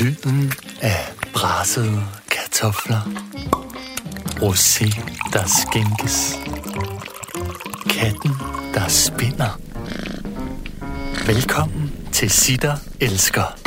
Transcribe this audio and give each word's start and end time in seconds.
Lyden 0.00 0.52
af 0.82 1.14
brassede 1.34 2.02
kartofler. 2.30 3.00
Rosé, 4.40 4.86
der 5.32 5.44
skænkes. 5.60 6.38
Katten, 7.90 8.30
der 8.74 8.88
spinder. 8.88 9.60
Velkommen 11.26 11.92
til 12.12 12.30
Sitter 12.30 12.76
Elsker. 13.00 13.58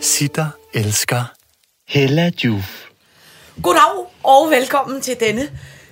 Sitter 0.00 0.48
Elsker. 0.74 1.24
Hella 1.88 2.30
Juf. 2.44 2.88
Goddag 3.62 4.06
og 4.22 4.50
velkommen 4.50 5.00
til 5.00 5.16
denne 5.20 5.48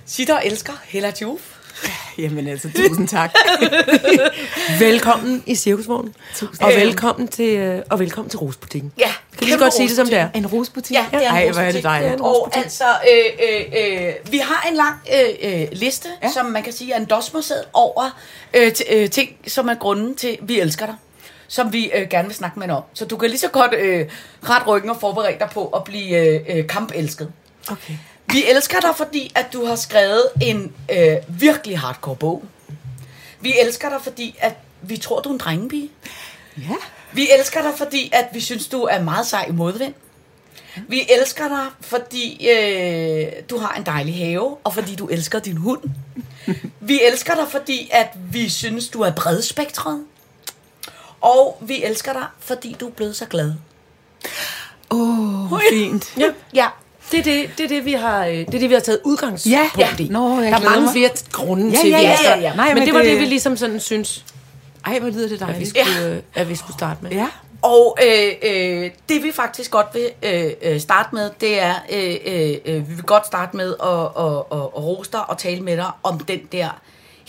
Sitter 0.07 0.35
og 0.35 0.41
elsker 0.45 0.73
Hella 0.83 1.11
Juf. 1.21 1.39
Jamen 2.17 2.47
altså, 2.47 2.69
tusind 2.75 3.07
tak. 3.07 3.31
velkommen 4.79 5.43
i 5.45 5.55
Cirkusvognen. 5.55 6.15
Og 6.61 6.69
velkommen 6.75 7.27
til, 7.27 7.57
øh, 7.57 7.83
og 7.89 7.99
velkommen 7.99 8.29
til 8.29 8.39
Rosbutikken. 8.39 8.91
Ja, 8.97 9.11
Kan 9.37 9.47
vi 9.47 9.51
godt 9.59 9.73
sige 9.73 9.87
det, 9.87 9.95
som 9.95 10.05
det 10.07 10.17
er? 10.17 10.29
En 10.35 10.47
rosbutik? 10.47 10.95
Ja, 10.95 11.05
det 11.11 11.25
er 11.25 11.29
en 11.29 11.35
Ej, 11.35 11.51
hvor 11.51 11.61
er 11.61 11.71
det 11.71 11.83
dejligt. 11.83 12.11
Det 12.11 12.13
er 12.13 12.17
en 12.17 12.21
Og 12.21 12.57
altså, 12.57 12.83
øh, 12.83 13.47
øh, 13.49 14.05
øh, 14.07 14.13
vi 14.31 14.37
har 14.37 14.67
en 14.69 14.75
lang 14.75 14.95
øh, 15.13 15.61
øh, 15.61 15.67
liste, 15.71 16.09
ja. 16.23 16.31
som 16.31 16.45
man 16.45 16.63
kan 16.63 16.73
sige 16.73 16.93
er 16.93 16.97
en 16.97 17.05
dosmerseddel 17.05 17.65
over 17.73 18.19
øh, 18.53 18.71
t- 18.79 18.93
øh, 18.93 19.09
ting, 19.09 19.29
som 19.47 19.67
er 19.69 19.73
grunden 19.75 20.15
til, 20.15 20.37
vi 20.41 20.59
elsker 20.59 20.85
dig 20.85 20.95
som 21.49 21.73
vi 21.73 21.91
øh, 21.95 22.07
gerne 22.09 22.27
vil 22.27 22.35
snakke 22.35 22.59
med 22.59 22.67
dig 22.67 22.75
om. 22.75 22.83
Så 22.93 23.05
du 23.05 23.17
kan 23.17 23.29
lige 23.29 23.39
så 23.39 23.47
godt 23.47 23.73
øh, 23.73 24.05
ret 24.49 24.67
ryggen 24.67 24.89
og 24.89 24.97
forberede 24.99 25.39
dig 25.39 25.49
på 25.53 25.65
at 25.67 25.83
blive 25.83 26.17
øh, 26.17 26.57
øh, 26.57 26.67
kampelsket. 26.67 27.31
Okay. 27.71 27.93
Vi 28.31 28.49
elsker 28.49 28.79
dig, 28.79 28.89
fordi 28.97 29.31
at 29.35 29.53
du 29.53 29.65
har 29.65 29.75
skrevet 29.75 30.23
en 30.41 30.73
øh, 30.91 31.17
virkelig 31.27 31.79
hardcore 31.79 32.15
bog. 32.15 32.43
Vi 33.41 33.53
elsker 33.61 33.89
dig, 33.89 33.99
fordi 34.03 34.35
at 34.39 34.53
vi 34.81 34.97
tror, 34.97 35.21
du 35.21 35.29
er 35.29 35.33
en 35.33 35.39
drengepige. 35.39 35.89
Ja. 36.57 36.75
Vi 37.13 37.29
elsker 37.39 37.61
dig, 37.61 37.71
fordi 37.77 38.09
at 38.13 38.25
vi 38.33 38.39
synes, 38.39 38.67
du 38.67 38.83
er 38.83 39.01
meget 39.01 39.27
sej 39.27 39.45
i 39.49 39.51
modvind. 39.51 39.93
Vi 40.87 41.07
elsker 41.09 41.47
dig, 41.47 41.65
fordi 41.81 42.49
øh, 42.49 43.27
du 43.49 43.57
har 43.57 43.73
en 43.73 43.85
dejlig 43.85 44.17
have, 44.17 44.57
og 44.63 44.73
fordi 44.73 44.95
du 44.95 45.07
elsker 45.07 45.39
din 45.39 45.57
hund. 45.57 45.81
Vi 46.79 47.01
elsker 47.03 47.35
dig, 47.35 47.47
fordi 47.49 47.89
at 47.91 48.07
vi 48.31 48.49
synes, 48.49 48.87
du 48.87 49.01
er 49.01 49.11
bredspektret. 49.11 50.05
Og 51.21 51.57
vi 51.61 51.83
elsker 51.83 52.13
dig, 52.13 52.25
fordi 52.39 52.75
du 52.79 52.87
er 52.87 52.91
blevet 52.91 53.15
så 53.15 53.25
glad. 53.25 53.53
Åh, 54.91 55.53
oh, 55.53 55.61
fint. 55.71 56.13
Ja. 56.17 56.31
ja. 56.53 56.67
Det 57.11 57.19
er 57.19 57.23
det, 57.23 57.49
det, 57.57 57.63
er 57.63 57.67
det, 57.67 57.85
vi 57.85 57.93
har, 57.93 58.25
øh, 58.25 58.33
det 58.33 58.55
er 58.55 58.59
det, 58.59 58.69
vi 58.69 58.73
har 58.73 58.81
taget 58.81 58.99
udgangspunkt 59.03 59.51
Ja, 59.57 59.69
ja. 59.77 59.89
i. 59.99 60.07
Nå, 60.07 60.39
jeg 60.41 60.51
der 60.51 60.57
er 60.57 60.63
mange 60.63 60.81
mig. 60.81 60.91
flere 60.93 61.09
grunde 61.31 61.69
Ja, 61.71 61.77
til, 61.81 61.89
ja, 61.89 61.99
ja, 61.99 62.15
ja, 62.23 62.39
ja. 62.39 62.55
Nej, 62.55 62.65
men, 62.67 62.75
men 62.75 62.85
det 62.87 62.93
var 62.93 63.01
det- 63.01 63.11
det, 63.11 63.19
vi 63.19 63.25
ligesom 63.25 63.57
sådan 63.57 63.79
synes, 63.79 64.25
Ej, 64.85 64.99
hvor 64.99 65.09
lyder 65.09 65.27
det 65.27 65.41
at 65.41 65.47
vi 65.47 65.51
dejligt. 65.53 65.69
skulle, 65.69 66.07
øh, 66.15 66.21
at 66.35 66.49
vi 66.49 66.55
skulle 66.55 66.73
starte 66.77 66.99
med. 67.03 67.11
Ja. 67.11 67.27
Og 67.61 67.97
øh, 68.07 68.31
øh, 68.43 68.91
det 69.09 69.23
vi 69.23 69.31
faktisk 69.31 69.71
godt 69.71 69.87
vil 69.93 70.09
øh, 70.23 70.51
øh, 70.61 70.79
starte 70.81 71.09
med, 71.15 71.29
det 71.41 71.59
er, 71.61 71.73
øh, 71.91 72.15
øh, 72.25 72.55
øh, 72.65 72.89
vi 72.89 72.93
vil 72.93 73.03
godt 73.03 73.25
starte 73.27 73.57
med 73.57 73.75
at, 73.83 73.89
at, 73.89 74.33
at, 74.51 74.67
at 74.75 74.83
rose 74.83 75.11
dig 75.11 75.29
og 75.29 75.37
tale 75.37 75.61
med 75.61 75.77
dig 75.77 75.91
om 76.03 76.19
den 76.19 76.39
der 76.51 76.69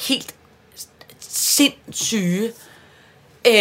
helt 0.09 0.35
sindssyge, 1.21 2.51
øh, 3.47 3.53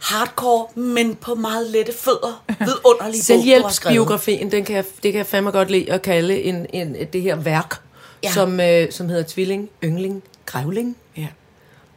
hardcore, 0.00 0.66
men 0.74 1.14
på 1.14 1.34
meget 1.34 1.70
lette 1.70 1.92
fødder, 1.92 2.44
vidunderlige. 2.58 3.22
Selvhjælpsbiografien, 3.22 4.50
den 4.50 4.64
kan 4.64 4.76
jeg, 4.76 4.84
det 5.02 5.12
kan 5.12 5.18
jeg 5.18 5.26
fandme 5.26 5.50
godt 5.50 5.70
lide 5.70 5.92
at 5.92 6.02
kalde 6.02 6.42
en, 6.42 6.66
en, 6.72 6.96
det 7.12 7.22
her 7.22 7.36
værk, 7.36 7.74
ja. 8.22 8.32
som, 8.32 8.60
øh, 8.60 8.92
som 8.92 9.08
hedder 9.08 9.24
Tvilling, 9.28 9.70
Yngling, 9.84 10.22
Grævling. 10.46 10.96
Ja. 11.16 11.28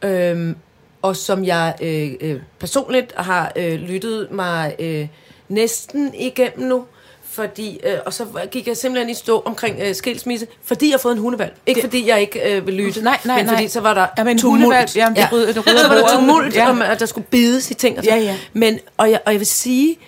Øhm, 0.08 0.56
og 1.02 1.16
som 1.16 1.44
jeg 1.44 1.74
øh, 1.82 2.12
øh, 2.20 2.40
personligt 2.58 3.12
har 3.16 3.52
øh, 3.56 3.74
lyttet 3.74 4.30
mig 4.30 4.76
øh, 4.78 5.08
næsten 5.48 6.14
igennem 6.14 6.68
nu. 6.68 6.84
Fordi, 7.34 7.80
øh, 7.84 7.98
og 8.06 8.12
så 8.14 8.26
gik 8.50 8.66
jeg 8.68 8.76
simpelthen 8.76 9.10
i 9.10 9.14
stå 9.14 9.42
omkring 9.46 9.76
øh, 9.82 9.94
skilsmisse, 9.94 10.46
fordi 10.64 10.86
jeg 10.86 10.92
har 10.92 10.98
fået 10.98 11.12
en 11.12 11.18
hundevalg. 11.18 11.54
Ikke 11.66 11.78
det, 11.82 11.84
fordi 11.90 12.08
jeg 12.08 12.20
ikke 12.20 12.56
øh, 12.56 12.66
vil 12.66 12.74
lytte, 12.74 13.02
Nej, 13.02 13.18
nej, 13.24 13.36
men 13.36 13.48
fordi 13.48 13.62
nej. 13.62 13.68
så 13.68 13.80
var 13.80 13.94
der 13.94 14.06
Ja, 14.18 14.24
men 14.24 14.30
en 14.30 14.38
tumult. 14.38 14.62
hundevalg, 14.62 14.96
jamen, 14.96 15.16
det 15.16 15.28
rydder- 15.32 15.46
det 15.52 15.66
rydder 15.66 15.78
så 15.82 15.88
var 15.88 15.94
der 15.94 16.16
tumult, 16.18 16.54
Ja. 16.56 16.70
om 16.70 16.82
at 16.82 17.00
der 17.00 17.06
skulle 17.06 17.26
bides 17.30 17.70
i 17.70 17.74
ting 17.74 17.98
og 17.98 18.04
sådan. 18.04 18.18
Ja, 18.18 18.24
ja. 18.24 18.36
Men, 18.52 18.78
og, 18.96 19.10
jeg, 19.10 19.20
og 19.26 19.32
jeg 19.32 19.40
vil 19.40 19.46
sige, 19.46 19.98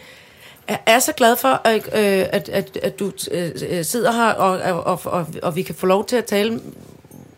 jeg 0.68 0.78
er 0.86 0.98
så 0.98 1.12
glad 1.12 1.36
for, 1.36 1.60
at, 1.64 1.76
øh, 1.76 2.26
at, 2.32 2.48
at, 2.48 2.78
at 2.82 2.98
du 2.98 3.12
øh, 3.30 3.84
sidder 3.84 4.12
her, 4.12 4.24
og, 4.32 4.82
og, 4.84 5.00
og, 5.04 5.26
og 5.42 5.56
vi 5.56 5.62
kan 5.62 5.74
få 5.74 5.86
lov 5.86 6.06
til 6.06 6.16
at 6.16 6.24
tale 6.24 6.60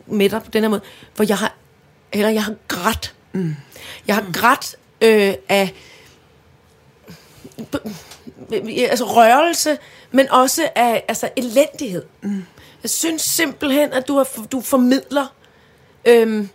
med 0.06 0.28
dig 0.31 0.43
på 0.43 0.50
den 0.50 0.62
her 0.62 0.69
måde. 0.69 0.81
For 1.15 1.25
jeg 1.28 1.37
har, 1.37 1.55
eller 2.12 2.28
jeg 2.28 2.43
har 2.44 2.55
grædt. 2.69 3.15
Mm. 3.32 3.55
Jeg 4.06 4.15
har 4.15 4.25
grædt 4.32 4.76
øh, 5.00 5.34
af 5.49 5.72
altså 8.77 9.05
rørelse, 9.05 9.79
men 10.11 10.31
også 10.31 10.69
af 10.75 11.05
altså 11.09 11.29
elendighed. 11.37 12.03
Mm. 12.23 12.45
Jeg 12.83 12.91
synes 12.91 13.23
simpelthen, 13.23 13.93
at 13.93 14.09
du, 14.09 14.17
har, 14.17 14.47
du 14.53 14.61
formidler 14.61 15.27
øhm, 16.05 16.49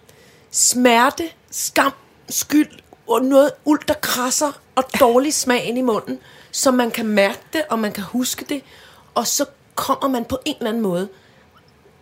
smerte, 0.52 1.30
skam, 1.52 1.94
skyld 2.30 2.70
og 3.08 3.22
noget 3.22 3.52
uld, 3.66 3.82
der 3.88 3.94
krasser 3.94 4.62
og 4.76 4.84
dårlig 5.00 5.34
smag 5.34 5.66
ind 5.66 5.78
i 5.78 5.82
munden, 5.82 6.20
så 6.52 6.72
man 6.72 6.92
kan 6.92 7.06
mærke 7.06 7.40
det, 7.54 7.62
og 7.70 7.80
man 7.80 7.92
kan 7.92 8.04
huske 8.04 8.46
det, 8.50 8.62
og 9.16 9.28
så 9.28 9.46
kommer 9.76 10.08
man 10.08 10.26
på 10.26 10.38
en 10.46 10.56
eller 10.58 10.70
anden 10.70 10.84
måde, 10.84 11.10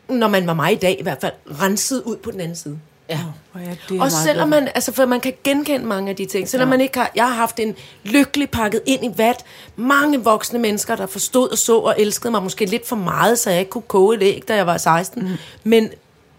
når 0.09 0.27
man 0.27 0.47
var 0.47 0.53
mig 0.53 0.71
i 0.71 0.75
dag 0.75 0.99
i 0.99 1.03
hvert 1.03 1.21
fald, 1.21 1.33
renset 1.61 2.03
ud 2.03 2.17
på 2.17 2.31
den 2.31 2.39
anden 2.39 2.55
side. 2.55 2.79
Ja. 3.11 3.19
Oh, 3.55 3.61
ja, 3.61 3.75
det 3.89 3.97
er 3.97 4.01
Og 4.01 4.11
selvom 4.11 4.49
man, 4.49 4.67
altså 4.75 4.93
for 4.93 5.05
man 5.05 5.19
kan 5.19 5.33
genkende 5.43 5.85
mange 5.85 6.09
af 6.09 6.15
de 6.15 6.25
ting, 6.25 6.49
selvom 6.49 6.67
ja. 6.67 6.69
man 6.69 6.81
ikke 6.81 6.99
har, 6.99 7.11
jeg 7.15 7.27
har 7.27 7.35
haft 7.35 7.59
en 7.59 7.75
lykkelig 8.03 8.49
pakket 8.49 8.81
ind 8.85 9.05
i 9.05 9.09
vat, 9.17 9.45
mange 9.75 10.23
voksne 10.23 10.59
mennesker, 10.59 10.95
der 10.95 11.05
forstod 11.05 11.49
og 11.49 11.57
så 11.57 11.77
og 11.77 11.95
elskede 11.97 12.31
mig, 12.31 12.43
måske 12.43 12.65
lidt 12.65 12.87
for 12.87 12.95
meget, 12.95 13.39
så 13.39 13.49
jeg 13.49 13.59
ikke 13.59 13.71
kunne 13.71 13.81
koge 13.81 14.15
et 14.15 14.23
æg, 14.23 14.43
da 14.47 14.55
jeg 14.55 14.67
var 14.67 14.77
16, 14.77 15.23
mm. 15.23 15.29
men, 15.63 15.89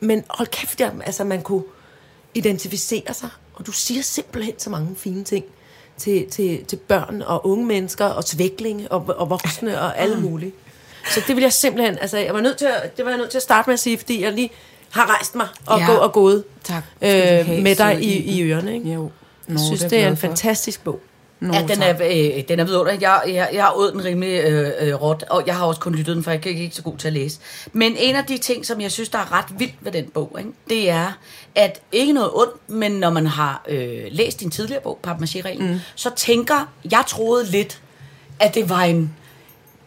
men 0.01 0.25
hold 0.31 0.49
kæft, 0.49 0.81
jeg, 0.81 0.93
altså 1.07 1.25
man 1.25 1.43
kunne 1.43 1.63
identificere 2.35 3.15
sig, 3.15 3.29
og 3.55 3.67
du 3.67 3.73
siger 3.73 4.03
simpelthen 4.03 4.55
så 4.59 4.71
mange 4.71 4.97
fine 4.97 5.25
ting 5.25 5.45
til, 5.99 6.31
til, 6.31 6.65
til 6.65 6.77
børn 6.77 7.23
og 7.27 7.47
unge 7.47 7.67
mennesker, 7.67 8.05
og 8.05 8.25
svæklinge 8.25 8.93
og, 8.93 9.15
og 9.17 9.31
voksne 9.31 9.81
og 9.81 9.99
alle 9.99 10.21
mulige. 10.21 10.53
Så 11.11 11.23
det 11.27 11.37
vil 11.37 11.43
jeg 11.43 11.53
simpelthen, 11.53 11.99
altså 12.01 12.19
jeg 12.19 12.35
var 12.35 12.41
nødt 12.41 12.57
til 12.57 12.65
at, 12.65 12.97
det 12.97 13.05
var 13.05 13.11
jeg 13.11 13.19
nødt 13.19 13.31
til 13.31 13.39
at 13.39 13.43
starte 13.43 13.69
med 13.71 13.75
at 13.75 13.81
sige, 13.81 13.99
fordi 13.99 14.23
jeg 14.23 14.33
lige 14.33 14.51
har 14.93 15.07
rejst 15.17 15.35
mig 15.35 15.47
og 15.67 15.79
Ja. 15.81 15.87
gå 15.87 15.93
og 15.93 16.13
gået 16.13 16.45
Tak. 16.65 16.83
Øh, 17.03 17.11
med 17.63 17.75
dig 17.77 17.99
i, 18.03 18.17
i- 18.19 18.43
ørerne. 18.43 18.75
Ikke? 18.75 18.93
Jo. 18.93 19.01
Nå, 19.03 19.11
Jeg 19.49 19.61
synes, 19.61 19.83
er 19.83 19.89
det 19.89 19.99
er 19.99 20.09
en 20.09 20.17
for. 20.17 20.27
fantastisk 20.27 20.85
bog. 20.85 21.01
Nå, 21.41 21.55
Ja, 21.55 21.63
den 21.69 21.83
er, 21.83 21.91
øh, 22.37 22.43
den 22.49 22.61
er 22.61 22.65
vidunderlig. 22.65 23.03
Jeg, 23.03 23.23
jeg, 23.27 23.51
jeg 23.53 23.65
har 23.65 23.73
åd 23.77 23.93
den 23.93 24.05
rimelig 24.05 24.45
øh, 24.45 24.71
øh, 24.81 24.95
råt, 24.95 25.25
og 25.31 25.43
jeg 25.47 25.57
har 25.57 25.65
også 25.67 25.81
kun 25.81 25.95
lyttet 25.95 26.17
den, 26.17 26.25
for 26.25 26.31
jeg 26.31 26.41
er 26.45 26.49
ikke 26.49 26.63
ikke 26.63 26.77
så 26.77 26.83
god 26.83 26.97
til 26.97 27.07
at 27.09 27.13
læse. 27.13 27.39
Men 27.73 27.97
en 27.99 28.17
af 28.17 28.25
de 28.25 28.39
ting, 28.39 28.67
som 28.67 28.81
jeg 28.81 28.93
synes, 28.93 29.09
der 29.09 29.19
er 29.19 29.33
ret 29.33 29.45
vildt 29.59 29.75
ved 29.81 29.93
den 29.93 30.05
bog, 30.15 30.37
ikke, 30.39 30.51
det 30.69 30.91
er, 30.91 31.13
at 31.55 31.81
ikke 31.93 32.13
noget 32.13 32.31
ondt, 32.35 32.71
men 32.71 32.93
når 32.93 33.11
man 33.11 33.27
har 33.27 33.63
øh, 33.69 34.03
læst 34.11 34.41
din 34.41 34.51
tidligere 34.51 34.83
bog, 34.83 34.99
Papmaché-reglen, 35.07 35.73
mm. 35.73 35.79
så 35.95 36.11
tænker, 36.17 36.73
jeg 36.91 37.05
troede 37.07 37.45
lidt, 37.51 37.81
at 38.41 38.55
det 38.55 38.69
var 38.69 38.83
en, 38.83 39.15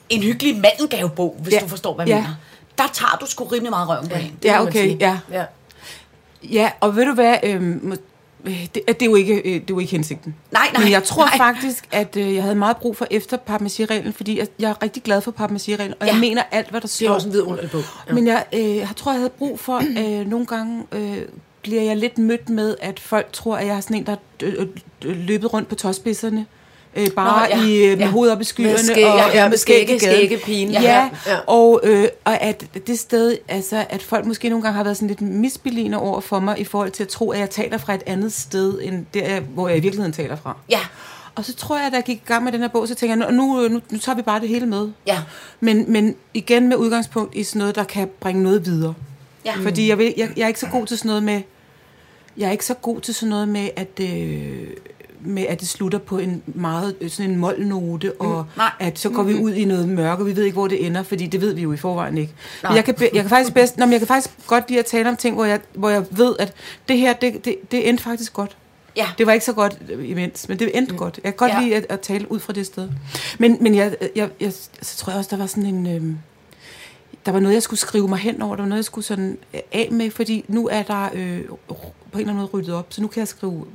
en 0.10 0.24
hyggelig 0.24 0.56
mandelgavebog, 0.58 1.36
hvis 1.40 1.54
Ja. 1.54 1.60
du 1.60 1.68
forstår, 1.68 1.96
hvad 1.96 2.08
jeg 2.08 2.16
Ja. 2.16 2.22
mener. 2.22 2.36
Der 2.78 2.84
tager 2.94 3.18
du 3.22 3.26
sgu 3.26 3.44
rimelig 3.44 3.70
meget 3.70 3.90
røven 3.90 4.08
på 4.10 4.16
hende. 4.16 4.36
Det 4.44 4.50
Ja, 4.50 4.62
okay, 4.62 5.00
ja. 5.00 5.20
ja. 5.32 5.44
Ja, 6.44 6.72
og 6.80 6.96
ved 6.96 7.06
du 7.06 7.14
hvad, 7.14 7.36
øhm, 7.44 7.94
øh, 8.46 8.68
det, 8.76 8.82
det, 8.88 9.02
er 9.02 9.06
jo 9.06 9.16
ikke, 9.16 9.36
øh, 9.36 9.44
det 9.54 9.56
er 9.62 9.64
jo 9.70 9.80
ikke 9.80 9.92
hensigten. 9.92 10.36
Nej, 10.52 10.68
nej, 10.74 10.84
Men 10.84 10.92
jeg 10.92 11.04
tror 11.04 11.26
nej. 11.26 11.38
faktisk, 11.38 11.88
at 11.92 12.16
øh, 12.18 12.34
jeg 12.36 12.44
havde 12.44 12.56
meget 12.56 12.78
brug 12.78 12.98
for 12.98 13.08
efter 13.12 13.38
papmaché-reglen, 13.38 14.14
fordi 14.14 14.40
jeg, 14.40 14.48
jeg 14.60 14.70
er 14.70 14.84
rigtig 14.84 15.04
glad 15.04 15.22
for 15.22 15.32
papmaché-reglen, 15.32 15.94
og 16.00 16.08
Ja. 16.08 16.12
jeg 16.12 16.20
mener 16.20 16.44
alt, 16.52 16.70
hvad 16.70 16.82
der 16.82 16.88
står. 16.88 17.04
Det 17.06 17.10
er 17.12 17.16
også 17.16 17.28
en 17.28 17.34
vidunderlig 17.34 17.72
bog. 17.72 17.82
Ja. 18.10 18.14
Men 18.14 18.28
jeg, 18.28 18.46
øh, 18.54 18.76
jeg 18.78 18.90
tror, 18.96 19.12
jeg 19.12 19.20
havde 19.20 19.34
brug 19.38 19.60
for, 19.60 19.82
øh, 20.02 20.28
nogle 20.28 20.46
gange 20.46 20.84
øh, 20.92 21.18
bliver 21.62 21.82
jeg 21.82 21.98
lidt 21.98 22.18
mødt 22.18 22.50
med, 22.50 22.76
at 22.82 23.00
folk 23.00 23.32
tror, 23.34 23.56
at 23.58 23.68
jeg 23.68 23.76
er 23.76 23.80
sådan 23.82 23.98
en, 23.98 24.06
der 24.06 24.16
øh, 24.44 24.54
øh, 25.06 25.16
løbet 25.16 25.54
rundt 25.54 25.70
på 25.70 25.76
tåspidserne. 25.76 26.46
Øh, 26.96 27.08
bare 27.12 27.50
Nå, 27.50 27.56
ja. 27.56 27.68
I, 27.68 27.84
øh, 27.84 27.90
med 27.90 27.98
Ja. 27.98 28.12
hovedet 28.12 28.36
op 28.36 28.42
i 28.42 28.44
skyerne. 28.44 28.72
Med 28.72 28.80
skæg- 28.80 29.06
og, 29.06 29.34
ja, 29.34 29.50
med 29.50 29.58
skægge- 29.58 29.86
gaden. 30.00 30.00
skæggepigen. 30.00 30.70
Ja, 30.72 30.82
Ja, 30.82 31.10
ja. 31.28 31.38
Og, 31.48 31.80
øh, 31.84 32.08
og 32.26 32.42
at 32.42 32.66
det 32.88 33.00
sted, 33.00 33.38
altså 33.48 33.86
at 33.90 34.04
folk 34.04 34.26
måske 34.26 34.50
nogle 34.50 34.64
gange 34.64 34.76
har 34.78 34.84
været 34.84 34.98
sådan 34.98 35.08
lidt 35.08 35.22
misbeligende 35.22 35.98
over 36.00 36.20
for 36.22 36.40
mig, 36.40 36.60
i 36.60 36.64
forhold 36.64 36.92
til 36.92 37.04
at 37.04 37.10
tro, 37.10 37.32
at 37.32 37.40
jeg 37.40 37.50
taler 37.50 37.78
fra 37.78 37.94
et 37.94 38.04
andet 38.06 38.34
sted, 38.34 38.80
end 38.84 39.06
der, 39.14 39.40
hvor 39.40 39.68
jeg 39.68 39.78
i 39.78 39.82
virkeligheden 39.82 40.14
taler 40.14 40.36
fra. 40.36 40.58
Ja, 40.70 40.80
Og 41.36 41.46
så 41.46 41.54
tror 41.56 41.78
jeg, 41.80 41.92
da 41.92 41.96
jeg 41.96 42.04
gik 42.04 42.18
i 42.18 42.22
gang 42.28 42.44
med 42.44 42.52
den 42.52 42.62
her 42.62 42.68
bog, 42.68 42.88
så 42.88 42.96
tænker 42.96 43.16
jeg, 43.26 43.32
nu, 43.32 43.46
nu, 43.46 43.68
nu, 43.68 43.82
nu 43.90 43.98
tager 43.98 44.16
vi 44.16 44.22
bare 44.22 44.40
det 44.40 44.50
hele 44.50 44.66
med. 44.66 44.90
ja. 45.08 45.18
Men, 45.60 45.92
men 45.92 46.16
igen 46.34 46.70
med 46.70 46.78
udgangspunkt 46.78 47.36
i 47.36 47.44
sådan 47.44 47.60
noget, 47.60 47.76
der 47.76 47.84
kan 47.84 48.10
bringe 48.20 48.44
noget 48.44 48.66
videre. 48.66 48.94
Ja. 49.46 49.54
Fordi 49.62 49.90
jeg, 49.90 49.98
vil, 49.98 50.14
jeg, 50.18 50.30
jeg 50.38 50.44
er 50.44 50.48
ikke 50.48 50.60
så 50.60 50.68
god 50.68 50.86
til 50.86 50.98
sådan 50.98 51.10
noget 51.10 51.24
med... 51.24 51.42
Jeg 52.38 52.48
er 52.48 52.52
ikke 52.52 52.66
så 52.66 52.74
god 52.74 53.02
til 53.02 53.14
sådan 53.14 53.30
noget 53.30 53.48
med 53.48 53.70
at 53.76 54.00
øh, 54.02 54.68
med, 55.26 55.46
at 55.50 55.60
det 55.60 55.68
slutter 55.68 56.00
på 56.00 56.18
en 56.18 56.44
meget 56.46 56.96
øh, 57.02 57.10
sådan 57.10 57.32
en 57.32 57.38
målnote, 57.38 58.14
og 58.22 58.42
Mm. 58.42 58.50
Nej. 58.58 58.72
at 58.80 59.00
så 59.00 59.10
går 59.10 59.24
vi 59.24 59.34
ud 59.34 59.54
i 59.54 59.66
noget 59.66 59.90
mørke, 59.90 60.22
og 60.24 60.28
vi 60.28 60.36
ved 60.36 60.44
ikke, 60.44 60.54
hvor 60.56 60.68
det 60.68 60.86
ender, 60.86 61.04
fordi 61.04 61.28
det 61.28 61.42
ved 61.42 61.54
vi 61.54 61.62
jo 61.62 61.74
i 61.74 61.78
forvejen 61.78 62.18
ikke. 62.18 62.34
Men 62.64 62.76
jeg 62.76 62.86
kan, 62.86 62.96
jeg 63.02 63.12
kan 63.22 63.30
faktisk 63.30 63.54
bedst, 63.54 63.78
nå, 63.78 63.86
men 63.86 63.92
jeg 63.92 64.00
kan 64.00 64.08
faktisk 64.08 64.36
godt 64.48 64.70
lide 64.70 64.80
at 64.80 64.86
tale 64.86 65.10
om 65.10 65.16
ting, 65.16 65.36
hvor 65.36 65.46
jeg, 65.46 65.60
hvor 65.74 65.90
jeg 65.90 66.06
ved, 66.12 66.36
at 66.40 66.54
det 66.88 66.98
her, 66.98 67.14
det, 67.14 67.46
det, 67.46 67.72
det 67.72 67.90
endte 67.90 68.04
faktisk 68.04 68.34
godt. 68.34 68.58
Ja. 68.98 69.08
Det 69.18 69.26
var 69.28 69.34
ikke 69.34 69.46
så 69.46 69.54
godt 69.54 69.78
øh, 69.90 70.10
imens, 70.10 70.50
men 70.50 70.60
det 70.60 70.78
endte 70.78 70.92
mm. 70.92 70.98
godt. 70.98 71.20
Jeg 71.24 71.32
kan 71.34 71.38
godt 71.38 71.52
Ja. 71.52 71.62
lide 71.62 71.76
at, 71.76 71.86
at 71.90 72.00
tale 72.00 72.32
ud 72.32 72.40
fra 72.40 72.54
det 72.54 72.66
sted. 72.66 72.90
Men, 73.40 73.58
men 73.62 73.76
jeg, 73.76 73.96
jeg, 74.16 74.30
jeg, 74.42 74.54
så 74.82 74.98
tror 74.98 75.12
jeg 75.12 75.18
også, 75.18 75.30
der 75.30 75.38
var 75.38 75.46
sådan 75.48 75.66
en... 75.66 75.88
Øhm, 75.96 76.18
der 77.26 77.32
var 77.32 77.40
noget, 77.40 77.54
jeg 77.54 77.64
skulle 77.64 77.80
skrive 77.80 78.08
mig 78.08 78.18
hen 78.20 78.42
over. 78.42 78.56
Der 78.56 78.62
var 78.64 78.70
noget, 78.70 78.80
jeg 78.80 78.86
skulle 78.86 79.06
sådan 79.06 79.38
øh, 79.54 79.60
af 79.72 79.90
med, 79.92 80.12
fordi 80.12 80.46
nu 80.48 80.68
er 80.72 80.84
der 80.84 81.10
øh, 81.14 81.42
på 81.68 81.74
en 81.74 81.80
eller 82.14 82.20
anden 82.20 82.36
måde 82.36 82.46
ryddet 82.48 82.74
op, 82.76 82.86
så 82.90 83.02
nu 83.02 83.08
kan 83.08 83.20
jeg 83.20 83.28
skrive 83.28 83.66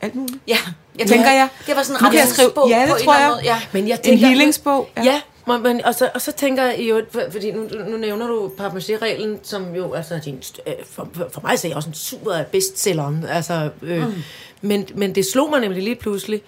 alt 0.00 0.14
muligt. 0.14 0.38
Ja, 0.48 0.56
jeg 0.98 1.06
Tænker 1.08 1.30
jeg. 1.30 1.48
Det 1.66 1.76
var 1.76 1.82
sådan 1.82 2.06
en 2.06 2.20
rensbog 2.20 2.68
ja, 2.68 2.80
det 2.80 2.88
på 2.88 2.96
en 2.96 3.02
tror 3.04 3.12
anden 3.12 3.24
jeg. 3.26 3.30
måde. 3.30 3.40
Ja. 3.44 3.60
Men 3.72 3.88
jeg 3.88 3.94
En 3.98 4.02
tænker, 4.04 4.26
healingsbog. 4.26 4.88
Ja, 4.96 5.02
ja 5.04 5.20
men, 5.58 5.84
og, 5.84 5.94
så, 5.94 6.10
og 6.14 6.20
så 6.20 6.32
tænker 6.32 6.62
jeg 6.64 6.80
jo, 6.80 7.02
for- 7.12 7.22
fordi 7.30 7.50
nu, 7.50 7.62
nu 7.88 7.96
nævner 7.96 8.26
du 8.26 8.52
papmaché-reglen, 8.58 9.38
som 9.42 9.74
jo 9.74 9.92
altså, 9.92 10.20
din, 10.24 10.42
øh, 10.66 10.72
for, 10.90 11.08
for- 11.32 11.40
mig 11.42 11.58
så 11.58 11.66
er 11.66 11.70
jeg 11.70 11.76
også 11.76 11.88
en 11.88 11.94
super 11.94 12.42
bestselleren. 12.52 13.24
Altså, 13.30 13.70
øh, 13.82 14.06
mm. 14.06 14.14
men, 14.60 14.86
men 14.94 15.14
det 15.14 15.24
slog 15.32 15.50
mig 15.50 15.60
nemlig 15.60 15.82
lige 15.82 15.94
pludselig, 15.96 16.42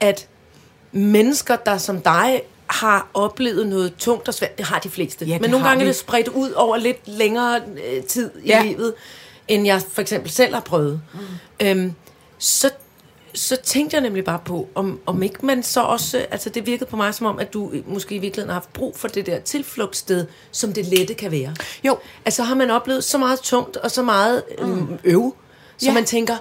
at 0.00 0.26
mennesker, 0.92 1.56
der 1.56 1.78
som 1.78 2.00
dig 2.00 2.42
har 2.66 3.08
oplevet 3.14 3.66
noget 3.66 3.94
tungt 3.98 4.28
og 4.28 4.34
svært, 4.34 4.58
det 4.58 4.66
har 4.66 4.78
de 4.78 4.90
fleste. 4.90 5.24
Ja, 5.24 5.38
men 5.38 5.50
nogle 5.50 5.66
gange 5.66 5.80
er 5.80 5.84
vi. 5.84 5.88
det 5.88 5.96
spredt 5.96 6.28
ud 6.28 6.50
over 6.50 6.76
lidt 6.76 7.08
længere 7.08 7.60
øh, 7.96 8.02
tid 8.04 8.30
i 8.42 8.48
Ja. 8.48 8.62
livet, 8.62 8.94
end 9.48 9.66
jeg 9.66 9.82
for 9.92 10.00
eksempel 10.00 10.30
selv 10.30 10.54
har 10.54 10.60
prøvet. 10.60 11.00
Mm. 11.14 11.66
Øhm, 11.66 11.92
så 12.38 12.70
så 13.34 13.56
tænkte 13.56 13.94
jeg 13.96 14.02
nemlig 14.02 14.24
bare 14.24 14.38
på, 14.44 14.68
om, 14.74 15.00
om 15.06 15.22
ikke 15.22 15.46
man 15.46 15.62
så 15.62 15.80
også, 15.82 16.26
altså 16.30 16.50
det 16.50 16.66
virkede 16.66 16.90
på 16.90 16.96
mig 16.96 17.14
som 17.14 17.26
om, 17.26 17.38
at 17.38 17.52
du 17.52 17.72
måske 17.86 18.14
i 18.14 18.18
virkeligheden 18.18 18.48
har 18.48 18.54
haft 18.54 18.72
brug 18.72 18.96
for 18.96 19.08
det 19.08 19.26
der 19.26 19.38
tilflugtssted, 19.40 20.26
som 20.50 20.72
det 20.72 20.86
lette 20.86 21.14
kan 21.14 21.30
være. 21.30 21.54
Jo. 21.84 21.98
Altså 22.24 22.42
har 22.42 22.54
man 22.54 22.70
oplevet 22.70 23.04
så 23.04 23.18
meget 23.18 23.40
tungt 23.40 23.76
og 23.76 23.90
så 23.90 24.02
meget 24.02 24.42
øhm, 24.58 24.86
øv, 25.04 25.34
så 25.78 25.86
Ja. 25.86 25.92
man 25.94 26.04
tænker, 26.04 26.36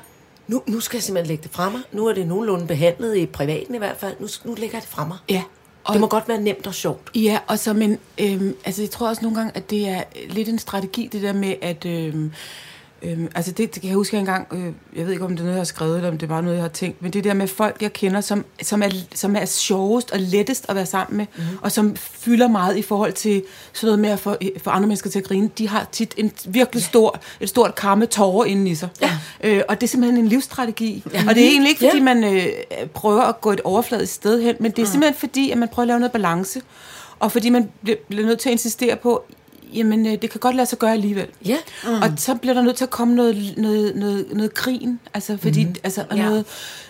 nu, 0.47 0.61
nu 0.67 0.79
skal 0.79 0.97
jeg 0.97 1.03
simpelthen 1.03 1.27
lægge 1.27 1.43
det 1.43 1.51
fra 1.51 1.69
mig. 1.69 1.81
Nu 1.91 2.07
er 2.07 2.13
det 2.13 2.27
nogenlunde 2.27 2.67
behandlet 2.67 3.17
i 3.17 3.25
privaten 3.25 3.75
i 3.75 3.77
hvert 3.77 3.97
fald. 3.99 4.15
Nu, 4.19 4.27
nu 4.43 4.53
lægger 4.53 4.75
jeg 4.77 4.81
det 4.81 4.89
fra 4.89 5.07
mig. 5.07 5.17
Ja. 5.29 5.43
Og 5.83 5.93
det 5.93 6.01
må 6.01 6.07
godt 6.07 6.27
være 6.27 6.41
nemt 6.41 6.67
og 6.67 6.73
sjovt. 6.73 7.09
Ja, 7.15 7.39
og 7.47 7.59
så, 7.59 7.73
men 7.73 7.99
øhm, 8.17 8.55
altså, 8.65 8.81
jeg 8.81 8.89
tror 8.91 9.07
også 9.07 9.21
nogle 9.21 9.37
gange, 9.37 9.51
at 9.55 9.69
det 9.69 9.87
er 9.89 10.03
lidt 10.29 10.49
en 10.49 10.59
strategi, 10.59 11.09
det 11.11 11.21
der 11.21 11.33
med, 11.33 11.55
at 11.61 11.85
øhm, 11.85 12.31
øhm, 13.03 13.27
altså 13.35 13.51
det, 13.51 13.73
det 13.73 13.81
kan 13.81 13.89
jeg 13.89 13.95
huske 13.95 14.17
engang, 14.17 14.47
øh, 14.51 14.73
jeg 14.95 15.05
ved 15.05 15.11
ikke, 15.13 15.25
om 15.25 15.31
det 15.31 15.39
er 15.39 15.43
noget, 15.43 15.55
jeg 15.55 15.59
har 15.59 15.65
skrevet, 15.65 15.95
eller 15.95 16.09
om 16.09 16.17
det 16.17 16.25
er 16.25 16.29
bare 16.29 16.43
noget, 16.43 16.55
jeg 16.55 16.63
har 16.63 16.69
tænkt, 16.69 17.01
men 17.01 17.13
det 17.13 17.23
der 17.23 17.33
med 17.33 17.47
folk, 17.47 17.81
jeg 17.81 17.93
kender, 17.93 18.21
som, 18.21 18.45
som, 18.61 18.83
er, 18.83 18.89
som 19.15 19.35
er 19.35 19.45
sjovest 19.45 20.11
og 20.11 20.19
lettest 20.19 20.65
at 20.69 20.75
være 20.75 20.85
sammen 20.85 21.17
med, 21.17 21.25
mm. 21.37 21.43
og 21.61 21.71
som 21.71 21.95
fylder 21.95 22.47
meget 22.47 22.77
i 22.77 22.81
forhold 22.81 23.13
til 23.13 23.43
sådan 23.73 23.87
noget 23.87 23.99
med 23.99 24.09
at 24.09 24.19
få, 24.19 24.35
få 24.63 24.69
andre 24.69 24.87
mennesker 24.87 25.09
til 25.09 25.19
at 25.19 25.25
grine, 25.25 25.49
de 25.57 25.67
har 25.69 25.87
tit 25.91 26.13
en 26.17 26.31
virkelig 26.47 26.83
stor, 26.83 27.19
et 27.39 27.49
stort 27.49 27.75
karme 27.75 28.05
tårer 28.05 28.45
inde 28.45 28.71
i 28.71 28.75
sig. 28.75 28.89
Ja. 29.01 29.11
Øh, 29.43 29.61
og 29.69 29.81
det 29.81 29.87
er 29.87 29.89
simpelthen 29.89 30.23
en 30.23 30.27
livsstrategi. 30.27 31.03
Ja. 31.13 31.23
Og 31.29 31.35
det 31.35 31.43
er 31.43 31.49
egentlig 31.49 31.69
ikke, 31.69 31.79
fordi 31.79 31.97
Ja. 31.97 32.03
man 32.03 32.23
øh, 32.23 32.45
prøver 32.93 33.21
at 33.21 33.41
gå 33.41 33.51
et 33.51 33.61
overfladisk 33.63 34.13
sted 34.13 34.41
hen, 34.41 34.55
men 34.59 34.71
det 34.71 34.81
er 34.81 34.85
simpelthen 34.85 35.19
fordi, 35.19 35.51
at 35.51 35.57
man 35.57 35.67
prøver 35.69 35.83
at 35.83 35.87
lave 35.87 35.99
noget 35.99 36.11
balance. 36.11 36.61
Og 37.19 37.31
fordi 37.31 37.49
man 37.49 37.69
bliver, 37.83 37.97
bliver 38.09 38.25
nødt 38.25 38.39
til 38.39 38.49
at 38.49 38.53
insistere 38.53 38.95
på, 38.95 39.23
jamen 39.75 40.05
øh, 40.05 40.11
det 40.21 40.29
kan 40.29 40.39
godt 40.39 40.55
lade 40.55 40.65
sig 40.65 40.79
gøre 40.79 40.91
alligevel. 40.93 41.27
Ja. 41.45 41.57
Mm. 41.83 41.89
Og 41.93 42.09
så 42.17 42.35
bliver 42.35 42.53
der 42.53 42.61
nødt 42.61 42.75
til 42.75 42.83
at 42.83 42.89
komme 42.89 43.15
noget, 43.15 43.53
noget, 43.57 43.95
noget, 43.95 44.25
noget 44.33 44.53
grin. 44.53 44.99
Altså, 45.13 45.37
fordi, 45.37 45.65
mm. 45.65 45.75
altså, 45.83 46.03
og 46.09 46.17
Ja. 46.17 46.23
noget, 46.25 46.45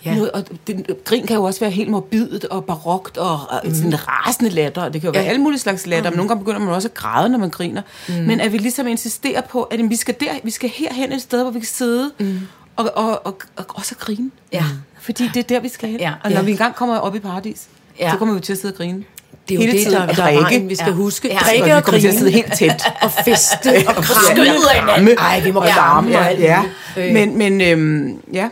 Ja. 0.06 0.15
noget, 0.15 0.31
og 0.31 0.44
det, 0.68 0.85
grin 1.06 1.27
kan 1.27 1.35
jo 1.35 1.44
også 1.44 1.59
være 1.59 1.69
helt 1.69 1.89
morbidt 1.91 2.45
og 2.45 2.65
barokt 2.65 3.18
og, 3.18 3.31
og 3.50 3.62
mm. 3.63 3.74
sådan 3.75 4.07
rasende 4.07 4.51
latter. 4.51 4.89
Det 4.89 5.01
kan 5.01 5.07
jo 5.07 5.12
være 5.12 5.24
Ja. 5.24 5.30
alle 5.30 5.41
mulige 5.41 5.59
slags 5.59 5.88
latter, 5.88 6.09
mm. 6.09 6.13
men 6.13 6.18
nogle 6.18 6.27
gange 6.30 6.44
begynder 6.44 6.59
man 6.59 6.69
også 6.74 6.88
at 6.88 6.94
græde, 6.94 7.30
når 7.30 7.38
man 7.39 7.50
griner. 7.50 7.81
Mm. 8.09 8.13
Men 8.13 8.39
at 8.39 8.51
vi 8.51 8.57
ligesom 8.57 8.88
insisterer 8.88 9.41
på, 9.41 9.63
at 9.63 9.77
jamen, 9.77 9.89
vi 9.89 9.95
skal 9.95 10.15
der, 10.19 10.31
vi 10.44 10.51
skal 10.51 10.69
herhen 10.69 11.12
et 11.12 11.21
sted, 11.21 11.41
hvor 11.41 11.51
vi 11.51 11.59
kan 11.59 11.68
sidde 11.68 12.12
mm. 12.19 12.39
og, 12.75 12.91
og, 12.95 13.25
og, 13.25 13.38
og 13.56 13.65
også 13.69 13.95
grine. 13.95 14.31
Ja. 14.53 14.63
Fordi 15.01 15.24
det 15.33 15.38
er 15.39 15.44
der, 15.44 15.59
vi 15.59 15.69
skal 15.69 15.89
hen. 15.89 16.00
Ja. 16.00 16.13
Og 16.24 16.29
når 16.31 16.38
Ja. 16.38 16.44
vi 16.44 16.51
engang 16.51 16.75
kommer 16.75 16.97
op 16.97 17.15
i 17.15 17.19
paradis, 17.19 17.68
Ja. 18.00 18.12
så 18.12 18.18
kommer 18.18 18.36
vi 18.36 18.41
til 18.41 18.53
at 18.53 18.59
sidde 18.59 18.71
og 18.74 18.77
grine. 18.77 19.03
Det 19.50 19.53
er 19.53 19.56
jo 19.56 19.62
Hele 19.62 19.71
det, 19.74 19.80
tiden, 19.85 19.94
der, 20.01 20.07
og 20.07 20.15
der 20.15 20.24
er 20.24 20.27
drikke. 20.27 20.41
vejen, 20.44 20.69
vi 20.69 20.75
skal 20.75 20.88
Ja. 20.88 20.94
huske. 20.94 21.27
Ja. 21.27 21.38
Drikke 21.39 21.75
og 21.75 21.83
og 21.88 21.94
vi 21.94 22.00
til 22.00 22.07
at 22.07 22.13
sidde 22.13 22.31
grine. 22.31 22.44
helt 22.45 22.53
tæt. 22.59 22.83
og 23.01 23.12
feste 23.12 23.69
og 23.97 24.03
Skyde 24.06 24.56
kramme. 24.85 25.12
Ej, 25.13 25.39
vi 25.39 25.51
må 25.51 25.63
Ja. 25.63 25.71
kramme 25.74 26.09
og 26.09 26.13
Ja, 26.24 26.27
alt 26.27 26.39
ja. 26.39 26.63
Men, 26.95 27.38
men 27.38 27.62
øhm, 27.62 28.21
ja, 28.33 28.50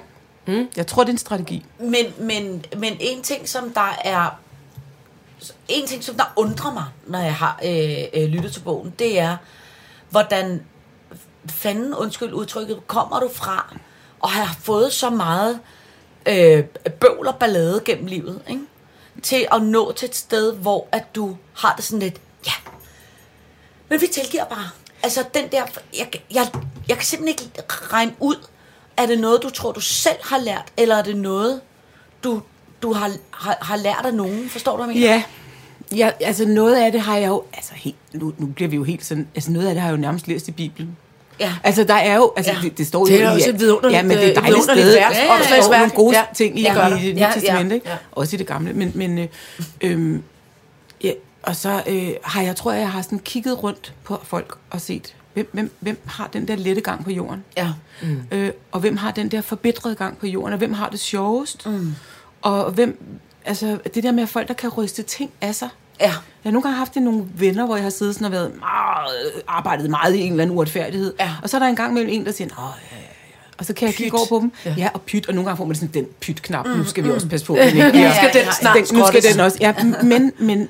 mm. 0.48 0.68
jeg 0.78 0.88
tror, 0.88 1.04
det 1.04 1.10
er 1.10 1.14
en 1.14 1.18
strategi. 1.18 1.66
Men, 1.80 2.06
men, 2.20 2.66
men 2.78 2.94
en 3.00 3.22
ting, 3.22 3.50
som 3.50 3.70
der 3.74 3.98
er... 4.06 4.38
En 5.68 5.88
ting, 5.88 6.04
som 6.04 6.16
der 6.16 6.34
undrer 6.36 6.74
mig, 6.74 6.84
når 7.08 7.20
jeg 7.20 7.34
har 7.36 7.60
øh, 7.66 8.24
øh, 8.24 8.30
lyttet 8.30 8.54
til 8.54 8.60
bogen, 8.60 8.94
det 9.00 9.20
er, 9.20 9.38
hvordan 10.10 10.62
fanden, 11.50 11.94
undskyld 11.96 12.34
udtrykket, 12.34 12.88
kommer 12.88 13.20
du 13.20 13.30
fra 13.34 13.74
og 14.20 14.30
har 14.30 14.56
fået 14.64 14.94
så 14.94 15.10
meget 15.10 15.60
øh, 16.26 16.64
bøvl 17.00 17.28
og 17.28 17.36
ballade 17.36 17.82
gennem 17.86 18.06
livet, 18.06 18.42
ikke? 18.50 18.62
Til 19.22 19.48
at 19.52 19.64
nå 19.64 19.92
til 19.92 20.06
et 20.06 20.16
sted, 20.16 20.54
hvor 20.56 20.88
at 20.92 21.16
du 21.16 21.38
har 21.54 21.76
det 21.76 21.86
sådan 21.86 22.00
lidt, 22.00 22.22
ja, 22.46 22.72
men 23.90 24.02
vi 24.02 24.08
tilgiver 24.08 24.46
bare. 24.46 24.70
Altså 25.04 25.24
den 25.34 25.52
der, 25.52 25.64
jeg, 25.98 26.12
jeg, 26.34 26.48
jeg 26.88 26.98
kan 26.98 27.06
simpelthen 27.06 27.28
ikke 27.28 27.62
regne 27.70 28.14
ud, 28.20 28.36
er 28.98 29.06
det 29.06 29.20
noget, 29.20 29.44
du 29.44 29.50
tror, 29.50 29.72
du 29.72 29.80
selv 29.80 30.18
har 30.24 30.38
lært, 30.38 30.74
eller 30.78 30.96
er 30.96 31.04
det 31.04 31.18
noget, 31.18 31.62
du, 32.24 32.42
du 32.82 32.94
har, 32.94 33.12
har, 33.32 33.58
har 33.62 33.76
lært 33.76 34.06
af 34.06 34.14
nogen? 34.14 34.50
Forstår 34.50 34.78
du, 34.78 34.84
hvad 34.84 34.96
jeg 34.96 35.02
mener? 35.02 35.24
Ja. 35.92 35.98
ja, 35.98 36.12
altså 36.28 36.46
noget 36.46 36.76
af 36.76 36.92
det 36.92 37.02
har 37.02 37.18
jeg 37.18 37.28
jo, 37.28 37.44
altså 37.54 37.74
helt, 37.74 37.96
nu, 38.14 38.34
nu 38.38 38.46
bliver 38.46 38.70
vi 38.70 38.76
jo 38.76 38.84
helt 38.84 39.06
sådan, 39.06 39.28
altså 39.36 39.52
noget 39.52 39.68
af 39.68 39.74
det 39.74 39.82
har 39.82 39.90
jeg 39.90 39.98
jo 39.98 40.02
nærmest 40.02 40.28
læst 40.28 40.48
i 40.48 40.52
Bibelen. 40.52 40.98
Ja. 41.40 41.54
Altså 41.64 41.84
der 41.84 41.94
er 41.94 42.16
jo, 42.16 42.34
altså 42.38 42.52
Ja. 42.52 42.58
ja. 42.58 42.64
det, 42.70 42.78
det 42.78 42.88
står 42.88 43.06
Det 43.06 43.22
er 43.22 43.28
jo 43.28 43.34
også 43.34 43.50
i- 43.50 43.54
et 43.54 43.60
vidunderligt, 43.60 43.98
ja, 43.98 44.04
men 44.04 44.18
det 44.18 44.24
er 44.26 44.30
øh, 44.30 44.36
dejligt 44.36 44.64
sted. 44.64 44.76
vers, 44.76 44.96
Ja, 44.96 45.10
ja, 45.12 45.26
ja. 45.26 45.40
Opslagsværk. 45.40 45.80
nogle 45.80 45.92
gode 45.96 46.18
Ja, 46.18 46.24
ting 46.36 46.60
i, 46.60 46.64
gør 46.64 46.88
i 46.88 46.92
det 46.92 47.00
nye 47.02 47.14
Ja, 47.22 47.28
ja, 47.28 47.34
testamente, 47.34 47.76
ikke? 47.76 47.90
ja. 47.90 47.96
også 48.12 48.36
i 48.36 48.38
det 48.40 48.48
gamle, 48.48 48.74
men, 48.74 48.92
men 48.96 49.18
øh, 49.18 49.28
øhm, 49.82 50.24
ja, 51.04 51.12
og 51.44 51.56
så 51.56 51.84
øh, 51.88 52.10
har 52.24 52.42
jeg, 52.42 52.56
tror 52.56 52.72
jeg, 52.72 52.82
jeg 52.82 52.90
har 52.92 53.02
sådan 53.02 53.20
kigget 53.20 53.64
rundt 53.64 53.94
på 54.04 54.20
folk 54.24 54.58
og 54.70 54.82
set, 54.82 55.16
hvem, 55.34 55.50
hvem, 55.54 55.72
hvem 55.80 55.98
har 56.06 56.30
den 56.34 56.48
der 56.48 56.56
lette 56.56 56.82
gang 56.82 57.04
på 57.04 57.12
jorden? 57.12 57.44
Ja. 57.58 57.70
Mm. 58.02 58.22
Øh, 58.32 58.52
og 58.72 58.80
hvem 58.80 58.98
har 58.98 59.12
den 59.12 59.30
der 59.30 59.42
forbitrede 59.42 59.96
gang 59.96 60.18
på 60.18 60.28
jorden, 60.28 60.54
og 60.54 60.58
hvem 60.58 60.74
har 60.74 60.90
det 60.90 61.00
sjovest? 61.00 61.66
Mm. 61.66 61.94
Og 62.42 62.72
hvem, 62.72 63.04
altså 63.46 63.78
det 63.96 64.04
der 64.04 64.12
med 64.12 64.28
folk, 64.28 64.48
der 64.48 64.54
kan 64.54 64.70
ryste 64.70 65.04
ting 65.04 65.32
af 65.42 65.56
sig. 65.56 65.70
Ja. 66.02 66.14
Jeg 66.44 66.50
har 66.50 66.52
nogle 66.52 66.64
gange 66.64 66.78
haft 66.78 66.94
det 66.94 67.02
nogle 67.02 67.24
venner, 67.36 67.66
hvor 67.66 67.76
jeg 67.76 67.84
har 67.84 67.90
siddet 67.90 68.16
sådan 68.16 68.26
og 68.26 68.32
været 68.32 68.52
meget, 68.60 69.32
arbejdet 69.48 69.90
meget 69.90 70.16
i 70.16 70.20
en 70.22 70.32
eller 70.32 70.44
anden 70.44 70.58
uretfærdighed. 70.58 71.14
Ja. 71.20 71.30
Og 71.44 71.50
så 71.50 71.58
er 71.58 71.60
der 71.62 71.68
en 71.68 71.76
gang 71.76 71.94
mellem 71.94 72.10
en, 72.14 72.26
der 72.26 72.32
siger, 72.32 72.48
Åh, 72.48 72.64
ja, 72.92 72.96
ja, 72.96 73.02
ja. 73.02 73.08
Og 73.58 73.66
så 73.66 73.74
kan 73.74 73.86
jeg 73.88 73.96
kigge 73.96 74.18
over 74.18 74.28
på 74.28 74.40
dem. 74.40 74.52
Ja. 74.66 74.74
ja, 74.78 74.90
og 74.94 75.02
pyt. 75.02 75.28
Og 75.28 75.34
nogle 75.36 75.46
gange 75.48 75.58
får 75.58 75.66
man 75.66 75.76
sådan 75.76 75.90
den 75.94 76.06
pyt-knap. 76.22 76.66
Nu 76.78 76.84
skal 76.86 77.04
vi 77.04 77.10
også 77.12 77.28
passe 77.28 77.46
på. 77.46 77.54
Mm. 77.54 77.60
Nu 77.60 77.64
skal 78.16 78.34
den 78.34 78.52
snart 78.60 78.78
den, 78.90 78.98
nu 78.98 79.08
skal 79.08 79.24
den 79.24 79.40
også. 79.40 79.58
Ja, 79.62 79.74
men, 80.04 80.32
men 80.40 80.70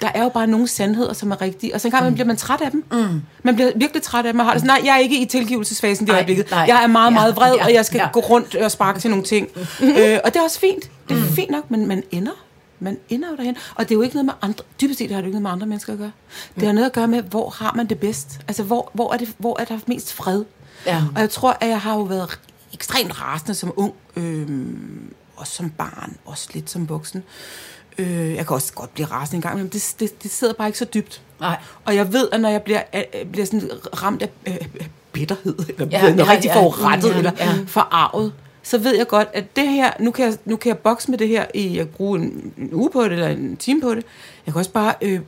der 0.00 0.08
er 0.14 0.22
jo 0.22 0.28
bare 0.28 0.46
nogle 0.46 0.68
sandheder, 0.68 1.12
som 1.12 1.30
er 1.30 1.40
rigtige. 1.40 1.74
Og 1.74 1.80
så 1.80 1.88
en 1.88 1.92
gang 1.92 2.08
mm. 2.08 2.14
bliver 2.14 2.26
man 2.26 2.36
træt 2.36 2.60
af 2.60 2.70
dem. 2.70 2.84
Mm. 2.92 3.22
Man 3.42 3.54
bliver 3.54 3.70
virkelig 3.76 4.02
træt 4.02 4.26
af 4.26 4.32
dem. 4.32 4.40
Og 4.40 4.46
har 4.46 4.52
det 4.52 4.62
sådan, 4.62 4.80
nej, 4.80 4.86
jeg 4.86 4.94
er 4.94 4.98
ikke 4.98 5.20
i 5.22 5.24
tilgivelsesfasen 5.26 6.06
det 6.06 6.12
Nej, 6.12 6.16
øjeblikket. 6.18 6.50
nej. 6.50 6.64
Jeg 6.68 6.82
er 6.82 6.86
meget, 6.86 7.10
Ja, 7.10 7.14
meget 7.14 7.36
vred, 7.36 7.54
ja, 7.54 7.64
og 7.64 7.74
jeg 7.74 7.84
skal 7.84 7.98
ja. 7.98 8.08
gå 8.12 8.20
rundt 8.20 8.54
og 8.54 8.70
sparke 8.70 9.00
til 9.00 9.10
nogle 9.10 9.24
ting. 9.24 9.48
øh, 9.82 10.18
og 10.24 10.32
det 10.34 10.36
er 10.36 10.42
også 10.44 10.60
fint. 10.60 10.90
Det 11.08 11.16
er 11.18 11.22
fint 11.22 11.50
nok, 11.50 11.70
men 11.70 11.86
man 11.86 12.02
ender 12.10 12.32
man 12.80 12.98
ender 13.08 13.28
jo 13.30 13.36
derhen. 13.36 13.56
Og 13.74 13.84
det 13.88 13.90
er 13.94 13.96
jo 13.96 14.02
ikke 14.02 14.14
noget 14.14 14.24
med 14.24 14.34
andre, 14.42 14.64
dybest 14.80 14.98
set 14.98 15.10
har 15.10 15.16
det 15.16 15.22
jo 15.22 15.26
ikke 15.26 15.32
noget 15.34 15.42
med 15.42 15.50
andre 15.50 15.66
mennesker 15.66 15.92
at 15.92 15.98
gøre. 15.98 16.12
Det 16.54 16.62
har 16.66 16.72
noget 16.72 16.86
at 16.86 16.92
gøre 16.92 17.08
med, 17.08 17.22
hvor 17.22 17.50
har 17.50 17.72
man 17.76 17.86
det 17.86 17.98
bedst? 17.98 18.40
Altså, 18.48 18.62
hvor, 18.62 18.90
hvor, 18.94 19.12
er, 19.12 19.16
det, 19.16 19.34
hvor 19.38 19.60
er 19.60 19.64
der 19.64 19.78
mest 19.86 20.12
fred? 20.12 20.44
Ja. 20.86 21.02
Og 21.14 21.20
jeg 21.20 21.30
tror, 21.30 21.56
at 21.60 21.68
jeg 21.68 21.80
har 21.80 21.94
jo 21.94 22.02
været 22.02 22.38
ekstremt 22.72 23.20
rasende 23.20 23.54
som 23.54 23.72
ung, 23.76 23.94
øhm, 24.16 25.12
også 25.36 25.52
som 25.52 25.70
barn, 25.70 26.16
også 26.24 26.48
lidt 26.54 26.70
som 26.70 26.88
voksen. 26.88 27.22
Øh, 27.98 28.34
jeg 28.34 28.46
kan 28.46 28.54
også 28.54 28.72
godt 28.72 28.94
blive 28.94 29.06
rasende 29.06 29.36
en 29.36 29.42
gang, 29.42 29.58
men 29.58 29.68
det, 29.68 29.94
det, 30.00 30.22
det 30.22 30.30
sidder 30.30 30.54
bare 30.54 30.68
ikke 30.68 30.78
så 30.78 30.84
dybt. 30.84 31.22
Nej. 31.40 31.56
Og 31.84 31.94
jeg 31.94 32.12
ved, 32.12 32.28
at 32.32 32.40
når 32.40 32.48
jeg 32.48 32.62
bliver, 32.62 32.82
øh, 32.94 33.26
bliver 33.32 33.46
sådan 33.46 33.70
ramt 34.02 34.22
af 34.22 34.28
øh, 34.46 34.56
bitterhed, 35.12 35.58
eller 35.68 35.86
Ja, 35.90 36.02
noget 36.02 36.18
ja, 36.18 36.32
rigtig 36.32 36.48
ja. 36.48 36.56
forurettet, 36.60 37.10
Ja, 37.10 37.16
eller 37.18 37.32
ja. 37.38 37.54
forarvet, 37.66 38.32
så 38.68 38.78
ved 38.78 38.96
jeg 38.96 39.08
godt, 39.08 39.28
at 39.32 39.56
det 39.56 39.68
her, 39.68 39.92
nu 40.00 40.10
kan 40.10 40.24
jeg, 40.24 40.36
nu 40.44 40.56
kan 40.56 40.68
jeg 40.68 40.78
bokse 40.78 41.10
med 41.10 41.18
det 41.18 41.28
her 41.28 41.46
i, 41.54 41.76
jeg 41.76 41.84
kan 41.86 41.94
bruge 41.96 42.18
en, 42.18 42.52
en 42.58 42.74
uge 42.74 42.90
på 42.90 43.04
det, 43.04 43.12
eller 43.12 43.28
en 43.28 43.56
time 43.56 43.80
på 43.80 43.94
det. 43.94 44.04
Jeg 44.46 44.54
kan 44.54 44.58
også 44.58 44.72
bare 44.72 44.94
øh, 45.02 45.20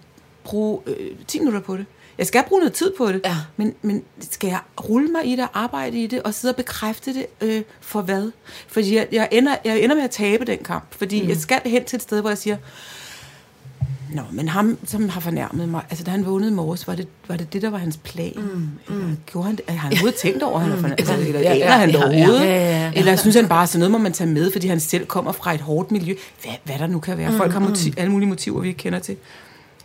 bruge 0.44 0.80
øh, 0.86 1.10
10 1.26 1.38
minutter 1.38 1.60
på 1.60 1.76
det. 1.76 1.86
Jeg 2.18 2.26
skal 2.26 2.44
bruge 2.48 2.60
noget 2.60 2.72
tid 2.72 2.92
på 2.98 3.12
det, 3.12 3.20
Ja. 3.24 3.36
men, 3.56 3.74
men 3.82 4.02
skal 4.20 4.48
jeg 4.48 4.60
rulle 4.88 5.08
mig 5.08 5.26
i 5.26 5.36
det, 5.36 5.48
arbejde 5.54 6.02
i 6.02 6.06
det, 6.06 6.22
og 6.22 6.34
sidde 6.34 6.52
og 6.52 6.56
bekræfte 6.56 7.14
det 7.14 7.26
øh, 7.40 7.62
for 7.80 8.02
hvad? 8.02 8.30
Fordi 8.68 8.96
jeg, 8.96 9.08
jeg, 9.12 9.28
ender, 9.32 9.56
jeg 9.64 9.80
ender 9.80 9.96
med 9.96 10.04
at 10.04 10.10
tabe 10.10 10.44
den 10.44 10.58
kamp, 10.58 10.84
fordi 10.90 11.22
mm. 11.22 11.28
jeg 11.28 11.36
skal 11.36 11.60
hen 11.64 11.84
til 11.84 11.96
et 11.96 12.02
sted, 12.02 12.20
hvor 12.20 12.30
jeg 12.30 12.38
siger, 12.38 12.56
Nå, 14.14 14.22
men 14.32 14.48
ham, 14.48 14.78
som 14.84 15.08
har 15.08 15.20
fornærmet 15.20 15.68
mig, 15.68 15.82
altså 15.90 16.04
da 16.04 16.10
han 16.10 16.26
vågnede 16.26 16.50
i 16.50 16.54
morges, 16.54 16.86
var 16.88 16.94
det 16.94 17.06
var 17.28 17.36
det, 17.36 17.52
det 17.52 17.62
der 17.62 17.70
var 17.70 17.78
hans 17.78 17.96
plan? 17.96 18.32
Mm, 18.88 18.94
mm. 18.96 19.16
Gjorde 19.26 19.46
han? 19.46 19.58
Har 19.68 19.74
han 19.76 19.92
overhovedet 19.92 20.18
tænkt 20.20 20.42
over, 20.42 20.54
at 20.56 20.60
han 20.62 20.70
har 20.70 20.76
fornærmet? 20.78 21.00
Altså, 21.00 21.14
eller 21.28 21.40
Ja, 21.40 21.54
ja, 21.56 21.70
han 21.70 21.88
det 21.88 21.96
overhovedet? 21.96 22.40
Ja, 22.40 22.44
ja, 22.46 22.80
ja. 22.80 22.92
Eller 22.96 23.16
synes 23.16 23.36
han 23.36 23.48
bare, 23.48 23.66
så 23.66 23.78
noget 23.78 23.90
må 23.92 23.98
man 23.98 24.12
tage 24.12 24.30
med, 24.30 24.52
fordi 24.52 24.66
han 24.66 24.80
selv 24.80 25.06
kommer 25.06 25.32
fra 25.32 25.54
et 25.54 25.60
hårdt 25.60 25.90
miljø? 25.90 26.14
Hvad, 26.42 26.52
hvad 26.64 26.78
der 26.78 26.86
nu 26.86 26.98
kan 27.00 27.18
være. 27.18 27.32
Folk 27.32 27.52
har 27.52 27.60
motiv, 27.60 27.92
alle 27.96 28.12
mulige 28.12 28.28
motiver, 28.28 28.60
vi 28.60 28.68
ikke 28.68 28.78
kender 28.78 28.98
til. 28.98 29.16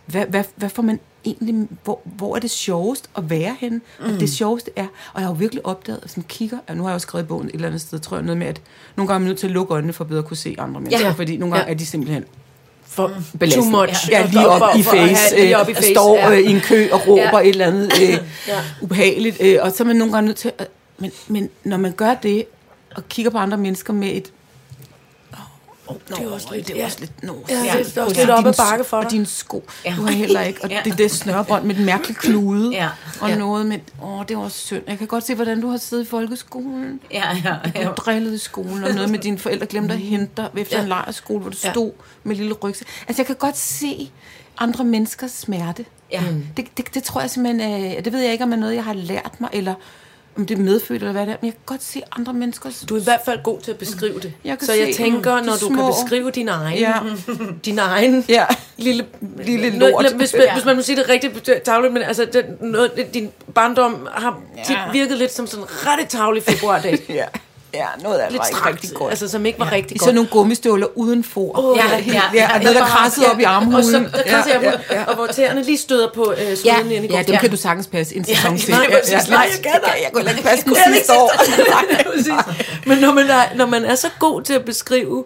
Hvad, 0.06 0.26
hvad, 0.26 0.44
hvad 0.56 0.68
får 0.68 0.82
man 0.82 1.00
egentlig, 1.24 1.68
hvor, 1.84 2.00
hvor 2.04 2.36
er 2.36 2.40
det 2.40 2.50
sjovest 2.50 3.10
at 3.16 3.30
være 3.30 3.56
henne? 3.60 3.80
Mm. 4.00 4.04
Og 4.14 4.20
det 4.20 4.30
sjoveste 4.30 4.70
er, 4.76 4.86
og 5.12 5.20
jeg 5.20 5.22
har 5.22 5.34
jo 5.34 5.38
virkelig 5.38 5.66
opdaget, 5.66 6.00
sådan 6.06 6.24
kigger, 6.28 6.58
og 6.68 6.76
nu 6.76 6.82
har 6.82 6.90
jeg 6.90 6.94
jo 6.94 6.98
skrevet 6.98 7.24
i 7.24 7.26
bogen 7.28 7.48
et 7.48 7.54
eller 7.54 7.66
andet 7.68 7.80
sted, 7.80 7.98
tror 7.98 8.16
jeg, 8.16 8.24
noget 8.24 8.38
med, 8.38 8.46
at 8.46 8.60
nogle 8.96 9.08
gange 9.08 9.14
er 9.14 9.18
man 9.18 9.28
nødt 9.28 9.38
til 9.38 9.46
at 9.46 9.52
lukke 9.52 9.74
øjnene 9.74 9.92
for 9.92 10.04
bedre 10.04 10.18
at 10.18 10.24
kunne 10.26 10.36
se 10.36 10.56
andre 10.58 10.80
mennesker, 10.80 11.06
Ja. 11.06 11.12
fordi 11.12 11.36
nogle 11.36 11.54
gange 11.54 11.66
Ja. 11.66 11.72
er 11.74 11.78
de 11.78 11.86
simpelthen 11.86 12.24
For 12.88 13.12
belastende. 13.38 13.70
too 13.72 13.80
much. 13.80 14.10
Ja, 14.10 14.26
lige 14.32 14.48
op 14.48 14.58
For- 14.58 14.78
i 14.78 14.82
for 14.82 14.90
at 14.92 15.08
face, 15.08 15.14
have- 15.34 15.40
lige 15.44 15.54
øh, 15.54 15.60
op 15.60 15.68
i 15.68 15.74
face, 15.74 15.90
står 15.94 16.16
ja. 16.18 16.30
øh, 16.30 16.38
i 16.38 16.50
en 16.50 16.60
kø 16.60 16.88
og 16.92 17.06
råber 17.08 17.22
Ja. 17.22 17.38
et 17.40 17.48
eller 17.48 17.66
andet 17.66 17.92
øh, 18.02 18.08
Ja. 18.08 18.18
ubehageligt, 18.80 19.36
øh, 19.40 19.58
og 19.62 19.72
så 19.72 19.82
er 19.82 19.86
man 19.86 19.96
nogle 19.96 20.12
gange 20.14 20.26
nødt 20.26 20.36
til, 20.36 20.52
at, 20.58 20.68
men, 20.98 21.10
men 21.28 21.48
når 21.64 21.76
man 21.76 21.92
gør 21.92 22.14
det, 22.14 22.44
og 22.96 23.08
kigger 23.08 23.30
på 23.30 23.38
andre 23.38 23.56
mennesker 23.58 23.92
med 23.92 24.08
et 24.16 24.32
Oh, 25.88 25.96
det 26.08 26.18
er 26.18 26.30
også 26.30 26.48
lidt- 26.54 26.66
det 26.68 26.74
er 26.74 26.78
ja. 26.80 26.84
også 26.84 27.00
lidt 27.00 27.22
nå. 27.22 27.44
Ja, 27.48 27.54
det 27.54 27.60
er 27.70 27.74
Ja. 27.74 27.78
også 27.80 28.00
Og 28.02 28.12
lidt 28.16 28.30
op 28.30 28.46
ad 28.46 28.52
bakke 28.70 28.84
for 28.84 28.96
Og 28.96 29.02
dig. 29.02 29.10
dine 29.10 29.26
sko. 29.26 29.64
Ja. 29.84 29.94
Du 29.96 30.02
har 30.02 30.10
heller 30.12 30.40
ikke. 30.40 30.60
Og 30.64 30.70
Ja. 30.74 30.80
det 30.84 30.98
der 30.98 31.08
snørbånd 31.08 31.64
med 31.64 31.74
den 31.74 31.84
mærkelige 31.84 32.16
knude. 32.20 32.70
Ja. 32.72 32.88
Og 33.20 33.28
Ja. 33.30 33.36
noget 33.36 33.66
med, 33.66 33.78
åh, 34.02 34.24
det 34.28 34.36
var 34.36 34.48
synd. 34.48 34.82
Jeg 34.88 34.98
kan 34.98 35.06
godt 35.06 35.26
se, 35.26 35.34
hvordan 35.34 35.60
du 35.60 35.68
har 35.70 35.76
siddet 35.76 36.04
i 36.04 36.08
folkeskolen. 36.08 37.00
Ja, 37.10 37.22
ja, 37.44 37.54
Du 37.74 37.80
ja. 37.80 37.88
drillede 37.88 38.34
i 38.34 38.38
skolen, 38.38 38.84
og 38.84 38.94
noget 38.94 39.10
med 39.10 39.18
dine 39.18 39.38
forældre 39.38 39.66
glemte 39.66 39.94
at 39.94 40.00
hente 40.00 40.32
dig 40.36 40.48
efter 40.56 40.76
Ja. 40.76 40.82
en 40.82 40.88
lejrskole, 40.88 41.40
hvor 41.40 41.50
du 41.50 41.56
Ja. 41.64 41.70
stod 41.70 41.92
med 42.24 42.36
lille 42.36 42.52
rygsæk. 42.54 42.88
Altså, 43.08 43.22
jeg 43.22 43.26
kan 43.26 43.36
godt 43.36 43.56
se 43.58 44.10
andre 44.58 44.84
menneskers 44.84 45.30
smerte. 45.30 45.84
Ja. 46.12 46.22
Det, 46.56 46.66
det, 46.76 46.94
det 46.94 47.02
tror 47.02 47.20
jeg 47.20 47.30
simpelthen, 47.30 47.84
øh, 47.96 48.04
det 48.04 48.12
ved 48.12 48.20
jeg 48.20 48.32
ikke, 48.32 48.44
om 48.44 48.52
er 48.52 48.56
noget, 48.56 48.74
jeg 48.74 48.84
har 48.84 48.92
lært 48.92 49.30
mig, 49.38 49.50
eller 49.52 49.74
om 50.36 50.46
det 50.46 50.58
er 50.58 50.62
medfødt, 50.62 51.02
eller 51.02 51.12
hvad 51.12 51.26
det 51.26 51.32
er, 51.32 51.36
men 51.40 51.46
jeg 51.46 51.52
kan 51.52 51.62
godt 51.66 51.82
se 51.82 52.02
andre 52.18 52.32
menneskers... 52.32 52.84
Du 52.88 52.96
er 52.96 53.00
i 53.00 53.04
hvert 53.04 53.20
fald 53.24 53.42
god 53.42 53.60
til 53.60 53.70
at 53.70 53.78
beskrive 53.78 54.20
det. 54.20 54.32
Jeg 54.44 54.58
kan 54.58 54.66
så 54.66 54.72
jeg 54.72 54.94
tænker, 54.96 55.34
når 55.42 55.56
du 55.56 55.68
kan 55.68 55.76
små- 55.76 55.92
beskrive 56.02 56.30
din 56.30 56.48
egen, 56.48 56.78
Ja. 56.78 56.94
din 57.64 57.78
egen 57.78 58.24
Ja. 58.28 58.44
lille, 58.76 59.04
Lille 59.44 59.70
lort. 59.78 60.04
nå, 60.12 60.16
Hvis, 60.18 60.34
ja. 60.34 60.54
hvis 60.54 60.64
man 60.64 60.76
må 60.76 60.82
sige 60.82 60.96
det 60.96 61.08
rigtigt 61.08 61.50
tavligt, 61.64 61.92
men 61.92 62.02
altså, 62.02 62.24
det, 62.32 62.44
noget, 62.60 63.08
din 63.14 63.30
barndom 63.54 64.08
har 64.12 64.40
tit 64.66 64.76
Ja. 64.76 64.92
virket 64.92 65.18
lidt 65.18 65.32
som 65.32 65.46
sådan 65.46 65.62
en 65.64 65.68
ret 65.70 66.08
tavlig 66.08 66.42
februardag. 66.42 66.98
Ja. 67.08 67.24
Ja, 67.76 67.86
noget 68.02 68.18
af 68.18 68.24
det 68.24 68.32
lidt 68.32 68.40
var 68.40 68.46
ikke 68.46 68.68
rigtig 68.76 68.90
godt. 68.94 69.10
altså 69.10 69.28
som 69.28 69.46
ikke 69.46 69.58
var 69.58 69.72
rigtig 69.72 69.94
I 69.94 69.98
godt. 69.98 70.04
sådan 70.04 70.14
nogle 70.14 70.30
gummistøvler 70.30 70.86
uden 70.98 71.24
for. 71.24 71.58
Åh, 71.58 71.78
Ja, 71.78 71.84
ja, 71.84 71.90
ja, 71.96 71.96
helt- 72.02 72.14
ja. 72.16 72.22
Ja, 72.34 72.54
og 72.54 72.60
noget, 72.60 72.76
der 72.76 72.86
krassede 72.86 73.26
op 73.32 73.40
i 73.40 73.42
armhulen. 73.42 73.78
Og 73.78 73.84
så 73.84 73.98
der 73.98 74.22
krasser 74.30 74.60
jeg 74.60 74.80
ja, 74.90 75.04
på, 75.04 75.10
og 75.10 75.16
hvor 75.16 75.26
tæerne 75.26 75.62
lige 75.62 75.78
støder 75.78 76.08
på 76.14 76.32
øh, 76.32 76.38
Ja, 76.40 76.54
sveden 76.54 76.92
ind 76.92 77.04
i 77.04 77.08
ja, 77.14 77.22
dem 77.22 77.36
kan 77.36 77.50
du 77.50 77.56
sagtens 77.56 77.86
passe 77.86 78.16
en 78.16 78.24
sæson 78.24 78.58
til. 78.58 78.70
nej, 78.70 78.86
Ja, 78.90 78.96
ja, 79.10 79.20
Nej, 79.28 79.48
jeg 79.56 79.62
kan 79.72 79.80
da. 79.84 79.90
Jeg 80.02 80.10
kunne 80.12 80.30
ikke 80.30 80.42
passe 80.42 80.64
den 80.64 80.76
sidste 80.94 81.12
år. 81.12 81.30
Men 82.88 82.98
når 82.98 83.12
man, 83.12 83.26
er, 83.30 83.42
når 83.56 83.66
man 83.66 83.84
er 83.84 83.94
så 83.94 84.08
god 84.18 84.42
til 84.42 84.52
at 84.54 84.64
beskrive 84.64 85.24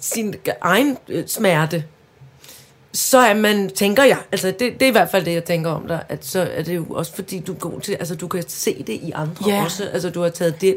sin 0.00 0.34
egen 0.60 0.98
øh, 1.08 1.24
smerte, 1.26 1.84
så 2.94 3.18
er 3.18 3.34
man, 3.34 3.70
tænker 3.70 4.02
jeg, 4.04 4.18
altså 4.32 4.46
det, 4.46 4.60
det 4.60 4.82
er 4.82 4.86
i 4.86 4.90
hvert 4.90 5.10
fald 5.10 5.24
det, 5.24 5.32
jeg 5.34 5.44
tænker 5.44 5.70
om 5.70 5.86
dig, 5.88 6.02
at 6.08 6.24
så 6.26 6.48
er 6.54 6.62
det 6.62 6.76
jo 6.76 6.84
også 6.90 7.14
fordi, 7.14 7.38
du 7.46 7.52
er 7.52 7.56
god 7.56 7.80
til, 7.80 7.92
altså 7.92 8.14
du 8.14 8.28
kan 8.28 8.44
se 8.48 8.84
det 8.86 8.92
i 8.92 9.12
andre 9.14 9.44
Ja. 9.50 9.64
også, 9.64 9.84
altså 9.92 10.10
du 10.10 10.22
har 10.22 10.28
taget 10.28 10.60
den 10.60 10.74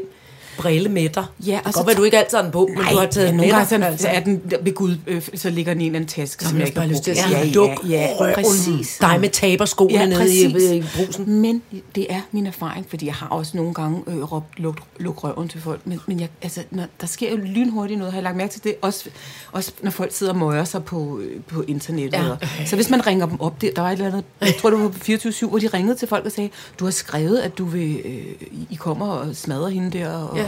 brille 0.58 0.88
med 0.88 1.08
dig. 1.08 1.24
Ja, 1.46 1.60
og 1.64 1.72
så 1.72 1.78
godt 1.78 1.86
være, 1.86 1.96
du 1.96 2.02
ikke 2.02 2.18
altid 2.18 2.36
har 2.38 2.42
den 2.42 2.52
på, 2.52 2.66
men 2.76 2.76
du 2.90 2.96
har 2.98 3.06
taget 3.06 3.26
ja, 3.26 3.32
nogle 3.32 3.52
gange 3.52 3.66
sådan, 3.66 3.98
så 3.98 4.08
er 4.08 4.20
den 4.20 4.42
ved 4.62 4.74
Gud, 4.74 4.96
øh, 5.06 5.22
så 5.34 5.50
ligger 5.50 5.72
den 5.72 5.80
i 5.80 5.84
en 5.84 5.90
eller 5.90 5.98
anden 5.98 6.08
taske, 6.08 6.44
som 6.44 6.58
jeg 6.58 6.66
ikke 6.66 6.80
har 6.80 6.86
lyst 6.86 7.02
til 7.02 7.10
at 7.10 7.16
sige, 7.16 7.38
ja, 7.38 7.50
duk 7.54 7.70
ja, 7.88 7.88
ja, 7.90 8.08
røven. 8.20 8.34
præcis. 8.34 8.98
Dig 9.00 9.20
med 9.20 9.28
taberskoene 9.28 9.94
Ja, 9.98 10.06
nede 10.06 10.34
i, 10.34 10.76
i 10.78 10.84
brusen. 10.96 11.40
Men 11.40 11.62
det 11.94 12.06
er 12.10 12.20
min 12.32 12.46
erfaring, 12.46 12.86
fordi 12.88 13.06
jeg 13.06 13.14
har 13.14 13.26
også 13.28 13.56
nogle 13.56 13.74
gange 13.74 14.02
øh, 14.06 14.32
råbt 14.32 14.58
luk, 14.58 14.76
luk 14.98 15.24
røven 15.24 15.48
til 15.48 15.60
folk. 15.60 15.80
Men, 15.84 16.00
men 16.06 16.20
jeg, 16.20 16.28
altså, 16.42 16.60
når, 16.70 16.84
der 17.00 17.06
sker 17.06 17.30
jo 17.30 17.36
lynhurtigt 17.36 17.98
noget, 17.98 18.12
har 18.12 18.18
jeg 18.18 18.24
lagt 18.24 18.36
mærke 18.36 18.52
til 18.52 18.64
det. 18.64 18.74
Også, 18.82 19.04
også 19.52 19.72
når 19.82 19.90
folk 19.90 20.12
sidder 20.12 20.32
og 20.32 20.38
møjer 20.38 20.64
sig 20.64 20.84
på, 20.84 21.20
øh, 21.22 21.40
på 21.48 21.62
internettet. 21.68 22.18
Ja. 22.18 22.24
Ja. 22.58 22.64
Så 22.66 22.76
hvis 22.76 22.90
man 22.90 23.06
ringer 23.06 23.26
dem 23.26 23.40
op, 23.40 23.60
det, 23.60 23.72
der 23.76 23.82
var 23.82 23.88
et 23.88 23.92
eller 23.92 24.06
andet, 24.06 24.24
jeg 24.40 24.54
tror 24.60 24.70
det 24.70 24.78
var 24.80 24.88
på 24.88 24.98
24 24.98 25.48
hvor 25.48 25.58
de 25.58 25.66
ringede 25.66 25.96
til 25.98 26.08
folk 26.08 26.24
og 26.26 26.32
sagde, 26.32 26.50
du 26.80 26.84
har 26.84 26.92
skrevet, 26.92 27.38
at 27.38 27.58
du 27.58 27.64
vil, 27.64 28.00
øh, 28.04 28.48
I 28.70 28.74
kommer 28.74 29.06
og 29.06 29.36
smadrer 29.36 29.68
hende 29.68 29.98
der. 29.98 30.12
Og, 30.14 30.36
Ja, 30.36 30.45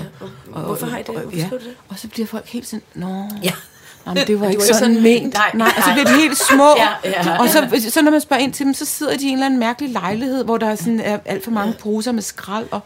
og 0.52 0.60
hvorfor 0.62 0.86
har 0.86 0.98
I 0.98 1.02
det? 1.02 1.14
Hvorfor 1.14 1.36
ja. 1.36 1.46
du 1.50 1.54
det? 1.56 1.74
Og 1.88 1.98
så 1.98 2.08
bliver 2.08 2.26
folk 2.26 2.46
helt 2.48 2.66
sådan, 2.66 2.82
nå... 2.94 3.24
Ja. 3.42 3.52
Nå, 4.06 4.14
men 4.14 4.26
det 4.26 4.40
var 4.40 4.48
ikke 4.48 4.62
sådan, 4.62 4.74
sådan 4.78 5.02
ment. 5.02 5.34
Nej, 5.34 5.50
Nej, 5.54 5.72
og 5.76 5.82
så 5.82 5.90
bliver 5.92 6.04
de 6.06 6.12
helt 6.20 6.38
små. 6.38 6.68
Ja, 6.76 6.88
ja. 7.10 7.38
Og 7.40 7.48
så, 7.48 7.86
så 7.90 8.02
når 8.02 8.10
man 8.10 8.20
spørger 8.20 8.42
ind 8.42 8.52
til 8.52 8.66
dem, 8.66 8.74
så 8.74 8.84
sidder 8.84 9.16
de 9.16 9.24
i 9.24 9.28
en 9.28 9.32
eller 9.32 9.46
anden 9.46 9.60
mærkelig 9.60 9.90
lejlighed, 9.90 10.44
hvor 10.44 10.56
der 10.58 10.68
er, 10.70 10.74
sådan, 10.74 11.00
er 11.00 11.18
alt 11.24 11.44
for 11.44 11.50
mange 11.50 11.72
poser 11.72 12.12
med 12.12 12.22
skrald, 12.22 12.66
og, 12.70 12.80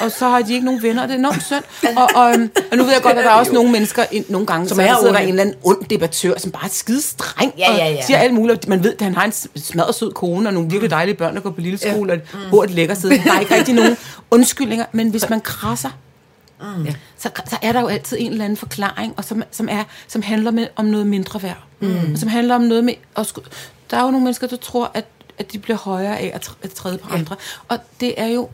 og 0.00 0.10
så 0.10 0.28
har 0.28 0.40
de 0.42 0.52
ikke 0.52 0.64
nogen 0.64 0.82
venner, 0.82 1.02
og 1.02 1.08
det 1.08 1.14
er 1.14 1.18
enormt 1.18 1.42
synd. 1.46 1.62
Og, 1.96 2.10
og, 2.14 2.32
øhm, 2.34 2.50
og 2.70 2.76
nu 2.76 2.84
ved 2.84 2.92
jeg 2.92 3.02
godt, 3.02 3.16
at 3.18 3.24
der 3.24 3.30
er 3.30 3.34
også 3.34 3.52
nogle 3.52 3.72
mennesker, 3.72 4.04
en- 4.12 4.24
nogle 4.28 4.46
gange, 4.46 4.68
Som 4.68 4.76
som 4.76 4.84
er 4.84 4.90
er 4.90 4.96
sidder 4.98 5.12
der 5.12 5.18
en 5.20 5.28
eller 5.28 5.42
anden 5.42 5.56
ond 5.62 5.84
debattør, 5.90 6.38
som 6.38 6.50
bare 6.50 6.64
er 6.64 6.68
skide 6.72 7.02
streng, 7.02 7.52
Ja, 7.58 7.72
ja, 7.72 7.86
ja. 7.90 7.98
og 7.98 8.04
siger 8.04 8.18
alt 8.18 8.34
muligt. 8.34 8.68
Man 8.68 8.84
ved, 8.84 8.92
at 8.92 9.02
han 9.02 9.14
har 9.14 9.24
en 9.24 9.32
smadret 9.56 9.94
sød 9.94 10.12
kone, 10.12 10.48
og 10.48 10.54
nogle 10.54 10.70
virkelig 10.70 10.90
dejlige 10.90 11.14
børn, 11.14 11.34
der 11.34 11.40
går 11.40 11.50
på 11.50 11.60
lille 11.60 11.78
skole, 11.78 12.12
og 12.12 12.18
bor 12.50 12.64
et 12.64 12.70
lækker 12.70 12.94
sted. 12.94 13.10
Der 13.10 13.32
er 13.34 13.40
ikke 13.40 13.54
rigtig 13.54 13.74
nogen 13.74 13.96
undskyldninger, 14.30 14.84
men 14.92 15.08
hvis 15.08 15.28
man 15.28 15.40
krasser, 15.40 15.90
Ja. 16.60 16.94
så, 17.16 17.30
så 17.46 17.56
er 17.62 17.72
der 17.72 17.80
jo 17.80 17.86
altid 17.86 18.16
en 18.20 18.32
eller 18.32 18.44
anden 18.44 18.56
forklaring, 18.56 19.14
og 19.16 19.24
som, 19.24 19.42
som, 19.50 19.68
er, 19.70 19.84
som 20.08 20.22
handler 20.22 20.50
med, 20.50 20.66
om 20.76 20.84
noget 20.84 21.06
mindre 21.06 21.42
værd. 21.42 21.62
Mm. 21.80 22.12
Og 22.12 22.18
som 22.18 22.28
handler 22.28 22.54
om 22.54 22.60
noget 22.60 22.84
med... 22.84 22.94
At 23.16 23.26
sku, 23.26 23.40
der 23.90 23.96
er 23.96 24.04
jo 24.04 24.10
nogle 24.10 24.24
mennesker, 24.24 24.46
der 24.46 24.56
tror, 24.56 24.90
at, 24.94 25.04
at 25.38 25.52
de 25.52 25.58
bliver 25.58 25.76
højere 25.76 26.18
af 26.18 26.30
at, 26.34 26.50
at 26.62 26.70
træde 26.70 26.98
på 26.98 27.14
andre. 27.14 27.36
Og 27.68 27.78
det 28.00 28.14
er 28.16 28.26
jo... 28.26 28.48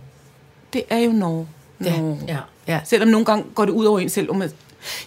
Det 0.73 0.83
er 0.91 0.99
jo 0.99 1.13
Norge. 1.13 1.49
Ja, 1.85 2.01
Norge. 2.01 2.21
ja, 2.29 2.39
ja. 2.69 2.81
Selvom 2.85 3.09
nogle 3.09 3.25
gange 3.25 3.45
går 3.55 3.65
det 3.65 3.73
ud 3.73 3.85
over 3.85 3.99
en 3.99 4.09
selv. 4.09 4.31
Om 4.31 4.43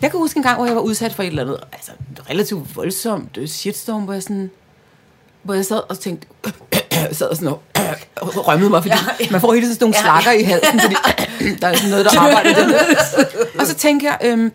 jeg 0.02 0.12
kan 0.12 0.20
huske 0.20 0.38
en 0.38 0.44
gang, 0.44 0.58
hvor 0.58 0.66
jeg 0.66 0.76
var 0.76 0.82
udsat 0.82 1.14
for 1.14 1.24
et 1.24 1.28
eller 1.28 1.42
andet 1.42 1.60
altså, 1.72 1.92
relativt 2.30 2.76
voldsomt 2.76 3.38
øh, 3.38 3.48
shitstorm, 3.48 4.04
hvor 4.04 4.14
jeg 4.14 4.24
sådan 4.24 4.52
hvor 5.48 5.54
jeg 5.56 5.66
sad 5.66 5.82
og 5.90 6.00
tænkte, 6.00 6.28
sad 7.12 7.28
og 7.28 7.36
sådan 7.36 7.48
og 7.48 7.62
rømmede 8.48 8.70
mig, 8.70 8.84
fordi 8.84 8.96
Ja, 8.96 9.26
ja, 9.26 9.32
man 9.32 9.42
får 9.42 9.54
hele 9.54 9.66
tiden 9.66 9.76
sådan 9.76 9.86
nogle 9.86 9.96
Ja, 9.98 10.02
slakker 10.04 10.32
i 10.32 10.44
halsen, 10.44 10.80
fordi 10.80 10.96
der 11.62 11.68
er 11.68 11.76
sådan 11.76 11.90
noget, 11.90 12.06
der 12.06 12.20
arbejder 12.22 12.50
i 12.50 12.64
den. 12.64 12.74
Og 13.60 13.68
så 13.68 13.74
tænker 13.74 14.08
jeg, 14.08 14.32
øhm, 14.32 14.52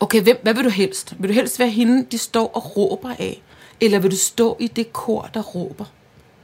okay, 0.00 0.22
hvem, 0.22 0.36
hvad 0.42 0.54
vil 0.54 0.64
du 0.64 0.68
helst? 0.70 1.14
Vil 1.18 1.28
du 1.28 1.34
helst 1.34 1.58
være 1.58 1.68
hende, 1.68 2.06
de 2.10 2.18
står 2.18 2.46
og 2.54 2.76
råber 2.76 3.10
af? 3.18 3.42
Eller 3.80 3.98
vil 3.98 4.10
du 4.10 4.16
stå 4.16 4.56
i 4.60 4.66
det 4.66 4.92
kor, 4.92 5.30
der 5.34 5.42
råber? 5.42 5.84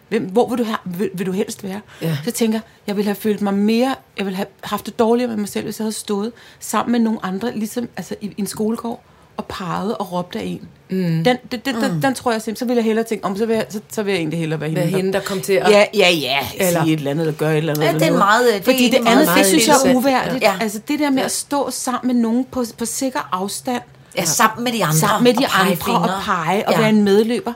Hvem, 0.09 0.25
hvor 0.25 0.49
vil 0.49 0.59
du, 0.59 0.65
have, 0.65 0.79
vil, 0.85 1.11
vil 1.15 1.27
du 1.27 1.33
helst 1.33 1.65
være? 1.65 1.81
Ja. 2.03 2.17
Så 2.25 2.31
tænker 2.31 2.59
jeg, 2.59 2.63
jeg 2.87 2.97
ville 2.97 3.09
have 3.09 3.15
følt 3.15 3.41
mig 3.41 3.55
mere, 3.55 3.95
jeg 4.17 4.27
ville 4.27 4.37
have 4.37 4.47
haft 4.65 4.87
det 4.87 4.99
dårligere 4.99 5.29
med 5.29 5.37
mig 5.37 5.49
selv, 5.49 5.65
hvis 5.65 5.79
jeg 5.79 5.85
havde 5.85 5.93
stået 5.93 6.33
sammen 6.61 6.93
med 6.93 7.01
nogle 7.01 7.19
andre, 7.23 7.57
ligesom 7.59 7.89
altså, 7.97 8.15
i, 8.21 8.27
i 8.27 8.35
en 8.37 8.47
skolegård, 8.47 9.03
og 9.37 9.45
peget 9.45 9.97
og 9.99 10.13
råbt 10.13 10.37
af 10.37 10.43
en. 10.45 10.69
Mm. 10.91 10.97
Den, 11.25 11.25
den, 11.25 11.61
den, 11.65 11.75
den, 11.75 12.03
den, 12.03 12.15
tror 12.15 12.33
jeg 12.33 12.43
simpelthen, 12.43 12.57
så 12.57 12.65
ville 12.65 12.77
jeg 12.79 12.85
hellere 12.85 13.05
tænke, 13.05 13.25
om 13.25 13.37
så 13.37 13.47
vil 13.47 13.55
jeg, 13.57 13.67
så, 13.69 13.81
så 13.91 14.03
vil 14.03 14.11
jeg 14.13 14.19
egentlig 14.19 14.39
hellere 14.39 14.61
være 14.61 14.69
hende. 14.71 14.83
Der- 14.83 14.89
hende, 14.97 15.13
der 15.13 15.21
kom 15.21 15.41
til 15.41 15.53
at... 15.53 15.71
Ja, 15.71 15.85
ja, 15.95 16.11
ja. 16.11 16.39
Eller- 16.57 16.83
sige 16.83 16.93
et 16.93 16.99
eller 16.99 17.11
andet, 17.11 17.27
eller 17.27 17.39
gøre 17.39 17.53
et 17.53 17.57
eller 17.59 17.73
andet. 17.73 17.85
Ja, 17.87 17.93
det 17.93 18.03
er 18.03 18.07
noget. 18.07 18.19
meget, 18.19 18.55
det 18.55 18.65
Fordi 18.65 18.89
det 18.89 18.95
andet, 18.95 19.25
meget 19.27 19.39
det 19.39 19.47
synes 19.47 19.67
jeg 19.69 19.77
er 19.87 19.95
uværdigt. 19.95 20.43
Ja. 20.43 20.55
Altså 20.61 20.81
det 20.89 20.99
der 20.99 21.11
med 21.11 21.23
at 21.23 21.31
stå 21.33 21.71
sammen 21.71 22.15
med 22.15 22.23
nogen 22.23 22.45
på, 22.51 22.65
på 22.79 22.85
sikker 22.85 23.29
afstand, 23.33 23.83
Ja, 24.17 24.25
sammen 24.25 24.65
med 24.65 24.73
de 24.73 24.85
andre. 24.85 24.97
sammen 24.99 25.25
med 25.25 25.35
de 25.35 25.45
og 25.45 25.51
pege 25.51 25.71
andre 25.95 26.15
og 26.15 26.23
pege 26.25 26.69
og 26.69 26.73
Ja. 26.75 26.79
være 26.81 26.89
en 26.89 27.03
medløber, 27.05 27.53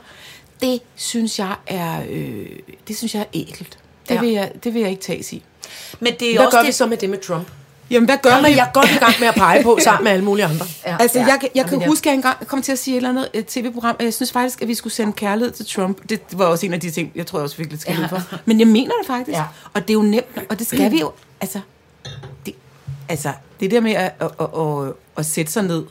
det 0.60 0.80
synes 0.96 1.38
jeg 1.38 1.54
er, 1.66 2.00
øh, 2.10 2.46
det 2.88 2.96
synes 2.96 3.14
jeg 3.14 3.20
er 3.20 3.26
ægelt. 3.34 3.78
Det, 4.08 4.10
Ja. 4.10 4.14
ja. 4.14 4.20
vil 4.20 4.30
jeg, 4.30 4.52
det 4.64 4.74
vil 4.74 4.80
jeg 4.82 4.90
ikke 4.90 5.02
tages 5.02 5.32
i. 5.32 5.42
Men 6.00 6.12
det 6.20 6.30
er 6.30 6.36
Hvad 6.36 6.46
også 6.46 6.56
gør 6.56 6.62
det, 6.62 6.66
vi 6.68 6.72
så 6.72 6.86
med 6.86 6.96
det 6.96 7.10
med 7.10 7.18
Trump? 7.18 7.48
Jamen, 7.90 8.08
hvad 8.08 8.16
gør 8.22 8.30
Jamen, 8.30 8.42
man? 8.42 8.56
jeg 8.56 8.66
er 8.66 8.72
godt 8.72 8.90
i 8.90 8.98
gang 8.98 9.14
med 9.20 9.28
at 9.28 9.34
pege 9.34 9.62
på, 9.62 9.78
sammen 9.84 10.04
med 10.04 10.12
alle 10.12 10.24
mulige 10.24 10.44
andre. 10.46 10.66
Ja. 10.86 10.96
Altså, 11.00 11.18
Ja. 11.18 11.26
jeg, 11.26 11.36
kan- 11.40 11.48
jeg 11.54 11.66
kan 11.66 11.80
ja. 11.80 11.86
huske, 11.86 12.02
at 12.02 12.06
jeg 12.06 12.14
engang 12.14 12.46
kom 12.46 12.62
til 12.62 12.72
at 12.72 12.78
sige 12.78 12.94
et 12.94 12.96
eller 12.96 13.08
andet 13.08 13.28
et 13.34 13.46
tv-program. 13.46 13.96
Jeg 14.00 14.14
synes 14.14 14.32
faktisk, 14.32 14.62
at 14.62 14.68
vi 14.68 14.74
skulle 14.74 14.92
sende 14.92 15.12
kærlighed 15.12 15.52
til 15.52 15.66
Trump. 15.66 16.08
Det 16.08 16.20
var 16.32 16.44
også 16.44 16.66
en 16.66 16.72
af 16.74 16.80
de 16.80 16.90
ting, 16.90 17.12
jeg 17.14 17.26
tror 17.26 17.38
jeg 17.38 17.44
også 17.44 17.56
fik 17.56 17.70
lidt 17.70 17.80
skæld 17.80 17.98
Ja. 17.98 18.06
for. 18.06 18.22
Men 18.44 18.58
jeg 18.60 18.68
mener 18.68 18.92
det 19.00 19.06
faktisk. 19.06 19.38
Ja. 19.38 19.44
Og 19.74 19.82
det 19.82 19.90
er 19.90 19.94
jo 19.94 20.02
nemt, 20.02 20.38
og 20.50 20.58
det 20.58 20.66
skal 20.66 20.90
vi 20.90 21.00
jo. 21.00 21.12
Altså, 21.40 21.60
det, 22.46 22.54
altså, 23.08 23.32
det 23.60 23.70
der 23.70 23.80
med 23.80 23.92
at, 23.92 24.12
at, 24.20 24.30
at, 24.40 24.46
at, 24.60 24.92
at 25.16 25.26
sætte 25.26 25.52
sig 25.52 25.62
ned, 25.62 25.84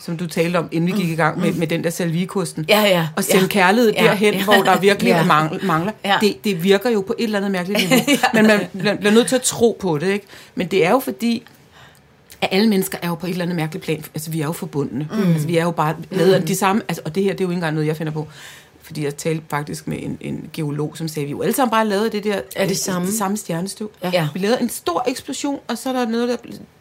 som 0.00 0.16
du 0.16 0.26
talte 0.26 0.56
om, 0.56 0.68
inden 0.72 0.86
vi 0.96 1.02
gik 1.02 1.10
i 1.10 1.14
gang 1.14 1.40
med, 1.40 1.52
med 1.52 1.66
den 1.66 1.84
der 1.84 1.90
salvikosten. 1.90 2.64
Ja, 2.68 2.80
ja. 2.82 3.08
Og 3.16 3.24
sende 3.24 3.40
Ja. 3.42 3.46
kærlighed 3.48 3.92
Ja. 3.92 4.02
derhen, 4.04 4.34
Ja. 4.34 4.44
hvor 4.44 4.54
der 4.54 4.78
virkelig 4.80 5.10
Ja. 5.16 5.24
mangler. 5.24 5.64
mangler. 5.64 5.92
Ja. 6.04 6.16
Det, 6.20 6.44
det 6.44 6.62
virker 6.64 6.90
jo 6.90 7.00
på 7.00 7.14
et 7.18 7.24
eller 7.24 7.38
andet 7.38 7.50
mærkeligt 7.50 7.80
niveau. 7.90 8.04
Men 8.34 8.46
man 8.46 8.60
bliver, 8.78 9.10
nødt 9.10 9.26
til 9.26 9.36
at 9.36 9.42
tro 9.42 9.76
på 9.80 9.98
det, 9.98 10.06
ikke? 10.12 10.26
Men 10.54 10.66
det 10.66 10.86
er 10.86 10.90
jo 10.90 10.98
fordi, 10.98 11.42
at 12.40 12.48
alle 12.52 12.68
mennesker 12.68 12.98
er 13.02 13.08
jo 13.08 13.14
på 13.14 13.26
et 13.26 13.30
eller 13.30 13.44
andet 13.44 13.56
mærkeligt 13.56 13.84
plan. 13.84 14.04
Altså, 14.14 14.30
vi 14.30 14.40
er 14.40 14.44
jo 14.46 14.52
forbundne. 14.52 15.08
Mm. 15.12 15.32
Altså, 15.32 15.46
vi 15.46 15.56
er 15.56 15.62
jo 15.64 15.70
bare 15.70 15.94
lavet 16.10 16.32
af 16.32 16.42
de 16.42 16.54
samme... 16.56 16.82
Altså, 16.88 17.02
og 17.04 17.14
det 17.14 17.22
her, 17.22 17.32
det 17.32 17.40
er 17.40 17.44
jo 17.44 17.50
ikke 17.50 17.54
engang 17.56 17.74
noget, 17.74 17.86
jeg 17.88 17.96
finder 17.96 18.12
på. 18.12 18.28
Fordi 18.88 19.04
jeg 19.04 19.16
talte 19.16 19.42
faktisk 19.50 19.88
med 19.88 19.98
en, 20.02 20.18
en 20.20 20.50
geolog, 20.52 20.96
som 20.96 21.08
sagde, 21.08 21.24
at 21.24 21.26
vi 21.26 21.30
jo 21.30 21.42
alle 21.42 21.54
sammen 21.54 21.70
bare 21.70 21.86
lavede 21.86 22.10
det 22.10 22.24
der... 22.24 22.40
Er 22.56 22.66
det 22.66 22.76
samme? 22.78 23.08
Det 23.08 23.14
samme 23.18 23.36
stjernestøv. 23.36 23.90
Ja. 24.02 24.28
Vi 24.34 24.38
lavede 24.38 24.60
en 24.60 24.68
stor 24.68 25.04
eksplosion, 25.08 25.58
og 25.68 25.78
så 25.78 25.88
er 25.88 25.92
der 25.92 26.06
noget, 26.08 26.28
der... 26.28 26.36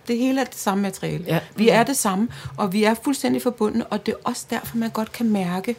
Det 0.08 0.18
hele 0.18 0.42
er 0.42 0.46
det 0.46 0.56
samme 0.56 0.82
materiale. 0.82 1.24
Ja. 1.28 1.40
Vi 1.56 1.70
er 1.70 1.84
det 1.84 1.98
samme, 1.98 2.28
og 2.58 2.74
vi 2.74 2.84
er 2.84 2.94
fuldstændig 3.04 3.42
forbundne, 3.42 3.86
og 3.86 4.06
det 4.06 4.12
er 4.12 4.18
også 4.24 4.46
derfor, 4.50 4.78
man 4.78 4.90
godt 4.90 5.12
kan 5.12 5.30
mærke... 5.30 5.76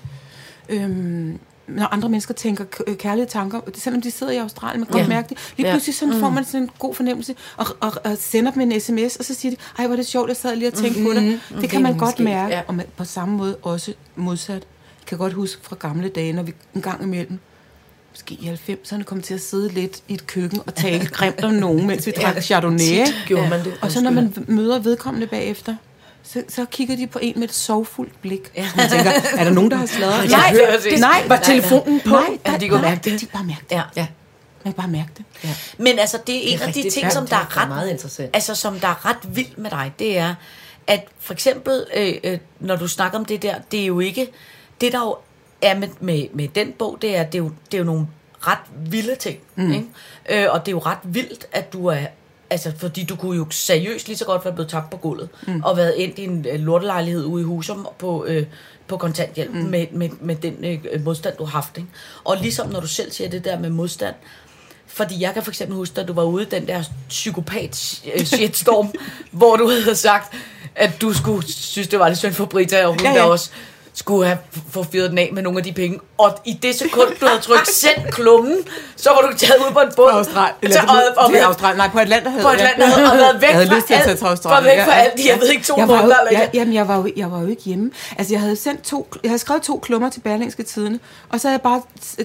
Øhm, 0.69 1.39
når 1.69 1.87
andre 1.87 2.09
mennesker 2.09 2.35
tænker 2.35 2.65
øh, 2.87 2.97
kærlige 2.97 3.27
tanker, 3.27 3.61
det, 3.61 3.83
selvom 3.83 4.03
de 4.03 4.11
sidder 4.11 4.33
i 4.33 4.37
Australien, 4.37 4.81
man 4.81 4.87
kan 4.87 4.97
Ja. 4.97 5.01
godt 5.03 5.09
mærke 5.09 5.29
det. 5.29 5.39
Lige 5.57 5.67
Ja. 5.67 5.73
pludselig 5.73 5.95
sådan 5.95 6.21
får 6.21 6.29
man 6.31 6.45
sådan 6.45 6.63
en 6.63 6.71
god 6.79 6.95
fornemmelse, 6.95 7.35
og, 7.57 7.67
og, 7.81 7.93
og 8.05 8.17
sender 8.19 8.53
dem 8.53 8.61
en 8.73 8.81
sms, 8.81 9.17
og 9.17 9.25
så 9.25 9.35
siger 9.35 9.51
de, 9.53 9.57
ej, 9.79 9.87
hvor 9.87 9.95
er 9.95 9.97
det 9.97 10.07
sjovt, 10.07 10.29
jeg 10.29 10.37
sad 10.37 10.57
lige 10.57 10.69
og 10.69 10.75
tænkte 10.75 11.03
på 11.03 11.13
dig. 11.15 11.41
Det 11.61 11.71
kan 11.71 11.83
man 11.83 11.99
godt 11.99 12.19
mærke, 12.21 12.55
ja. 12.55 12.63
og 12.69 12.75
man, 12.75 12.87
på 12.97 13.05
samme 13.05 13.37
måde 13.37 13.57
også 13.63 13.95
modsat. 14.17 14.67
Jeg 15.11 15.19
kan 15.19 15.19
godt 15.19 15.33
huske 15.33 15.63
fra 15.63 15.77
gamle 15.81 16.09
dage, 16.09 16.33
når 16.33 16.43
vi 16.43 16.53
en 16.75 16.83
gang 16.83 17.03
imellem, 17.03 17.39
måske 18.13 18.35
i 18.35 18.51
90'erne, 18.69 19.03
kom 19.03 19.23
til 19.23 19.35
at 19.35 19.41
sidde 19.41 19.69
lidt 19.69 20.03
i 20.09 20.15
et 20.15 20.27
køkken 20.27 20.61
og 20.67 20.75
tale 20.75 21.07
grimt 21.17 21.45
om 21.45 21.53
nogen, 21.53 21.87
mens 21.87 22.07
vi 22.07 22.11
drak 22.13 22.43
Chardonnay. 22.43 23.07
Gjorde 23.27 23.49
man 23.49 23.65
det. 23.65 23.75
Og 23.83 23.93
så 23.93 24.01
når 24.01 24.11
man 24.11 24.35
møder 24.49 24.79
vedkommende 24.79 25.27
bagefter, 25.27 25.77
så, 26.23 26.43
så 26.49 26.65
kigger 26.65 26.97
de 26.97 27.07
på 27.07 27.19
en 27.23 27.33
med 27.37 27.49
et 27.49 27.55
sorgfuldt 27.55 28.21
blik. 28.23 28.51
Ja. 28.57 28.69
Man 28.77 28.91
tænker, 28.91 29.11
er 29.37 29.45
der 29.45 29.51
nogen, 29.51 29.71
der 29.71 29.77
har 29.77 29.87
sladret? 29.87 30.31
Nej, 30.31 30.57
det, 30.85 31.01
nej, 31.01 31.25
Var 31.29 31.37
telefonen 31.37 32.01
på? 32.01 32.11
Nej, 32.11 32.39
Ja, 32.47 32.53
der, 32.53 32.59
de 32.59 32.69
kunne 32.69 32.83
mærke 32.83 33.11
det. 33.11 33.21
De 33.21 33.27
bare 33.27 33.45
mærke 33.45 33.65
det. 33.71 33.77
Ja. 33.77 33.83
Ja. 33.97 34.07
Man 34.65 34.73
kan 34.73 34.83
bare 34.83 34.89
mærke 34.89 35.11
det. 35.17 35.25
ja. 35.45 35.49
Men 35.79 35.99
altså, 35.99 36.19
det 36.27 36.37
er 36.37 36.53
en 36.53 36.59
Det 36.59 36.63
er 36.63 36.67
af 36.67 36.73
de 36.73 36.91
ting, 36.91 37.05
Ja, 37.05 37.11
som 37.11 37.27
der 37.27 37.37
er 37.37 37.57
ret, 37.63 37.69
meget 37.69 37.91
interessant. 37.91 38.31
Altså, 38.33 38.55
som 38.55 38.81
der 38.81 38.89
er 38.89 39.07
ret 39.07 39.37
vildt 39.37 39.59
med 39.59 39.71
dig, 39.71 39.93
det 39.99 40.19
er, 40.19 40.35
at 40.87 41.05
for 41.21 41.33
eksempel, 41.33 41.85
øh, 41.97 42.15
øh, 42.25 42.39
når 42.61 42.77
du 42.77 42.89
snakker 42.89 43.19
om 43.19 43.25
det 43.25 43.43
der, 43.43 43.55
det 43.73 43.81
er 43.83 43.87
jo 43.87 44.01
ikke, 44.01 44.29
det 44.81 44.93
der 44.93 45.01
jo 45.01 45.17
er 45.63 45.79
med, 45.79 45.89
med, 46.01 46.27
med 46.33 46.49
den 46.49 46.73
bog, 46.73 46.99
det 47.03 47.17
er, 47.17 47.25
det 47.25 47.35
er, 47.35 47.43
jo, 47.43 47.51
det 47.71 47.75
er 47.75 47.79
jo 47.79 47.85
nogle 47.85 48.07
ret 48.41 48.91
vilde 48.91 49.15
ting, 49.15 49.39
mm. 49.57 49.73
ikke? 49.73 49.87
Øh, 50.31 50.47
og 50.51 50.67
det 50.67 50.73
er 50.73 50.77
jo 50.77 50.79
ret 50.79 50.99
vildt, 51.05 51.47
at 51.53 51.73
du 51.73 51.87
er, 51.87 52.07
altså, 52.51 52.73
fordi 52.79 53.05
du 53.05 53.17
kunne 53.17 53.37
jo 53.37 53.47
seriøst 53.51 54.07
lige 54.07 54.17
så 54.17 54.25
godt 54.25 54.45
være 54.45 54.55
blevet 54.55 54.71
tabt 54.71 54.91
på 54.91 54.97
gulvet, 54.97 55.29
mm. 55.47 55.63
og 55.65 55.77
været 55.77 55.95
ind 55.97 56.19
i 56.19 56.25
en 56.25 56.47
øh, 56.53 56.61
lortelejlighed 56.61 57.25
ude 57.25 57.43
i 57.43 57.45
Husum 57.45 57.89
på, 57.99 58.25
øh, 58.25 58.47
på 58.87 58.97
kontanthjælp, 58.97 59.55
mm. 59.55 59.61
med, 59.61 59.87
med, 59.93 60.09
med 60.21 60.37
den 60.37 60.65
øh, 60.65 61.05
modstand, 61.05 61.37
du 61.37 61.45
har 61.45 61.51
haft, 61.51 61.77
ikke? 61.77 61.89
Og 62.25 62.37
ligesom 62.37 62.69
når 62.69 62.81
du 62.81 62.87
selv 62.87 63.13
siger 63.13 63.31
det 63.31 63.45
der 63.45 63.59
med 63.59 63.71
modstand, 63.71 64.15
fordi 64.87 65.21
jeg 65.21 65.35
kan 65.35 65.43
for 65.43 65.51
eksempel 65.51 65.77
huske, 65.77 66.01
at 66.01 66.09
du 66.09 66.13
var 66.13 66.25
ude 66.25 66.43
i 66.43 66.49
den 66.49 66.67
der 66.67 66.83
psykopat 67.09 68.03
øh, 68.15 68.51
hvor 69.31 69.57
du 69.57 69.69
havde 69.69 69.97
sagt, 69.97 70.35
at 70.75 71.01
du 71.01 71.13
skulle 71.13 71.53
synes, 71.53 71.89
det 71.89 71.99
var 71.99 72.09
lidt 72.09 72.19
synd 72.19 72.33
for 72.33 72.45
Brita, 72.45 72.87
og 72.87 72.91
hun 72.93 73.01
ja. 73.01 73.11
ja. 73.11 73.17
der 73.17 73.23
også 73.23 73.51
skulle 73.99 74.27
have 74.27 74.39
få 74.71 74.83
fyret 74.93 75.11
den 75.11 75.19
af 75.19 75.31
med 75.33 75.43
nogle 75.43 75.59
af 75.59 75.65
de 75.65 75.73
penge. 75.73 75.99
Og 76.19 76.39
i 76.45 76.53
det 76.63 76.75
sekund, 76.75 77.09
du 77.21 77.27
havde 77.27 77.41
trykt 77.41 77.69
send 77.69 78.13
klummen, 78.13 78.57
så 78.97 79.11
var 79.11 79.31
du 79.31 79.37
taget 79.37 79.59
ud 79.69 79.73
på 79.73 79.81
en 79.81 79.89
båd. 79.97 80.11
På 80.13 80.17
Australien. 80.17 80.73
Så, 80.73 80.81
og, 80.89 81.25
og, 81.25 81.31
til 81.31 81.39
Australien. 81.39 81.77
Nej, 81.77 81.89
på 81.89 81.99
Atlanterhavet. 81.99 82.43
på 82.43 82.49
Atlanterhavet, 82.49 83.11
og 83.13 83.17
været 83.19 83.41
væk 83.41 83.49
Jeg 83.49 83.55
havde 83.57 83.67
fra 83.69 83.75
lyst 83.77 83.87
til 83.87 83.95
at 83.95 84.03
tage 84.03 84.17
til 84.17 84.25
Australien. 84.25 84.65
var 84.71 84.77
væk 84.77 84.85
fra 84.85 84.93
alt 85.01 85.27
jeg 85.27 85.39
ved 85.41 85.49
ikke, 85.49 85.65
to 85.65 85.75
jeg 85.79 85.89
var 85.89 85.97
måneder 85.97 86.17
eller 86.19 86.41
jeg. 86.41 86.51
Jamen, 86.55 86.75
jeg 86.75 86.89
var, 86.89 86.97
jo, 86.97 87.09
jeg 87.17 87.33
var 87.33 87.41
jo 87.41 87.47
ikke 87.47 87.63
hjemme. 87.63 87.91
Altså, 88.19 88.35
jeg 88.35 88.41
havde, 88.41 88.57
sendt 88.57 88.83
to, 88.83 89.09
jeg 89.23 89.31
havde 89.31 89.39
skrevet 89.39 89.63
to 89.63 89.79
klummer 89.79 90.11
til 90.11 90.21
Berlingske 90.21 90.63
Tidene, 90.63 90.99
og 91.29 91.41
så 91.41 91.49
havde 91.49 91.61
jeg 91.65 91.71
bare 91.71 91.83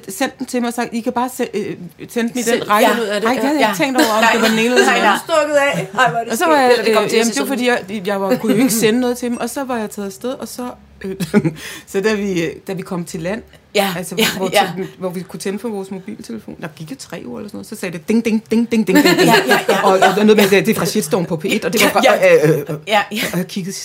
sendt 0.10 0.40
dem 0.40 0.48
til 0.48 0.62
mig 0.62 0.68
og 0.68 0.74
sagt, 0.74 0.90
I 0.94 1.00
kan 1.02 1.14
bare 1.14 1.30
se, 1.38 1.48
øh, 1.54 1.76
sende 2.10 2.44
Selv 2.44 2.60
den 2.62 2.70
række. 2.70 2.90
finde 2.90 3.04
ud 3.04 3.08
af 3.08 3.22
det, 3.22 3.30
Nej, 3.30 3.34
jeg 3.36 3.48
havde 3.48 3.60
ja. 3.60 3.68
ikke 3.70 3.84
tænkt 3.84 3.98
over, 4.02 4.14
om 4.18 4.24
det 4.34 4.42
var 4.42 4.48
den 4.48 4.60
ene 4.60 4.66
eller 4.66 4.78
den 4.78 4.86
Nej, 4.86 4.96
anden. 4.96 5.10
nej. 5.10 5.18
Stukket 5.28 5.56
af. 5.56 5.88
Ej, 6.00 6.06
er 6.20 6.24
det 6.24 6.32
Og 6.32 6.38
så 6.38 6.46
var 6.46 6.58
jeg, 6.60 6.72
det 6.72 6.80
øh, 6.80 7.10
til 7.10 7.18
jamen, 7.18 7.34
det 7.34 7.40
var 7.40 7.46
fordi, 7.46 7.68
jeg, 7.68 8.02
jeg 8.08 8.22
var, 8.22 8.36
kunne 8.36 8.54
jo 8.56 8.62
ikke 8.62 8.74
sende 8.74 9.00
noget 9.00 9.18
til 9.18 9.30
dem, 9.30 9.38
og 9.38 9.50
så 9.50 9.64
var 9.64 9.78
jeg 9.78 9.90
taget 9.90 10.06
afsted, 10.06 10.30
og 10.30 10.48
så, 10.48 10.64
så 11.88 12.02
da, 12.02 12.14
vi, 12.14 12.50
da 12.68 12.74
vi 12.74 12.82
kom 12.82 13.06
til 13.06 13.20
land, 13.22 13.42
Ja, 13.76 13.94
altså, 13.98 14.16
ja, 14.18 14.26
hvor, 14.38 14.50
ja. 14.54 14.72
til, 14.78 14.88
hvor 14.98 15.10
vi 15.10 15.22
kunne 15.22 15.40
tænde 15.40 15.60
for 15.60 15.70
vores 15.70 15.92
mobiltelefon, 15.92 16.56
der 16.62 16.68
gik 16.76 16.92
jo 16.92 16.96
tre 17.00 17.24
uger 17.26 17.40
eller 17.40 17.50
sådan 17.50 17.58
noget, 17.58 17.68
så 17.68 17.76
sagde 17.76 17.98
det 17.98 18.08
ding, 18.08 18.26
ding, 18.26 18.44
ding, 18.52 18.72
ding, 18.72 18.88
ding, 18.88 18.98
ding. 18.98 19.06
Ja, 19.06 19.36
ja, 19.48 19.60
ja. 19.70 19.84
Og, 19.84 19.92
og 19.94 20.00
der 20.00 20.24
noget 20.24 20.38
med, 20.38 20.50
det 20.50 20.70
er 20.70 20.76
fra 20.76 20.86
Shitstorm 20.86 21.26
på 21.26 21.36
P1, 21.46 21.66
og 21.66 21.74
det 21.74 21.82
var 21.82 21.88
Ja, 21.88 21.90
fra, 21.94 22.02
ja. 22.04 22.48
øh, 22.50 22.60
øh, 22.60 22.60
øh, 22.60 22.76
Ja, 22.88 23.02
ja. 23.12 23.22
og 23.34 23.38
jeg 23.38 23.48
kiggede, 23.48 23.76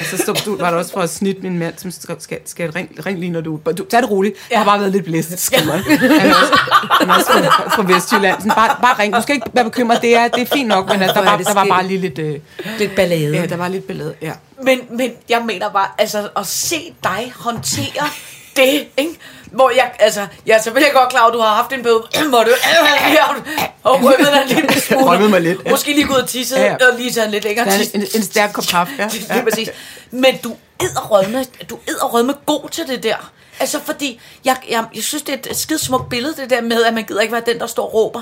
og 0.00 0.04
så 0.04 0.16
stod, 0.16 0.36
stod, 0.36 0.58
var 0.58 0.70
der 0.70 0.78
også 0.78 0.92
fra 0.92 1.02
at 1.02 1.10
snit 1.10 1.42
min 1.42 1.58
mand, 1.58 1.74
som 1.76 1.90
skal, 1.90 2.16
skal, 2.18 2.38
skal 2.44 2.70
ring, 2.72 3.06
ring 3.06 3.18
lige, 3.18 3.30
når 3.30 3.40
du... 3.40 3.60
du 3.78 3.84
tag 3.84 4.02
det 4.02 4.10
roligt. 4.10 4.34
Jeg 4.50 4.58
har 4.58 4.64
bare 4.64 4.80
været 4.80 4.92
lidt 4.92 5.04
blæst, 5.04 5.38
skriver 5.38 5.72
han. 5.72 5.98
Han 5.98 6.20
er 6.30 6.34
også, 6.34 6.52
han 7.00 7.08
er 7.10 7.14
også 7.14 7.26
fra, 7.26 7.68
fra 7.82 7.94
Vestjylland. 7.94 8.36
Sådan, 8.40 8.52
bare, 8.56 8.76
bare 8.82 8.98
ring. 8.98 9.14
Du 9.14 9.22
skal 9.22 9.34
ikke 9.34 9.46
være 9.52 9.64
bekymret. 9.64 10.02
Det 10.02 10.16
er, 10.16 10.28
det 10.28 10.42
er 10.42 10.46
fint 10.54 10.68
nok, 10.68 10.88
men 10.88 11.02
altså, 11.02 11.14
der, 11.20 11.26
er 11.26 11.30
var, 11.30 11.36
der 11.38 11.54
var 11.54 11.66
bare 11.66 11.86
lige 11.86 12.00
lidt... 12.00 12.18
Øh, 12.18 12.38
Lidt 12.78 12.94
ballade. 12.96 13.36
ja, 13.36 13.46
der 13.46 13.56
var 13.56 13.68
lidt 13.68 13.86
ballade, 13.86 14.14
ja. 14.22 14.32
Men, 14.62 14.80
men 14.90 15.12
jeg 15.28 15.42
mener 15.42 15.70
bare, 15.70 15.88
altså 15.98 16.28
at 16.36 16.46
se 16.46 16.94
dig 17.02 17.32
håndtere 17.36 18.08
det, 18.56 18.86
ikke? 18.96 19.18
Hvor 19.52 19.70
jeg, 19.70 19.92
altså, 19.98 20.26
jeg 20.46 20.56
er 20.56 20.62
selvfølgelig 20.62 20.94
godt 20.94 21.10
klar 21.10 21.26
at 21.26 21.32
du 21.34 21.38
har 21.40 21.54
haft 21.54 21.72
en 21.72 21.82
bøde, 21.82 22.02
hvor 22.28 22.44
du 22.44 22.50
og 23.82 24.02
rykket 24.04 24.26
dig 24.26 24.42
en 24.42 24.48
lille 24.48 24.80
smule. 24.80 25.28
Mig 25.28 25.40
lidt, 25.40 25.60
ja. 25.64 25.70
Måske 25.70 25.92
lige 25.92 26.06
gået 26.06 26.22
og 26.22 26.28
tisset, 26.28 26.56
Ja, 26.56 26.64
ja. 26.64 26.88
og 26.90 26.98
lige 26.98 27.12
taget 27.12 27.26
en 27.26 27.32
lidt 27.32 27.44
længere 27.44 27.66
er 27.66 27.78
tis. 27.78 27.90
en, 27.90 28.02
en 28.14 28.22
stærk 28.22 28.52
kop 28.52 28.64
kaffe, 28.64 28.92
ja. 28.98 29.08
Lige 29.34 29.42
præcis. 29.42 29.68
Men 30.10 30.36
du 30.44 30.56
edderrødme, 30.82 31.44
du 31.70 31.78
edderrødme 31.88 32.34
god 32.46 32.68
til 32.68 32.86
det 32.86 33.02
der. 33.02 33.30
Altså 33.60 33.80
fordi, 33.84 34.20
jeg, 34.44 34.56
jeg, 34.70 34.84
jeg 34.94 35.02
synes, 35.02 35.22
det 35.22 35.34
er 35.46 35.50
et 35.50 35.56
skide 35.56 35.78
smukt 35.78 36.08
billede, 36.08 36.36
det 36.36 36.50
der 36.50 36.60
med, 36.60 36.84
at 36.84 36.94
man 36.94 37.04
gider 37.04 37.20
ikke 37.20 37.32
være 37.32 37.42
den, 37.46 37.58
der 37.58 37.66
står 37.66 37.84
og 37.84 37.94
råber. 37.94 38.20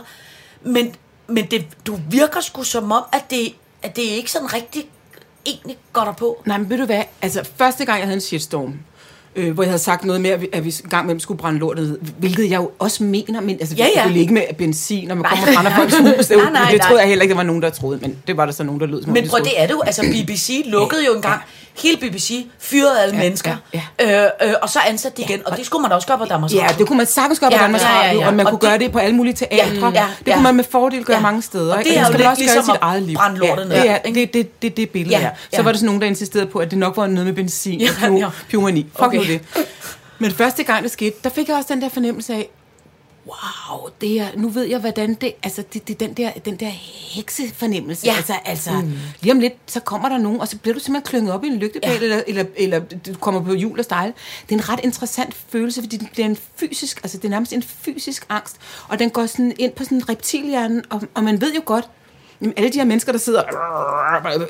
Men, 0.62 0.94
men 1.26 1.46
det, 1.46 1.64
du 1.86 1.98
virker 2.10 2.40
sgu 2.40 2.62
som 2.62 2.92
om, 2.92 3.02
at 3.12 3.30
det, 3.30 3.54
at 3.82 3.96
det 3.96 4.02
ikke 4.02 4.30
sådan 4.30 4.52
rigtig 4.52 4.86
egentlig 5.46 5.78
går 5.92 6.04
der 6.04 6.12
på. 6.12 6.42
Nej, 6.46 6.58
men 6.58 6.70
ved 6.70 6.78
du 6.78 6.84
hvad? 6.84 7.02
Altså, 7.22 7.48
første 7.56 7.84
gang, 7.84 7.98
jeg 7.98 8.06
havde 8.06 8.16
en 8.16 8.20
shitstorm, 8.20 8.78
øh, 9.36 9.52
hvor 9.54 9.62
jeg 9.62 9.70
havde 9.70 9.82
sagt 9.82 10.04
noget 10.04 10.20
med, 10.20 10.30
at 10.52 10.64
vi, 10.64 10.74
en 10.84 10.90
gang 10.90 11.06
med 11.06 11.20
skulle 11.20 11.38
brænde 11.38 11.58
lortet 11.58 11.88
ned, 11.88 11.98
hvilket 12.18 12.50
jeg 12.50 12.56
jo 12.60 12.70
også 12.78 13.02
mener, 13.04 13.40
men 13.40 13.56
altså, 13.60 13.74
Ja, 13.76 13.86
ja, 13.96 14.02
ja. 14.04 14.08
ja. 14.12 14.14
ikke 14.20 14.34
med 14.34 14.42
benzin, 14.58 15.08
når 15.08 15.14
man 15.14 15.22
Nej. 15.22 15.30
kommer 15.30 15.46
og 15.46 15.54
brænder 15.54 15.76
folks 15.76 15.94
hus. 16.16 16.26
Det, 16.26 16.36
Nej, 16.36 16.50
nej, 16.52 16.70
det 16.70 16.80
troede 16.80 17.00
jeg 17.00 17.08
heller 17.08 17.22
ikke, 17.22 17.32
der 17.32 17.36
var 17.36 17.42
nogen, 17.42 17.62
der 17.62 17.70
troede, 17.70 17.98
men 18.02 18.16
det 18.26 18.36
var 18.36 18.44
der 18.46 18.52
så 18.52 18.64
nogen, 18.64 18.80
der 18.80 18.86
lød 18.86 19.02
som 19.02 19.10
om, 19.10 19.14
Men 19.14 19.28
prøv, 19.28 19.40
det 19.44 19.52
er 19.60 19.66
det 19.66 19.74
jo. 19.74 19.80
Altså, 19.86 20.02
BBC 20.02 20.62
lukkede 20.66 21.06
jo 21.06 21.14
engang. 21.14 21.40
Hele 21.82 21.96
BBC 21.96 22.46
fyrede 22.58 23.00
alle 23.02 23.14
Ja, 23.16 23.22
mennesker. 23.22 23.56
ja, 23.74 23.82
Øh, 24.02 24.48
øh, 24.48 24.54
og 24.62 24.68
så 24.70 24.78
ansatte 24.88 25.16
de 25.16 25.22
igen. 25.22 25.40
Og 25.46 25.56
det 25.56 25.66
skulle 25.66 25.82
man 25.82 25.92
også 25.92 26.06
gøre 26.06 26.18
på 26.18 26.24
Danmarks 26.24 26.54
Ja, 26.54 26.62
Radio. 26.64 26.78
det 26.78 26.86
kunne 26.86 26.96
man 26.96 27.06
sagtens 27.06 27.38
gøre 27.40 27.50
på 27.50 27.56
Ja, 27.56 27.62
Danmarks 27.62 27.84
ja, 27.84 27.88
ja, 28.02 28.08
Radio, 28.08 28.20
ja. 28.20 28.26
og 28.26 28.34
man 28.34 28.46
Og 28.46 28.50
kunne 28.52 28.60
det- 28.60 28.68
gøre 28.68 28.78
det 28.78 28.92
på 28.92 28.98
alle 28.98 29.16
mulige 29.16 29.34
teatre. 29.34 29.56
Ja, 29.56 30.00
ja, 30.00 30.06
det 30.18 30.26
ja. 30.26 30.32
kunne 30.34 30.42
man 30.42 30.54
med 30.56 30.64
fordel 30.70 31.04
gøre 31.04 31.16
Ja. 31.16 31.22
mange 31.22 31.42
steder. 31.42 31.72
Og 31.72 31.78
det 31.78 31.86
ikke? 31.86 31.98
er 31.98 32.06
jo 32.06 32.12
lidt 32.16 32.26
også 32.26 32.42
ligesom 32.42 32.64
sit 32.64 32.74
eget 32.80 33.02
liv. 33.02 33.16
brænde 33.16 33.38
lortet 33.38 33.68
ned, 33.68 33.76
Ja, 33.76 33.98
det 34.04 34.10
er 34.10 34.14
det, 34.14 34.34
det, 34.34 34.62
det, 34.62 34.76
det 34.76 34.90
billede 34.90 35.14
Ja, 35.14 35.20
her. 35.20 35.30
ja. 35.52 35.56
Så 35.56 35.62
var 35.62 35.70
der 35.72 35.78
sådan 35.78 35.86
nogen, 35.86 36.00
der 36.00 36.06
insisterede 36.06 36.46
på, 36.46 36.58
at 36.58 36.70
det 36.70 36.78
nok 36.78 36.96
var 36.96 37.06
noget 37.06 37.26
med 37.26 37.34
benzin 37.34 37.80
Ja, 37.80 37.88
og 38.10 38.18
ja. 38.18 38.26
py- 38.28 38.30
pyromani. 38.50 38.86
Fuck 38.98 39.14
det. 39.26 39.66
Men 40.18 40.30
første 40.30 40.62
gang 40.62 40.82
det 40.82 40.90
skete, 40.90 41.16
der 41.24 41.30
fik 41.30 41.48
jeg 41.48 41.56
også 41.56 41.74
den 41.74 41.82
der 41.82 41.88
fornemmelse 41.88 42.34
af, 42.34 42.48
wow, 43.26 43.88
det 44.00 44.20
er, 44.20 44.26
nu 44.36 44.48
ved 44.48 44.64
jeg, 44.64 44.78
hvordan 44.78 45.14
det, 45.14 45.32
altså 45.42 45.62
det, 45.72 45.88
det 45.88 45.94
er 45.94 46.06
den 46.06 46.16
der, 46.16 46.30
den 46.44 46.56
der 46.56 46.68
heksefornemmelse. 47.14 48.06
Ja. 48.06 48.16
Altså, 48.16 48.34
altså 48.44 48.70
mm. 48.72 48.92
lige 49.20 49.32
om 49.32 49.40
lidt, 49.40 49.52
så 49.66 49.80
kommer 49.80 50.08
der 50.08 50.18
nogen, 50.18 50.40
og 50.40 50.48
så 50.48 50.58
bliver 50.58 50.74
du 50.74 50.80
simpelthen 50.80 51.10
klynget 51.10 51.32
op 51.34 51.44
i 51.44 51.46
en 51.46 51.56
lygtepæl, 51.56 51.90
Ja. 51.90 51.98
eller, 52.00 52.22
eller, 52.26 52.44
eller 52.56 52.80
du 52.80 53.14
kommer 53.14 53.40
på 53.44 53.54
jul 53.54 53.78
og 53.78 53.84
stejle. 53.84 54.12
Det 54.48 54.54
er 54.54 54.58
en 54.58 54.68
ret 54.68 54.80
interessant 54.82 55.34
følelse, 55.48 55.80
fordi 55.82 55.96
det 55.96 56.08
bliver 56.12 56.26
en 56.26 56.38
fysisk, 56.56 57.00
altså 57.02 57.18
det 57.18 57.24
er 57.24 57.28
nærmest 57.28 57.52
en 57.52 57.62
fysisk 57.62 58.26
angst, 58.28 58.56
og 58.88 58.98
den 58.98 59.10
går 59.10 59.26
sådan 59.26 59.52
ind 59.58 59.72
på 59.72 59.84
sådan 59.84 60.08
reptilhjernen, 60.08 60.84
og, 60.90 61.02
og 61.14 61.24
man 61.24 61.40
ved 61.40 61.54
jo 61.54 61.62
godt, 61.64 61.88
Jamen, 62.40 62.54
alle 62.56 62.70
de 62.70 62.78
her 62.78 62.84
mennesker, 62.84 63.12
der 63.12 63.18
sidder 63.18 63.42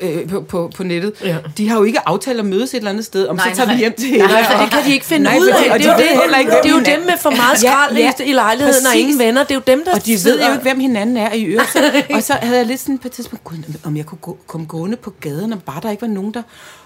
øh, 0.01 0.29
på, 0.29 0.41
på, 0.41 0.71
på 0.75 0.83
nettet, 0.83 1.13
Ja. 1.21 1.27
ja. 1.27 1.37
de 1.57 1.69
har 1.69 1.77
jo 1.77 1.83
ikke 1.83 1.99
aftalt 2.07 2.39
at 2.39 2.45
mødes 2.45 2.73
et 2.73 2.77
eller 2.77 2.89
andet 2.91 3.05
sted, 3.05 3.27
om 3.27 3.35
Nej, 3.35 3.49
så 3.49 3.55
tager 3.55 3.67
nej. 3.67 3.75
vi 3.75 3.79
hjem 3.79 3.93
til 3.99 4.11
Nej, 4.17 4.27
Nej, 4.27 4.43
for 4.51 4.61
det 4.63 4.71
kan 4.71 4.83
de 4.85 4.93
ikke 4.93 5.05
finde 5.05 5.23
Nej, 5.23 5.37
ud 5.39 5.47
af. 5.47 5.71
og 5.73 5.79
Det 5.79 5.85
er 5.85 5.91
jo 5.91 5.97
de 5.97 6.03
ved 6.03 6.09
det, 6.09 6.21
heller 6.21 6.37
ikke, 6.37 6.51
det 6.63 6.71
er 6.71 6.75
jo 6.75 6.79
dem 6.97 7.05
med 7.05 7.17
for 7.21 7.29
meget 7.29 7.63
Ja, 7.63 7.69
skrald 7.69 7.97
ja, 7.97 8.11
i- 8.19 8.29
i 8.29 8.33
lejligheden 8.33 8.85
og 8.85 8.89
præcis. 8.91 9.01
ingen 9.01 9.19
venner. 9.19 9.43
Det 9.43 9.51
er 9.51 9.55
jo 9.55 9.61
dem, 9.67 9.83
der 9.85 9.93
Og 9.95 10.05
de 10.05 10.11
ved 10.11 10.17
sidder- 10.17 10.45
jo 10.47 10.51
ikke, 10.51 10.63
hvem 10.63 10.79
hinanden 10.79 11.17
er 11.17 11.33
i 11.33 11.43
øvrigt. 11.43 11.77
Og 12.15 12.23
så 12.23 12.33
havde 12.33 12.57
jeg 12.57 12.65
lidt 12.65 12.79
sådan 12.79 12.97
på 12.97 13.07
et 13.07 13.11
tidspunkt, 13.11 13.43
Gud, 13.43 13.57
om 13.85 13.97
jeg 13.97 14.05
kunne 14.05 14.19
gå, 14.21 14.37
komme 14.47 14.65
gående 14.67 14.97
på 14.97 15.13
gaden, 15.21 15.53
og 15.53 15.63
bare 15.63 15.79
der 15.83 15.91
ikke 15.91 16.01
var 16.01 16.07
nogen 16.07 16.33
der. 16.33 16.41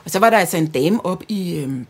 Og 0.06 0.12
så 0.12 0.20
var 0.20 0.30
der 0.30 0.38
altså 0.38 0.58
en 0.58 0.68
dame 0.68 1.06
op 1.06 1.24
i, 1.28 1.56
øhm, 1.60 1.86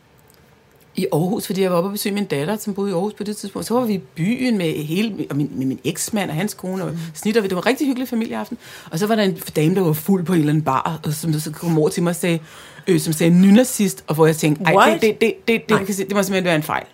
i 0.96 1.08
Aarhus, 1.14 1.46
fordi 1.46 1.62
jeg 1.62 1.72
var 1.72 1.78
oppe 1.78 1.88
og 1.88 1.92
besøge 1.92 2.16
min 2.16 2.26
datter, 2.26 2.58
som 2.58 2.74
boede 2.74 2.90
i 2.90 2.94
Aarhus 2.94 3.14
på 3.14 3.24
det 3.24 3.38
tidspunkt. 3.38 3.68
Så 3.68 3.74
var 3.74 3.86
vi 3.86 3.94
i 3.94 3.98
byen 3.98 4.58
med, 4.58 4.72
hele, 4.72 5.26
og 5.30 5.38
min, 5.38 5.52
med 5.56 5.66
min 5.66 5.80
eksmand 5.84 6.30
og 6.30 6.36
hans 6.36 6.54
kone, 6.54 6.84
og 6.84 6.92
snitter. 7.14 7.42
Det 7.42 7.52
var 7.52 7.58
en 7.58 7.66
rigtig 7.66 7.88
hyggelig 7.88 8.08
familieaften. 8.08 8.58
Og 8.92 9.00
så 9.00 9.08
var 9.08 9.16
der 9.16 9.24
en 9.24 9.38
dame, 9.56 9.76
der 9.76 9.82
var 9.82 9.94
fuld 9.94 10.26
på 10.26 10.34
en 10.34 10.40
eller 10.40 10.52
anden 10.52 10.64
bar, 10.64 11.00
og 11.04 11.14
som 11.14 11.34
så 11.34 11.52
kom 11.52 11.78
over 11.78 11.90
til 11.90 12.04
mig 12.04 12.10
og 12.10 12.16
sagde, 12.16 12.40
øh, 12.88 13.00
som 13.00 13.14
sagde 13.14 13.34
nynazist, 13.34 14.04
og 14.08 14.16
hvor 14.16 14.26
jeg 14.26 14.36
tænkte, 14.36 14.64
ej, 14.64 14.76
What? 14.76 15.02
det, 15.02 15.02
det, 15.02 15.20
det, 15.22 15.38
det, 15.48 15.80
det, 15.80 15.88
det, 15.88 15.98
det 15.98 16.16
må 16.16 16.24
simpelthen 16.24 16.46
være 16.46 16.56
en 16.56 16.64
fejl. 16.64 16.86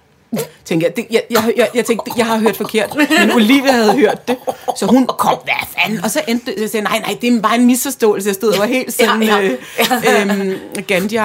Tænkte 0.66 0.86
jeg, 0.88 0.96
det, 0.96 1.06
jeg, 1.12 1.24
jeg, 1.32 1.54
jeg, 1.58 1.70
jeg 1.76 1.86
tænkte, 1.86 2.12
jeg 2.18 2.26
har 2.26 2.38
hørt 2.38 2.58
forkert, 2.58 2.96
men 3.20 3.32
Olivia 3.32 3.72
havde 3.72 3.94
hørt 3.94 4.28
det, 4.28 4.38
så 4.78 4.86
hun 4.86 5.08
kom, 5.08 5.38
hvad 5.44 5.54
fanden? 5.78 6.04
Og 6.04 6.12
så 6.12 6.22
endte 6.28 6.54
jeg 6.62 6.70
sagde, 6.70 6.84
nej, 6.84 7.00
nej, 7.00 7.18
det 7.22 7.34
er 7.36 7.42
bare 7.42 7.56
en 7.56 7.66
misforståelse, 7.66 8.28
jeg 8.28 8.36
stod 8.36 8.50
og 8.54 8.60
var 8.60 8.66
helt 8.66 8.94
sådan, 8.94 9.24
Ja, 9.24 9.36
ja, 9.38 9.44
ja. 9.44 9.86
ja. 10.04 10.26
Øh, 10.26 10.40
øhm, 10.40 10.84
gandhi 10.88 11.18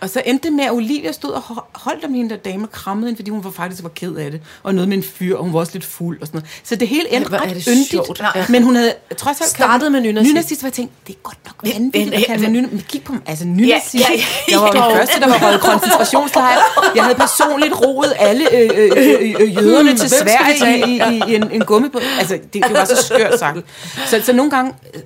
Og 0.00 0.10
så 0.10 0.22
endte 0.26 0.48
det 0.48 0.56
med, 0.56 0.64
at 0.64 0.72
Olivia 0.72 1.12
stod 1.12 1.30
og 1.30 1.42
ho- 1.50 1.64
holdt 1.74 2.04
om 2.04 2.14
hende 2.14 2.30
der 2.30 2.36
dame 2.36 2.64
og 2.64 2.70
krammede 2.72 3.06
hende, 3.06 3.18
fordi 3.18 3.30
hun 3.30 3.44
var 3.44 3.50
faktisk 3.50 3.82
var 3.82 3.88
ked 3.88 4.14
af 4.14 4.30
det, 4.30 4.40
og 4.62 4.74
noget 4.74 4.88
med 4.88 4.96
en 4.96 5.02
fyr, 5.02 5.36
og 5.36 5.44
hun 5.44 5.52
var 5.52 5.58
også 5.60 5.72
lidt 5.72 5.84
fuld 5.84 6.20
og 6.20 6.26
sådan 6.26 6.38
noget. 6.38 6.50
Så 6.64 6.76
det 6.76 6.88
hele 6.88 7.12
endte 7.14 7.34
er 7.36 7.42
ret 7.42 7.54
det 7.56 7.64
yndigt, 7.68 7.88
sjovt. 7.90 8.22
Ja. 8.34 8.44
men 8.48 8.62
hun 8.62 8.76
havde 8.76 8.94
trods 9.16 9.40
alt... 9.40 9.50
Startede 9.50 9.90
med 9.90 10.00
nynazist. 10.00 10.32
Nynazist, 10.34 10.60
hvor 10.60 10.66
jeg 10.66 10.72
tænkte, 10.72 10.94
det 11.06 11.12
er 11.14 11.18
godt 11.22 11.38
nok 11.46 11.74
vanvittigt 11.74 12.12
ja, 12.12 12.18
at 12.20 12.26
kalde 12.26 12.42
mig. 12.50 12.52
Men 12.70 12.84
kig 12.88 13.02
på 13.02 13.12
mig, 13.12 13.20
altså 13.26 13.44
nynazist. 13.44 13.94
Ja, 13.94 13.98
ja, 14.10 14.14
ja. 14.48 14.52
Jeg 14.52 14.60
var 14.60 14.70
den 14.70 14.96
første, 14.96 15.20
der 15.20 15.28
var 15.28 15.38
røget 15.46 15.60
koncentrationslejr. 15.60 16.58
Jeg 16.94 17.02
havde 17.04 17.16
personligt 17.16 17.74
roet 17.84 18.12
alle 18.18 18.47
øh, 18.52 18.70
øh, 18.74 18.90
øh, 18.96 19.34
øh, 19.40 19.54
jøderne 19.56 19.96
til 19.96 20.10
Sverige 20.10 20.88
i, 20.88 21.00
i, 21.14 21.32
i 21.32 21.34
en, 21.34 21.50
en 21.50 21.64
gummibåd. 21.64 22.02
Altså, 22.18 22.34
det, 22.34 22.64
det 22.64 22.72
var 22.72 22.84
så 22.84 23.02
skørt 23.02 23.38
sagt. 23.38 23.58
Så, 24.06 24.20
så 24.24 24.32
nogle 24.32 24.50
gange... 24.50 24.72
øh, 24.94 25.00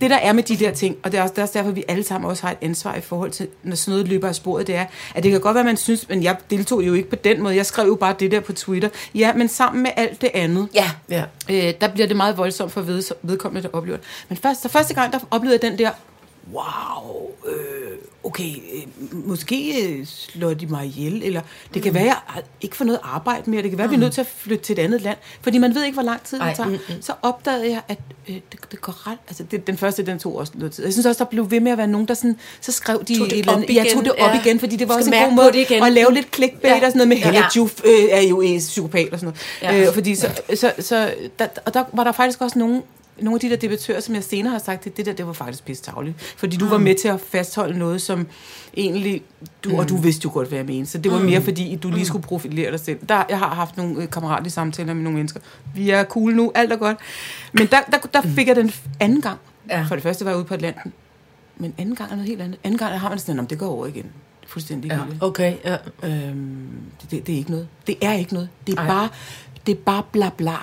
det 0.00 0.10
der 0.10 0.16
er 0.16 0.32
med 0.32 0.42
de 0.42 0.56
der 0.56 0.70
ting, 0.70 0.96
og 1.02 1.12
det 1.12 1.18
er 1.18 1.22
også, 1.22 1.32
det 1.32 1.38
er 1.38 1.42
også 1.42 1.58
derfor, 1.58 1.70
vi 1.70 1.84
alle 1.88 2.04
sammen 2.04 2.30
også 2.30 2.42
har 2.42 2.50
et 2.50 2.58
ansvar 2.62 2.94
i 2.94 3.00
forhold 3.00 3.30
til, 3.30 3.48
når 3.62 3.76
sådan 3.76 3.92
noget 3.92 4.08
løber 4.08 4.28
af 4.28 4.34
sporet, 4.34 4.66
det 4.66 4.74
er, 4.74 4.84
at 5.14 5.22
det 5.22 5.30
kan 5.30 5.40
godt 5.40 5.54
være, 5.54 5.64
man 5.64 5.76
synes, 5.76 6.08
men 6.08 6.22
jeg 6.22 6.36
deltog 6.50 6.82
jo 6.86 6.94
ikke 6.94 7.10
på 7.10 7.16
den 7.16 7.42
måde, 7.42 7.56
jeg 7.56 7.66
skrev 7.66 7.86
jo 7.86 7.94
bare 7.94 8.14
det 8.20 8.30
der 8.30 8.40
på 8.40 8.52
Twitter. 8.52 8.88
Ja, 9.14 9.32
men 9.32 9.48
sammen 9.48 9.82
med 9.82 9.90
alt 9.96 10.20
det 10.20 10.30
andet, 10.34 10.68
Ja. 10.74 10.90
Ja. 11.10 11.24
øh, 11.50 11.74
der 11.80 11.88
bliver 11.88 12.06
det 12.06 12.16
meget 12.16 12.36
voldsomt 12.38 12.72
for 12.72 12.80
ved, 12.80 13.02
vedkommende, 13.22 13.68
der 13.68 13.74
oplever 13.76 13.96
det. 13.98 14.06
Men 14.28 14.38
først, 14.42 14.62
så 14.62 14.68
første 14.68 14.94
gang, 14.94 15.12
der 15.12 15.18
oplevede 15.30 15.58
jeg 15.62 15.70
den 15.70 15.78
der, 15.78 15.90
wow, 16.52 17.30
øh, 17.48 17.98
okay, 18.24 18.50
øh, 18.74 18.82
måske 19.26 19.88
øh, 19.88 20.06
slår 20.06 20.54
de 20.54 20.66
mig 20.66 20.86
ihjel, 20.86 21.22
eller 21.22 21.40
det 21.74 21.82
kan 21.82 21.94
være, 21.94 22.04
jeg 22.04 22.42
ikke 22.60 22.76
får 22.76 22.84
noget 22.84 23.00
arbejde 23.02 23.50
mere, 23.50 23.62
det 23.62 23.70
kan 23.70 23.78
være, 23.78 23.88
vi 23.88 23.94
er 23.94 23.98
nødt 23.98 24.12
til 24.12 24.20
at 24.20 24.26
flytte 24.36 24.64
til 24.64 24.72
et 24.72 24.78
andet 24.78 25.02
land, 25.02 25.18
fordi 25.42 25.58
man 25.58 25.74
ved 25.74 25.84
ikke, 25.84 25.94
hvor 25.94 26.02
lang 26.02 26.22
tid 26.22 26.40
Ej, 26.40 26.48
det 26.48 26.56
tager. 26.56 26.78
Så 27.00 27.12
opdagede 27.22 27.70
jeg, 27.70 27.80
at 27.88 27.98
øh, 28.28 28.34
det, 28.34 28.60
det 28.70 28.80
går 28.80 29.08
ret, 29.10 29.18
altså 29.28 29.42
det, 29.42 29.66
den 29.66 29.76
første, 29.76 30.06
den 30.06 30.18
tog 30.18 30.36
også 30.38 30.52
noget 30.54 30.72
tid. 30.72 30.84
Jeg 30.84 30.92
synes 30.92 31.06
også, 31.06 31.24
der 31.24 31.30
blev 31.30 31.50
ved 31.50 31.60
med 31.60 31.72
at 31.72 31.78
være 31.78 31.86
nogen, 31.86 32.08
der 32.08 32.14
sådan, 32.14 32.36
så 32.60 32.72
skrev 32.72 33.04
de 33.08 33.18
Tog 33.18 33.26
det 33.26 33.32
et 33.32 33.38
eller 33.38 33.52
andet, 33.52 33.74
jeg 33.76 33.86
tog 33.94 34.04
det 34.04 34.12
op 34.12 34.18
ja. 34.18 34.40
igen, 34.40 34.60
fordi 34.60 34.76
det 34.76 34.88
var 34.88 34.94
Skal 34.94 35.00
også 35.00 35.14
en 35.14 35.24
god 35.24 35.32
måde 35.44 35.60
igen. 35.60 35.82
at 35.82 35.92
lave 35.92 36.12
lidt 36.14 36.34
clickbait 36.34 36.70
Ja. 36.70 36.74
og 36.74 36.80
sådan 36.80 36.92
noget 36.96 37.08
med, 37.08 37.16
Hella 37.16 37.38
Ja. 37.38 37.46
Juf 37.56 37.80
øh, 37.84 38.04
er 38.10 38.20
jo 38.20 38.40
en 38.40 38.58
psykopat 38.58 39.08
og 39.12 39.18
sådan 39.20 39.34
noget. 39.62 39.76
Ja. 39.76 39.88
Øh, 39.88 39.94
fordi 39.94 40.14
så, 40.14 40.28
så, 40.54 40.72
så 40.78 41.14
der, 41.38 41.46
og 41.66 41.74
der 41.74 41.84
var 41.92 42.04
der 42.04 42.12
faktisk 42.12 42.40
også 42.40 42.58
nogen, 42.58 42.82
nogle 43.20 43.36
af 43.36 43.40
de 43.40 43.50
der 43.50 43.56
debattører, 43.56 44.00
som 44.00 44.14
jeg 44.14 44.24
senere 44.24 44.52
har 44.52 44.58
sagt, 44.58 44.86
at 44.86 44.96
det 44.96 45.06
der, 45.06 45.12
det 45.12 45.26
var 45.26 45.32
faktisk 45.32 45.64
pisse 45.64 45.82
tavligt. 45.82 46.34
Fordi 46.36 46.56
du 46.56 46.68
var 46.68 46.78
med 46.78 46.94
til 46.94 47.08
at 47.08 47.20
fastholde 47.20 47.78
noget, 47.78 48.02
som 48.02 48.26
egentlig, 48.76 49.22
du, 49.64 49.76
og 49.76 49.88
du 49.88 49.96
vidste 49.96 50.24
jo 50.24 50.30
godt, 50.32 50.48
hvad 50.48 50.58
jeg 50.58 50.66
mente. 50.66 50.90
Så 50.90 50.98
det 50.98 51.12
var 51.12 51.18
mere 51.18 51.42
fordi, 51.42 51.76
du 51.76 51.90
lige 51.90 52.06
skulle 52.06 52.22
profilere 52.22 52.70
dig 52.70 52.80
selv. 52.80 52.98
Der, 53.08 53.24
jeg 53.28 53.38
har 53.38 53.54
haft 53.54 53.76
nogle 53.76 54.02
øh, 54.02 54.10
kammeratlige 54.10 54.52
samtaler 54.52 54.94
med 54.94 55.02
nogle 55.02 55.16
mennesker. 55.16 55.40
Vi 55.74 55.90
er 55.90 56.04
cool 56.04 56.34
nu, 56.34 56.52
alt 56.54 56.72
er 56.72 56.76
godt. 56.76 56.96
Men 57.52 57.66
der, 57.66 57.80
der, 57.90 57.98
der 57.98 58.22
fik 58.22 58.48
jeg 58.48 58.56
den 58.56 58.72
anden 59.00 59.20
gang. 59.20 59.38
Ja. 59.70 59.84
For 59.88 59.94
det 59.94 60.02
første 60.02 60.24
var 60.24 60.30
jeg 60.30 60.38
ude 60.38 60.44
på 60.44 60.54
Atlanten. 60.54 60.92
Men 61.56 61.74
anden 61.78 61.94
gang 61.94 62.10
er 62.10 62.14
noget 62.16 62.28
helt 62.28 62.42
andet. 62.42 62.58
Anden 62.64 62.78
gang 62.78 63.00
har 63.00 63.08
man 63.08 63.18
sådan, 63.18 63.38
om 63.38 63.46
det 63.46 63.58
går 63.58 63.68
over 63.68 63.86
igen. 63.86 64.06
Fuldstændig 64.46 64.90
Ja. 64.90 64.96
ja. 64.96 65.02
Okay, 65.20 65.54
ja. 65.64 65.76
Øhm, 66.02 66.68
det, 67.02 67.10
det, 67.10 67.26
det 67.26 67.32
er 67.32 67.38
ikke 67.38 67.50
noget. 67.50 67.68
Det 67.86 67.96
er 68.02 68.12
ikke 68.12 68.34
noget. 68.34 68.48
Det 68.66 68.74
er 68.78 68.82
Ej. 68.82 68.86
bare, 68.86 69.08
det 69.66 69.72
er 69.72 69.76
bare 69.86 70.02
bla 70.12 70.30
bla. 70.36 70.56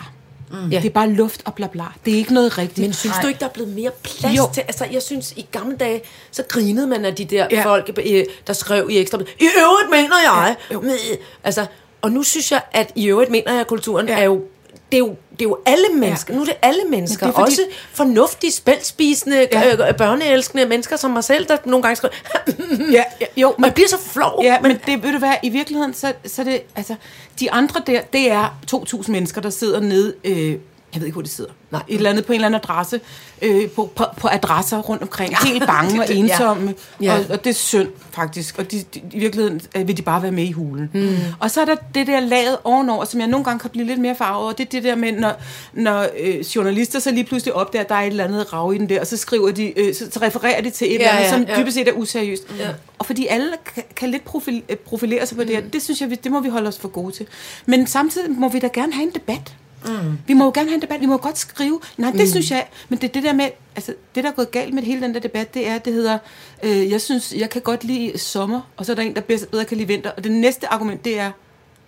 Mm. 0.52 0.70
Det 0.70 0.86
er 0.86 0.90
bare 0.90 1.10
luft 1.10 1.42
og 1.46 1.54
bla 1.54 1.68
bla. 1.68 1.84
Det 2.06 2.14
er 2.14 2.18
ikke 2.18 2.34
noget 2.34 2.58
rigtigt. 2.58 2.88
Men 2.88 2.94
synes 2.94 3.16
Nej. 3.16 3.22
du 3.22 3.28
ikke, 3.28 3.40
der 3.40 3.46
er 3.46 3.50
blevet 3.50 3.74
mere 3.76 3.92
plads 4.04 4.38
Jo. 4.38 4.44
til... 4.54 4.62
Altså, 4.62 4.86
jeg 4.92 5.02
synes, 5.02 5.34
i 5.38 5.46
gamle 5.52 5.78
dage, 5.78 6.02
så 6.32 6.44
grinede 6.48 6.88
man 6.88 7.06
af 7.06 7.16
de 7.16 7.26
der 7.26 7.48
Ja. 7.52 7.66
folk, 7.66 8.00
øh, 8.06 8.26
der 8.48 8.54
skrev 8.54 8.88
i 8.92 8.98
ekstra... 8.98 9.18
I 9.40 9.48
øvrigt 9.62 9.90
mener 9.90 10.16
jeg... 10.24 10.56
Ja, 10.72 10.74
jo. 10.76 10.84
altså, 11.44 11.66
og 12.02 12.12
nu 12.12 12.24
synes 12.24 12.52
jeg, 12.52 12.62
at 12.72 12.92
i 12.96 13.08
øvrigt 13.08 13.32
mener 13.32 13.52
jeg, 13.52 13.62
at 13.62 13.68
kulturen 13.68 14.08
ja. 14.08 14.20
er 14.20 14.24
jo... 14.24 14.42
Det 14.91 14.97
er, 14.97 14.99
jo, 14.99 15.08
det 15.32 15.41
er 15.41 15.49
jo 15.49 15.58
alle 15.65 15.86
mennesker. 15.93 16.34
Ja. 16.34 16.38
Nu 16.38 16.41
er 16.41 16.45
det 16.45 16.56
alle 16.62 16.82
mennesker. 16.89 17.25
Men 17.25 17.34
det 17.34 17.39
er 17.39 17.41
fordi- 17.45 17.52
Også 17.52 17.62
fornuftige, 17.93 18.52
spældspisende, 18.52 19.47
Ja. 19.52 19.62
ja. 19.62 19.88
øh, 19.89 19.97
børneelskende 19.97 20.65
mennesker 20.65 20.95
som 20.97 21.12
mig 21.12 21.23
selv, 21.23 21.45
der 21.47 21.58
nogle 21.65 21.84
gange 21.84 21.95
skriver... 21.95 22.13
ja, 22.91 23.04
ja, 23.21 23.25
jo, 23.38 23.54
Man 23.60 23.71
bliver 23.71 23.88
så 23.89 23.97
flov. 24.13 24.39
Ja, 24.43 24.60
men 24.62 24.80
det 24.86 25.04
ved 25.04 25.12
du 25.12 25.17
hvad, 25.17 25.34
i 25.43 25.49
virkeligheden, 25.49 25.93
så, 25.93 26.13
så 26.25 26.43
det, 26.43 26.62
altså, 26.75 26.95
de 27.39 27.52
andre 27.52 27.82
der, 27.88 28.02
det 28.02 28.32
er 28.32 28.60
2.000 28.75 29.12
mennesker, 29.12 29.41
der 29.41 29.49
sidder 29.49 29.80
nede, 29.80 30.13
øh, 30.23 30.56
jeg 30.93 31.02
ved 31.02 31.08
ikke, 31.08 31.15
hvor 31.15 31.21
de 31.21 31.30
sidder. 31.30 31.52
Nej. 31.71 31.82
Et 31.88 31.95
eller 31.95 32.10
andet 32.10 32.25
på 32.25 32.32
en 32.32 32.36
eller 32.36 32.45
anden 32.47 32.62
adresse, 32.63 32.99
øh, 33.41 33.69
på, 33.69 33.91
på, 33.95 34.04
på 34.17 34.28
adresser 34.32 34.78
rundt 34.80 35.02
omkring, 35.02 35.36
helt 35.43 35.65
bange 35.67 36.02
og 36.02 36.10
Ja. 36.10 36.15
ensomme, 36.15 36.73
Ja. 37.02 37.13
og, 37.17 37.25
og 37.30 37.43
det 37.43 37.49
er 37.49 37.54
synd 37.54 37.88
faktisk, 38.12 38.60
og 38.60 38.71
de, 38.71 38.84
de, 38.93 39.02
i 39.13 39.19
virkeligheden 39.19 39.62
øh, 39.75 39.88
vil 39.88 39.97
de 39.97 40.02
bare 40.02 40.21
være 40.21 40.32
med 40.32 40.43
i 40.43 40.52
hulen. 40.52 40.89
Mm. 40.93 41.17
Og 41.39 41.52
så 41.52 41.62
er 41.62 41.65
der 41.65 41.75
det 41.95 42.08
der 42.08 42.19
laget 42.19 42.58
ovenover, 42.63 43.06
som 43.06 43.19
jeg 43.19 43.28
nogle 43.28 43.43
gange 43.45 43.60
kan 43.60 43.69
blive 43.69 43.86
lidt 43.88 43.99
mere 43.99 44.15
farvet 44.15 44.43
over, 44.43 44.52
det 44.54 44.65
er 44.65 44.69
det 44.69 44.84
der 44.84 44.95
med, 44.95 45.12
når, 45.12 45.34
når 45.73 46.06
øh, 46.19 46.39
journalister 46.39 46.99
så 46.99 47.12
lige 47.12 47.23
pludselig 47.23 47.54
opdager, 47.54 47.84
at 47.84 47.89
der 47.89 47.95
er 47.95 48.02
et 48.02 48.08
eller 48.08 48.23
andet 48.23 48.54
rav 48.54 48.73
i 48.73 48.78
den 48.78 48.89
der, 48.89 48.99
og 48.99 49.08
så 49.08 49.17
skriver 49.17 49.52
de, 49.52 49.80
øh, 49.80 49.95
så, 49.95 50.08
så 50.12 50.19
refererer 50.21 50.62
de 50.62 50.69
til 50.69 50.88
et 50.88 50.91
Ja, 50.93 50.97
eller 50.99 51.12
andet, 51.12 51.23
ja, 51.25 51.30
som 51.32 51.43
ja. 51.58 51.62
dybest 51.62 51.75
set 51.78 51.88
er 51.88 51.93
useriøst. 51.93 52.43
Ja. 52.60 52.67
Og 52.99 53.06
fordi 53.06 53.28
alle 53.28 53.52
kan, 53.75 53.84
kan 53.95 54.10
lidt 54.10 54.25
profil, 54.25 54.63
øh, 54.69 54.75
profilere 54.75 55.25
sig 55.25 55.38
på 55.38 55.43
det 55.43 55.56
her, 55.56 55.62
det 55.73 55.82
synes 55.84 56.02
jeg, 56.02 56.23
det 56.23 56.32
må 56.32 56.39
vi 56.41 56.49
holde 56.49 56.67
os 56.67 56.80
for 56.80 56.88
gode 56.88 57.12
til. 57.15 57.25
Men 57.65 57.88
samtidig 57.88 58.32
må 58.32 58.49
vi 58.49 58.60
da 58.60 58.67
gerne 58.73 58.93
have 58.93 59.04
en 59.04 59.12
debat. 59.13 59.54
Mm. 59.86 60.18
Vi 60.28 60.34
må 60.34 60.44
jo 60.44 60.52
gerne 60.54 60.70
have 60.70 60.76
en 60.76 60.82
debat, 60.82 61.02
vi 61.02 61.06
må 61.06 61.18
godt 61.18 61.38
skrive. 61.38 61.80
Nej, 61.98 62.12
det 62.12 62.20
mm. 62.20 62.28
synes 62.28 62.52
jeg, 62.52 62.68
men 62.89 63.00
det 63.00 63.08
er 63.08 63.12
det 63.12 63.24
der 63.24 63.34
med, 63.34 63.50
altså 63.76 63.94
det 64.15 64.24
der 64.24 64.30
er 64.30 64.34
gået 64.34 64.52
galt 64.52 64.74
med 64.74 64.84
hele 64.84 65.02
den 65.02 65.13
der 65.13 65.20
debat, 65.20 65.54
det 65.54 65.68
er, 65.68 65.78
det 65.78 65.94
hedder, 65.94 66.18
øh, 66.63 66.92
jeg 66.92 67.02
synes, 67.02 67.34
jeg 67.38 67.50
kan 67.50 67.62
godt 67.62 67.84
lide 67.84 68.18
sommer, 68.18 68.62
og 68.78 68.86
så 68.86 68.92
er 68.92 68.96
der 68.96 69.04
en, 69.04 69.15
der 69.15 69.22
bedre, 69.22 69.46
bedre 69.46 69.65
kan 69.65 69.78
lide 69.78 69.88
vinter. 69.88 70.12
Og 70.12 70.24
det 70.24 70.32
næste 70.32 70.68
argument, 70.68 71.06
det 71.06 71.20
er, 71.20 71.32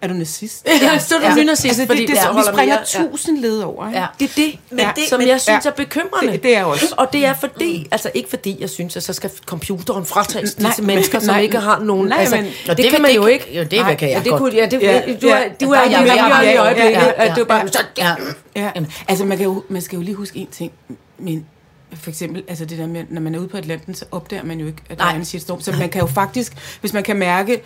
er 0.01 0.07
du 0.07 0.13
nazist? 0.13 0.67
Ja, 0.81 0.99
så 0.99 1.15
er 1.15 1.19
du 1.19 1.25
Ja. 1.25 1.29
ja. 1.29 1.35
nynazist, 1.35 1.65
Altså, 1.65 1.85
fordi 1.85 2.01
det, 2.01 2.07
det, 2.09 2.17
der 2.17 2.33
vi 2.33 2.41
springer 2.53 2.75
mere- 2.75 2.85
ja. 3.03 3.09
tusind 3.11 3.37
led 3.37 3.59
over. 3.61 3.87
Ikke? 3.87 3.99
Ja. 3.99 4.05
Det 4.19 4.29
er 4.29 4.33
det, 4.35 4.59
Men 4.69 4.79
ja, 4.79 4.91
det- 4.95 5.09
som 5.09 5.19
men- 5.19 5.27
jeg 5.27 5.41
synes 5.41 5.65
ja. 5.65 5.69
er 5.69 5.73
bekymrende. 5.75 6.31
Det- 6.31 6.43
det 6.43 6.57
er 6.57 6.63
også. 6.63 6.95
Og 6.97 7.13
det 7.13 7.25
er 7.25 7.33
fordi, 7.39 7.87
altså 7.91 8.11
ikke 8.13 8.29
fordi 8.29 8.57
jeg 8.59 8.69
synes, 8.69 8.97
at 8.97 9.03
så 9.03 9.13
skal 9.13 9.29
computeren 9.45 10.05
fratages 10.05 10.59
Nej, 10.59 10.69
disse 10.69 10.81
men- 10.81 10.87
mennesker, 10.87 11.19
som 11.19 11.33
nej, 11.33 11.41
ikke 11.41 11.59
har 11.59 11.79
nogen... 11.79 12.07
nej, 12.07 12.17
altså, 12.19 12.35
men- 12.35 12.45
og 12.45 12.77
det, 12.77 12.83
det 12.83 12.91
kan 12.91 13.01
man 13.01 13.13
jo 13.15 13.25
ikke. 13.25 13.57
Jo, 13.57 13.63
det 13.63 13.71
Nej, 13.71 13.95
kan 13.95 14.09
jeg 14.09 14.15
Ja, 14.17 14.23
det 14.23 14.29
godt. 14.29 14.39
kunne, 14.39 14.55
ja, 14.55 14.65
det, 14.65 14.81
Ja, 14.81 15.01
du 15.21 15.27
er, 15.27 15.37
ja. 15.37 15.43
du 15.61 15.71
er, 15.71 15.81
i 15.83 15.87
miljøet 15.87 16.05
i 16.43 16.47
Ja, 16.47 16.61
øjeblikket. 16.63 16.91
ja, 17.01 17.05
ja, 17.05 17.29
at 17.29 17.35
Du 17.35 17.41
er 17.41 17.45
bare, 17.45 17.69
Ja. 17.97 18.15
Ja, 18.55 18.69
altså 19.07 19.25
man, 19.25 19.37
kan 19.37 19.45
jo, 19.45 19.63
man 19.69 19.81
skal 19.81 19.95
jo 19.95 20.01
lige 20.03 20.15
huske 20.15 20.39
en 20.39 20.47
ting, 20.47 20.71
men 21.19 21.45
for 21.93 22.09
eksempel, 22.09 22.43
altså 22.47 22.65
det 22.65 22.77
der 22.77 22.87
med, 22.87 23.03
når 23.09 23.21
man 23.21 23.35
er 23.35 23.39
ude 23.39 23.47
på 23.47 23.57
Atlanten, 23.57 23.95
så 23.95 24.05
opdager 24.11 24.43
man 24.43 24.59
jo 24.59 24.67
ikke, 24.67 24.81
at 24.89 24.97
der 24.97 25.03
Nej. 25.03 25.13
er 25.13 25.17
en 25.17 25.25
shitstorm. 25.25 25.61
Så 25.61 25.71
man 25.71 25.89
kan 25.89 26.01
jo 26.01 26.07
faktisk, 26.07 26.53
hvis 26.81 26.93
man 26.93 27.03
kan 27.03 27.15
mærke, 27.15 27.61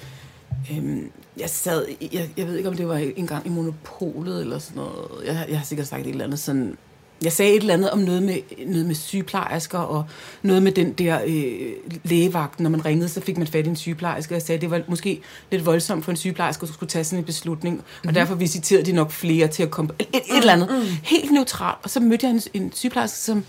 øhm, 0.72 1.12
jeg 1.40 1.50
sad, 1.50 1.86
jeg, 2.14 2.30
jeg 2.38 2.48
ved 2.48 2.58
ikke 2.58 2.70
om 2.70 2.76
det 2.76 2.88
var 2.88 2.98
en 2.98 3.28
gang 3.28 3.46
i 3.46 3.50
Monopolet 3.50 4.42
eller 4.42 4.60
sådan 4.60 4.76
noget, 4.76 5.26
jeg, 5.26 5.46
jeg 5.50 5.58
har 5.58 5.66
sikkert 5.66 5.88
sagt 5.88 6.02
et 6.02 6.10
eller 6.10 6.26
andet 6.26 6.40
sådan, 6.40 6.78
jeg 7.24 7.32
sagde 7.32 7.52
et 7.52 7.60
eller 7.60 7.74
andet 7.74 7.92
om 7.92 8.00
noget 8.00 8.24
med, 8.24 8.38
noget 8.68 8.86
med 8.86 8.96
sygeplejersker, 8.96 9.80
og 9.80 10.06
noget 10.42 10.64
med 10.64 10.72
den 10.72 10.94
der 10.94 11.20
øh, 11.28 11.72
lægevagt. 12.04 12.60
Når 12.60 12.70
man 12.70 12.86
ringede, 12.86 13.10
så 13.10 13.22
fik 13.22 13.38
man 13.38 13.48
fat 13.48 13.66
i 13.66 13.70
en 13.70 13.76
sygeplejerske, 13.76 14.32
og 14.32 14.34
jeg 14.34 14.42
sagde, 14.42 14.58
at 14.58 14.62
det 14.62 14.72
var 14.72 14.82
måske 14.88 15.22
lidt 15.52 15.66
voldsomt 15.66 16.06
for 16.06 16.12
en 16.12 16.18
sygeplejerske 16.18 16.64
at 16.64 16.70
skulle 16.70 16.90
tage 16.90 17.04
sådan 17.04 17.20
en 17.20 17.26
beslutning. 17.26 17.76
Mm-hmm. 17.76 18.08
Og 18.08 18.16
derfor 18.16 18.36
visiterede 18.36 18.86
de 18.86 18.92
nok 18.92 19.12
flere 19.12 19.48
til 19.48 19.64
at 19.64 19.72
komme... 19.72 19.92
Et, 20.00 20.08
et, 20.14 20.38
eller 20.38 20.54
andet. 20.54 20.70
Mm. 20.72 20.98
Helt 21.04 21.32
neutralt. 21.32 21.78
Og 21.84 21.90
så 21.90 22.00
mødte 22.00 22.28
jeg 22.28 22.34
en, 22.36 22.42
en 22.54 22.72
sygeplejerske, 22.74 23.18
som... 23.18 23.46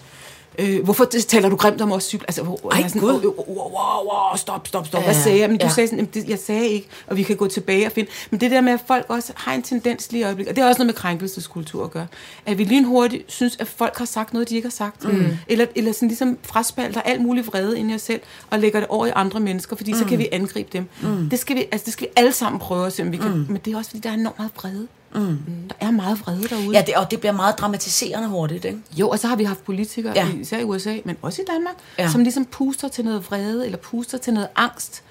Øh, 0.59 0.85
hvorfor 0.85 1.05
taler 1.05 1.49
du 1.49 1.57
grimt 1.57 1.81
om 1.81 1.93
os 1.93 2.05
sygeplejersker? 2.05 2.43
Altså, 2.43 2.61
hvor- 2.63 2.73
Ej, 2.73 2.89
sådan, 2.89 3.01
Gud. 3.01 3.11
"Åh, 3.11 3.25
wow, 3.25 3.57
wow, 3.57 4.13
wow, 4.13 4.37
stop, 4.37 4.69
stop, 4.69 4.87
stop. 4.87 5.03
Hvad 5.03 5.15
Ja, 5.15 5.21
sagde 5.23 5.41
jeg? 5.41 5.49
Men 5.51 5.59
du 5.59 5.67
ja. 5.67 5.73
sagde 5.73 5.87
sådan, 5.89 5.99
"Jamen, 5.99 6.11
det, 6.15 6.29
jeg 6.29 6.39
sagde 6.39 6.69
ikke, 6.69 6.89
og 7.07 7.17
vi 7.17 7.23
kan 7.23 7.37
gå 7.37 7.47
tilbage 7.47 7.87
og 7.87 7.93
finde. 7.93 8.11
Men 8.31 8.41
det 8.41 8.51
der 8.51 8.61
med, 8.61 8.73
at 8.73 8.81
folk 8.87 9.07
også 9.09 9.33
har 9.37 9.53
en 9.55 9.63
tendens 9.63 10.13
lige 10.13 10.21
i 10.21 10.25
øjeblikket, 10.25 10.51
og 10.51 10.57
det 10.57 10.63
er 10.63 10.69
også 10.69 10.79
noget 10.79 10.87
med 10.87 10.95
krænkelseskultur 10.95 11.85
at 11.85 11.91
gøre, 11.91 12.07
at 12.47 12.59
vi 12.59 12.65
lynhurtigt 12.65 13.25
synes, 13.33 13.57
at 13.61 13.69
folk 13.69 13.99
har 13.99 14.05
sagt 14.05 14.33
noget, 14.33 14.49
de 14.49 14.57
ikke 14.57 14.67
har 14.69 14.73
sagt. 14.73 15.05
Mm. 15.05 15.27
Eller, 15.49 15.67
eller 15.75 15.93
sådan 15.93 16.09
ligesom 16.09 16.39
fraspalter 16.43 17.01
alt 17.01 17.23
muligt 17.23 17.47
vrede 17.47 17.79
ind 17.79 17.91
i 17.91 17.95
os 17.95 18.03
selv, 18.03 18.21
og 18.51 18.59
lægger 18.59 18.81
det 18.81 18.89
over 18.89 19.07
i 19.07 19.11
andre 19.15 19.41
mennesker, 19.41 19.77
fordi 19.77 19.93
mm. 19.93 19.99
så 19.99 20.05
kan 20.05 20.19
vi 20.19 20.29
angribe 20.33 20.69
dem. 20.73 20.89
Mm. 21.03 21.29
Det, 21.31 21.39
skal 21.39 21.57
vi, 21.57 21.65
altså, 21.73 21.85
det 21.85 21.93
skal 21.93 22.07
vi 22.07 22.13
alle 22.17 22.33
sammen 22.33 22.59
prøve 22.61 22.87
at 22.87 22.93
se, 22.93 23.03
om 23.03 23.13
vi 23.13 23.17
kan. 23.17 23.31
Mm. 23.31 23.47
Men 23.49 23.61
det 23.65 23.73
er 23.73 23.77
også, 23.79 23.91
fordi 23.91 24.01
der 24.01 24.11
er 24.11 24.15
enormt 24.15 24.39
meget 24.39 24.51
vrede. 24.57 24.87
Mm. 25.15 25.39
Der 25.69 25.87
er 25.87 25.91
meget 25.91 26.21
vrede 26.21 26.49
derude. 26.49 26.71
Ja, 26.79 26.83
det, 26.87 26.95
og 26.95 27.11
det 27.11 27.21
bliver 27.21 27.33
meget 27.33 27.59
dramatiserende 27.59 28.29
hurtigt, 28.29 28.65
ikke? 28.65 28.79
Jo, 28.97 29.09
og 29.09 29.19
så 29.19 29.27
har 29.27 29.37
vi 29.37 29.45
haft 29.45 29.65
politikere, 29.65 30.13
Ja. 30.17 30.27
ja. 30.27 30.33
især 30.41 30.59
i 30.59 30.65
USA, 30.65 30.97
men 31.05 31.17
også 31.23 31.43
i 31.43 31.45
Danmark, 31.53 31.75
Ja. 31.99 32.03
ja. 32.03 32.11
som 32.11 32.23
ligesom 32.23 32.45
puster 32.45 32.89
til 32.89 33.05
noget 33.05 33.27
vrede, 33.31 33.65
eller 33.67 33.79
puster 33.79 34.19
til 34.19 34.33
noget 34.35 34.49
angst. 34.57 35.03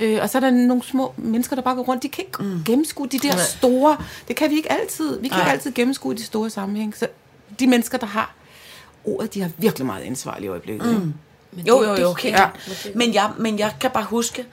Øh, 0.00 0.18
og 0.22 0.30
så 0.30 0.38
er 0.38 0.40
der 0.40 0.50
nogle 0.50 0.82
små 0.82 1.14
mennesker, 1.16 1.56
der 1.56 1.62
bare 1.62 1.74
går 1.74 1.82
rundt. 1.82 2.02
De 2.02 2.08
kan 2.08 2.24
ikke 2.24 2.42
mm. 2.42 2.64
gennemskue 2.64 3.06
de 3.06 3.18
der 3.18 3.36
store... 3.36 3.96
Det 4.28 4.36
kan 4.36 4.50
vi 4.50 4.56
ikke 4.56 4.72
altid. 4.72 5.20
Vi 5.20 5.28
kan 5.28 5.36
Nej. 5.38 5.44
ikke 5.46 5.52
altid 5.52 5.72
gennemskue 5.72 6.14
de 6.14 6.24
store 6.24 6.50
sammenhæng. 6.50 6.96
Så 6.96 7.06
de 7.60 7.66
mennesker, 7.66 7.98
der 7.98 8.06
har 8.06 8.34
ordet, 9.04 9.34
de 9.34 9.40
har 9.40 9.50
virkelig 9.58 9.86
meget 9.86 10.02
ansvar 10.02 10.38
i 10.40 10.46
øjeblikket. 10.46 11.00
Mm. 11.02 11.14
Jo, 11.68 11.82
jo, 11.82 11.88
jo, 11.94 11.94
det- 12.12 12.22
helt 12.22 12.32
ja. 12.32 12.36
klart. 12.36 12.86
Men 12.94 13.14
jeg, 13.14 13.30
men 13.38 13.58
jeg 13.58 13.72
kan 13.80 13.90
bare 13.90 14.04
huske, 14.04 14.44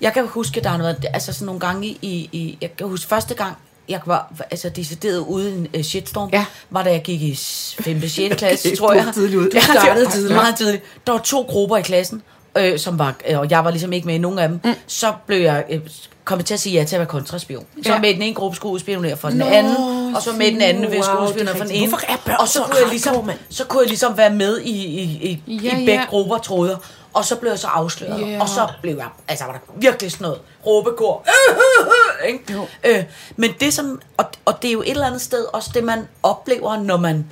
jeg 0.00 0.12
kan 0.12 0.26
huske, 0.26 0.60
der 0.60 0.68
har 0.68 0.78
været, 0.78 1.04
altså 1.14 1.32
sådan 1.32 1.46
nogle 1.46 1.60
gange 1.60 1.86
i, 1.88 2.28
i 2.32 2.58
jeg 2.60 2.76
kan 2.76 2.86
huske 2.88 3.08
første 3.08 3.34
gang, 3.34 3.56
jeg 3.90 4.00
var 4.06 4.32
altså 4.50 4.68
decideret 4.68 5.18
ude 5.18 5.50
i 5.50 5.54
en 5.54 5.66
uh, 5.76 5.82
shitstorm, 5.82 6.28
Ja. 6.32 6.44
var 6.70 6.82
da 6.82 6.90
jeg 6.90 7.02
gik 7.02 7.22
i 7.22 7.34
5. 7.80 8.08
6. 8.08 8.34
klasse, 8.38 8.70
Du 8.70 8.76
tror 8.76 8.92
jeg. 8.92 9.06
var 9.06 9.12
tidligt 9.12 9.36
ude. 9.38 9.50
Jeg 9.54 9.62
startede 9.62 10.04
Ja. 10.06 10.10
tidligt, 10.10 10.34
meget 10.34 10.56
tidligt. 10.56 10.82
Der 11.06 11.12
var 11.12 11.18
to 11.20 11.42
grupper 11.42 11.76
i 11.76 11.82
klassen, 11.82 12.22
øh, 12.58 12.78
som 12.78 12.98
var, 12.98 13.14
øh, 13.28 13.38
og 13.38 13.50
jeg 13.50 13.64
var 13.64 13.70
ligesom 13.70 13.92
ikke 13.92 14.06
med 14.06 14.14
i 14.14 14.18
nogen 14.18 14.38
af 14.38 14.48
dem. 14.48 14.60
Mm. 14.64 14.74
Så 14.86 15.12
blev 15.26 15.40
jeg 15.42 15.64
øh, 15.70 15.80
kommet 16.24 16.46
til 16.46 16.54
at 16.54 16.60
sige 16.60 16.72
ja 16.78 16.84
til 16.84 16.96
at 16.96 17.00
være 17.00 17.08
kontraspion. 17.08 17.66
Så 17.82 17.92
Ja. 17.92 18.00
med 18.00 18.10
i 18.10 18.12
den 18.12 18.22
ene 18.22 18.34
gruppe 18.34 18.56
skulle 18.56 18.72
udspionere 18.72 19.16
for 19.16 19.28
den 19.28 19.38
Nå, 19.38 19.44
anden, 19.44 20.14
og 20.16 20.22
så 20.22 20.32
med 20.32 20.46
i 20.46 20.52
den 20.52 20.60
anden 20.62 20.84
wow, 20.92 21.02
skulle 21.02 21.22
udspionere 21.28 21.56
for 21.56 21.64
den 21.64 21.72
ene. 21.74 21.88
Hvorfor 21.88 22.06
er 22.12 22.16
børn 22.26 22.36
og 22.40 22.48
så 22.48 22.52
så 22.52 22.62
kunne, 22.62 22.76
jeg 22.82 22.88
ligesom, 22.90 23.30
så 23.50 23.64
kunne 23.64 23.80
jeg 23.80 23.88
ligesom 23.88 24.16
være 24.16 24.30
med 24.34 24.60
i, 24.60 24.70
i, 24.70 25.02
i, 25.02 25.42
i 25.46 25.56
Ja, 25.58 25.74
begge 25.76 25.92
ja. 25.92 26.04
grupper, 26.04 26.38
troede 26.38 26.70
jeg. 26.70 26.78
Og 27.14 27.24
så 27.24 27.36
blev 27.36 27.50
jeg 27.50 27.58
så 27.58 27.66
afsløret. 27.66 28.32
Ja. 28.32 28.40
Og 28.40 28.48
så 28.48 28.68
blev 28.82 28.96
jeg, 28.96 29.08
altså 29.28 29.44
var 29.44 29.52
der 29.52 29.58
virkelig 29.76 30.12
sådan 30.12 30.24
noget 30.24 30.40
råbekor. 30.66 31.26
Ikke? 32.28 32.52
Jo. 32.52 32.66
Øh, 32.84 33.04
men 33.36 33.54
det 33.60 33.74
som, 33.74 34.00
og, 34.16 34.24
og 34.44 34.62
det 34.62 34.68
er 34.68 34.72
jo 34.72 34.82
et 34.82 34.90
eller 34.90 35.06
andet 35.06 35.20
sted 35.20 35.44
også 35.52 35.70
det, 35.74 35.84
man 35.84 36.08
oplever, 36.22 36.76
når 36.76 36.96
man, 36.96 37.30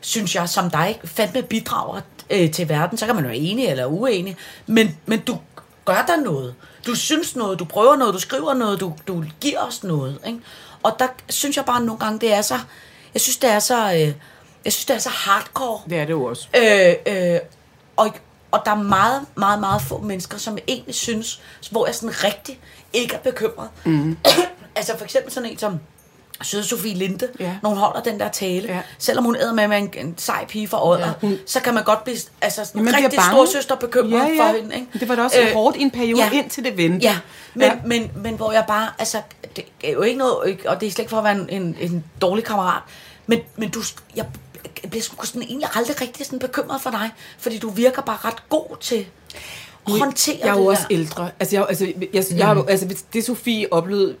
synes 0.00 0.34
jeg, 0.34 0.48
som 0.48 0.70
dig, 0.70 1.00
fandme 1.04 1.42
bidrager 1.42 2.00
øh, 2.30 2.50
til 2.50 2.68
verden. 2.68 2.98
Så 2.98 3.06
kan 3.06 3.14
man 3.14 3.24
være 3.24 3.36
enig 3.36 3.66
eller 3.66 3.86
uenig. 3.86 4.36
Men, 4.66 4.98
men 5.06 5.20
du 5.20 5.38
gør 5.84 6.04
der 6.06 6.16
noget. 6.16 6.54
Du 6.86 6.94
synes 6.94 7.36
noget, 7.36 7.58
du 7.58 7.64
prøver 7.64 7.96
noget, 7.96 8.14
du 8.14 8.20
skriver 8.20 8.54
noget, 8.54 8.80
du, 8.80 8.94
du 9.08 9.24
giver 9.40 9.60
os 9.60 9.84
noget. 9.84 10.18
Ikke? 10.26 10.38
Og 10.82 10.96
der 10.98 11.06
synes 11.28 11.56
jeg 11.56 11.64
bare 11.64 11.84
nogle 11.84 11.98
gange, 11.98 12.18
det 12.18 12.32
er 12.32 12.42
så, 12.42 12.58
jeg 13.14 13.20
synes, 13.20 13.36
det 13.36 13.50
er 13.50 13.58
så, 13.58 13.92
øh, 13.92 14.14
jeg 14.64 14.72
synes, 14.72 14.84
det 14.84 14.96
er 14.96 14.98
så 14.98 15.08
hardcore. 15.08 15.80
Det 15.90 15.98
er 15.98 16.04
det 16.04 16.12
jo 16.12 16.24
også. 16.24 16.48
Øh, 16.56 16.94
øh, 17.06 17.40
og, 17.96 18.14
og 18.50 18.60
der 18.64 18.70
er 18.70 18.82
meget, 18.82 19.26
meget, 19.34 19.60
meget 19.60 19.82
få 19.82 20.00
mennesker, 20.00 20.38
som 20.38 20.58
egentlig 20.68 20.94
synes, 20.94 21.40
hvor 21.70 21.86
jeg 21.86 21.94
sådan 21.94 22.24
rigtig 22.24 22.58
ikke 22.92 23.14
er 23.14 23.18
bekymret. 23.18 23.68
Mm. 23.84 24.16
altså 24.76 24.96
for 24.98 25.04
eksempel 25.04 25.32
sådan 25.32 25.50
en 25.50 25.58
som 25.58 25.78
Søde 26.42 26.64
Sofie 26.64 26.94
Linde, 26.94 27.28
Ja. 27.40 27.56
når 27.62 27.70
hun 27.70 27.78
holder 27.78 28.00
den 28.02 28.20
der 28.20 28.28
tale, 28.28 28.68
Ja. 28.68 28.80
selvom 28.98 29.24
hun 29.24 29.36
æder 29.36 29.52
med 29.54 29.68
med 29.68 29.78
en, 29.78 29.90
en 29.96 30.14
sej 30.18 30.46
pige 30.46 30.68
fra 30.68 30.88
Odder, 30.88 31.12
ja. 31.22 31.28
så 31.46 31.60
kan 31.60 31.74
man 31.74 31.84
godt 31.84 32.04
blive 32.04 32.16
altså, 32.40 32.64
sådan 32.64 32.82
bliver 32.82 32.96
rigtig 32.96 33.16
bange. 33.18 33.32
stor 33.32 33.46
søster 33.58 33.74
bekymret 33.76 34.10
ja, 34.20 34.26
ja. 34.28 34.48
for 34.50 34.56
hende. 34.56 34.74
Ikke? 34.74 34.86
Det 35.00 35.08
var 35.08 35.14
da 35.14 35.22
også 35.22 35.40
øh, 35.40 35.52
hårdt 35.52 35.76
i 35.76 35.80
en 35.82 35.90
periode, 35.90 36.22
ja. 36.22 36.30
indtil 36.30 36.64
det 36.64 36.76
vendte. 36.76 37.06
Ja, 37.06 37.18
men, 37.54 37.62
Ja. 37.62 37.68
ja. 37.68 37.78
Men, 37.84 38.10
men 38.16 38.34
hvor 38.36 38.52
jeg 38.52 38.64
bare, 38.68 38.88
altså, 38.98 39.22
det 39.56 39.64
er 39.84 39.92
jo 39.92 40.02
ikke 40.02 40.18
noget, 40.18 40.58
og 40.66 40.80
det 40.80 40.86
er 40.86 40.90
slet 40.90 40.98
ikke 40.98 41.10
for 41.10 41.18
at 41.18 41.24
være 41.24 41.34
en, 41.36 41.48
en, 41.62 41.76
en 41.80 42.04
dårlig 42.20 42.44
kammerat, 42.44 42.82
men, 43.26 43.38
men 43.56 43.68
du, 43.70 43.82
jeg, 44.16 44.26
jeg 44.82 44.90
bliver 44.90 45.02
sgu 45.02 45.26
sådan 45.26 45.42
egentlig 45.42 45.68
aldrig 45.74 46.00
rigtig 46.00 46.26
sådan 46.26 46.38
bekymret 46.38 46.80
for 46.82 46.90
dig, 46.90 47.10
fordi 47.38 47.58
du 47.58 47.70
virker 47.70 48.02
bare 48.02 48.18
ret 48.24 48.48
god 48.48 48.76
til 48.80 49.06
at 49.86 49.92
håndtere 49.98 50.38
Jeg 50.42 50.48
er 50.48 50.54
det 50.54 50.60
jo 50.60 50.66
også 50.66 50.82
der. 50.88 50.94
ældre. 50.96 51.30
Altså, 51.40 51.56
jeg, 51.56 51.66
altså, 51.68 51.92
jeg, 52.14 52.24
jeg, 52.36 52.46
har 52.46 52.54
jo- 52.54 52.64
altså, 52.66 52.96
det 53.12 53.24
Sofie 53.24 53.72
oplevede, 53.72 54.16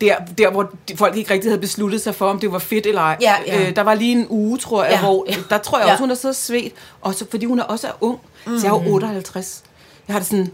der, 0.00 0.16
der 0.38 0.50
hvor 0.50 0.70
folk 0.96 1.16
ikke 1.16 1.32
rigtig 1.34 1.50
havde 1.50 1.60
besluttet 1.60 2.00
sig 2.02 2.14
for, 2.14 2.30
om 2.30 2.38
det 2.40 2.52
var 2.52 2.58
fedt 2.58 2.86
eller 2.86 3.00
ej. 3.00 3.16
Ja, 3.20 3.34
ja. 3.46 3.68
Øh, 3.68 3.76
der 3.76 3.82
var 3.82 3.94
lige 3.94 4.12
en 4.12 4.26
uge, 4.28 4.58
tror 4.58 4.84
jeg, 4.84 4.92
Ja, 4.92 5.00
hvor 5.00 5.24
ja. 5.28 5.36
der 5.50 5.58
tror 5.58 5.78
jeg 5.78 5.86
Ja. 5.86 5.92
også, 5.92 6.02
hun 6.02 6.08
har 6.08 6.16
siddet 6.16 6.36
og 6.36 6.42
svedt, 6.42 6.72
også 7.00 7.26
fordi 7.30 7.46
hun 7.46 7.58
er 7.58 7.62
også 7.62 7.86
er 7.88 7.92
ung. 8.00 8.18
Mm. 8.46 8.58
Så 8.58 8.66
jeg 8.66 8.74
er 8.76 8.82
jo 8.84 8.92
58. 8.92 9.62
Jeg 10.08 10.14
har 10.14 10.20
det 10.20 10.28
sådan, 10.28 10.52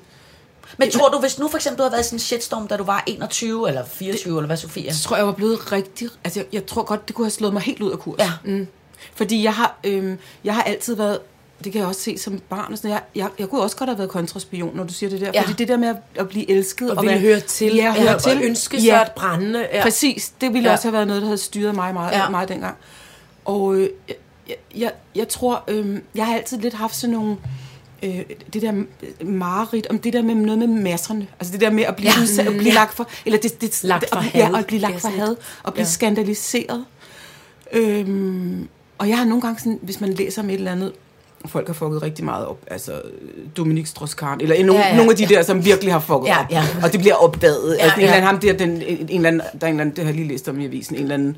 Men 0.79 0.90
tror 0.90 1.09
du, 1.09 1.19
hvis 1.19 1.38
nu 1.38 1.49
for 1.49 1.57
eksempel 1.59 1.79
du 1.79 1.83
har 1.83 1.90
været 1.90 2.01
i 2.01 2.05
sådan 2.05 2.16
en 2.16 2.21
shitstorm, 2.21 2.69
da 2.69 2.77
du 2.77 2.85
var 2.85 3.03
21 3.07 3.69
eller 3.69 3.85
24, 3.85 4.37
eller 4.38 4.47
hvad 4.47 4.57
Sofia? 4.57 4.93
så 4.93 5.03
tror 5.03 5.16
jeg, 5.16 5.21
jeg 5.21 5.27
var 5.27 5.33
blevet 5.33 5.73
rigtig... 5.73 6.09
Altså, 6.25 6.40
jeg, 6.40 6.47
jeg 6.53 6.66
tror 6.66 6.83
godt, 6.83 7.09
det 7.09 7.16
kunne 7.16 7.25
have 7.25 7.31
slået 7.31 7.53
mig 7.53 7.62
helt 7.62 7.81
ud 7.83 7.90
af 7.90 7.99
kurs. 7.99 8.19
Ja. 8.19 8.31
Mm. 8.45 8.66
Fordi 9.15 9.43
jeg 9.45 9.55
har, 9.55 9.79
øhm, 9.85 10.19
jeg 10.45 10.55
har 10.55 10.63
altid 10.63 10.95
været... 10.97 11.19
Det 11.65 11.73
kan 11.73 11.79
jeg 11.81 11.89
også 11.89 12.01
se 12.01 12.19
som 12.19 12.39
barn. 12.49 12.73
Og 12.73 12.79
sådan, 12.79 12.91
jeg, 12.91 13.01
jeg, 13.15 13.29
jeg 13.39 13.49
kunne 13.49 13.61
også 13.63 13.77
godt 13.77 13.91
have 13.91 13.99
været 13.99 14.11
kontraspion, 14.11 14.77
når 14.77 14.85
du 14.85 14.93
siger 14.93 15.11
det 15.11 15.21
der. 15.21 15.31
Ja. 15.35 15.41
Fordi 15.43 15.53
det 15.53 15.69
der 15.69 15.77
med 15.77 15.89
at, 15.89 15.97
at 16.17 16.29
blive 16.29 16.51
elsket... 16.51 16.91
Og 16.91 16.97
ville 17.03 17.11
være- 17.13 17.21
høre 17.21 17.41
til. 17.41 17.75
Ja, 17.75 17.93
høre 18.03 18.15
og 18.15 18.23
til. 18.23 18.41
ønske 18.43 18.81
sig 18.81 18.87
ja. 18.87 19.01
at 19.01 19.13
brænde. 19.17 19.67
Ja. 19.73 19.83
Præcis. 19.83 20.33
Det 20.41 20.49
ville 20.53 20.63
Ja. 20.63 20.69
ja. 20.69 20.73
også 20.73 20.85
have 20.85 20.93
været 20.93 21.07
noget, 21.07 21.23
der 21.23 21.27
havde 21.29 21.39
styret 21.39 21.75
mig 21.75 21.95
meget, 21.95 22.13
Ja. 22.13 22.23
ja. 22.23 22.29
meget 22.29 22.49
dengang. 22.49 22.77
Og 23.45 23.75
øh, 23.77 23.89
jeg, 24.49 24.57
jeg, 24.77 24.93
jeg 25.15 25.29
tror, 25.29 25.65
øh, 25.69 25.99
jeg 26.15 26.27
har 26.27 26.35
altid 26.35 26.59
lidt 26.59 26.75
haft 26.75 26.97
sådan 26.97 27.17
nogle... 27.17 27.37
Øh, 28.03 28.21
det 28.53 28.63
der 28.63 28.73
mareridt, 29.25 29.87
om 29.91 29.99
det 29.99 30.13
der 30.13 30.23
med 30.23 30.35
noget 30.35 30.59
med 30.59 30.69
masserne. 30.69 31.27
Altså 31.41 31.53
det 31.53 31.61
der 31.61 31.71
med 31.71 31.85
at 31.85 31.97
blive, 31.97 32.09
Ja. 32.11 32.15
ja. 32.17 32.23
udsat, 32.23 32.47
at 32.47 32.57
blive 32.57 32.75
lagt 32.75 32.95
for... 32.95 33.09
Eller 33.27 33.39
det, 33.39 33.61
det, 33.61 33.85
Lagt 33.85 34.09
for 34.09 34.17
at, 34.17 34.25
had. 34.25 34.41
Ja, 34.43 34.51
og 34.53 34.59
at 34.59 34.67
blive 34.67 34.81
lagt 34.81 35.01
for 35.01 35.09
Ja, 35.09 35.17
had. 35.17 35.37
Og 35.63 35.73
blive 35.73 35.83
Ja. 35.83 35.87
ja. 35.89 35.91
skandaliseret. 35.93 36.85
Øhm, 37.73 38.69
og 39.01 39.09
jeg 39.09 39.19
har 39.19 39.25
nogle 39.25 39.43
gange 39.43 39.59
sådan, 39.59 39.79
hvis 39.83 40.01
man 40.01 40.13
læser 40.13 40.43
om 40.43 40.51
et 40.51 40.55
eller 40.55 40.73
andet, 40.73 40.93
folk 41.47 41.67
har 41.67 41.75
fucket 41.75 42.03
rigtig 42.03 42.25
meget 42.25 42.47
op, 42.47 42.59
altså 42.67 43.03
Dominik 43.57 43.87
Strauss-Kahn, 43.87 44.37
eller 44.41 44.65
nogle, 44.65 44.81
Ja, 44.83 44.89
ja, 44.89 44.97
nogle 44.97 45.11
af 45.11 45.17
de 45.17 45.27
ja. 45.31 45.35
der, 45.35 45.43
som 45.43 45.65
virkelig 45.65 45.93
har 45.93 46.01
fucket 46.01 46.29
Ja, 46.29 46.41
op, 46.41 46.51
ja. 46.51 46.65
og 46.83 46.93
det 46.93 47.01
bliver 47.01 47.15
opdaget. 47.15 47.77
Ja, 47.79 47.83
altså, 47.83 47.97
en 47.97 48.01
ja. 48.01 48.07
eller 48.07 48.17
anden, 48.17 48.27
ham 48.27 48.39
der, 48.39 48.53
den, 48.53 48.71
en, 48.71 48.83
en 48.83 49.09
eller 49.09 49.29
anden, 49.29 49.41
der 49.61 49.67
er 49.67 49.71
en 49.71 49.75
eller 49.75 49.81
anden, 49.81 49.97
det 49.97 50.05
har 50.05 50.11
jeg 50.11 50.15
lige 50.17 50.29
læst 50.29 50.49
om 50.49 50.61
i 50.61 50.65
avisen, 50.65 50.97
en 50.97 51.03
eller 51.03 51.15
anden 51.15 51.37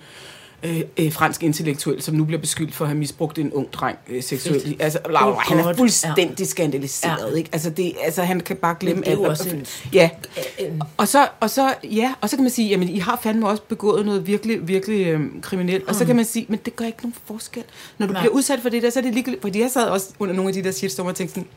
øh, 0.62 0.81
øh, 0.96 1.12
fransk 1.12 1.42
intellektuel, 1.42 2.03
som 2.03 2.14
nu 2.14 2.25
bliver 2.25 2.40
beskyldt 2.40 2.75
for 2.75 2.85
at 2.85 2.88
have 2.88 2.98
misbrugt 2.98 3.38
en 3.38 3.53
ung 3.53 3.72
dreng 3.72 3.98
øh, 4.09 4.22
seksuelt. 4.22 4.83
Altså, 4.83 4.98
Laura, 5.11 5.29
Oh 5.31 5.37
han 5.38 5.59
er 5.59 5.75
fuldstændig 5.77 6.38
ja. 6.38 6.44
skandaliseret, 6.44 7.31
Ja. 7.33 7.37
ikke? 7.37 7.51
Altså, 7.53 7.70
det, 7.70 7.92
altså, 8.05 8.22
han 8.22 8.40
kan 8.40 8.57
bare 8.57 8.77
glemme 8.81 9.09
alt. 9.09 9.18
også 9.18 9.48
en- 9.51 9.66
Ja, 9.92 10.11
og 10.96 11.09
så, 11.09 11.29
og 11.40 11.51
så, 11.51 11.75
ja, 11.85 12.14
og 12.20 12.31
så 12.31 12.37
kan 12.37 12.42
man 12.44 12.51
sige, 12.51 12.68
jamen, 12.68 12.88
I 12.88 12.98
har 12.98 13.20
fandme 13.22 13.48
også 13.48 13.62
begået 13.68 14.07
noget 14.07 14.27
virkelig, 14.27 14.68
virkelig 14.68 15.07
øhm, 15.07 15.40
kriminelt. 15.40 15.88
Og 15.88 15.94
så 15.94 16.05
kan 16.05 16.16
man 16.16 16.25
sige, 16.25 16.46
men 16.48 16.59
det 16.64 16.77
gør 16.77 16.85
ikke 16.85 16.98
nogen 17.03 17.14
forskel. 17.27 17.62
Når 17.98 18.07
du 18.07 18.12
Nej. 18.12 18.22
bliver 18.22 18.35
udsat 18.35 18.59
for 18.62 18.68
det 18.68 18.83
der, 18.83 18.90
så 18.90 18.98
er 18.98 19.03
det 19.03 19.14
ligegyldigt. 19.14 19.42
Fordi 19.42 19.61
jeg 19.61 19.70
sad 19.70 19.88
også 19.88 20.07
under 20.18 20.35
nogle 20.35 20.48
af 20.48 20.55
de 20.55 20.62
der 20.64 20.70
shitstormer 20.72 21.11
og 21.11 21.16
tænkte 21.16 21.35
sådan, 21.35 21.48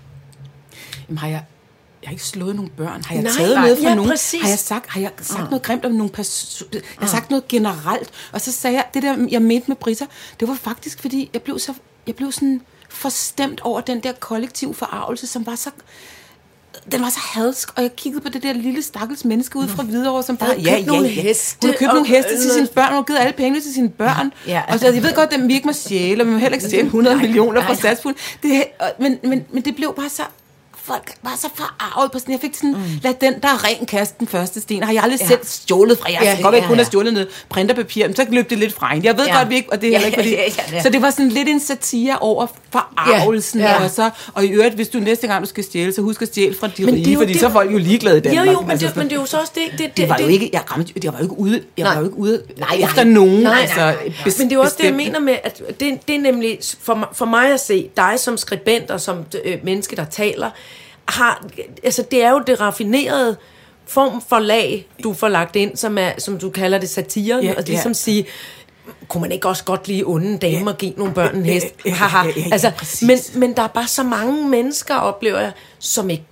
jamen, 1.10 1.18
har 1.18 1.28
jeg, 1.28 1.44
jeg 2.06 2.10
har 2.10 2.14
ikke 2.14 2.24
slået 2.26 2.56
nogen 2.56 2.72
børn. 2.78 3.04
Har 3.06 3.16
jeg 3.16 3.24
Nej, 3.24 3.32
taget 3.38 3.56
noget 3.62 3.78
fra 3.78 3.90
ja, 3.90 3.96
nogen? 3.96 4.10
præcis. 4.12 4.42
Har 4.42 4.50
jeg 4.50 4.60
sagt, 4.60 4.90
har 4.90 5.00
jeg 5.02 5.12
sagt 5.22 5.50
noget 5.50 5.62
grimt 5.62 5.86
om 5.86 5.92
nogle 5.92 6.10
personer? 6.12 6.70
Jeg 6.74 6.82
har 7.00 7.08
sagt 7.08 7.30
noget 7.30 7.48
generelt. 7.48 8.10
Og 8.32 8.42
så 8.42 8.52
sagde 8.52 8.76
jeg, 8.76 8.86
det 8.94 9.04
der, 9.04 9.28
jeg 9.32 9.42
mente 9.42 9.68
med 9.68 9.76
Britta, 9.76 10.06
det 10.40 10.48
var 10.48 10.56
faktisk, 10.56 11.02
fordi 11.02 11.30
jeg 11.34 11.42
blev 11.42 11.60
så, 11.60 11.74
jeg 12.08 12.16
blev 12.16 12.32
sådan 12.32 12.62
forstemt 12.90 13.62
over 13.62 13.82
den 13.82 14.00
der 14.00 14.12
kollektiv 14.12 14.74
forarvelse, 14.74 15.28
som 15.28 15.46
var 15.46 15.56
så 15.56 15.70
den 16.92 17.02
var 17.02 17.10
så 17.10 17.20
hadsk, 17.20 17.70
og 17.78 17.84
jeg 17.84 17.96
kiggede 17.96 18.22
på 18.24 18.30
det 18.30 18.44
der 18.44 18.54
lille 18.54 18.82
stakkels 18.84 19.26
menneske 19.26 19.58
ude 19.60 19.68
fra 19.68 19.84
Hvidovre, 19.84 20.24
som 20.24 20.38
bare, 20.38 20.50
havde 20.50 20.76
købt 20.78 20.88
nogle 20.88 21.08
heste 21.08 21.58
Hun 21.62 21.70
har 21.72 21.78
købt 21.78 21.90
og- 21.90 21.96
nogle 21.96 22.08
heste 22.10 22.42
til 22.42 22.52
sine 22.52 22.68
børn, 22.68 22.88
hun 22.88 22.96
har 22.96 23.04
givet 23.04 23.20
alle 23.20 23.34
pengene 23.34 23.62
til 23.62 23.74
sine 23.74 23.90
børn. 23.90 24.34
Ja. 24.48 24.62
Og 24.70 24.80
så, 24.80 24.86
jeg 24.92 25.04
ved 25.04 25.14
godt, 25.16 25.34
at 25.34 25.48
vi 25.48 25.54
ikke 25.54 25.68
må 25.68 25.74
stjæle, 25.74 26.24
og 26.24 26.28
vi 26.28 26.32
må 26.32 26.38
heller 26.38 26.56
ikke 26.56 26.68
stjæle 26.68 26.86
100 26.86 27.18
millioner 27.18 27.62
fra 27.62 27.76
statspuljen. 27.76 28.18
Det, 28.44 28.64
men, 29.00 29.18
men, 29.24 29.46
men 29.52 29.66
det 29.66 29.76
blev 29.76 29.94
bare 29.96 30.10
så 30.10 30.22
folk 30.86 31.12
var 31.24 31.34
så 31.42 31.48
forarvet 31.56 32.12
på 32.12 32.20
sådan, 32.20 32.32
jeg 32.32 32.42
fik 32.42 32.56
sådan, 32.56 32.72
mm. 32.72 32.82
lad 33.04 33.14
den, 33.22 33.34
der 33.42 33.48
er 33.48 33.64
ren 33.64 33.86
kaste 33.86 34.16
den 34.20 34.28
første 34.28 34.62
sten. 34.62 34.84
Har 34.84 34.94
jeg 34.94 35.04
aldrig 35.04 35.20
Ja. 35.20 35.26
ja. 35.26 35.30
selv 35.30 35.40
stjålet 35.44 35.98
fra 36.00 36.12
jer? 36.12 36.24
Ja, 36.24 36.30
Ja, 36.38 36.42
godt, 36.42 36.56
ja, 36.56 36.62
ja, 36.62 36.68
kun 36.68 36.76
ja. 36.76 36.78
have 36.78 36.86
stjålet 36.86 37.14
noget 37.14 37.28
printerpapir, 37.50 38.08
men 38.08 38.16
så 38.16 38.26
løb 38.30 38.50
det 38.50 38.58
lidt 38.58 38.74
fra 38.74 38.94
en. 38.96 39.04
Jeg 39.04 39.18
ved 39.18 39.26
Ja. 39.26 39.34
ja. 39.34 39.40
godt, 39.40 39.50
vi 39.50 39.56
ikke, 39.56 39.72
og 39.74 39.82
det 39.82 39.88
er 39.88 39.92
Ja, 39.92 39.98
heller 39.98 40.06
ikke, 40.08 40.18
fordi... 40.18 40.30
ja, 40.36 40.42
ja, 40.72 40.76
ja. 40.78 40.82
Så 40.84 40.90
det 40.90 41.02
var 41.02 41.10
sådan 41.10 41.30
lidt 41.30 41.50
en 41.50 41.60
satire 41.60 42.18
over 42.20 42.48
forarvelsen. 42.72 43.60
Ja, 43.60 43.72
ja. 43.72 43.84
Og, 43.84 43.90
så, 43.90 44.10
og 44.34 44.46
i 44.46 44.48
øvrigt, 44.50 44.76
hvis 44.76 44.88
du 44.88 45.00
næste 45.00 45.28
gang, 45.28 45.44
du 45.44 45.50
skal 45.50 45.64
stjæle, 45.64 45.94
så 45.94 46.02
husk 46.02 46.22
at 46.22 46.28
stjæle 46.28 46.56
fra 46.60 46.68
de 46.68 46.86
Men 46.86 46.94
det 46.96 47.02
rige, 47.06 47.14
jo 47.14 47.20
fordi 47.20 47.32
det- 47.34 47.40
så 47.42 47.48
er 47.48 47.52
folk 47.52 47.72
jo 47.74 47.78
ligeglade 47.78 48.16
i 48.18 48.20
Jo, 48.20 48.24
Danmark. 48.30 48.48
jo, 48.48 48.62
men, 48.62 48.72
Altså, 48.72 48.88
det, 48.88 48.96
men 48.96 49.06
det 49.10 49.16
er 49.16 49.20
jo 49.20 49.26
så 49.26 49.40
også 49.40 49.52
det. 49.56 49.64
Det, 49.72 49.80
det, 49.80 49.98
det 49.98 50.10
var 50.10 50.18
jo 50.22 50.28
ikke, 50.28 50.50
jeg 50.54 50.62
ramte, 50.72 50.94
jeg 51.04 51.14
var 51.14 51.20
jo 51.20 51.24
ikke 51.26 51.40
ude, 51.40 51.62
jeg 51.78 51.84
Nej. 51.84 51.94
var 51.94 52.00
jo 52.02 52.06
ikke 52.08 52.18
ude 52.18 52.32
Nej, 52.58 52.68
nej, 52.70 52.78
nej. 52.78 52.88
efter 52.90 53.04
nogen. 53.04 53.34
Nej, 53.34 53.42
nej, 53.54 53.62
altså, 53.62 53.76
nej, 53.80 53.96
nej. 54.06 54.14
bes- 54.28 54.38
Men 54.40 54.48
det 54.50 54.56
er 54.56 54.60
jo 54.60 54.62
også 54.62 54.76
det, 54.78 54.84
jeg 54.86 54.94
mener 54.94 55.20
med, 55.20 55.36
at 55.44 55.62
det, 55.80 56.08
det 56.08 56.16
er 56.16 56.20
nemlig, 56.20 56.60
for, 56.82 57.10
for 57.14 57.26
mig 57.26 57.52
at 57.54 57.60
se, 57.60 57.90
dig 57.98 58.14
som 58.18 58.38
skribent 58.38 58.92
og 58.92 59.02
som 59.02 59.18
øh, 59.46 59.58
menneske, 59.64 59.96
der 59.96 60.06
taler, 60.06 60.50
har, 61.08 61.46
altså 61.84 62.04
det 62.12 62.24
er 62.24 62.32
jo 62.32 62.44
det 62.48 62.60
raffinerede 62.60 63.38
form 63.88 64.22
for 64.30 64.40
lag, 64.40 64.88
du 65.04 65.14
får 65.14 65.28
lagt 65.28 65.56
ind, 65.56 65.78
som, 65.78 65.98
er, 65.98 66.12
som 66.18 66.40
du 66.40 66.50
kalder 66.50 66.78
det 66.78 66.90
satiren, 66.90 67.44
Ja, 67.44 67.54
og 67.58 67.64
ligesom 67.68 67.90
ja. 67.90 67.94
sige, 67.94 68.26
kunne 69.08 69.22
man 69.22 69.32
ikke 69.32 69.48
også 69.48 69.64
godt 69.64 69.88
lide 69.88 70.04
onde 70.06 70.38
damer 70.38 70.72
og 70.72 70.78
give 70.78 70.94
nogle 70.98 71.14
børn 71.14 71.36
en 71.36 71.46
hest? 71.46 71.66
Ja, 71.86 71.90
ja, 71.90 72.24
ja, 72.26 72.32
ja, 72.38 72.48
altså, 72.52 72.72
men, 73.02 73.18
men 73.36 73.56
der 73.56 73.64
er 73.64 73.68
bare 73.68 73.88
så 73.88 74.04
mange 74.04 74.50
mennesker, 74.50 74.96
oplever 74.96 75.40
jeg, 75.40 75.52
som 75.80 76.10
ikke 76.10 76.26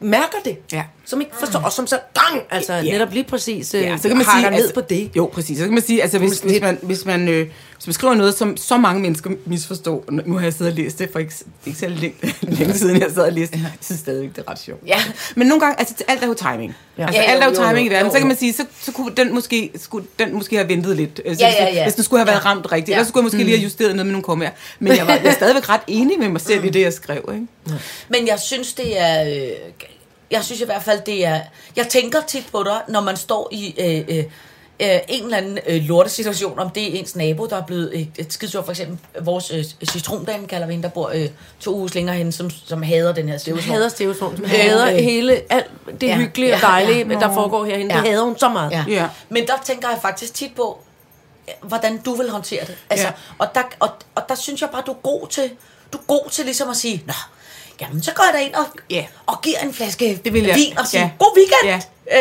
mærker 0.00 0.38
det. 0.44 0.58
Ja. 0.72 0.84
Som 1.08 1.20
ikke 1.20 1.32
forstår, 1.40 1.60
og 1.60 1.72
som 1.72 1.86
så 1.86 1.98
gang, 2.14 2.42
altså 2.50 2.72
Ja. 2.74 2.82
netop 2.92 3.12
lige 3.12 3.24
præcis 3.24 3.74
øh, 3.74 3.82
Ja, 3.82 3.96
så 3.96 4.08
kan 4.08 4.16
man 4.16 4.26
sige, 4.26 4.50
ned 4.50 4.58
altså, 4.58 4.74
på 4.74 4.80
det. 4.80 5.10
Jo, 5.16 5.30
præcis. 5.32 5.58
Så 5.58 5.64
kan 5.64 5.72
man 5.74 5.82
sige, 5.82 6.02
altså 6.02 6.18
hvis, 6.18 6.38
hvis, 6.38 6.60
man, 6.62 6.78
hvis, 6.82 7.04
man, 7.04 7.28
øh, 7.28 7.46
hvis 7.76 7.86
man 7.86 7.94
skriver 7.94 8.14
noget, 8.14 8.34
som 8.34 8.56
så 8.56 8.76
mange 8.76 9.00
mennesker 9.02 9.30
misforstår, 9.44 10.04
og 10.06 10.12
nu 10.12 10.34
har 10.34 10.42
jeg 10.44 10.52
siddet 10.52 10.72
og 10.72 10.78
læst 10.78 10.98
det 10.98 11.08
for 11.12 11.18
ikke, 11.18 11.34
ikke 11.66 11.78
så 11.78 11.88
længe, 11.88 12.16
længe 12.58 12.74
siden, 12.74 13.00
jeg 13.00 13.10
sad 13.14 13.22
og 13.22 13.32
læste, 13.32 13.58
jeg 13.62 13.70
synes 13.80 14.00
stadigvæk, 14.00 14.36
det 14.36 14.44
er 14.46 14.50
ret 14.50 14.58
sjovt. 14.58 14.80
Ja. 14.86 14.96
Men 15.36 15.46
nogle 15.46 15.60
gange, 15.60 15.78
altså 15.78 15.94
alt 16.08 16.22
er 16.22 16.26
jo 16.26 16.34
timing. 16.34 16.74
Ja. 16.98 17.02
Altså 17.06 17.20
Ja, 17.20 17.26
alt 17.26 17.42
er 17.42 17.46
jo 17.46 17.52
jo, 17.52 17.62
jo, 17.62 17.68
timing 17.68 17.86
i 17.86 17.90
jo, 17.90 17.94
verden. 17.94 18.06
jo, 18.06 18.12
Så 18.12 18.18
kan 18.18 18.22
jo. 18.22 18.28
man 18.28 18.36
sige, 18.36 18.52
så, 18.52 18.64
så 18.82 18.92
kunne 18.92 19.12
den 19.16 19.34
måske, 19.34 19.70
skulle 19.76 20.06
den 20.18 20.34
måske 20.34 20.56
have 20.56 20.68
ventet 20.68 20.96
lidt. 20.96 21.20
Altså, 21.24 21.44
Ja, 21.44 21.52
ja, 21.64 21.74
ja. 21.74 21.82
hvis 21.82 21.94
den 21.94 22.04
skulle 22.04 22.20
have 22.20 22.26
været 22.26 22.44
Ja. 22.44 22.50
ramt 22.50 22.72
rigtigt. 22.72 22.88
Ja. 22.88 22.94
Eller 22.94 23.04
så 23.04 23.08
skulle 23.08 23.22
jeg 23.22 23.24
måske 23.24 23.38
lige 23.44 23.56
have 23.56 23.62
justeret 23.64 23.96
noget 23.96 24.06
med 24.06 24.12
nogle 24.12 24.22
kommaer. 24.24 24.50
Men 24.78 24.96
jeg 24.96 25.06
var, 25.06 25.12
jeg 25.12 25.24
er 25.26 25.32
stadigvæk 25.42 25.68
ret 25.68 25.80
enig 25.86 26.18
med 26.18 26.28
mig 26.28 26.40
selv 26.40 26.64
i 26.64 26.68
det, 26.70 26.80
jeg 26.80 26.92
skrev. 26.92 27.30
Ikke? 27.34 27.46
Men 28.08 28.26
jeg 28.26 28.38
synes, 28.40 28.74
det 28.74 29.00
er... 29.00 29.24
Øh, 29.24 29.48
jeg 30.30 30.44
synes 30.44 30.60
i 30.60 30.64
hvert 30.64 30.82
fald, 30.82 31.00
det 31.06 31.24
er... 31.26 31.40
Jeg 31.76 31.88
tænker 31.88 32.20
tit 32.26 32.46
på 32.52 32.62
dig, 32.62 32.80
når 32.88 33.00
man 33.00 33.16
står 33.16 33.48
i 33.52 33.74
øh, 33.78 34.16
øh, 34.18 34.24
øh, 34.80 34.98
en 35.08 35.24
eller 35.24 35.36
anden 35.36 35.58
øh, 35.66 35.82
lortesituation, 35.82 36.58
om 36.58 36.70
det 36.70 36.82
er 36.94 36.98
ens 36.98 37.16
nabo, 37.16 37.46
der 37.46 37.56
er 37.56 37.62
blevet 37.66 37.90
øh, 37.94 38.06
et 38.18 38.32
skidsur, 38.32 38.62
for 38.62 38.70
eksempel 38.70 38.98
vores 39.24 39.50
øh, 39.50 39.64
citrondame, 39.84 40.46
kalder 40.46 40.66
vi 40.66 40.72
hende, 40.72 40.82
der 40.82 40.94
bor 40.94 41.10
øh, 41.14 41.28
to 41.60 41.74
uger 41.76 41.88
længere 41.94 42.16
henne, 42.16 42.32
som, 42.32 42.50
som 42.50 42.82
hader 42.82 43.12
den 43.14 43.28
her 43.28 43.38
Som 43.38 43.42
støvsmål. 43.42 43.74
hader 43.76 43.88
stævsvogn, 43.88 44.36
som 44.36 44.44
hader 44.44 44.86
øh, 44.90 44.94
hele, 44.96 45.40
alt 45.52 45.66
det 46.00 46.06
ja, 46.06 46.16
hyggelige 46.16 46.54
og 46.54 46.60
ja, 46.60 46.66
dejlige, 46.66 47.06
ja. 47.08 47.14
der 47.20 47.34
foregår 47.34 47.64
herinde. 47.64 47.94
Det 47.94 48.04
Ja. 48.04 48.10
hader 48.10 48.22
hun 48.24 48.38
så 48.38 48.48
meget. 48.48 48.70
Ja. 48.72 48.84
Ja. 48.88 49.08
Men 49.28 49.46
der 49.46 49.54
tænker 49.64 49.88
jeg 49.88 49.98
faktisk 50.02 50.34
tit 50.34 50.54
på, 50.56 50.78
hvordan 51.62 51.98
du 51.98 52.14
vil 52.14 52.30
håndtere 52.30 52.64
det. 52.66 52.76
Altså, 52.90 53.06
Ja. 53.06 53.12
og, 53.38 53.48
der, 53.54 53.62
og, 53.80 53.88
og 54.14 54.22
der 54.28 54.34
synes 54.34 54.60
jeg 54.60 54.70
bare, 54.70 54.82
du 54.86 54.90
er 54.92 54.96
god 55.02 55.26
til, 55.28 55.50
du 55.92 55.98
er 55.98 56.02
god 56.06 56.30
til 56.30 56.44
ligesom 56.44 56.68
at 56.70 56.76
sige, 56.76 57.02
Nå, 57.06 57.12
jamen 57.80 58.02
så 58.02 58.12
går 58.14 58.24
jeg 58.24 58.32
derind 58.34 58.54
og, 58.54 58.64
Ja. 58.90 59.06
og 59.26 59.40
giver 59.42 59.58
en 59.58 59.72
flaske 59.74 60.20
Det 60.24 60.32
vil 60.32 60.44
jeg. 60.44 60.54
vin 60.56 60.78
og 60.78 60.86
siger, 60.86 61.02
Ja. 61.02 61.10
god 61.18 61.36
weekend. 61.36 61.64
Ja. 61.64 61.80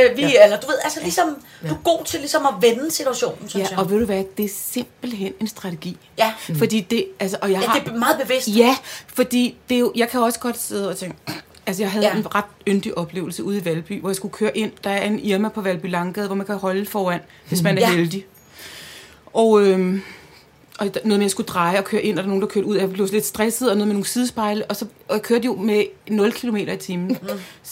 Øh, 0.09 0.17
vi, 0.17 0.21
ja. 0.21 0.43
Eller 0.43 0.59
du 0.59 0.67
ved, 0.67 0.75
altså 0.83 0.99
ligesom, 1.03 1.27
du 1.69 1.73
er 1.73 1.77
god 1.83 2.05
til 2.05 2.19
ligesom 2.19 2.45
at 2.45 2.53
vende 2.61 2.91
situationen, 2.91 3.49
synes 3.49 3.63
Ja, 3.63 3.69
jeg. 3.69 3.79
og 3.79 3.89
ved 3.91 3.99
du 3.99 4.05
hvad, 4.05 4.23
det 4.37 4.45
er 4.45 4.49
simpelthen 4.55 5.33
en 5.39 5.47
strategi. 5.47 5.97
Ja. 6.17 6.33
Fordi 6.57 6.79
det, 6.81 7.05
altså, 7.19 7.37
og 7.41 7.51
jeg 7.51 7.61
ja, 7.61 7.67
har... 7.67 7.79
det 7.79 7.87
er 7.87 7.97
meget 7.97 8.17
bevidst. 8.21 8.47
Ja, 8.47 8.77
fordi 9.13 9.57
det 9.69 9.75
er 9.75 9.79
jo, 9.79 9.91
jeg 9.95 10.09
kan 10.09 10.19
også 10.19 10.39
godt 10.39 10.59
sidde 10.61 10.89
og 10.89 10.97
tænke, 10.97 11.17
altså 11.65 11.83
jeg 11.83 11.91
havde 11.91 12.05
Ja. 12.05 12.11
ja. 12.13 12.17
en 12.19 12.35
ret 12.35 12.45
yndig 12.67 12.97
oplevelse 12.97 13.43
ude 13.43 13.57
i 13.57 13.65
Valby, 13.65 13.99
hvor 13.99 14.09
jeg 14.09 14.15
skulle 14.15 14.31
køre 14.33 14.57
ind, 14.57 14.71
der 14.83 14.89
er 14.89 15.01
en 15.05 15.19
Irma 15.19 15.49
på 15.49 15.61
Valby 15.61 15.85
Langgade, 15.89 16.27
hvor 16.27 16.35
man 16.35 16.45
kan 16.45 16.55
holde 16.57 16.85
foran, 16.85 17.19
hvis 17.47 17.61
man 17.61 17.77
er 17.77 17.81
Ja. 17.81 17.89
ja. 17.89 17.95
heldig. 17.95 18.25
Og, 19.33 19.61
øhm, 19.61 20.01
og 20.79 20.85
noget 20.85 21.05
med, 21.05 21.15
at 21.15 21.21
jeg 21.21 21.31
skulle 21.31 21.47
dreje 21.47 21.77
og 21.77 21.83
køre 21.83 22.01
ind, 22.01 22.17
og 22.17 22.23
der 22.23 22.23
er 22.23 22.27
nogen, 22.27 22.41
der 22.41 22.47
kørte 22.47 22.67
ud. 22.67 22.77
Jeg 22.77 22.91
blev 22.91 23.07
lidt 23.11 23.25
stresset, 23.25 23.69
og 23.69 23.75
noget 23.75 23.87
med 23.87 23.93
nogle 23.93 24.05
sidespejle, 24.07 24.65
og, 24.65 24.75
så, 24.75 24.85
og 25.07 25.13
jeg 25.13 25.21
kørte 25.21 25.45
jo 25.45 25.55
med 25.55 25.83
0 26.09 26.31
km 26.31 26.55
i 26.55 26.77
timen. 26.79 27.07
Mm. 27.07 27.27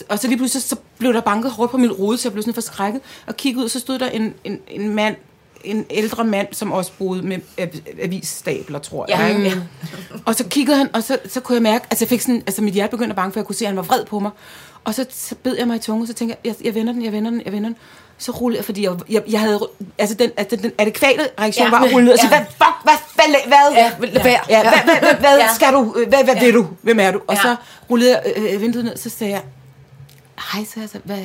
Og 0.10 0.20
så 0.20 0.28
lige 0.28 0.38
pludselig, 0.38 0.63
så 0.63 0.76
blev 0.98 1.13
der 1.13 1.22
banket 1.22 1.52
hårdt 1.52 1.72
på 1.72 1.78
min 1.78 1.92
rode, 1.92 2.18
så 2.18 2.28
jeg 2.28 2.34
blev 2.34 2.44
sådan 2.44 2.54
forskrækket, 2.54 3.02
og 3.28 3.38
kiggede 3.38 3.63
ud, 3.63 3.70
så 3.70 3.80
stod 3.80 4.00
der 4.00 4.10
en, 4.10 4.34
en, 4.44 4.60
en 4.68 4.96
mand, 4.96 5.16
en 5.63 5.86
ældre 5.89 6.24
mand, 6.24 6.48
som 6.52 6.72
også 6.72 6.92
boede 6.98 7.22
med 7.22 7.38
av- 7.58 7.82
avisstabler, 8.02 8.80
tror 8.80 9.06
jeg. 9.10 9.36
Ja, 9.38 9.42
ja. 9.50 9.54
Og 10.26 10.36
så 10.36 10.46
kiggede 10.48 10.78
han, 10.78 10.89
og 10.94 11.04
så, 11.04 11.18
så 11.28 11.39
kunne 11.39 11.56
jeg 11.56 11.63
mærke, 11.63 11.86
altså, 11.92 12.06
jeg 12.06 12.10
fik 12.10 12.22
sådan, 12.22 12.44
altså 12.48 12.62
mit 12.62 12.74
hjerte 12.74 12.92
begyndte 12.92 13.12
at 13.12 13.16
bange, 13.16 13.32
for 13.34 13.39
jeg 13.39 13.46
kunne 13.46 13.56
se, 13.56 13.66
at 13.66 13.70
han 13.70 13.76
var 13.78 13.84
vred 13.84 14.06
på 14.06 14.20
mig. 14.20 14.32
Og 14.86 14.93
så, 14.93 15.06
så 15.10 15.36
bed 15.36 15.58
jeg 15.58 15.67
mig 15.67 15.76
i 15.76 15.80
tungen, 15.80 16.02
og 16.02 16.08
så 16.08 16.13
tænkte 16.13 16.38
jeg, 16.43 16.56
jeg, 16.60 16.65
jeg 16.65 16.76
vender 16.76 16.93
den, 16.93 17.04
jeg 17.04 17.12
vender 17.12 17.32
den, 17.32 17.41
jeg 17.46 17.54
vender 17.54 17.69
den. 17.69 17.78
Så 18.17 18.32
rullede 18.32 18.58
jeg, 18.58 18.65
fordi 18.65 18.84
jeg, 18.84 18.91
jeg, 19.10 19.24
jeg 19.30 19.39
havde, 19.39 19.67
altså 19.98 20.15
den, 20.15 20.32
altså 20.38 20.56
den 20.56 20.72
adekvate 20.78 21.30
reaktion 21.39 21.65
Ja. 21.67 21.72
var 21.72 21.80
at 21.86 21.93
rulle 21.93 22.06
ned 22.06 22.13
og 22.13 22.19
sige, 22.19 22.36
Ja. 22.36 22.38
hvad, 22.38 22.48
fuck, 22.48 22.84
hvad, 22.84 22.93
hvad, 23.15 23.26
hvad, 23.48 23.72
Ja, 23.76 23.91
hvad, 23.98 24.10
ja, 24.50 24.62
hvad, 24.62 24.72
hvad, 24.84 25.00
hvad, 25.00 25.15
hvad 25.19 25.38
Ja. 25.38 25.48
skal 25.56 25.74
du, 25.74 26.06
hvad, 26.08 26.24
hvad 26.24 26.36
vil 26.39 26.54
du, 26.54 26.67
hvem 26.82 27.00
er 27.00 27.12
du? 27.12 27.22
Og 27.28 27.36
Ja. 27.36 27.41
så 27.41 27.56
rullede 27.89 28.12
jeg 28.12 28.34
øh, 28.54 28.62
vinduet 28.62 28.86
ned, 28.86 28.98
så 28.98 29.10
sagde 29.10 29.34
jeg, 29.34 29.41
hej, 30.54 30.65
så 30.74 30.80
jeg 30.80 30.89
så, 30.89 31.00
hvad, 31.04 31.17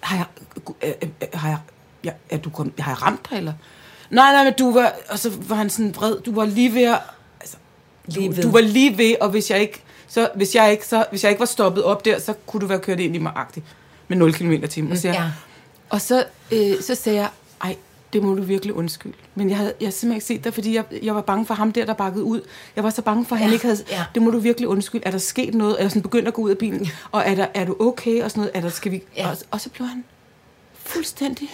har 0.00 0.16
jeg, 0.16 0.26
øh, 0.82 0.88
øh, 1.02 1.08
øh, 1.22 1.28
har 1.34 1.48
jeg, 1.48 1.58
ja, 2.04 2.10
er 2.30 2.36
du 2.38 2.50
kom, 2.50 2.72
har 2.78 2.90
jeg 2.92 3.02
ramt 3.02 3.30
dig, 3.30 3.36
eller? 3.38 3.52
Nej, 4.10 4.32
nej, 4.32 4.44
men 4.44 4.52
du 4.58 4.72
var, 4.72 4.92
og 5.08 5.18
så 5.18 5.30
var 5.48 5.56
han 5.56 5.70
sådan 5.70 5.94
vred, 5.94 6.20
du 6.20 6.34
var 6.34 6.44
lige 6.44 6.74
ved 6.74 6.82
at, 6.82 6.98
altså, 7.40 7.56
Lige 8.06 8.28
du, 8.28 8.34
ved. 8.34 8.42
du 8.42 8.50
var 8.50 8.60
lige 8.60 8.98
ved, 8.98 9.14
og 9.20 9.28
hvis 9.30 9.50
jeg 9.50 9.60
ikke, 9.60 9.82
så, 10.08 10.28
hvis 10.34 10.54
jeg 10.54 10.72
ikke, 10.72 10.86
så, 10.86 11.04
hvis 11.10 11.22
jeg 11.22 11.30
ikke 11.30 11.40
var 11.40 11.46
stoppet 11.46 11.84
op 11.84 12.04
der, 12.04 12.18
så 12.18 12.34
kunne 12.46 12.60
du 12.60 12.66
være 12.66 12.78
kørt 12.78 13.00
ind 13.00 13.14
i 13.14 13.18
mig 13.18 13.32
agtigt 13.36 13.66
med 14.08 14.16
0 14.16 14.32
km 14.34 14.52
i 14.52 14.66
timen. 14.66 14.92
Og, 14.92 14.98
så, 14.98 15.08
Ja. 15.08 15.30
og 15.90 16.00
så, 16.00 16.24
øh, 16.52 16.80
så 16.80 16.94
sagde 16.94 17.18
jeg, 17.18 17.28
ej, 17.64 17.76
det 18.12 18.22
må 18.22 18.34
du 18.34 18.42
virkelig 18.42 18.74
undskylde. 18.74 19.14
Men 19.34 19.48
jeg 19.50 19.56
havde, 19.56 19.72
jeg 19.80 19.86
havde 19.86 19.96
simpelthen 19.96 20.16
ikke 20.16 20.26
set 20.26 20.44
dig, 20.44 20.54
fordi 20.54 20.74
jeg, 20.74 20.84
jeg 21.02 21.14
var 21.14 21.20
bange 21.20 21.46
for 21.46 21.54
ham 21.54 21.72
der, 21.72 21.84
der 21.86 21.92
bakkede 21.94 22.24
ud. 22.24 22.40
Jeg 22.76 22.84
var 22.84 22.90
så 22.90 23.02
bange 23.02 23.24
for, 23.26 23.34
at 23.36 23.40
han 23.40 23.48
Ja, 23.48 23.52
ikke 23.54 23.64
havde... 23.66 23.78
ja. 23.90 24.04
Det 24.14 24.22
må 24.22 24.30
du 24.30 24.38
virkelig 24.38 24.68
undskylde. 24.68 25.06
Er 25.06 25.10
der 25.10 25.18
sket 25.18 25.54
noget? 25.54 25.76
Er 25.78 25.82
jeg 25.82 25.90
sådan 25.90 26.02
begyndt 26.02 26.28
at 26.28 26.34
gå 26.34 26.42
ud 26.42 26.50
af 26.50 26.58
bilen? 26.58 26.88
Og 27.12 27.22
er, 27.26 27.34
der, 27.34 27.46
er 27.54 27.64
du 27.64 27.76
okay? 27.80 28.22
Og 28.22 28.30
sådan 28.30 28.40
noget. 28.40 28.50
Er 28.54 28.60
der, 28.60 28.68
skal 28.68 28.92
vi... 28.92 29.02
Ja. 29.16 29.28
Og, 29.30 29.36
og 29.50 29.60
så 29.60 29.70
blev 29.70 29.86
han 29.88 30.04
fuldstændig... 30.74 31.48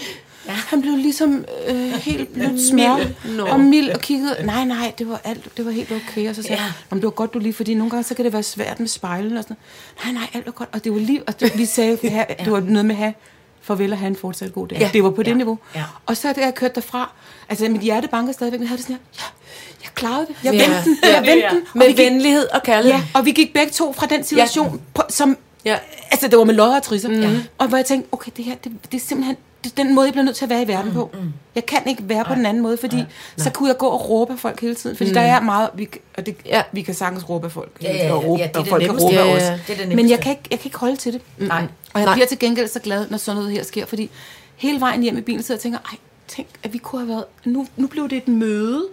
Ja. 0.47 0.53
Han 0.53 0.81
blev 0.83 0.97
ligesom 0.97 1.45
øh, 1.69 1.77
helt 1.93 2.33
blødt 2.33 2.69
smør 2.69 2.97
Nå. 3.37 3.47
og 3.47 3.61
mild 3.61 3.91
og 3.91 4.01
kiggede. 4.01 4.37
Nej, 4.45 4.65
nej, 4.65 4.93
det 4.99 5.09
var 5.09 5.21
alt, 5.25 5.57
det 5.57 5.65
var 5.67 5.71
helt 5.71 5.93
okay. 5.93 6.29
Og 6.29 6.35
så 6.35 6.43
sagde 6.43 6.55
Ja. 6.57 6.63
ja. 6.63 6.73
jeg, 6.91 6.97
det 6.97 7.03
var 7.05 7.11
godt 7.11 7.35
du 7.35 7.39
lige, 7.39 7.53
fordi 7.53 7.75
nogle 7.75 7.91
gange 7.91 8.05
så 8.05 8.15
kan 8.15 8.25
det 8.25 8.33
være 8.33 8.43
svært 8.43 8.81
med 8.81 8.89
spejlen 8.89 9.37
og 9.37 9.43
sådan. 9.43 9.57
Nej, 10.05 10.13
nej, 10.13 10.23
alt 10.35 10.47
var 10.47 10.53
godt. 10.53 10.69
Og 10.73 10.85
det 10.85 10.93
var 10.93 10.99
lige, 10.99 11.23
og 11.27 11.41
det, 11.41 11.59
vi 11.59 11.65
sagde, 11.65 11.99
ja. 12.03 12.25
det 12.45 12.53
var 12.53 12.61
noget 12.61 12.85
med 12.87 12.95
at 12.95 12.99
have 12.99 13.15
farvel 13.63 13.93
og 13.93 13.99
have 13.99 14.09
en 14.09 14.17
fortsat 14.17 14.53
god 14.53 14.69
dag. 14.69 14.79
Ja. 14.79 14.85
Ja. 14.85 14.91
Det 14.93 15.05
var 15.05 15.11
på 15.11 15.23
det 15.23 15.31
Ja. 15.31 15.37
niveau. 15.37 15.59
Ja. 15.75 15.83
Og 16.07 16.17
så 16.17 16.33
da 16.33 16.41
jeg 16.41 16.55
kørte 16.55 16.75
derfra, 16.75 17.11
altså 17.49 17.69
mit 17.69 17.81
hjerte 17.81 18.09
banker 18.09 18.33
stadigvæk, 18.33 18.61
men 18.61 18.65
jeg 18.65 18.69
havde 18.69 18.77
det 18.79 18.87
sådan 18.87 18.99
her, 19.17 19.23
ja, 19.25 19.25
jeg 19.85 19.91
klarede 19.95 20.27
det. 20.27 20.37
Jeg 20.45 20.55
Ja. 20.55 20.59
vendte 20.69 20.85
den, 20.91 20.99
Ja. 21.05 21.15
jeg 21.15 21.27
vendte 21.27 21.49
den. 21.57 21.63
Med 21.75 21.87
gik, 21.87 21.99
venlighed 21.99 22.47
og 22.55 22.63
kærlighed. 22.63 23.01
ja, 23.01 23.19
og 23.19 23.25
vi 23.25 23.31
gik 23.33 23.53
begge 23.55 23.73
to 23.73 23.93
fra 23.93 24.07
den 24.07 24.25
situation, 24.25 24.81
på, 24.95 25.03
som, 25.09 25.37
Ja. 25.65 25.79
altså 26.11 26.29
det 26.29 26.39
var 26.39 26.45
med 26.45 26.55
lodder 26.55 26.77
og 26.77 26.83
trisser. 26.83 27.09
Mm. 27.09 27.37
Og 27.59 27.69
hvor 27.69 27.77
jeg 27.79 27.87
tænkte, 27.87 28.09
okay, 28.13 28.31
det 28.37 28.45
her, 28.45 28.55
det, 28.55 28.73
det 28.93 29.01
er 29.01 29.05
simpelthen, 29.05 29.37
det 29.65 29.71
er 29.79 29.85
den 29.85 29.95
måde, 29.95 30.07
jeg 30.07 30.13
bliver 30.13 30.25
nødt 30.25 30.37
til 30.37 30.45
at 30.45 30.51
være 30.51 30.63
i 30.63 30.69
verden 30.69 30.93
på. 30.93 31.11
Mm. 31.15 31.33
Jeg 31.55 31.67
kan 31.67 31.79
ikke 31.87 32.09
være 32.09 32.25
på 32.25 32.35
den 32.35 32.47
anden 32.47 32.63
måde, 32.63 32.77
fordi 32.77 33.05
så 33.37 33.51
kunne 33.51 33.69
jeg 33.69 33.77
gå 33.79 33.87
og 33.87 34.11
råbe 34.11 34.33
af 34.33 34.39
folk 34.39 34.61
hele 34.61 34.75
tiden. 34.75 34.97
Fordi 34.97 35.11
mm. 35.11 35.15
der 35.15 35.21
er 35.21 35.41
meget, 35.41 35.69
vi, 35.75 35.89
og 36.17 36.27
det, 36.27 36.37
Ja. 36.47 36.63
vi 36.73 36.83
kan 36.83 36.95
sagtens 36.95 37.29
råbe 37.29 37.47
af 37.47 37.53
folk. 37.53 37.71
Ja, 37.83 37.93
ja, 37.97 38.07
ja. 38.07 38.13
og, 38.13 38.25
råbe, 38.25 38.41
Ja, 38.43 38.47
det 38.49 38.55
er 38.57 38.59
og 38.59 38.65
det 38.65 38.71
folk 38.71 38.81
kan 38.83 38.89
nemmeste. 38.89 39.07
råbe 39.09 39.19
af 39.31 39.37
os. 39.37 39.43
ja. 39.43 39.59
Det 39.67 39.83
er 39.83 39.87
det 39.87 39.97
Men 39.97 40.11
jeg 40.11 40.21
kan, 40.21 40.31
ikke, 40.33 40.43
jeg 40.51 40.59
kan 40.59 40.67
ikke 40.69 40.79
holde 40.79 40.97
til 40.97 41.13
det. 41.13 41.21
Mm. 41.39 41.47
Nej. 41.47 41.63
Og 41.95 42.01
jeg 42.01 42.05
Nej. 42.05 42.15
bliver 42.15 42.27
til 42.27 42.39
gengæld 42.39 42.69
så 42.69 42.81
glad, 42.81 43.07
når 43.11 43.19
sådan 43.19 43.37
noget 43.37 43.53
her 43.53 43.65
sker, 43.65 43.87
fordi 43.87 44.11
hele 44.57 44.81
vejen 44.81 45.03
hjem 45.03 45.19
i 45.19 45.21
bilen 45.21 45.43
sidder 45.43 45.55
jeg 45.55 45.59
og 45.59 45.63
tænker, 45.63 45.79
ej, 45.93 45.99
tænk, 46.29 46.49
at 46.63 46.73
vi 46.73 46.79
kunne 46.79 47.01
have 47.01 47.09
været, 47.09 47.25
nu, 47.45 47.67
nu 47.77 47.87
blev 47.87 48.09
det 48.09 48.17
et 48.17 48.29
møde, 48.29 48.85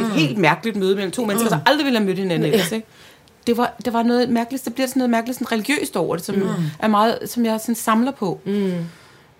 et 0.00 0.06
helt 0.10 0.38
mærkeligt 0.38 0.76
møde 0.76 0.94
mellem 0.94 1.10
to 1.12 1.24
mennesker, 1.24 1.48
der 1.50 1.58
aldrig 1.66 1.84
ville 1.84 1.98
have 1.98 2.06
mødt 2.06 2.18
hinanden 2.18 2.52
ellers, 2.52 2.72
ikke? 2.72 2.86
Det 3.46 3.56
var, 3.56 3.74
det 3.84 3.92
var 3.92 4.02
noget 4.02 4.28
mærkeligt, 4.28 4.64
det 4.64 4.74
bliver 4.74 4.86
sådan 4.86 5.00
noget 5.00 5.10
mærkeligt, 5.10 5.38
sådan 5.38 5.52
religiøst 5.52 5.96
over 5.96 6.16
det, 6.16 6.24
som, 6.24 6.34
mm. 6.34 6.48
er 6.78 6.88
meget, 6.88 7.18
som 7.26 7.44
jeg 7.44 7.60
sådan 7.60 7.74
samler 7.74 8.10
på. 8.12 8.40
Mm. 8.44 8.72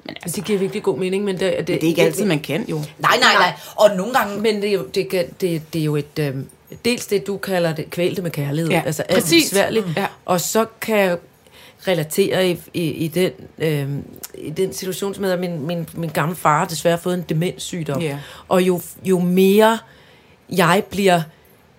Men 0.06 0.16
altså, 0.22 0.36
Det 0.36 0.44
giver 0.44 0.58
virkelig 0.58 0.82
god 0.82 0.98
mening, 0.98 1.24
men 1.24 1.40
det, 1.40 1.54
det, 1.58 1.66
det 1.66 1.74
er 1.84 1.88
ikke 1.88 2.02
altid, 2.02 2.24
man 2.24 2.40
kan 2.40 2.64
jo. 2.68 2.76
Nej, 2.98 3.16
nej, 3.20 3.34
nej. 3.34 3.52
Og 3.76 3.90
nogle 3.96 4.14
gange... 4.14 4.40
Men 4.40 4.56
det 4.62 4.68
er 4.68 4.72
jo, 4.72 4.86
det, 4.94 5.08
kan, 5.10 5.24
det, 5.40 5.62
det 5.72 5.80
er 5.80 5.84
jo 5.84 5.96
et... 5.96 6.18
Øhm, 6.18 6.46
dels 6.84 7.06
det, 7.06 7.26
du 7.26 7.36
kalder 7.36 7.74
det 7.74 7.90
kvælte 7.90 8.22
med 8.22 8.30
kærlighed. 8.30 8.70
Ja, 8.70 8.82
altså 8.86 9.02
alt 9.02 9.22
præcis. 9.22 9.50
besværligt. 9.50 9.86
Mm. 9.86 9.92
Ja. 9.96 10.06
Og 10.24 10.40
så 10.40 10.66
kan 10.80 10.98
jeg 10.98 11.18
relatere 11.88 12.50
i, 12.50 12.58
i, 12.74 12.82
i, 12.90 13.08
den, 13.08 13.30
øhm, 13.58 14.04
i 14.34 14.50
den 14.50 14.72
situation, 14.72 15.14
som 15.14 15.24
hedder, 15.24 15.38
min, 15.38 15.66
min, 15.66 15.88
min 15.94 16.10
gamle 16.10 16.36
far 16.36 16.58
har 16.58 16.66
desværre 16.66 16.98
fået 16.98 17.14
en 17.14 17.24
demenssygdom. 17.28 18.02
Ja. 18.02 18.18
Og 18.48 18.62
jo, 18.62 18.80
jo 19.04 19.18
mere 19.18 19.78
jeg 20.50 20.82
bliver 20.90 21.22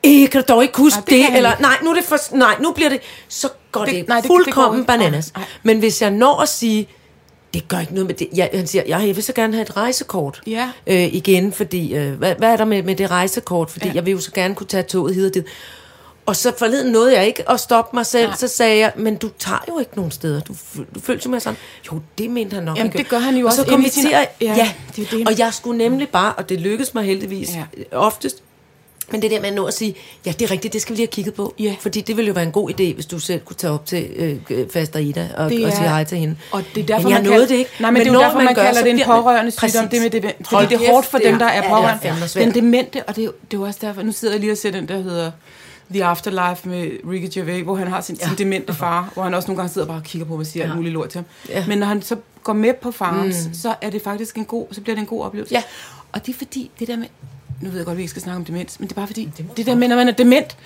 Eh, 0.04 0.30
kan 0.30 0.42
du 0.44 0.54
dog 0.54 0.64
ikke 0.64 0.78
huske 0.78 0.98
Nej, 1.00 1.06
det 1.10 1.30
det? 1.32 1.38
Eller, 1.38 1.52
nej, 1.60 1.78
nu 1.84 1.90
er 1.90 1.96
det 1.96 2.04
for, 2.04 2.36
nej, 2.38 2.56
nu 2.62 2.72
bliver 2.72 2.90
det, 2.90 3.00
så 3.28 3.50
går 3.72 3.86
det, 3.86 3.94
Det- 3.94 4.00
det 4.02 4.08
nej, 4.08 4.16
det- 4.18 4.24
det 4.24 4.30
fuldkommen 4.30 4.86
går 4.86 4.94
ikke. 4.94 5.04
bananas. 5.04 5.34
Nej. 5.36 5.46
Men 5.64 5.80
hvis 5.80 6.02
jeg 6.02 6.12
når 6.12 6.42
at 6.42 6.50
sige, 6.50 6.88
det 7.58 7.68
gør 7.68 7.80
ikke 7.80 7.94
noget 7.94 8.08
med 8.08 8.16
det. 8.16 8.28
Jeg, 8.36 8.50
han 8.54 8.68
siger, 8.68 8.84
jeg 8.88 9.16
vil 9.16 9.24
så 9.24 9.34
gerne 9.34 9.54
have 9.54 9.62
et 9.62 9.78
rejsekort 9.78 10.42
Ja. 10.48 10.70
øh, 10.88 11.14
igen, 11.14 11.54
fordi, 11.54 11.96
øh, 11.96 12.14
hvad, 12.14 12.36
hvad 12.38 12.50
er 12.50 12.58
der 12.58 12.66
med, 12.66 12.84
med 12.84 12.96
det 12.96 13.12
rejsekort? 13.12 13.70
Fordi 13.70 13.86
ja. 13.86 13.92
Ja. 13.92 13.96
jeg 13.96 14.06
vil 14.06 14.12
jo 14.12 14.20
så 14.20 14.32
gerne 14.32 14.56
kunne 14.56 14.68
tage 14.68 14.84
toget 14.84 15.16
hid 15.16 15.28
og 15.28 15.34
dit. 15.34 15.46
Og 16.26 16.36
så 16.36 16.54
forleden 16.58 16.92
nåede 16.92 17.16
jeg 17.18 17.28
ikke 17.28 17.50
at 17.52 17.60
stoppe 17.60 17.96
mig 17.96 18.06
selv, 18.06 18.28
Nej. 18.28 18.36
så 18.38 18.48
sagde 18.48 18.78
jeg, 18.80 18.92
men 18.96 19.16
du 19.16 19.30
tager 19.40 19.64
jo 19.68 19.80
ikke 19.80 19.92
nogen 19.96 20.12
steder. 20.12 20.40
Du, 20.42 20.54
du 20.96 21.00
følte 21.00 21.30
med 21.30 21.40
sådan, 21.40 21.58
jo, 21.92 22.00
det 22.18 22.30
mente 22.30 22.54
han 22.54 22.64
nok. 22.64 22.78
Jamen, 22.78 22.88
ikke. 22.94 22.98
det 22.98 23.10
gør 23.10 23.20
han 23.20 23.36
jo 23.36 23.42
og 23.46 23.46
også 23.46 23.62
så 23.64 23.68
kom 23.70 23.84
vi 23.84 23.90
til 23.90 24.10
Ja, 24.12 24.26
ja, 24.42 24.72
det 24.96 25.12
det. 25.12 25.28
og 25.28 25.40
jeg 25.40 25.54
skulle 25.54 25.78
nemlig 25.78 26.10
bare, 26.10 26.34
og 26.34 26.50
det 26.50 26.60
lykkedes 26.62 26.94
mig 26.94 27.04
heldigvis 27.04 27.50
Ja. 27.56 27.64
ja. 27.78 27.98
oftest, 27.98 28.44
men 29.12 29.22
det 29.22 29.32
der 29.32 29.40
med 29.42 29.50
at 29.50 29.56
nå 29.56 29.66
at 29.66 29.74
sige, 29.74 29.96
ja, 30.26 30.32
det 30.32 30.42
er 30.42 30.52
rigtigt, 30.52 30.74
det 30.74 30.82
skal 30.82 30.94
vi 30.94 30.98
lige 30.98 31.06
have 31.08 31.12
kigget 31.12 31.34
på. 31.34 31.54
Ja. 31.60 31.76
Fordi 31.80 32.02
det 32.02 32.18
ville 32.18 32.28
jo 32.28 32.34
være 32.34 32.44
en 32.46 32.52
god 32.52 32.70
idé, 32.70 32.94
hvis 32.94 33.06
du 33.06 33.20
selv 33.20 33.40
kunne 33.40 33.56
tage 33.56 33.74
op 33.74 33.86
til 33.86 34.08
øh, 34.50 34.70
Faster 34.74 35.00
Ida 35.00 35.30
og, 35.38 35.50
Det 35.50 35.64
og 35.64 35.70
er- 35.72 35.76
sige 35.76 35.88
hej 35.90 36.04
til 36.04 36.18
hende. 36.18 36.36
Og 36.52 36.64
det 36.76 36.82
er 36.82 36.86
derfor, 36.86 37.04
men 37.04 37.12
jeg 37.12 37.22
man 37.24 37.32
nåede 37.32 37.48
det 37.48 37.56
ikke. 37.56 37.72
Nej, 37.80 37.92
men, 37.92 38.02
det 38.02 38.08
er 38.08 38.14
jo 38.14 38.20
derfor, 38.20 38.38
man, 38.42 38.54
gør, 38.56 38.64
kalder 38.64 38.82
det 38.82 38.90
en 38.90 38.96
man- 38.98 39.06
pårørende 39.06 39.52
sygdom. 39.52 39.88
Det 39.90 40.02
med 40.02 40.10
det, 40.10 40.22
fordi 40.24 40.36
Hold 40.56 40.68
det 40.68 40.76
er 40.88 40.92
hårdt 40.92 41.06
for 41.08 41.18
det 41.18 41.26
dem, 41.28 41.34
er- 41.36 41.40
der 41.40 41.46
er 41.46 41.56
ja, 41.58 41.64
er 41.64 41.70
pårørende. 41.70 42.28
svært. 42.28 42.46
den 42.46 42.54
demente, 42.54 43.04
og 43.04 43.16
det 43.16 43.24
er, 43.26 43.30
det 43.52 43.60
er 43.60 43.66
også 43.66 43.80
derfor, 43.82 44.02
nu 44.02 44.12
sidder 44.12 44.34
jeg 44.34 44.40
lige 44.42 44.52
og 44.52 44.58
ser 44.58 44.72
den, 44.72 44.88
der 44.88 44.98
hedder 45.02 45.32
The 45.92 46.04
Afterlife 46.06 46.70
med 46.70 46.92
Ricky 47.12 47.30
Gervais, 47.34 47.64
hvor 47.64 47.76
han 47.76 47.88
har 47.88 48.02
sin, 48.02 48.16
sin 48.16 48.30
demente 48.38 48.74
far, 48.74 49.12
hvor 49.14 49.24
han 49.24 49.34
også 49.34 49.48
nogle 49.48 49.58
gange 49.58 49.74
sidder 49.74 49.88
bare 49.88 49.98
og 49.98 50.04
kigger 50.04 50.26
på 50.26 50.34
mig 50.34 50.40
og 50.40 50.46
siger 50.46 50.64
alt 50.66 50.76
muligt 50.76 50.94
lort 50.94 51.10
til 51.10 51.18
ham. 51.18 51.26
Ja. 51.50 51.64
Men 51.68 51.78
når 51.78 51.88
han 51.88 52.02
så 52.02 52.16
går 52.44 52.54
med 52.54 52.74
på 52.82 52.92
farens, 52.92 53.46
mm. 53.48 53.54
så 53.54 53.76
er 53.82 53.90
det 53.90 54.02
faktisk 54.02 54.36
en 54.38 54.46
god, 54.46 54.68
så 54.72 54.82
bliver 54.82 54.96
det 54.96 55.02
en 55.02 55.08
god 55.08 55.24
oplevelse. 55.24 55.54
Ja. 55.56 55.64
Og 56.12 56.26
det 56.26 56.34
er 56.34 56.38
fordi, 56.38 56.72
det 56.80 56.88
der 56.88 56.98
med, 56.98 57.08
nu 57.62 57.70
ved 57.70 57.78
jeg 57.78 57.86
godt, 57.86 57.94
at 57.94 57.98
vi 57.98 58.02
ikke 58.02 58.10
skal 58.10 58.22
snakke 58.22 58.38
om 58.38 58.46
demens, 58.46 58.80
men 58.80 58.88
det 58.88 58.94
er 58.94 58.96
bare 58.96 59.08
fordi, 59.08 59.30
det, 59.38 59.46
det 59.58 59.66
der 59.66 59.76
med, 59.76 59.88
når 59.88 59.96
man 59.96 60.08
er 60.08 60.12
dement, 60.12 60.58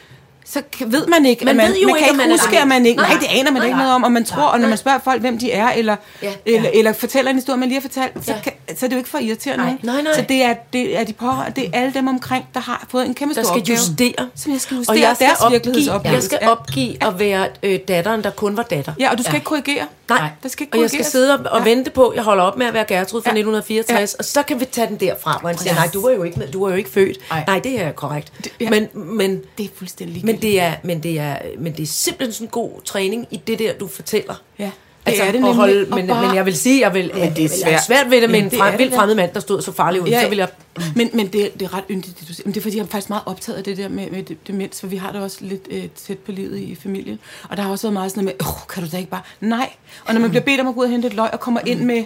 så 0.45 0.61
ved 0.85 1.07
man 1.07 1.25
ikke, 1.25 1.45
Man 1.45 1.49
at 1.51 1.55
man, 1.55 1.67
ved 1.71 1.81
jo 1.81 1.87
man 1.87 1.95
ikke, 1.95 2.05
kan 2.05 2.13
ikke 2.13 2.17
man 2.17 2.31
er 2.31 2.33
huske, 2.43 2.59
at 2.59 2.67
man 2.67 2.85
ikke, 2.85 3.01
nej, 3.01 3.09
Nej. 3.09 3.19
det 3.19 3.27
aner 3.39 3.51
man 3.51 3.61
Nej. 3.61 3.65
ikke 3.67 3.77
noget 3.77 3.93
om, 3.93 4.03
og 4.03 4.11
man 4.11 4.25
tror, 4.25 4.43
og 4.43 4.59
når 4.59 4.67
man 4.67 4.77
spørger 4.77 4.99
folk, 5.03 5.21
hvem 5.21 5.39
de 5.39 5.51
er, 5.51 5.69
eller, 5.71 5.95
Ja. 6.23 6.31
eller, 6.45 6.69
eller 6.73 6.93
fortæller 6.93 7.31
en 7.31 7.37
historie, 7.37 7.59
man 7.59 7.69
lige 7.69 7.75
har 7.81 7.81
fortalt, 7.89 8.25
så, 8.25 8.31
Ja. 8.33 8.39
kan, 8.43 8.53
så 8.77 8.85
er 8.85 8.87
det 8.89 8.95
jo 8.95 8.97
ikke 8.97 9.09
for 9.09 9.17
irriterende. 9.17 9.65
Nej. 9.65 9.75
Nej, 9.83 10.01
nej. 10.01 10.13
Så 10.15 10.21
det 10.29 10.43
er, 10.43 10.53
det 10.73 10.99
er 10.99 11.03
de 11.03 11.13
pårørende, 11.13 11.61
det 11.61 11.69
er 11.73 11.79
alle 11.79 11.93
dem 11.93 12.07
omkring, 12.07 12.45
der 12.53 12.59
har 12.59 12.85
fået 12.89 13.05
en 13.05 13.13
kæmpe 13.13 13.35
der 13.35 13.43
stor 13.43 13.53
skal 13.53 13.61
opgave. 13.61 13.77
justere. 13.77 14.29
Som 14.35 14.51
jeg 14.51 14.61
skal 14.61 14.75
Og 14.75 14.79
justere 14.79 14.99
jeg 14.99 15.15
skal, 15.15 15.27
deres 15.27 15.39
opgive, 15.41 15.51
virkelighedsoplevelse. 15.51 16.15
jeg 16.15 16.23
skal 16.23 16.39
Ja. 16.41 16.49
opgive 16.51 17.03
at 17.03 17.19
være 17.19 17.47
øh, 17.63 17.79
datteren, 17.87 18.23
der 18.23 18.29
kun 18.29 18.57
var 18.57 18.63
datter. 18.63 18.93
Ja, 18.99 19.11
og 19.11 19.17
du 19.17 19.23
skal 19.23 19.31
Ja. 19.33 19.35
ikke 19.37 19.45
korrigere. 19.45 19.85
Nej, 20.09 20.29
der 20.43 20.49
skal 20.49 20.63
ikke 20.63 20.77
og 20.77 20.81
jeg 20.81 20.89
skal 20.89 21.05
sidde 21.05 21.33
og, 21.33 21.39
og 21.51 21.59
Ja. 21.59 21.63
vente 21.69 21.91
på, 21.91 22.11
jeg 22.15 22.23
holder 22.23 22.43
op 22.43 22.57
med 22.57 22.65
at 22.65 22.73
være 22.73 22.85
Gertrud 22.87 23.21
fra 23.21 23.29
Ja. 23.29 23.33
1964, 23.33 24.13
og 24.13 24.25
så 24.25 24.43
kan 24.43 24.59
vi 24.59 24.65
tage 24.65 24.87
den 24.87 24.95
derfra, 24.95 25.37
hvor 25.39 25.49
han 25.49 25.57
siger, 25.57 25.73
Ja. 25.73 25.79
nej, 25.79 25.89
du 25.93 26.01
var 26.01 26.11
jo 26.11 26.23
ikke, 26.23 26.47
du 26.53 26.63
var 26.63 26.69
jo 26.71 26.75
ikke 26.77 26.89
født. 26.89 27.17
Nej. 27.29 27.43
Nej, 27.47 27.59
det 27.59 27.81
er 27.81 27.91
korrekt. 27.91 28.31
ja. 28.61 28.69
Men, 28.69 28.87
men, 28.93 29.41
Det 29.57 29.65
er 29.65 29.69
fuldstændig 29.77 30.25
men, 30.33 30.41
det 30.41 30.59
er, 30.61 30.73
men, 30.83 31.03
det 31.03 31.19
er, 31.19 31.37
men 31.59 31.73
det 31.73 31.83
er 31.83 31.87
simpelthen 31.87 32.33
sådan 32.33 32.47
en 32.47 32.51
god 32.51 32.81
træning 32.85 33.27
i 33.31 33.37
det 33.47 33.59
der, 33.59 33.73
du 33.73 33.87
fortæller. 33.87 34.33
Ja, 34.59 34.63
det 34.63 34.71
Altså, 35.05 35.23
er 35.23 35.31
det 35.31 35.35
nemlig. 35.41 35.55
holde, 35.55 35.85
men, 35.95 36.07
bare- 36.07 36.25
men 36.27 36.35
jeg 36.35 36.45
vil 36.45 36.57
sige, 36.57 36.81
jeg 36.81 36.93
vil, 36.93 37.11
men 37.13 37.13
det 37.13 37.21
er 37.21 37.25
jeg 37.25 37.35
vil 37.35 37.49
have 37.49 37.49
svært. 37.63 37.83
svært 37.85 38.05
ved 38.09 38.17
det 38.17 38.21
Jamen, 38.21 38.35
en 38.53 38.59
er 38.61 38.77
vildt 38.77 38.91
da. 38.93 38.97
fremmed 38.97 39.15
mand, 39.15 39.31
der 39.33 39.39
stod 39.39 39.61
så 39.61 39.71
farlig 39.71 40.01
ud. 40.01 40.07
Ja, 40.07 40.21
så 40.23 40.29
vil 40.29 40.37
jeg... 40.37 40.47
men, 40.95 41.09
men 41.13 41.27
det, 41.27 41.53
det 41.53 41.61
er 41.61 41.73
ret 41.77 41.83
yndigt, 41.89 42.19
det 42.19 42.27
du 42.27 42.33
siger. 42.33 42.45
Men 42.45 42.53
det 42.53 42.59
er 42.59 42.61
fordi, 42.61 42.77
jeg 42.77 42.83
er 42.83 42.87
faktisk 42.87 43.09
meget 43.09 43.23
optaget 43.25 43.57
af 43.57 43.63
det 43.63 43.77
der 43.77 43.89
med, 43.89 44.09
med 44.11 44.23
demens, 44.47 44.79
for 44.79 44.87
vi 44.87 44.95
har 44.97 45.11
det 45.11 45.21
også 45.21 45.37
lidt 45.41 45.67
øh, 45.69 45.83
tæt 46.07 46.17
på 46.17 46.31
livet 46.31 46.57
i 46.57 46.75
familien. 46.83 47.19
Og 47.49 47.57
der 47.57 47.63
har 47.63 47.71
også 47.71 47.87
været 47.87 47.93
meget 47.93 48.11
sådan 48.11 48.23
noget 48.23 48.35
med, 48.39 48.47
åh, 48.47 48.67
kan 48.73 48.83
du 48.83 48.89
da 48.91 48.97
ikke 48.97 49.09
bare... 49.09 49.21
Nej. 49.41 49.69
Og 50.05 50.13
når 50.13 50.21
man 50.21 50.29
bliver 50.29 50.43
bedt 50.43 50.59
om 50.61 50.67
at 50.67 50.73
gå 50.75 50.79
ud 50.79 50.85
og 50.85 50.91
hente 50.91 51.07
et 51.07 51.13
løg 51.13 51.29
og 51.33 51.39
kommer 51.39 51.61
ind 51.65 51.79
med 51.81 52.03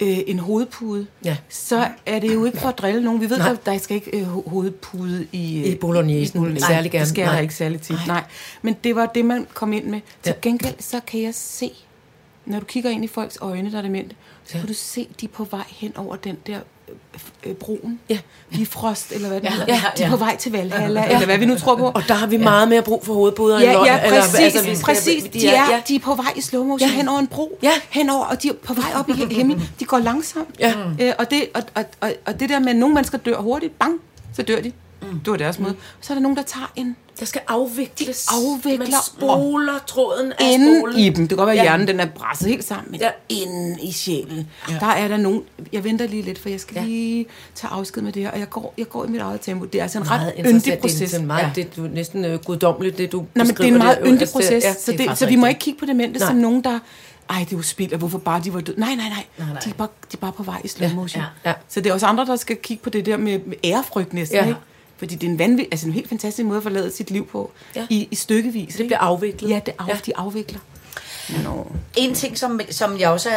øh, 0.00 0.18
en 0.26 0.38
hovedpude, 0.38 1.06
Ja. 1.24 1.36
så 1.48 1.88
er 2.06 2.18
det 2.18 2.34
jo 2.34 2.44
ikke 2.44 2.58
for 2.58 2.68
at 2.68 2.78
drille 2.78 3.04
nogen. 3.04 3.20
Vi 3.20 3.30
ved, 3.30 3.38
Nej. 3.38 3.50
at 3.50 3.66
der 3.66 3.78
skal 3.78 3.94
ikke 3.94 4.16
øh, 4.20 4.36
ho- 4.36 4.48
hovedpude 4.50 5.26
i... 5.32 5.58
Øh, 5.60 5.66
I 5.66 5.74
bolognesen. 5.74 6.60
særlig 6.60 6.90
gerne. 6.90 7.00
det 7.04 7.08
skal 7.08 7.24
der 7.26 7.32
Nej. 7.32 7.40
ikke 7.40 7.54
særlig 7.54 7.80
tit. 7.80 7.96
Nej. 8.06 8.24
Men 8.62 8.76
det 8.84 8.96
var 8.96 9.06
det, 9.06 9.24
man 9.24 9.46
kom 9.54 9.72
ind 9.72 9.84
med. 9.84 10.00
Til 10.22 10.30
Ja. 10.30 10.34
gengæld, 10.42 10.74
så 10.78 11.00
kan 11.06 11.22
jeg 11.22 11.34
se, 11.34 11.70
når 12.46 12.58
du 12.60 12.64
kigger 12.66 12.90
ind 12.90 13.04
i 13.04 13.08
folks 13.08 13.38
øjne, 13.40 13.72
der 13.72 13.78
er 13.78 13.82
demente, 13.82 14.16
så 14.44 14.52
Ja. 14.54 14.58
kan 14.58 14.68
du 14.68 14.74
se, 14.74 15.08
de 15.20 15.26
er 15.26 15.30
på 15.30 15.44
vej 15.44 15.64
hen 15.68 15.96
over 15.96 16.16
den 16.16 16.36
der 16.46 16.58
øh, 16.88 16.94
øh, 17.50 17.54
broen. 17.54 18.00
Ja. 18.08 18.18
Bifrost, 18.50 19.12
eller 19.12 19.28
hvad 19.28 19.40
det 19.40 19.46
Ja, 19.48 19.54
ja, 19.68 19.74
De 19.96 20.02
er 20.02 20.06
ja. 20.06 20.10
på 20.10 20.16
vej 20.16 20.36
til 20.36 20.52
Valhalla, 20.52 21.04
eller 21.06 21.24
hvad 21.24 21.38
vi 21.38 21.44
nu 21.46 21.58
tror 21.58 21.76
på. 21.76 21.86
Og 21.94 22.02
der 22.08 22.14
har 22.14 22.26
vi 22.26 22.36
meget 22.36 22.68
mere 22.68 22.82
brug 22.82 23.04
for 23.04 23.14
hovedpuder 23.14 23.60
Ja, 23.60 23.72
end 23.76 23.84
ja, 23.86 24.04
eller- 24.06 24.20
præcis, 24.20 24.38
altså, 24.40 24.64
vi 24.64 24.74
skal- 24.76 24.84
præcis. 24.84 25.24
De 25.32 25.46
er, 25.48 25.52
ja. 25.72 25.82
de 25.88 25.94
er 25.94 26.00
på 26.00 26.14
vej 26.14 26.32
i 26.36 26.40
slow 26.40 26.64
motion 26.64 26.90
Ja. 26.90 26.94
hen 26.96 27.08
over 27.08 27.18
en 27.18 27.26
bro, 27.26 27.58
Ja. 27.62 27.72
henover, 27.90 28.24
og 28.24 28.42
de 28.42 28.48
er 28.48 28.52
på 28.64 28.74
vej 28.74 28.90
op 28.94 29.08
i 29.08 29.12
hi- 29.12 29.34
himlen. 29.34 29.62
De 29.80 29.84
går 29.84 29.98
langsomt. 29.98 30.56
Ja. 30.60 30.74
Øh, 31.00 31.12
og, 31.18 31.30
det, 31.30 31.44
og, 31.54 31.62
og, 31.74 31.84
og, 32.00 32.12
og 32.26 32.40
det 32.40 32.48
der 32.48 32.58
med, 32.58 32.68
at 32.68 32.76
nogle 32.76 32.94
mennesker 32.94 33.18
dør 33.18 33.36
hurtigt, 33.40 33.78
bang, 33.78 34.00
så 34.36 34.42
dør 34.42 34.60
de. 34.60 34.72
Det 35.24 35.30
var 35.30 35.36
deres 35.36 35.58
måde. 35.58 35.74
Så 36.00 36.12
er 36.12 36.14
der 36.14 36.22
nogen, 36.22 36.36
der 36.36 36.42
tager 36.42 36.72
en 36.76 36.96
Der 37.20 37.26
skal 37.26 37.40
afvikles. 37.48 38.26
afvikler 38.32 38.78
Man 38.78 38.92
spoler 39.06 39.78
tråden 39.86 40.32
af 40.32 40.52
inde 40.52 40.78
spolen. 40.80 40.98
i 40.98 41.04
dem. 41.08 41.14
Det 41.16 41.28
kan 41.28 41.36
godt 41.36 41.46
være, 41.46 41.52
at 41.56 41.58
Ja. 41.58 41.62
hjernen 41.62 41.88
den 41.88 42.00
er 42.00 42.06
presset 42.06 42.48
helt 42.48 42.64
sammen, 42.64 42.90
men 42.90 43.00
Ja. 43.00 43.06
ja. 43.30 43.34
inde 43.34 43.80
i 43.82 43.92
sjælen. 43.92 44.48
Ja. 44.70 44.76
Der 44.80 44.86
er 44.86 45.08
der 45.08 45.16
nogen... 45.16 45.42
Jeg 45.72 45.84
venter 45.84 46.06
lige 46.06 46.22
lidt, 46.22 46.38
for 46.38 46.48
jeg 46.48 46.60
skal 46.60 46.74
Ja. 46.74 46.80
ja. 46.80 46.86
lige 46.86 47.26
tage 47.54 47.70
afsked 47.70 48.02
med 48.02 48.12
det 48.12 48.22
her, 48.22 48.30
og 48.30 48.38
jeg 48.38 48.50
går, 48.50 48.74
jeg 48.78 48.88
går 48.88 49.04
i 49.04 49.08
mit 49.08 49.20
eget 49.20 49.40
tempo. 49.40 49.64
Det 49.64 49.78
er 49.78 49.82
altså 49.82 49.98
en 49.98 50.04
meget 50.08 50.26
ret 50.38 50.46
yndig 50.46 50.78
proces. 50.78 51.10
Det 51.10 51.20
er 51.20 51.24
meget, 51.24 51.42
ja. 51.56 51.62
det 51.62 51.78
er 51.78 51.88
næsten 51.88 52.24
øh, 52.24 52.38
guddommeligt, 52.38 52.98
det 52.98 53.12
du 53.12 53.18
Nej, 53.34 53.44
men 53.46 53.54
det 53.56 53.60
er 53.60 53.64
en 53.68 53.78
meget 53.78 53.98
yndig 54.06 54.28
proces, 54.32 54.50
ja, 54.50 54.68
ja, 54.68 54.74
så, 54.74 54.92
det, 54.92 55.18
så 55.18 55.26
vi 55.26 55.36
må 55.36 55.46
ikke 55.46 55.58
kigge 55.60 55.80
på 55.80 55.86
demente 55.86 56.18
Nej. 56.18 56.28
som 56.28 56.36
nogen, 56.36 56.64
der... 56.64 56.78
Ej, 57.30 57.38
det 57.38 57.52
er 57.52 57.56
jo 57.56 57.62
spild, 57.62 57.92
og 57.92 57.98
hvorfor 57.98 58.18
bare 58.18 58.40
de 58.44 58.54
var 58.54 58.60
døde? 58.60 58.80
Nej, 58.80 58.94
nej, 58.94 59.08
nej. 59.08 59.24
nej. 59.52 59.60
De, 59.64 59.70
er 59.70 59.74
bare, 59.74 59.88
de 60.12 60.16
er 60.16 60.20
bare 60.20 60.32
på 60.32 60.42
vej 60.42 60.60
i 60.64 60.68
slow 60.68 60.90
motion. 60.90 61.22
ja, 61.44 61.50
ja. 61.50 61.54
Så 61.68 61.80
det 61.80 61.90
er 61.90 61.94
også 61.94 62.06
andre, 62.06 62.26
der 62.26 62.36
skal 62.36 62.56
kigge 62.56 62.82
på 62.82 62.90
det 62.90 63.06
der 63.06 63.16
med, 63.16 63.38
med 63.46 63.56
ærefrygt 63.64 64.12
næsten, 64.12 64.38
Ja. 64.38 64.46
ikke? 64.46 64.58
Fordi 64.96 65.14
det 65.14 65.26
er 65.26 65.30
en, 65.30 65.38
vanvittig, 65.38 65.68
altså 65.72 65.86
en 65.86 65.92
helt 65.92 66.08
fantastisk 66.08 66.46
måde 66.46 66.56
at 66.56 66.62
forlade 66.62 66.90
sit 66.92 67.10
liv 67.10 67.26
på 67.26 67.50
Ja. 67.76 67.86
i, 67.90 68.08
i 68.10 68.14
stykkevis. 68.14 68.74
Det 68.76 68.86
bliver 68.86 68.98
afviklet. 68.98 69.50
Ja, 69.50 69.60
det 69.66 69.74
af, 69.78 69.88
Ja. 69.88 69.98
de 70.06 70.16
afvikler. 70.16 70.58
Nå. 71.44 71.66
En 71.96 72.14
ting, 72.14 72.38
som, 72.38 72.60
som 72.70 72.98
jeg 73.00 73.10
også 73.10 73.30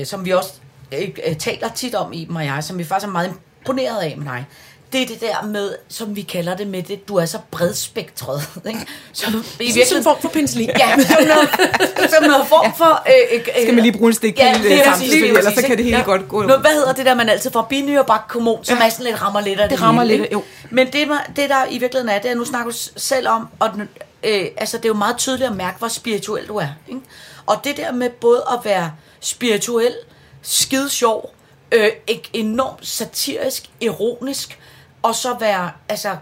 øh, 0.00 0.06
som 0.06 0.24
vi 0.24 0.30
også 0.32 0.52
øh, 0.92 1.36
taler 1.38 1.68
tit 1.68 1.94
om 1.94 2.12
i 2.12 2.26
mig 2.30 2.40
og 2.50 2.54
jeg, 2.56 2.64
som 2.64 2.78
vi 2.78 2.84
faktisk 2.84 3.08
er 3.08 3.12
meget 3.12 3.34
imponeret 3.60 3.98
af 4.00 4.16
med 4.16 4.24
dig, 4.26 4.44
det 4.96 5.04
er 5.04 5.06
det 5.06 5.20
der 5.20 5.46
med, 5.46 5.74
som 5.88 6.16
vi 6.16 6.22
kalder 6.22 6.56
det 6.56 6.66
med 6.66 6.82
det, 6.82 7.08
du 7.08 7.16
er 7.16 7.26
så 7.26 7.38
bredspektret, 7.50 8.48
ikke? 8.66 8.80
Som 9.12 9.34
i 9.34 9.36
en 9.36 9.44
virkeligheden, 9.58 10.04
form 10.04 10.20
for 10.20 10.28
penicillin. 10.28 10.70
ja, 10.78 10.90
som 10.98 11.22
noget, 11.26 11.48
som 12.10 12.24
noget 12.24 12.46
form 12.48 12.74
for... 12.76 13.02
Øh, 13.08 13.38
øh, 13.38 13.62
Skal 13.62 13.74
man 13.74 13.82
lige 13.82 13.98
bruge 13.98 14.08
en 14.08 14.14
stikpille 14.14 14.50
Ja, 14.50 14.56
ja, 14.56 14.62
det 14.62 14.78
er 14.78 14.84
samtidig, 14.84 15.10
præcis, 15.10 15.38
ellers 15.38 15.54
så 15.54 15.62
kan 15.62 15.76
det 15.76 15.84
hele 15.84 15.96
ja. 15.96 16.04
godt 16.04 16.28
gå. 16.28 16.42
Nå, 16.42 16.56
hvad 16.56 16.70
hedder 16.70 16.92
det 16.92 17.06
der, 17.06 17.14
man 17.14 17.28
altid 17.28 17.50
får? 17.50 17.62
Binyrebak 17.62 18.32
hormon, 18.32 18.64
som 18.64 18.78
er 18.82 18.88
sådan 18.88 19.06
lidt 19.06 19.22
rammer 19.22 19.40
lidt 19.40 19.60
af 19.60 19.68
det, 19.68 19.78
Det 19.78 19.86
rammer 19.86 20.02
hele, 20.02 20.16
lidt, 20.16 20.32
jo. 20.32 20.42
Men 20.70 20.86
det, 20.86 21.08
det, 21.36 21.50
der 21.50 21.66
i 21.70 21.78
virkeligheden 21.78 22.08
er, 22.08 22.18
det 22.18 22.30
er, 22.30 22.34
nu 22.34 22.44
snakker 22.44 22.72
du 22.72 22.78
selv 22.96 23.28
om, 23.28 23.48
og 23.58 23.70
den, 23.74 23.88
øh, 24.24 24.46
altså 24.56 24.76
det 24.76 24.84
er 24.84 24.88
jo 24.88 24.94
meget 24.94 25.16
tydeligt 25.16 25.50
at 25.50 25.56
mærke, 25.56 25.78
hvor 25.78 25.88
spirituel 25.88 26.46
du 26.46 26.56
er. 26.56 26.68
Ikke? 26.88 27.00
Og 27.46 27.60
det 27.64 27.76
der 27.76 27.92
med 27.92 28.10
både 28.10 28.44
at 28.52 28.58
være 28.64 28.92
spirituel, 29.20 29.94
skide 30.42 30.90
sjov, 30.90 31.30
øh, 31.72 31.90
enormt 32.32 32.86
satirisk, 32.86 33.70
ironisk, 33.80 34.58
og 35.06 35.14
så 35.14 35.36
være 35.40 35.70
altså 35.88 36.16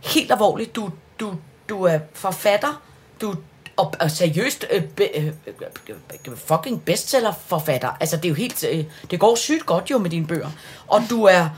helt 0.00 0.32
alvorligt, 0.32 0.76
du, 0.76 0.90
du, 1.20 1.34
du 1.68 1.82
er 1.82 1.98
forfatter, 2.12 2.82
du 3.20 3.34
og, 3.76 3.94
og 4.00 4.10
seriøst 4.10 4.66
øh, 4.70 4.84
be, 4.84 5.18
øh, 5.18 5.26
øh 5.26 6.36
fucking 6.36 6.84
bestseller 6.84 7.32
forfatter. 7.46 7.96
Altså 8.00 8.16
det 8.16 8.24
er 8.24 8.28
jo 8.28 8.34
helt 8.34 8.64
øh, 8.70 8.84
det 9.10 9.20
går 9.20 9.34
sygt 9.34 9.66
godt 9.66 9.90
jo 9.90 9.98
med 9.98 10.10
dine 10.10 10.26
bøger. 10.26 10.50
Og 10.88 11.02
du 11.10 11.24
er 11.24 11.48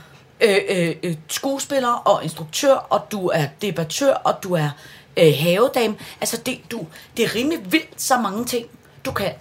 øh, 0.41 0.57
øh, 0.69 0.95
øh, 1.03 1.15
skuespiller 1.27 1.93
og 1.93 2.23
instruktør 2.23 2.73
og 2.73 3.11
du 3.11 3.27
er 3.27 3.47
debattør 3.61 4.13
og 4.13 4.43
du 4.43 4.53
er 4.53 4.69
øh, 5.17 5.33
havedame. 5.39 5.95
Altså 6.21 6.37
det 6.45 6.59
du 6.71 6.87
det 7.17 7.25
er 7.25 7.35
rimelig 7.35 7.71
vildt 7.71 8.01
så 8.01 8.17
mange 8.17 8.45
ting 8.45 8.67
du 9.05 9.11
kan. 9.11 9.33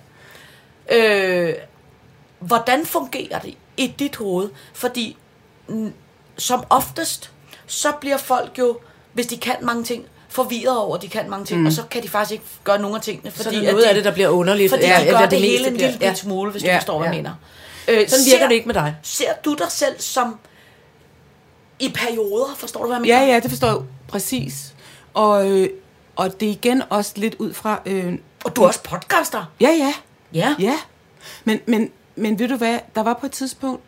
Øh, 0.93 1.55
hvordan 2.39 2.87
fungerer 2.87 3.39
det 3.39 3.55
i 3.77 3.87
dit 3.87 4.17
hoved? 4.17 4.51
Fordi 4.75 5.17
som 6.43 6.65
oftest, 6.71 7.31
så 7.67 7.93
bliver 8.01 8.17
folk 8.17 8.59
jo, 8.59 8.79
hvis 9.13 9.27
de 9.27 9.37
kan 9.37 9.55
mange 9.63 9.85
ting, 9.85 10.05
forvirret 10.29 10.79
over, 10.79 10.97
at 10.97 11.03
de 11.03 11.09
kan 11.09 11.31
mange 11.31 11.47
ting, 11.47 11.61
mm. 11.61 11.67
og 11.67 11.73
så 11.73 11.83
kan 11.91 12.03
de 12.03 12.09
faktisk 12.09 12.33
ikke 12.33 12.45
gøre 12.65 12.79
nogen 12.79 12.97
af 12.97 13.03
tingene. 13.03 13.31
Fordi 13.31 13.49
er 13.57 13.61
der 13.61 13.69
at 13.69 13.73
noget 13.75 13.85
de, 13.85 13.89
af 13.89 13.95
det, 13.95 14.05
der 14.05 14.13
bliver 14.13 14.29
underligt. 14.29 14.71
Fordi 14.73 14.85
Ja, 14.87 14.89
de 15.01 15.05
ja, 15.05 15.11
gør 15.11 15.17
det 15.17 15.17
er 15.17 15.21
det, 15.21 15.31
det 15.31 15.41
det 15.41 15.49
hele 15.51 15.67
en 15.69 15.77
lille 15.77 15.99
ja. 16.01 16.07
ja. 16.09 16.15
smule, 16.15 16.51
hvis 16.51 16.63
du 16.63 16.69
Ja, 16.69 16.77
forstår, 16.79 16.99
hvad 16.99 17.09
jeg 17.09 17.15
ja. 17.15 17.23
mener. 17.23 17.35
Øh, 18.03 18.09
Sådan 18.09 18.25
virker 18.31 18.49
det 18.49 18.55
ikke 18.55 18.67
med 18.67 18.75
dig. 18.75 18.97
Ser 19.03 19.33
du 19.45 19.55
dig 19.55 19.67
selv 19.73 20.01
som 20.01 20.39
i 21.79 21.89
perioder, 21.95 22.55
forstår 22.59 22.81
du, 22.81 22.87
hvad 22.87 22.97
jeg 22.99 23.07
Ja, 23.07 23.19
mener? 23.21 23.33
ja, 23.35 23.41
det 23.41 23.51
forstår 23.51 23.69
jeg 23.69 23.77
præcis. 24.09 24.75
Og, 25.15 25.51
øh, 25.51 25.69
og 26.17 26.41
det 26.41 26.49
er 26.49 26.53
igen 26.53 26.83
også 26.91 27.13
lidt 27.17 27.35
ud 27.39 27.55
fra... 27.55 27.81
Øh, 27.87 28.15
Og 28.45 28.57
du 28.57 28.63
er 28.63 28.67
også 28.67 28.83
podcaster. 28.83 29.45
ja, 29.61 29.69
ja, 29.71 29.93
Ja. 30.35 30.55
ja. 30.59 30.79
Men, 31.45 31.61
men, 31.67 31.91
men 32.17 32.39
ved 32.39 32.49
du 32.49 32.57
hvad, 32.57 32.79
der 32.95 33.03
var 33.03 33.15
på 33.21 33.27
et 33.27 33.33
tidspunkt, 33.33 33.83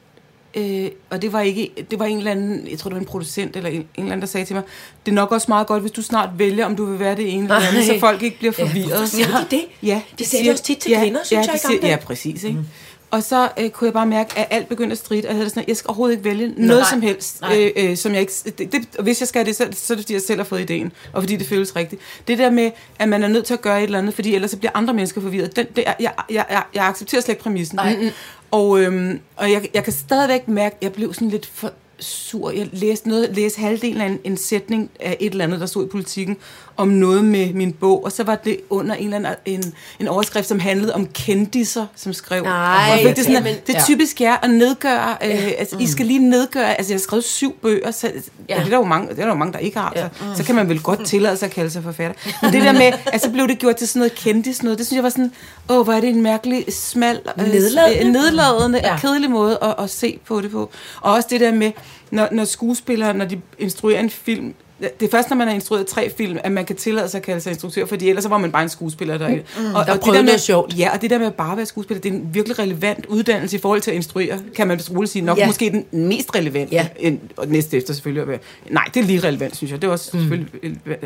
øh, 0.57 0.91
og 1.11 1.23
det 1.23 1.33
var 1.33 1.41
ikke, 1.41 1.71
det 1.91 1.99
var 1.99 2.05
en 2.05 2.19
eller 2.19 2.31
anden, 2.31 2.69
jeg 2.71 2.79
tror 2.79 2.89
det 2.89 2.95
var 2.95 3.01
en 3.01 3.07
producent, 3.07 3.57
eller 3.57 3.71
en, 3.71 3.77
en 3.77 3.87
eller 3.97 4.13
anden, 4.13 4.21
der 4.21 4.27
sagde 4.27 4.47
til 4.47 4.55
mig, 4.55 4.63
det 5.07 5.13
er 5.13 5.17
nok 5.17 5.33
også 5.33 5.47
meget 5.49 5.67
godt, 5.67 5.81
hvis 5.83 5.93
du 5.93 6.03
snart 6.03 6.29
vælger, 6.37 6.67
om 6.67 6.77
du 6.77 6.85
vil 6.85 6.99
være 6.99 7.17
det 7.17 7.33
ene 7.33 7.43
eller 7.43 7.59
det 7.61 7.67
andet, 7.67 7.85
så 7.85 8.01
folk 8.01 8.23
ikke 8.23 8.39
bliver 8.39 8.53
Ja, 8.59 8.65
forvirret. 8.65 8.89
hvorfor 8.89 9.07
siger 9.07 9.27
de 9.27 9.47
det? 9.51 9.63
Ja, 9.83 10.03
Det 10.19 10.27
sagde 10.27 10.45
de 10.45 10.51
også 10.51 10.65
tit 10.65 10.79
til 10.79 10.97
kvinder, 10.99 11.21
synes 11.25 11.47
ja, 11.47 11.53
jeg, 11.53 11.61
siger. 11.61 11.89
Ja, 11.89 11.97
præcis. 11.97 12.45
Ikke? 12.45 12.59
Mm. 12.59 12.65
Og 13.11 13.23
så 13.23 13.49
øh, 13.59 13.71
kunne 13.71 13.87
jeg 13.87 13.93
bare 13.93 14.07
mærke, 14.07 14.39
at 14.39 14.47
alt 14.51 14.69
begyndte 14.69 14.93
at 14.93 14.99
stride, 14.99 15.21
og 15.21 15.29
jeg 15.29 15.35
havde 15.37 15.49
sådan, 15.49 15.63
at 15.63 15.69
jeg 15.69 15.77
skal 15.77 15.89
overhovedet 15.89 16.13
ikke 16.17 16.25
vælge 16.25 16.47
noget 16.57 16.81
Nej. 16.83 16.91
som 16.91 17.03
helst, 17.03 17.41
øh, 17.57 17.71
øh, 17.77 17.97
som 17.97 18.13
jeg 18.13 18.21
ikke, 18.21 18.33
det, 18.59 18.73
det, 18.73 18.83
hvis 19.01 19.21
jeg 19.21 19.29
skal 19.29 19.47
det, 19.47 19.57
så, 19.57 19.67
så 19.73 19.93
er 19.93 19.97
det, 19.97 20.05
fordi 20.05 20.13
jeg 20.13 20.23
selv 20.23 20.39
har 20.41 20.45
fået 20.45 20.61
ideen, 20.61 20.93
og 21.13 21.23
fordi 21.23 21.37
det 21.37 21.47
føles 21.47 21.77
rigtigt. 21.77 22.03
Det 22.29 22.39
der 22.39 22.51
med, 22.51 22.71
at 22.99 23.09
man 23.09 23.23
er 23.23 23.29
nødt 23.29 23.45
til 23.45 23.55
at 23.55 23.61
gøre 23.61 23.79
et 23.79 23.85
eller 23.85 23.99
andet, 23.99 24.15
fordi 24.15 24.35
ellers 24.35 24.51
så 24.51 24.57
bliver 24.57 24.73
andre 24.75 24.95
mennesker 24.95 25.21
forvirret, 25.21 25.57
den, 25.57 25.67
det 25.77 25.85
jeg, 25.85 25.95
jeg, 26.01 26.15
jeg, 26.31 26.63
jeg 26.75 26.85
accepterer 26.87 27.21
slet 27.23 27.33
ikke 27.33 27.43
præmissen. 27.43 27.77
Nej. 27.77 28.13
Og, 28.55 28.81
øhm, 28.81 29.21
og 29.37 29.51
jeg, 29.53 29.69
jeg 29.75 29.85
kan 29.85 29.93
stadigvæk 29.93 30.49
mærke, 30.49 30.77
at 30.77 30.83
jeg 30.83 30.93
blev 30.93 31.15
sådan 31.15 31.29
lidt 31.29 31.47
for 31.47 31.73
sur. 31.99 32.51
Jeg 32.51 32.68
læste, 32.72 33.09
noget, 33.09 33.30
læste 33.36 33.61
halvdelen 33.61 34.01
af 34.01 34.07
en, 34.07 34.18
en 34.24 34.36
sætning 34.36 34.90
af 35.01 35.16
et 35.20 35.30
eller 35.30 35.45
andet, 35.45 35.61
der 35.61 35.66
stod 35.66 35.84
i 35.84 35.88
politikken, 35.88 36.36
om 36.76 36.88
noget 36.88 37.24
med 37.24 37.53
min 37.53 37.72
bog, 37.72 38.05
og 38.05 38.12
så 38.12 38.22
var 38.24 38.34
det 38.34 38.61
under 38.70 38.95
en 38.95 39.14
eller 39.14 39.16
anden 39.16 39.34
en, 39.45 39.74
en 40.01 40.09
overskrift, 40.09 40.49
som 40.49 40.59
handlede 40.61 40.95
om 40.95 41.07
kendiser, 41.07 41.86
som 41.97 42.12
skrev. 42.12 42.42
Nej, 42.42 42.90
og 42.92 43.09
det, 43.16 43.18
er 43.18 43.22
sådan, 43.22 43.47
at, 43.47 43.66
det 43.66 43.76
er 43.76 43.84
typisk 43.84 44.20
er 44.20 44.36
at 44.45 44.51
nedgøre, 44.51 45.16
øh, 45.24 45.53
altså, 45.59 45.76
I 45.80 45.86
skal 45.86 46.07
lige 46.07 46.18
nedgøre, 46.30 46.74
altså 46.78 46.92
jeg 46.92 46.97
har 46.97 47.01
skrevet 47.03 47.24
syv 47.24 47.57
bøger, 47.62 47.90
så, 47.90 48.07
ja. 48.07 48.12
Ja. 48.49 48.59
det 48.59 48.64
er 48.66 48.70
der 48.70 48.76
jo 48.76 48.84
mange, 48.84 49.09
det 49.09 49.18
er 49.18 49.22
der 49.22 49.28
jo 49.28 49.34
mange, 49.34 49.53
der 49.53 49.59
ikke 49.59 49.78
har, 49.78 49.92
ja. 49.97 50.09
så, 50.18 50.36
så 50.36 50.45
kan 50.45 50.55
man 50.55 50.68
vel 50.68 50.80
godt 50.82 51.07
tillade 51.07 51.36
sig 51.36 51.47
at 51.47 51.53
kalde 51.53 51.70
sig 51.70 51.82
forfatter. 51.82 52.16
Men 52.42 52.53
det 52.53 52.62
der 52.62 52.72
med, 52.72 52.92
altså 53.12 53.30
blev 53.30 53.49
det 53.49 53.59
gjort 53.59 53.76
til 53.76 53.88
sådan 53.88 54.01
noget 54.01 54.14
kendis 54.14 54.62
noget, 54.62 54.78
det 54.78 54.86
synes 54.86 54.97
jeg 54.97 55.05
var 55.05 55.11
sådan, 55.11 55.32
åh, 55.68 55.84
hvor 55.84 55.92
er 55.92 56.01
det 56.01 56.09
en 56.09 56.22
mærkelig, 56.22 56.64
smal, 56.72 57.20
øh, 57.38 57.47
Nedladende. 57.47 58.07
øh, 58.07 58.12
nedladende 58.12 58.80
Ja. 58.84 58.92
og 58.95 59.01
kedelig 59.01 59.30
måde 59.30 59.59
at, 59.62 59.74
at 59.78 59.90
se 59.90 60.18
på 60.26 60.40
det 60.40 60.51
på. 60.51 60.70
Og 61.01 61.12
også 61.12 61.28
det 61.30 61.40
der 61.40 61.53
med, 61.53 61.72
når, 62.15 62.29
når 62.33 62.45
skuespillere, 62.45 63.15
når 63.15 63.25
de 63.25 63.41
instruerer 63.59 64.01
en 64.01 64.11
film, 64.11 64.55
det 65.01 65.07
er 65.07 65.11
først, 65.11 65.31
når 65.31 65.37
man 65.37 65.49
har 65.49 65.55
instrueret 65.55 65.87
tre 65.87 66.11
film, 66.17 66.39
at 66.45 66.53
man 66.53 66.65
kan 66.65 66.77
tillade 66.77 67.09
sig 67.09 67.19
at 67.19 67.25
kalde 67.25 67.41
sig 67.41 67.51
instruktør, 67.51 67.87
fordi 67.87 68.09
ellers 68.09 68.23
så 68.23 68.29
var 68.29 68.39
man 68.39 68.53
bare 68.53 68.62
en 68.62 68.69
skuespiller. 68.69 69.19
Der, 69.19 69.29
mm, 69.29 69.75
og, 69.75 69.87
der 69.87 69.93
og 69.93 70.01
prøvede 70.01 70.23
med, 70.23 70.27
noget 70.27 70.41
sjovt. 70.41 70.79
Ja, 70.79 70.95
og 70.95 71.03
det 71.03 71.11
der 71.11 71.19
med 71.19 71.31
bare 71.31 71.51
at 71.51 71.57
være 71.57 71.67
skuespiller, 71.67 72.01
det 72.01 72.12
er 72.12 72.15
en 72.15 72.29
virkelig 72.33 72.59
relevant 72.59 73.07
uddannelse 73.07 73.57
i 73.57 73.61
forhold 73.61 73.81
til 73.81 73.91
at 73.91 73.95
instruere, 73.95 74.39
kan 74.57 74.69
man 74.69 74.81
roligt 74.95 75.12
sige. 75.12 75.23
Nok 75.23 75.39
Ja. 75.39 75.47
måske 75.47 75.71
den 75.71 76.09
mest 76.09 76.35
relevante, 76.35 76.75
Ja. 76.75 76.89
end, 76.99 77.19
og 77.37 77.49
næste 77.49 77.77
efter 77.77 77.95
selvfølgelig 77.95 78.23
at 78.23 78.29
være... 78.29 78.39
Nej, 78.71 78.85
det 78.95 79.01
er 79.01 79.05
lige 79.05 79.21
relevant, 79.21 79.57
synes 79.57 79.71
jeg. 79.71 79.83
Det 79.83 79.89
er 79.89 79.93
også 79.93 80.11
mm. 80.15 80.21
selvfølgelig 80.21 80.49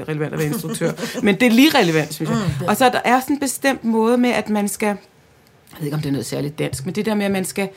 relevant 0.09 0.33
at 0.33 0.39
være 0.39 0.49
instruktør. 0.49 0.93
Men 1.25 1.35
det 1.35 1.47
er 1.47 1.51
lige 1.51 1.71
relevant, 1.79 2.15
synes 2.15 2.31
jeg. 2.31 2.39
Mm. 2.61 2.67
Og 2.67 2.77
så 2.77 2.89
der 2.89 3.01
er 3.05 3.21
sådan 3.21 3.37
en 3.37 3.41
bestemt 3.41 3.85
måde 3.85 4.19
med, 4.19 4.31
at 4.31 4.49
man 4.49 4.69
skal... 4.69 4.87
Jeg 4.87 4.97
ved 5.79 5.85
ikke, 5.87 5.95
om 5.95 6.01
det 6.01 6.09
er 6.09 6.13
noget 6.13 6.27
særligt 6.27 6.59
dansk, 6.59 6.87
men 6.87 6.95
det 6.95 7.07
der 7.07 7.15
med, 7.15 7.25
at 7.25 7.31
man 7.33 7.45
skal... 7.45 7.69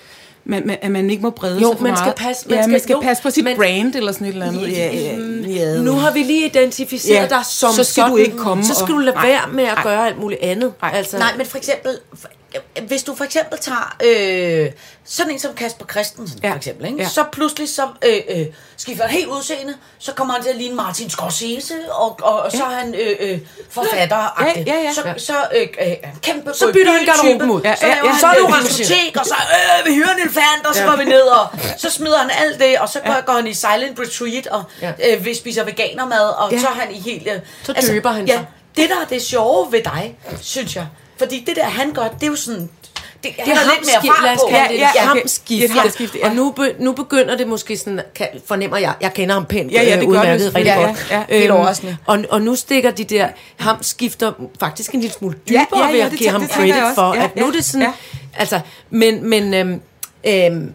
Man, 0.46 0.68
man, 0.68 0.78
at 0.82 0.92
man 0.92 1.10
ikke 1.10 1.24
må 1.24 1.30
brede 1.30 1.62
Jo, 1.62 1.70
sig 1.70 1.78
for 1.78 1.84
man 1.84 1.96
skal 1.96 2.06
meget. 2.06 2.16
passe- 2.16 2.50
man 2.50 2.56
ja, 2.58 2.62
skal- 2.64 2.72
man 2.72 2.80
skal 2.82 2.94
jo, 2.94 3.00
passe 3.00 3.24
på 3.24 3.30
sit 3.30 3.44
men- 3.44 3.58
brand 3.58 3.96
eller 3.96 4.12
sådan 4.12 4.28
et 4.28 4.34
eller 4.34 4.46
andet. 4.46 4.72
Ja, 4.72 4.92
ja, 4.94 5.16
ja. 5.48 5.78
Nu 5.82 5.92
har 5.92 6.12
vi 6.12 6.20
lige 6.24 6.46
identificeret 6.46 7.16
Ja, 7.32 7.36
dig 7.36 7.46
som 7.46 7.74
så 7.74 7.84
skal 7.84 8.04
du 8.04 8.10
sådan. 8.10 8.26
ikke 8.26 8.38
komme 8.38 8.64
Så 8.64 8.74
skal 8.74 8.84
og- 8.84 8.90
du 8.90 8.98
lade 8.98 9.16
Nej, 9.16 9.28
være 9.28 9.42
med 9.54 9.64
at 9.64 9.74
nej. 9.76 9.84
gøre 9.84 10.08
alt 10.08 10.20
muligt 10.20 10.42
andet. 10.42 10.74
Nej. 10.82 10.92
Altså, 10.94 11.18
Nej, 11.18 11.32
men 11.38 11.46
for 11.46 11.58
eksempel, 11.58 11.98
hvis 12.88 13.04
du 13.04 13.16
for 13.16 13.24
eksempel 13.24 13.60
tager 13.60 13.96
øh, 14.04 14.72
sådan 15.06 15.32
en 15.34 15.40
som 15.40 15.54
Kasper 15.54 15.86
Christensen, 15.86 16.40
ja. 16.44 16.48
Ja. 16.48 16.54
for 16.54 16.58
eksempel, 16.58 16.86
ikke? 16.86 16.98
Ja. 16.98 17.04
Ja. 17.04 17.10
så 17.10 17.24
pludselig 17.32 17.70
så 17.70 17.88
øh, 18.06 18.18
øh, 18.30 18.46
skifter 18.78 19.04
han 19.04 19.12
helt 19.14 19.28
udseende, 19.28 19.74
så 20.00 20.14
kommer 20.14 20.34
han 20.34 20.44
til 20.44 20.50
at 20.50 20.56
ligne 20.56 20.76
Martin 20.76 21.10
Scorsese, 21.10 21.74
og, 21.92 22.20
og, 22.22 22.40
og 22.42 22.52
så 22.52 22.64
er 22.64 22.70
han 22.70 22.96
øh, 22.96 23.16
øh, 23.20 23.40
forfatter 23.70 24.18
Ja, 24.42 24.64
ja, 24.68 24.82
ja. 24.82 24.94
Så, 24.94 25.14
så 25.26 25.34
øh, 25.56 25.68
øh, 25.82 25.94
kæmpe 26.22 26.54
Så 26.54 26.72
bytter 26.74 26.92
han 26.92 27.06
garderoben 27.06 27.50
ud. 27.52 27.62
Ja, 27.62 27.76
så 27.76 27.88
Ja, 27.88 27.96
ja, 28.04 28.10
han 28.10 28.20
så 28.20 28.28
er 28.28 28.34
det 28.34 28.42
orange. 28.44 28.68
diskotek, 28.68 29.18
og 29.20 29.26
så 29.26 29.36
øh, 29.80 29.86
vi 29.90 29.94
hyrer 29.96 30.14
en 30.14 30.20
elefant, 30.20 30.66
og 30.70 30.76
så 30.76 30.84
går 30.86 30.96
vi 30.98 31.06
ned, 31.06 31.22
og 31.22 31.48
så 31.78 31.90
smider 31.90 32.18
han 32.18 32.30
alt 32.46 32.60
det, 32.60 32.80
og 32.80 32.90
så 32.90 33.00
går, 33.00 33.26
går 33.26 33.34
han 33.34 33.48
i 33.48 33.54
silent 33.54 34.00
retreat, 34.00 34.48
og 34.48 34.64
Ja. 34.82 34.92
øh, 35.16 35.26
vi 35.26 35.36
spiser 35.36 35.64
veganermad, 35.64 36.30
og 36.38 36.52
Ja. 36.52 36.60
så 36.60 36.68
er 36.68 36.72
han 36.74 36.92
i 36.96 37.00
helt... 37.00 37.28
Øh, 37.28 37.40
Så 37.64 37.74
døber 37.92 38.12
han 38.12 38.26
ja, 38.28 38.34
sig. 38.34 38.46
det 38.78 38.90
der 38.90 38.96
er 39.02 39.06
det 39.06 39.22
sjove 39.22 39.72
ved 39.72 39.84
dig, 39.84 40.18
synes 40.42 40.76
jeg. 40.76 40.88
Fordi 41.22 41.44
det 41.48 41.56
der, 41.56 41.64
han 41.64 41.92
gør, 41.94 42.08
det 42.08 42.24
er 42.24 42.28
jo 42.28 42.36
sådan... 42.36 42.70
Det, 43.24 43.32
det 43.46 43.52
er 43.52 43.56
lad 43.56 44.34
os 44.34 44.40
kalde 44.52 44.74
det 44.74 44.80
Ja, 44.80 44.82
ja, 44.82 44.90
okay. 44.90 45.00
hamskift. 45.08 45.64
Et 45.64 45.72
hamskift, 45.72 46.16
ja. 46.16 46.30
Og 46.30 46.36
nu, 46.36 46.52
be, 46.52 46.76
nu 46.80 46.92
begynder 46.92 47.38
det 47.38 47.48
måske 47.48 47.78
sådan, 47.78 48.02
kan, 48.16 48.28
fornemmer 48.46 48.78
jeg, 48.78 48.94
jeg 49.02 49.14
kender 49.14 49.34
ham 49.34 49.46
pænt, 49.46 49.72
Ja, 49.72 49.84
ja, 49.84 49.86
det 49.86 49.92
øh, 49.92 50.00
gør 50.00 50.06
du 50.06 50.10
udmærket 50.12 50.42
selvfølgelig. 50.42 50.74
rigtig 50.76 50.82
Ja, 50.82 50.88
godt. 50.88 51.08
ja, 51.30 51.36
ja. 51.36 51.40
Helt 51.40 51.52
overraskende. 51.52 51.98
Og, 52.06 52.20
og 52.30 52.42
nu 52.42 52.56
stikker 52.56 52.92
de 52.92 53.04
der 53.04 53.28
hamskifter 53.58 54.32
faktisk 54.60 54.92
en 54.92 55.00
lille 55.02 55.14
smule 55.14 55.38
Ja, 55.52 55.66
dybere 55.70 55.80
ja, 55.80 55.88
ja, 55.88 55.94
ved 55.94 56.00
at 56.02 56.12
det 56.12 56.20
give 56.20 56.30
ham 56.30 56.42
det 56.42 56.50
jeg 56.50 56.56
credit 56.56 56.96
for, 56.96 57.14
Ja, 57.16 57.24
at 57.24 57.36
nu 57.36 57.42
er 57.42 57.48
ja, 57.48 57.54
det 57.54 57.66
sådan, 57.66 57.82
ja. 57.82 57.92
altså, 58.38 58.60
men, 58.90 59.30
men, 59.30 59.54
øhm, 59.54 59.82
øhm, 60.28 60.54
men, 60.54 60.74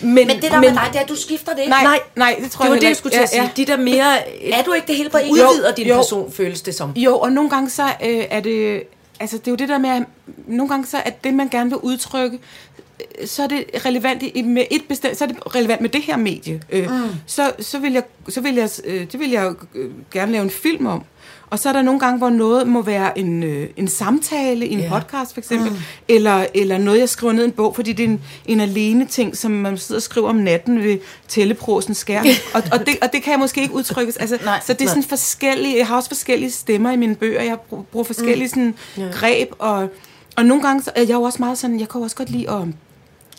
Men 0.00 0.28
det 0.28 0.42
der 0.42 0.60
med 0.60 0.68
dig, 0.68 0.82
det 0.92 0.98
er, 0.98 1.02
at 1.02 1.08
du 1.08 1.16
skifter 1.16 1.52
det 1.52 1.58
ikke. 1.60 1.70
Nej, 1.70 1.82
Nej, 1.82 2.00
nej, 2.16 2.36
det 2.42 2.50
tror 2.50 2.62
det 2.64 2.70
var 2.70 2.74
jeg 2.76 2.80
det, 2.80 2.82
jeg 2.82 2.88
heller 2.88 2.98
skulle 2.98 3.16
til 3.16 3.22
at 3.22 3.28
sige. 3.28 3.52
De 3.56 3.64
der 3.66 3.76
mere 3.76 4.14
Er 4.52 4.62
du 4.62 4.72
ikke 4.72 4.86
det 4.86 4.96
hele 4.96 5.10
på 5.10 5.18
en 5.18 5.30
udvider 5.30 5.72
din 5.76 5.86
Jo. 5.86 5.94
person, 5.96 6.32
føles 6.32 6.62
det 6.62 6.74
som. 6.74 6.92
Jo, 6.96 7.18
og 7.18 7.32
nogle 7.32 7.50
gange 7.50 7.70
så 7.70 7.82
øh, 8.04 8.24
er 8.30 8.40
det... 8.40 8.82
Altså, 9.20 9.38
det 9.38 9.46
er 9.46 9.52
jo 9.52 9.56
det 9.56 9.68
der 9.68 9.78
med, 9.78 9.90
at 9.90 10.02
nogle 10.46 10.68
gange 10.68 10.86
så 10.86 10.96
er 10.96 11.10
det, 11.10 11.34
man 11.34 11.48
gerne 11.48 11.70
vil 11.70 11.78
udtrykke, 11.78 12.38
så 13.24 13.42
er 13.42 13.46
det 13.46 13.64
relevant 13.86 14.22
i, 14.22 14.42
med 14.42 14.64
et 14.70 14.82
bestemt, 14.88 15.16
så 15.16 15.24
er 15.24 15.28
det 15.28 15.54
relevant 15.54 15.80
med 15.80 15.88
det 15.90 16.02
her 16.02 16.16
medie. 16.16 16.62
Øh, 16.70 16.90
mm. 16.90 17.08
så, 17.26 17.52
så 17.58 17.78
vil 17.78 17.92
jeg, 17.92 18.02
så 18.28 18.40
vil 18.40 18.54
jeg, 18.54 18.70
øh, 18.84 19.12
det 19.12 19.20
vil 19.20 19.30
jeg 19.30 19.54
øh, 19.74 19.90
gerne 20.10 20.32
lave 20.32 20.44
en 20.44 20.50
film 20.50 20.86
om. 20.86 21.04
Og 21.50 21.58
så 21.58 21.68
er 21.68 21.72
der 21.72 21.82
nogle 21.82 22.00
gange, 22.00 22.18
hvor 22.18 22.30
noget 22.30 22.66
må 22.66 22.82
være 22.82 23.18
en, 23.18 23.42
øh, 23.42 23.68
en 23.76 23.88
samtale 23.88 24.66
i 24.66 24.72
en 24.72 24.80
yeah. 24.80 24.90
podcast, 24.90 25.34
for 25.34 25.40
eksempel, 25.40 25.70
mm. 25.70 25.76
eller, 26.08 26.46
eller 26.54 26.78
noget, 26.78 26.98
jeg 26.98 27.08
skriver 27.08 27.32
ned 27.32 27.42
i 27.42 27.46
en 27.46 27.52
bog, 27.52 27.74
fordi 27.74 27.92
det 27.92 28.04
er 28.04 28.08
en, 28.08 28.20
en 28.46 28.60
alene 28.60 29.06
ting, 29.06 29.36
som 29.36 29.50
man 29.50 29.78
sidder 29.78 29.98
og 29.98 30.02
skriver 30.02 30.28
om 30.28 30.36
natten 30.36 30.82
ved 30.82 30.98
tælleprosens 31.28 31.98
skær. 31.98 32.22
og, 32.54 32.62
og, 32.72 32.86
det, 32.86 32.96
og 33.02 33.12
det 33.12 33.22
kan 33.22 33.30
jeg 33.30 33.38
måske 33.38 33.62
ikke 33.62 33.74
udtrykkes. 33.74 34.16
Altså, 34.16 34.38
Nej, 34.44 34.60
så 34.66 34.72
det 34.72 34.80
er 34.80 34.84
nej. 34.84 34.94
sådan 34.94 35.02
forskellige, 35.02 35.78
jeg 35.78 35.86
har 35.86 35.96
også 35.96 36.08
forskellige 36.08 36.50
stemmer 36.50 36.90
i 36.90 36.96
mine 36.96 37.14
bøger, 37.14 37.42
jeg 37.42 37.60
bruger, 37.60 37.82
bruger 37.82 38.04
forskellige 38.04 38.48
sådan, 38.48 38.74
greb, 39.12 39.48
og, 39.58 39.88
og 40.36 40.44
nogle 40.44 40.62
gange, 40.62 40.82
så 40.82 40.90
er 40.94 41.00
jeg 41.00 41.14
jo 41.14 41.22
også 41.22 41.38
meget 41.40 41.58
sådan, 41.58 41.80
jeg 41.80 41.88
kan 41.88 41.98
jo 41.98 42.02
også 42.04 42.16
godt 42.16 42.30
lide 42.30 42.50
at, 42.50 42.60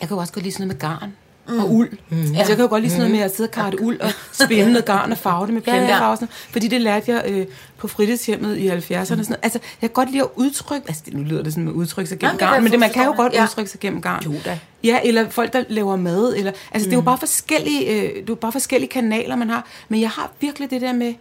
jeg 0.02 0.08
kan 0.08 0.10
jo 0.10 0.18
også 0.18 0.34
godt 0.34 0.44
lide 0.44 0.54
sådan 0.54 0.68
noget 0.68 0.82
med 0.82 0.90
garn. 0.90 1.14
Mm. 1.50 1.60
og 1.60 1.72
uld. 1.74 1.90
Mm. 2.10 2.18
Altså, 2.18 2.34
jeg 2.38 2.48
kan 2.48 2.60
jo 2.60 2.68
godt 2.68 2.82
lide 2.84 2.92
sådan 2.94 3.00
noget 3.06 3.16
med 3.18 3.26
at 3.26 3.36
sidde 3.36 3.48
og 3.48 3.52
karte 3.52 3.82
uld 3.82 4.00
og 4.00 4.10
spænde 4.32 4.72
noget 4.72 4.86
garn 4.86 5.12
og 5.12 5.18
farve 5.18 5.46
det 5.46 5.54
med 5.54 5.62
Ja, 5.68 5.74
ja. 5.74 5.80
plantefarver. 5.80 6.18
Fordi 6.52 6.68
det 6.68 6.82
lærte 6.82 7.12
jeg 7.12 7.24
øh, 7.28 7.46
på 7.78 7.88
fritidshjemmet 7.88 8.58
i 8.58 8.70
70'erne. 8.70 9.00
og 9.00 9.08
Sådan 9.08 9.26
noget. 9.28 9.40
Altså, 9.44 9.60
jeg 9.82 9.90
kan 9.90 9.94
godt 9.94 10.12
lide 10.12 10.22
at 10.24 10.30
udtrykke... 10.36 10.88
Altså, 10.88 11.04
det, 11.06 11.14
nu 11.14 11.24
lyder 11.24 11.44
det 11.44 11.54
sådan 11.54 11.64
med 11.64 11.72
at 11.72 11.76
udtrykke 11.76 12.10
sig 12.10 12.20
gennem 12.20 12.38
kan 12.38 12.48
garn, 12.48 12.64
men 12.64 12.72
det, 12.72 12.80
man 12.80 12.90
kan 12.90 13.06
jo 13.06 13.14
godt 13.16 13.34
Ja. 13.34 13.44
udtrykke 13.44 13.72
sig 13.72 13.80
gennem 13.80 14.02
garn. 14.02 14.24
Jo 14.26 14.34
da. 14.46 14.60
Ja, 14.84 15.00
eller 15.04 15.30
folk, 15.30 15.54
der 15.54 15.64
laver 15.70 15.96
mad. 15.96 16.34
Eller, 16.38 16.52
altså, 16.72 16.88
mm. 16.88 16.90
det 16.90 16.92
er 16.92 16.98
jo 16.98 17.02
bare 17.02 17.18
forskellige, 17.18 17.86
øh, 17.90 18.02
det 18.10 18.18
er 18.18 18.24
jo 18.30 18.36
bare 18.36 18.52
forskellige 18.52 18.90
kanaler, 18.90 19.36
man 19.36 19.50
har. 19.50 19.68
Men 19.90 20.02
jeg 20.02 20.10
har 20.10 20.32
virkelig 20.42 20.70
det 20.70 20.82
der 20.82 20.94
med, 20.94 21.14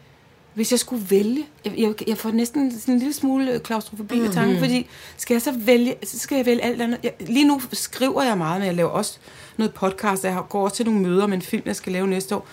hvis 0.59 0.71
jeg 0.71 0.79
skulle 0.79 1.11
vælge, 1.11 1.47
jeg, 1.65 1.73
jeg, 1.79 2.09
jeg 2.09 2.19
får 2.19 2.31
næsten 2.31 2.79
sådan 2.81 2.95
en 2.95 2.99
lille 2.99 3.15
smule 3.15 3.53
øh, 3.53 3.61
klaustrofobi 3.61 4.19
mm. 4.19 4.25
i 4.25 4.29
tanken, 4.29 4.59
fordi 4.59 4.87
skal 5.17 5.35
jeg 5.35 5.43
så 5.43 5.53
vælge, 5.57 5.95
så 6.05 6.19
skal 6.19 6.37
jeg 6.37 6.47
vælge 6.47 6.63
alt 6.63 6.83
andet. 6.83 6.99
Jeg, 7.03 7.13
lige 7.21 7.49
nu 7.49 7.61
skriver 7.73 8.23
jeg 8.23 8.39
meget, 8.39 8.61
men 8.61 8.67
jeg 8.67 8.75
laver 8.75 8.91
også 8.91 9.19
noget 9.57 9.75
podcast, 9.75 10.25
jeg 10.25 10.43
går 10.49 10.65
også 10.65 10.77
til 10.77 10.87
nogle 10.87 11.01
møder 11.01 11.27
med 11.27 11.37
en 11.37 11.43
film, 11.43 11.63
jeg 11.67 11.77
skal 11.77 11.93
lave 11.93 12.07
næste 12.07 12.37
år. 12.37 12.47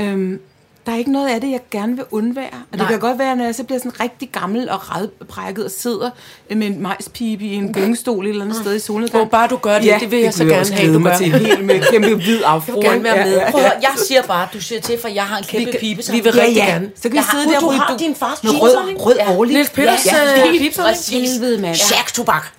Øhm, 0.00 0.40
der 0.86 0.92
er 0.92 0.96
ikke 0.96 1.12
noget 1.12 1.28
af 1.28 1.40
det, 1.40 1.50
jeg 1.50 1.60
gerne 1.70 1.96
vil 1.96 2.04
undvære. 2.10 2.46
Og 2.46 2.72
det 2.72 2.78
Nej. 2.78 2.88
kan 2.88 2.98
godt 3.00 3.18
være, 3.18 3.36
når 3.36 3.44
jeg 3.44 3.54
så 3.54 3.64
bliver 3.64 3.78
sådan 3.78 4.00
rigtig 4.00 4.30
gammel 4.32 4.68
og 4.70 4.96
redbrækket 4.96 5.64
og 5.64 5.70
sidder 5.70 6.10
med 6.54 6.66
en 6.66 6.82
majspibe 6.82 7.44
i 7.44 7.54
en 7.54 7.72
gyngestol 7.72 8.26
et 8.26 8.30
eller 8.30 8.44
andet 8.44 8.56
sted 8.60 8.74
i 8.74 8.78
solnedgang. 8.78 9.24
Hvor 9.24 9.30
bare 9.30 9.48
du 9.48 9.56
gør 9.56 9.78
det, 9.78 10.00
det 10.00 10.10
vil 10.10 10.18
jeg 10.18 10.34
så 10.34 10.44
kunne 10.44 10.54
gerne 10.54 10.74
have, 10.74 10.94
du 10.94 10.98
mig 10.98 11.16
til 11.18 11.32
helt 11.32 11.64
med 11.64 11.80
kæmpe 11.90 12.14
hvid 12.14 12.40
afro. 12.44 12.80
gerne 12.80 13.02
være 13.04 13.24
med. 13.26 13.40
Prøv 13.50 13.60
at, 13.60 13.66
høre, 13.70 13.78
jeg 13.82 13.90
siger 14.08 14.22
bare, 14.22 14.48
du 14.52 14.60
siger 14.60 14.80
til, 14.80 14.98
for 15.00 15.08
jeg 15.08 15.24
har 15.24 15.38
en 15.38 15.44
kæmpe 15.44 15.70
Vi- 15.72 15.78
pibe. 15.78 16.02
vi 16.12 16.20
vil 16.20 16.32
Ja, 16.36 16.42
rigtig 16.42 16.56
ja. 16.56 16.64
gerne. 16.66 16.90
Så 16.96 17.02
kan 17.02 17.12
vi 17.12 17.16
Jeg 17.16 17.24
sidde 17.32 17.44
der 17.54 17.60
du 17.60 17.70
har 17.70 17.96
du- 17.98 18.04
din 18.04 18.14
fars 18.14 18.42
med 18.44 18.52
pibesamling? 18.52 18.98
rød, 19.00 19.06
rød 19.06 19.16
Ja. 19.16 19.36
årlig. 19.36 19.54
Niels 19.54 19.70
Peters, 19.70 20.06
ja, 20.06 20.12
øh, 20.22 20.38
ja, 20.38 20.58
pibesamling. 20.58 20.96
Præcis. 20.96 21.32
Helvede, 21.32 21.58
mand. 21.62 21.74
Shack-tobak. 21.74 22.52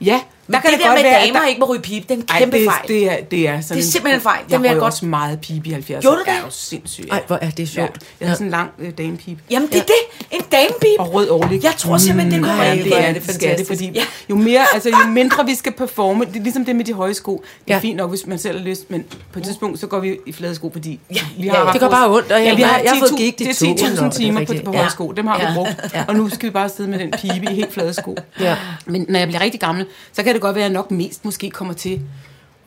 Ja, 0.49 0.53
Der 0.53 0.59
kan 0.61 0.71
det, 0.71 0.79
det 0.79 0.85
der 0.85 0.93
med, 0.93 1.03
være, 1.03 1.25
damer 1.25 1.39
der- 1.39 1.47
ikke 1.47 1.59
må 1.59 1.65
ryge 1.65 1.81
pibe, 1.81 2.05
det 2.09 2.11
er 2.11 2.15
en 2.21 2.25
Ej, 2.29 2.39
kæmpe 2.39 2.57
det, 2.57 2.65
fejl. 2.65 2.87
det, 2.87 3.11
er, 3.11 3.15
det 3.31 3.47
er 3.47 3.61
sådan 3.61 3.77
Det 3.77 3.87
er 3.87 3.91
simpelthen 3.91 4.19
en 4.19 4.21
fejl. 4.23 4.43
Den 4.43 4.51
Jeg 4.51 4.61
vil 4.61 4.67
jeg 4.67 4.75
godt- 4.75 4.83
også 4.93 5.05
meget 5.05 5.41
pibe 5.41 5.69
i 5.69 5.73
70'erne. 5.73 5.99
Gjorde 6.01 6.17
du 6.17 6.23
det? 6.25 6.33
Er 6.33 6.39
jo 6.45 6.49
sindssyg. 6.49 7.07
Ej, 7.11 7.23
hvor 7.27 7.39
er 7.41 7.49
det 7.49 7.69
sjovt. 7.69 7.97
Jeg 8.19 8.27
havde 8.27 8.35
sådan 8.35 8.47
en 8.47 8.51
lang 8.51 8.69
øh, 8.79 8.91
damepibe. 8.97 9.41
Jamen, 9.51 9.67
det 9.69 9.77
er 9.77 9.83
det. 9.83 10.27
En 10.31 10.41
damepibe. 10.51 10.99
Og 10.99 11.13
rød 11.13 11.29
årlig. 11.29 11.63
Jeg 11.63 11.73
tror 11.77 11.97
simpelthen, 11.97 12.31
det 12.33 12.39
kunne 12.41 12.51
Ej, 12.51 12.57
være 12.57 12.67
er 12.77 12.83
det, 12.83 13.15
det 13.15 13.15
det 13.15 13.23
fantastisk. 13.23 13.67
fordi 13.69 13.91
Ja. 13.95 14.03
jo 14.29 14.35
mere, 14.35 14.65
altså 14.73 14.89
jo 14.89 15.07
mindre 15.09 15.45
vi 15.45 15.55
skal 15.55 15.71
performe, 15.71 16.25
det 16.25 16.35
er 16.35 16.43
ligesom 16.43 16.65
det 16.65 16.75
med 16.75 16.85
de 16.85 16.93
høje 16.93 17.13
sko. 17.13 17.43
Det 17.65 17.71
er 17.71 17.75
Ja. 17.75 17.81
fint 17.81 17.97
nok, 17.97 18.09
hvis 18.09 18.27
man 18.27 18.39
selv 18.39 18.57
har 18.59 18.65
lyst, 18.65 18.91
men 18.91 19.03
på 19.33 19.39
et 19.39 19.45
tidspunkt, 19.45 19.79
så 19.79 19.87
går 19.87 19.99
vi 19.99 20.17
i 20.25 20.31
flade 20.33 20.55
sko, 20.55 20.69
fordi 20.73 20.99
Ja, 21.15 21.19
vi 21.37 21.43
ja, 21.45 21.51
har 21.53 21.65
ja. 21.67 21.71
Det 21.73 21.81
vores- 21.81 21.91
bare 21.91 22.09
ondt, 22.11 22.31
og 22.31 22.45
jeg- 22.45 22.57
vi 22.57 22.61
har 22.61 22.79
jeg- 22.79 22.91
har 22.91 22.99
fået 22.99 23.09
10.000 23.09 23.17
gigt 23.17 23.41
i 23.41 23.43
Det 23.43 23.49
er 23.49 23.53
tåen, 23.55 23.71
og 23.71 23.77
10.000 23.77 24.09
det 24.09 24.13
er 24.13 24.19
timer 24.19 24.63
på, 24.65 24.71
Ja. 24.71 24.77
høje 24.77 24.89
sko, 24.89 25.11
dem 25.11 25.27
har 25.27 25.39
Ja. 25.41 25.49
vi 25.49 25.53
brugt, 25.55 25.69
og 26.07 26.15
nu 26.15 26.29
skal 26.29 26.49
vi 26.49 26.53
bare 26.53 26.69
sidde 26.69 26.89
med 26.89 26.99
den 26.99 27.11
pibe 27.21 27.51
i 27.51 27.55
helt 27.55 27.73
flade 27.73 27.93
sko. 27.93 28.17
Ja. 28.39 28.55
Men 28.85 29.05
når 29.09 29.19
jeg 29.19 29.27
bliver 29.27 29.41
rigtig 29.41 29.59
gammel, 29.61 29.85
så 30.13 30.23
kan 30.23 30.36
det 30.37 30.41
godt 30.41 30.55
være, 30.55 30.65
at 30.65 30.71
jeg 30.71 30.73
nok 30.73 30.91
mest 30.91 31.25
måske 31.25 31.49
kommer 31.49 31.73
til 31.73 32.01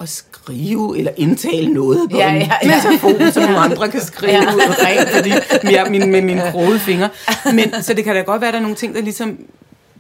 at 0.01 0.09
skrive 0.09 0.99
eller 0.99 1.13
indtale 1.17 1.73
noget 1.73 2.11
på 2.11 2.17
Ja, 2.17 2.33
ja, 2.35 2.51
ja. 2.65 2.81
telefon, 2.83 3.33
som 3.33 3.43
nogle 3.43 3.59
andre 3.59 3.89
kan 3.89 4.01
skrive 4.01 4.33
Ja. 4.33 4.55
ud 4.55 4.61
rent, 4.61 5.09
fordi 5.11 5.31
mere 5.65 5.91
min, 5.91 6.11
med 6.11 6.23
mine 6.23 6.43
krogede 6.51 6.79
fingre. 6.79 7.09
Men, 7.55 7.83
så 7.83 7.95
det 7.95 8.05
kan 8.05 8.15
da 8.15 8.21
godt 8.23 8.41
være, 8.41 8.49
at 8.49 8.53
der 8.55 8.59
er 8.59 8.63
nogle 8.63 8.77
ting, 8.77 8.95
der 8.95 9.01
ligesom 9.01 9.39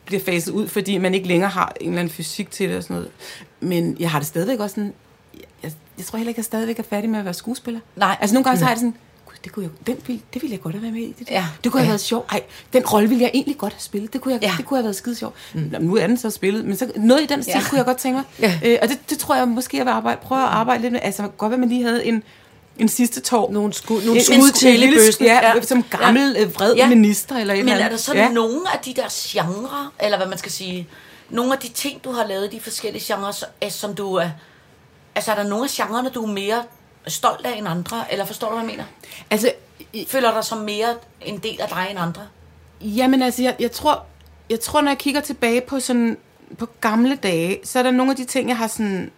bliver 0.06 0.22
faset 0.22 0.52
ud, 0.52 0.68
fordi 0.68 0.98
man 0.98 1.14
ikke 1.14 1.28
længere 1.28 1.50
har 1.50 1.72
en 1.80 1.88
eller 1.88 2.00
anden 2.00 2.14
fysik 2.14 2.50
til 2.50 2.68
det 2.68 2.76
og 2.76 2.82
sådan 2.82 2.94
noget. 2.94 3.10
Men 3.60 3.96
jeg 4.00 4.10
har 4.10 4.18
det 4.18 4.28
stadigvæk 4.28 4.60
også 4.60 4.74
sådan... 4.74 4.92
Jeg, 5.62 5.72
jeg 5.98 6.06
tror 6.06 6.16
heller 6.16 6.28
ikke, 6.28 6.36
at 6.36 6.38
jeg 6.38 6.44
stadigvæk 6.44 6.78
er 6.78 6.82
færdig 6.90 7.10
med 7.10 7.18
at 7.18 7.24
være 7.24 7.34
skuespiller. 7.34 7.80
Nej. 7.96 8.16
Altså 8.20 8.34
nogle 8.34 8.44
gange 8.44 8.58
så 8.58 8.64
har 8.64 8.70
jeg 8.70 8.76
det 8.76 8.80
sådan... 8.80 8.94
"Gud, 9.42 9.44
Det, 9.44 9.52
kunne 9.52 9.62
jeg, 9.62 9.86
den, 9.86 9.96
vil- 10.06 10.22
det 10.34 10.42
ville 10.42 10.52
jeg 10.54 10.60
godt 10.62 10.74
have 10.74 10.82
været 10.82 10.94
med 10.94 11.02
i. 11.02 11.14
Det, 11.18 11.28
der. 11.28 11.34
Ja. 11.34 11.44
det 11.64 11.72
kunne 11.72 11.80
have 11.80 11.88
været 11.88 12.00
sjovt. 12.00 12.32
Ej, 12.32 12.42
den 12.72 12.86
rolle 12.86 13.08
ville 13.08 13.22
jeg 13.22 13.30
egentlig 13.34 13.58
godt 13.58 13.72
have 13.72 13.80
spillet. 13.80 14.12
Det 14.12 14.20
kunne, 14.20 14.34
jeg, 14.34 14.42
Ja. 14.42 14.54
det 14.56 14.66
kunne 14.66 14.76
have 14.78 14.84
været 14.84 14.96
skide 14.96 15.16
sjovt. 15.16 15.34
Mm. 15.54 15.74
Nu 15.80 15.96
er 15.96 16.06
den 16.06 16.16
så 16.18 16.30
spillet, 16.30 16.64
men 16.64 16.76
så, 16.76 16.90
noget 16.96 17.22
i 17.22 17.26
den 17.26 17.42
stil 17.42 17.52
Ja. 17.52 17.58
ja. 17.58 17.68
kunne 17.68 17.76
jeg 17.78 17.86
godt 17.86 17.96
tænke 17.96 18.16
mig. 18.16 18.24
Ja. 18.40 18.58
Øh, 18.64 18.78
og 18.82 18.88
det, 18.88 18.98
det 19.10 19.18
tror 19.18 19.34
jeg 19.36 19.48
måske, 19.48 19.76
jeg 19.76 19.86
vil 19.86 19.92
arbejde, 19.92 20.20
prøve 20.22 20.40
at 20.42 20.48
arbejde 20.48 20.82
lidt 20.82 20.92
med. 20.92 21.00
Altså 21.02 21.28
godt, 21.38 21.52
at 21.52 21.60
man 21.60 21.68
lige 21.68 21.82
havde 21.82 22.04
en, 22.06 22.22
en 22.78 22.88
sidste 22.88 23.20
tår. 23.20 23.52
Nogle 23.52 23.72
skud, 23.72 24.02
nogle 24.02 24.20
En- 24.20 24.24
skud 24.24 24.34
sku- 24.50 24.58
til 24.58 24.78
lille-. 24.80 25.00
Ja, 25.20 25.54
Ja. 25.54 25.62
som 25.62 25.82
gammel, 25.82 26.32
ja. 26.38 26.44
vred 26.44 26.74
Ja. 26.74 26.82
ja. 26.82 26.88
minister 26.88 27.36
eller 27.36 27.54
Men 27.54 27.68
eller 27.68 27.84
er 27.84 27.88
der 27.88 27.96
så 27.96 28.14
ja. 28.14 28.28
nogle 28.28 28.60
af 28.72 28.78
de 28.84 28.94
der 28.94 29.06
genrer, 29.10 29.92
eller 30.00 30.16
hvad 30.16 30.26
man 30.26 30.38
skal 30.38 30.52
sige, 30.52 30.88
nogle 31.30 31.52
af 31.52 31.58
de 31.58 31.68
ting, 31.68 32.04
du 32.04 32.12
har 32.12 32.26
lavet 32.26 32.52
de 32.52 32.60
forskellige 32.60 33.14
genrer, 33.14 33.44
som 33.70 33.94
du 33.94 34.14
er... 34.14 34.28
Altså, 35.14 35.30
er 35.30 35.34
der 35.34 35.42
nogle 35.48 35.64
af 35.64 35.70
genrerne, 35.70 36.08
du 36.08 36.22
er 36.22 36.26
mere 36.32 36.62
stolt 37.06 37.46
af 37.46 37.58
end 37.58 37.68
andre? 37.68 38.12
Eller 38.12 38.24
forstår 38.24 38.48
du, 38.48 38.54
hvad 38.54 38.64
jeg 38.64 38.70
mener? 38.70 38.84
Altså, 39.30 39.52
Føler 40.06 40.34
dig 40.34 40.44
som 40.44 40.58
mere 40.58 40.94
en 41.20 41.38
del 41.38 41.60
af 41.60 41.68
dig 41.68 41.86
end 41.90 41.98
andre? 41.98 42.22
Jamen 42.80 43.22
altså, 43.22 43.42
jeg, 43.42 43.56
jeg, 43.60 43.72
tror, 43.72 44.04
jeg 44.50 44.60
tror, 44.60 44.80
når 44.80 44.90
jeg 44.90 44.98
kigger 44.98 45.20
tilbage 45.20 45.60
på 45.60 45.80
sådan 45.80 46.16
på 46.58 46.68
gamle 46.80 47.16
dage, 47.16 47.58
så 47.64 47.78
er 47.78 47.82
der 47.82 47.90
nogle 47.90 48.12
af 48.12 48.16
de 48.16 48.24
ting, 48.24 48.48
jeg 48.48 48.56
har 48.56 48.66
sådan 48.66 49.10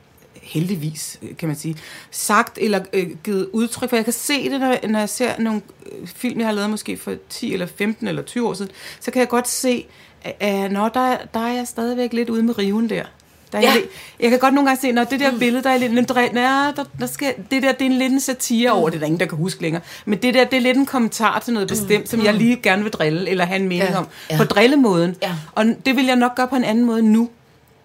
heldigvis, 0.43 1.19
øh, 1.23 1.37
kan 1.37 1.49
man 1.49 1.57
sige, 1.57 1.77
sagt 2.11 2.59
eller 2.59 2.85
øh, 2.93 3.11
givet 3.25 3.49
udtryk 3.53 3.89
for. 3.89 3.97
Jeg 3.97 4.05
kan 4.05 4.13
se 4.13 4.51
det, 4.51 4.61
når, 4.61 4.89
når 4.89 4.99
jeg 4.99 5.09
ser 5.09 5.39
nogle 5.39 5.63
øh, 5.93 6.07
film, 6.07 6.39
jeg 6.41 6.49
har 6.49 6.55
lavet 6.55 6.71
måske 6.71 6.97
for 6.97 7.15
10 7.29 7.53
eller 7.53 7.67
15 7.67 8.09
eller 8.09 8.23
20 8.23 8.49
år 8.49 8.55
siden, 8.55 8.71
så 9.01 9.11
kan 9.11 9.21
jeg 9.21 9.29
godt 9.29 9.49
se, 9.49 9.87
at, 10.23 10.37
at 10.41 10.73
når 10.73 10.89
der, 10.89 11.17
der 11.35 11.41
er 11.41 11.53
jeg 11.53 11.69
stadigvæk 11.69 12.13
lidt 12.13 12.31
ude 12.31 12.43
med 12.43 12.59
riven 12.59 12.91
der. 12.91 13.05
Der 13.53 13.59
er 13.59 13.63
Ja. 13.63 13.69
jeg, 13.69 13.77
lidt- 13.77 13.91
jeg 14.21 14.31
kan 14.31 14.39
godt 14.39 14.55
nogle 14.55 14.69
gange 14.71 14.81
se, 14.81 14.93
når 14.93 15.05
det 15.05 15.21
der 15.21 15.31
mm. 15.33 15.39
billede, 15.39 15.63
der 15.63 15.71
er 15.71 15.77
lidt, 15.79 16.11
ja, 16.11 16.73
der, 16.77 16.85
der 17.01 17.07
skal, 17.07 17.35
det 17.51 17.63
der, 17.63 17.73
det 17.73 17.83
er 17.83 17.91
en 17.91 17.93
lidt 17.93 18.13
en 18.13 18.21
satire 18.21 18.71
over, 18.71 18.89
det 18.89 18.97
er 18.97 18.99
der 19.01 19.07
ingen, 19.07 19.21
der 19.21 19.27
kan 19.27 19.39
huske 19.39 19.63
længere. 19.63 19.83
Men 20.05 20.19
det 20.19 20.35
der, 20.35 20.45
det 20.45 20.57
er 20.57 20.61
lidt 20.61 20.77
en 20.77 20.87
kommentar 20.87 21.39
til 21.39 21.53
noget 21.53 21.69
bestemt, 21.69 22.09
som 22.09 22.25
jeg 22.25 22.35
lige 22.35 22.57
gerne 22.57 22.83
vil 22.83 22.93
drille, 22.93 23.31
eller 23.31 23.45
have 23.45 23.61
en 23.61 23.69
mening 23.69 23.91
Ja. 23.91 23.99
om. 23.99 24.07
Ja. 24.31 24.37
På 24.37 24.45
drillemåden. 24.45 25.17
Ja. 25.23 25.33
Og 25.53 25.65
det 25.87 25.97
vil 25.97 26.07
jeg 26.07 26.17
nok 26.17 26.35
gøre 26.37 26.49
på 26.49 26.57
en 26.57 26.65
anden 26.65 26.85
måde 26.85 27.03
nu. 27.03 27.29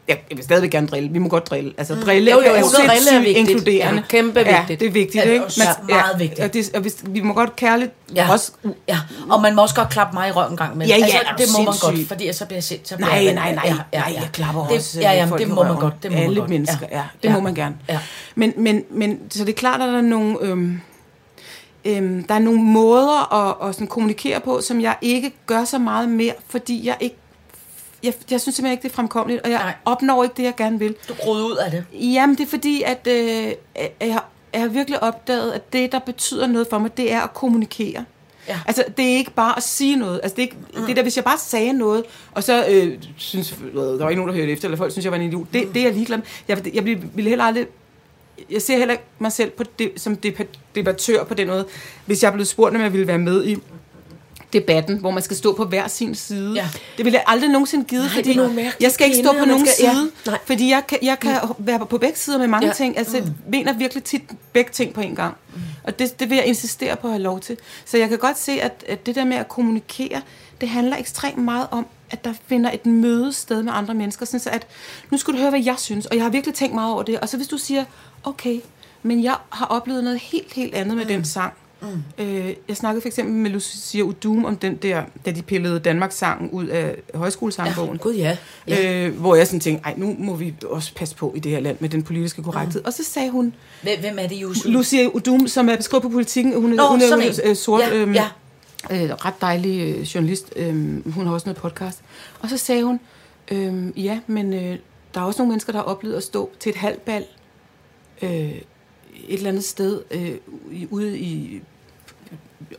Jeg, 0.07 0.17
jeg 0.29 0.37
vil 0.37 0.43
stadigvæk 0.45 0.71
gerne 0.71 0.87
drille. 0.87 1.09
Vi 1.09 1.19
må 1.19 1.29
godt 1.29 1.49
drille. 1.49 1.73
Altså, 1.77 1.95
drille 1.95 2.31
Jo, 2.31 2.37
jo, 2.37 2.43
jo, 2.45 2.51
er 2.53 2.57
er 2.59 2.63
sindssygt 2.63 3.19
vigtigt. 3.25 3.37
inkluderende. 3.49 4.01
Ja, 4.01 4.07
kæmpe 4.09 4.39
Ja, 4.39 4.57
vigtigt. 4.59 4.79
det 4.79 4.87
er 4.87 4.91
vigtigt, 4.91 5.25
Ja, 5.25 5.31
ikke? 5.31 5.45
også 5.45 5.61
meget 5.89 6.19
vigtigt. 6.19 6.39
Og, 6.39 6.53
det, 6.53 6.71
og 6.75 6.81
hvis, 6.81 6.95
vi 7.07 7.21
må 7.21 7.33
godt 7.33 7.55
kærligt 7.55 7.91
Ja. 8.15 8.31
også... 8.31 8.51
Ja, 8.87 8.97
og 9.29 9.41
man 9.41 9.55
må 9.55 9.61
også 9.61 9.75
godt 9.75 9.89
klappe 9.89 10.13
mig 10.15 10.29
i 10.29 10.31
røven 10.31 10.51
en 10.51 10.57
gang 10.57 10.77
med. 10.77 10.87
Ja, 10.87 10.95
ja, 10.97 11.03
altså, 11.03 11.17
er 11.17 11.35
det 11.35 11.45
må 11.57 11.63
man 11.63 11.73
sindssyg? 11.73 11.97
godt, 11.97 12.07
fordi 12.07 12.33
så 12.33 12.45
bliver 12.45 12.57
jeg 12.57 12.63
sindssygt. 12.63 12.89
Så 12.89 12.95
bliver 12.95 13.09
Nej, 13.09 13.25
jeg, 13.25 13.33
nej, 13.33 13.53
nej, 13.55 13.63
Ja, 13.65 13.73
nej, 13.73 13.83
ja, 13.93 13.99
nej, 13.99 14.11
ja. 14.15 14.21
jeg 14.21 14.29
klapper 14.33 14.67
det, 14.67 14.77
også 14.77 14.99
Ja, 15.01 15.11
øh, 15.11 15.17
ja, 15.17 15.25
folk 15.25 15.41
det 15.41 15.49
må 15.49 15.63
man 15.63 15.75
godt. 15.75 16.03
Det 16.03 16.11
må 16.11 16.17
Alle 16.17 16.27
man 16.29 16.37
godt. 16.37 16.49
mennesker, 16.49 16.85
ja. 16.91 17.03
Det 17.23 17.29
ja. 17.29 17.33
må 17.33 17.39
man 17.39 17.55
gerne. 17.55 17.75
Ja. 17.89 17.99
Men, 18.35 18.53
men, 18.57 18.83
men, 18.91 19.19
så 19.29 19.45
det 19.45 19.49
er 19.49 19.53
klart, 19.57 19.81
at 19.81 19.87
der 19.87 19.97
er 19.97 20.01
nogle... 20.01 20.37
Øhm, 20.41 20.81
øhm, 21.85 22.23
der 22.23 22.35
er 22.35 22.39
nogle 22.39 22.61
måder 22.61 23.33
at, 23.49 23.69
at 23.69 23.75
sådan 23.75 23.87
kommunikere 23.87 24.39
på, 24.39 24.61
som 24.61 24.81
jeg 24.81 24.95
ikke 25.01 25.31
gør 25.45 25.63
så 25.63 25.77
meget 25.77 26.09
mere, 26.09 26.33
fordi 26.49 26.87
jeg 26.87 26.95
ikke... 26.99 27.15
Jeg, 28.07 28.13
jeg 28.31 28.41
synes 28.41 28.55
simpelthen 28.55 28.71
ikke, 28.71 28.83
det 28.83 28.89
er 28.91 28.95
fremkommeligt, 28.95 29.41
og 29.43 29.49
jeg 29.51 29.59
Nej. 29.59 29.73
Opnår 29.85 30.23
ikke 30.23 30.35
det, 30.37 30.43
jeg 30.43 30.55
gerne 30.57 30.79
vil. 30.79 30.95
Du 31.09 31.13
groede 31.13 31.45
ud 31.45 31.55
af 31.55 31.71
det. 31.71 31.85
Jamen, 31.93 32.35
det 32.37 32.43
er 32.43 32.47
fordi, 32.49 32.83
at, 32.85 33.07
øh, 33.07 33.51
jeg, 34.01 34.13
har- 34.13 34.29
jeg 34.53 34.61
har 34.61 34.67
virkelig 34.67 35.03
opdaget, 35.03 35.51
at 35.51 35.73
det, 35.73 35.91
der 35.91 35.99
betyder 35.99 36.47
noget 36.47 36.67
for 36.69 36.77
mig, 36.77 36.97
det 36.97 37.11
er 37.11 37.21
at 37.21 37.33
kommunikere. 37.33 38.05
Ja. 38.47 38.59
Altså, 38.67 38.83
det 38.97 39.05
er 39.05 39.17
ikke 39.17 39.31
bare 39.31 39.57
at 39.57 39.63
sige 39.63 39.95
noget. 39.95 40.19
Altså, 40.23 40.35
det, 40.35 40.41
er 40.41 40.43
ikke, 40.43 40.55
mm. 40.77 40.85
det 40.85 40.95
der, 40.95 41.01
hvis 41.03 41.15
jeg 41.15 41.23
bare 41.23 41.37
sagde 41.37 41.73
noget, 41.73 42.03
og 42.31 42.43
så 42.43 42.65
øh, 42.69 42.97
synes, 43.17 43.55
der 43.73 44.03
var 44.03 44.09
ikke 44.09 44.21
nogen, 44.21 44.29
der 44.29 44.35
hørte 44.39 44.51
efter, 44.51 44.65
eller 44.67 44.77
folk 44.77 44.91
synes, 44.91 45.05
jeg 45.05 45.11
var 45.11 45.17
en 45.17 45.27
idiot, 45.27 45.47
det, 45.53 45.67
det 45.73 45.79
er 45.79 45.83
jeg 45.85 45.93
ligeglad 45.93 46.17
med. 46.17 46.25
Jeg, 46.47 46.75
jeg 46.75 46.85
vil, 46.85 47.03
vil 47.13 47.27
heller 47.27 47.45
aldrig 47.45 47.65
jeg 48.51 48.61
ser 48.61 48.77
heller 48.77 48.91
ikke 48.93 49.03
mig 49.19 49.31
selv 49.31 49.49
på 49.49 49.63
det, 49.79 49.91
som 49.95 50.17
debattør 50.75 51.23
på 51.23 51.33
den 51.33 51.47
måde. 51.47 51.65
Hvis 52.05 52.23
jeg 52.23 52.33
blev 52.33 52.45
spurgt, 52.45 52.75
om 52.75 52.81
jeg 52.81 52.93
ville 52.93 53.07
være 53.07 53.17
med 53.17 53.45
i 53.45 53.57
debatten, 54.53 54.97
hvor 54.97 55.11
man 55.11 55.23
skal 55.23 55.37
stå 55.37 55.53
på 55.55 55.65
hver 55.65 55.87
sin 55.87 56.15
side. 56.15 56.53
Ja. 56.55 56.69
Det 56.97 57.05
vil 57.05 57.11
jeg 57.13 57.23
aldrig 57.27 57.49
nogensinde 57.49 57.85
give, 57.85 58.01
Nej, 58.01 58.09
fordi 58.09 58.39
jeg 58.79 58.91
skal 58.91 59.05
ikke 59.07 59.17
stå 59.19 59.33
på 59.39 59.45
nogen 59.45 59.67
skal- 59.67 59.85
ja, 59.85 59.91
side, 59.93 60.11
nej. 60.25 60.37
fordi 60.45 60.69
jeg 60.69 60.83
kan, 60.87 60.97
jeg 61.01 61.19
kan 61.19 61.39
være 61.57 61.85
på 61.85 61.97
begge 61.97 62.17
sider 62.17 62.37
med 62.37 62.47
mange 62.47 62.65
Ja. 62.65 62.69
ja. 62.69 62.73
ting. 62.73 62.97
Altså, 62.97 63.17
jeg 63.17 63.25
mener 63.49 63.73
virkelig 63.73 64.03
tit 64.03 64.21
begge 64.53 64.71
ting 64.71 64.93
på 64.93 65.01
en 65.01 65.15
gang. 65.15 65.35
Og 65.83 65.99
det, 65.99 66.19
det 66.19 66.29
vil 66.29 66.35
jeg 66.35 66.45
insistere 66.45 66.95
på 66.95 67.07
at 67.07 67.13
have 67.13 67.23
lov 67.23 67.39
til. 67.39 67.57
Så 67.85 67.97
jeg 67.97 68.09
kan 68.09 68.17
godt 68.17 68.37
se, 68.39 68.51
at, 68.51 68.83
at 68.87 69.05
det 69.05 69.15
der 69.15 69.25
med 69.25 69.37
at 69.37 69.47
kommunikere, 69.47 70.21
det 70.61 70.69
handler 70.69 70.97
ekstremt 70.97 71.37
meget 71.37 71.67
om, 71.71 71.85
at 72.11 72.23
der 72.25 72.33
finder 72.47 72.71
et 72.71 72.85
møde 72.85 73.33
sted 73.33 73.63
med 73.63 73.73
andre 73.75 73.93
mennesker. 73.93 74.25
Sådan 74.25 74.39
så 74.39 74.49
at, 74.49 74.67
nu 75.11 75.17
skal 75.17 75.33
du 75.33 75.39
høre, 75.39 75.49
hvad 75.49 75.63
jeg 75.63 75.75
synes, 75.77 76.05
og 76.05 76.15
jeg 76.15 76.23
har 76.23 76.29
virkelig 76.29 76.55
tænkt 76.55 76.75
meget 76.75 76.93
over 76.93 77.03
det. 77.03 77.19
Og 77.19 77.29
så 77.29 77.37
hvis 77.37 77.47
du 77.47 77.57
siger, 77.57 77.85
okay, 78.23 78.59
men 79.03 79.23
jeg 79.23 79.35
har 79.49 79.65
oplevet 79.65 80.03
noget 80.03 80.19
helt, 80.19 80.53
helt 80.53 80.75
andet 80.75 80.97
med 80.97 81.05
den 81.05 81.25
sang. 81.25 81.53
Mm. 82.17 82.25
Øh, 82.25 82.53
jeg 82.67 82.77
snakkede 82.77 83.01
for 83.01 83.07
eksempel 83.07 83.33
med 83.35 83.51
Lucia 83.51 84.01
Udum 84.01 84.45
om 84.45 84.57
den 84.57 84.75
der, 84.75 85.03
da 85.25 85.31
de 85.31 85.41
pillede 85.41 85.79
Danmarks 85.79 86.15
sang 86.15 86.53
ud 86.53 86.65
af 86.67 86.95
højskolesangbogen. 87.13 87.97
Gud, 87.97 88.13
ja. 88.13 88.37
Ja. 88.67 89.05
Øh, 89.07 89.19
hvor 89.19 89.35
jeg 89.35 89.47
sådan 89.47 89.59
tænkte, 89.59 89.83
ej, 89.85 89.93
nu 89.97 90.15
må 90.19 90.35
vi 90.35 90.53
også 90.65 90.93
passe 90.95 91.15
på 91.15 91.33
i 91.35 91.39
det 91.39 91.51
her 91.51 91.59
land 91.59 91.77
med 91.79 91.89
den 91.89 92.03
politiske 92.03 92.43
korrekthed. 92.43 92.81
Mm. 92.81 92.85
Og 92.87 92.93
så 92.93 93.03
sagde 93.03 93.29
hun, 93.29 93.53
Hvem, 93.81 93.99
hvem 93.99 94.19
er 94.19 94.27
det, 94.27 94.35
Jussi? 94.35 94.69
Lucia 94.69 95.07
Udum, 95.07 95.47
som 95.47 95.69
er 95.69 95.75
beskrevet 95.75 96.03
på 96.03 96.09
politikken, 96.09 96.61
hun, 96.61 96.69
Nå, 96.69 96.83
hun 96.83 97.01
er, 97.01 97.07
sådan 97.07 97.23
hun 97.23 97.33
en. 97.43 97.49
øh, 97.49 97.55
sort. 97.55 97.81
Ja, 97.81 97.95
øhm, 97.95 98.13
ja. 98.13 98.27
øh, 98.91 99.09
ret 99.09 99.41
dejlig 99.41 99.81
øh, 99.81 100.01
journalist. 100.01 100.53
Øh, 100.55 101.11
hun 101.13 101.25
har 101.25 101.33
også 101.33 101.47
noget 101.49 101.61
podcast. 101.61 101.99
Og 102.39 102.49
så 102.49 102.57
sagde 102.57 102.83
hun, 102.83 102.99
øh, 103.51 104.05
ja, 104.05 104.19
men 104.27 104.53
øh, 104.53 104.77
der 105.13 105.21
er 105.21 105.25
også 105.25 105.39
nogle 105.41 105.49
mennesker, 105.49 105.71
der 105.73 105.79
har 105.79 105.85
oplevet 105.85 106.15
at 106.15 106.23
stå 106.23 106.49
til 106.59 106.69
et 106.69 106.75
halvbal 106.75 107.25
øh, 108.21 108.29
et 108.29 108.61
eller 109.37 109.49
andet 109.49 109.63
sted 109.63 110.01
øh, 110.11 110.31
ude 110.89 111.19
i 111.19 111.61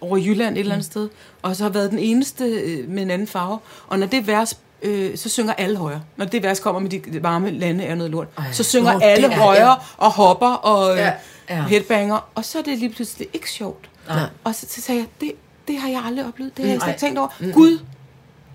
over 0.01 0.16
Jylland 0.16 0.55
et 0.57 0.61
eller 0.61 0.72
andet 0.72 0.87
sted, 0.87 1.09
og 1.43 1.57
så 1.57 1.62
har 1.62 1.70
været 1.70 1.91
den 1.91 1.99
eneste 1.99 2.45
øh, 2.45 2.89
med 2.89 3.03
en 3.03 3.11
anden 3.11 3.26
farve. 3.26 3.59
Og 3.89 3.99
når 3.99 4.07
det 4.07 4.26
vers, 4.26 4.59
øh, 4.83 5.16
så 5.16 5.29
synger 5.29 5.53
alle 5.53 5.76
højere. 5.76 6.01
Når 6.16 6.24
det 6.24 6.43
vers 6.43 6.61
kommer 6.61 6.81
med 6.81 6.91
de 6.91 7.22
varme 7.22 7.51
lande 7.51 7.85
er 7.85 7.95
noget 7.95 8.11
lort, 8.11 8.26
så 8.53 8.64
synger 8.64 8.93
Nå, 8.93 8.99
alle 9.03 9.26
er- 9.26 9.37
højere 9.39 9.76
og 9.97 10.11
hopper 10.11 10.49
og 10.49 10.93
øh, 10.93 10.99
Ja, 10.99 11.05
ja, 11.05 11.12
ja. 11.51 11.57
ja. 11.57 11.62
headbanger, 11.62 12.29
og 12.35 12.45
så 12.45 12.59
er 12.59 12.62
det 12.62 12.79
lige 12.79 12.93
pludselig 12.93 13.29
ikke 13.35 13.51
sjovt. 13.51 13.89
Nej. 14.09 14.18
Og 14.45 14.55
så, 14.55 14.66
så 14.68 14.81
sagde 14.83 15.01
jeg, 15.01 15.09
det, 15.20 15.33
det 15.68 15.79
har 15.79 15.89
jeg 15.89 16.03
aldrig 16.07 16.26
oplevet, 16.26 16.57
det 16.57 16.64
har 16.64 16.72
jeg 16.72 16.81
slet 16.81 16.93
ikke 16.93 17.01
tænkt 17.01 17.18
over. 17.18 17.29
Mm. 17.41 17.53
Gud, 17.53 17.79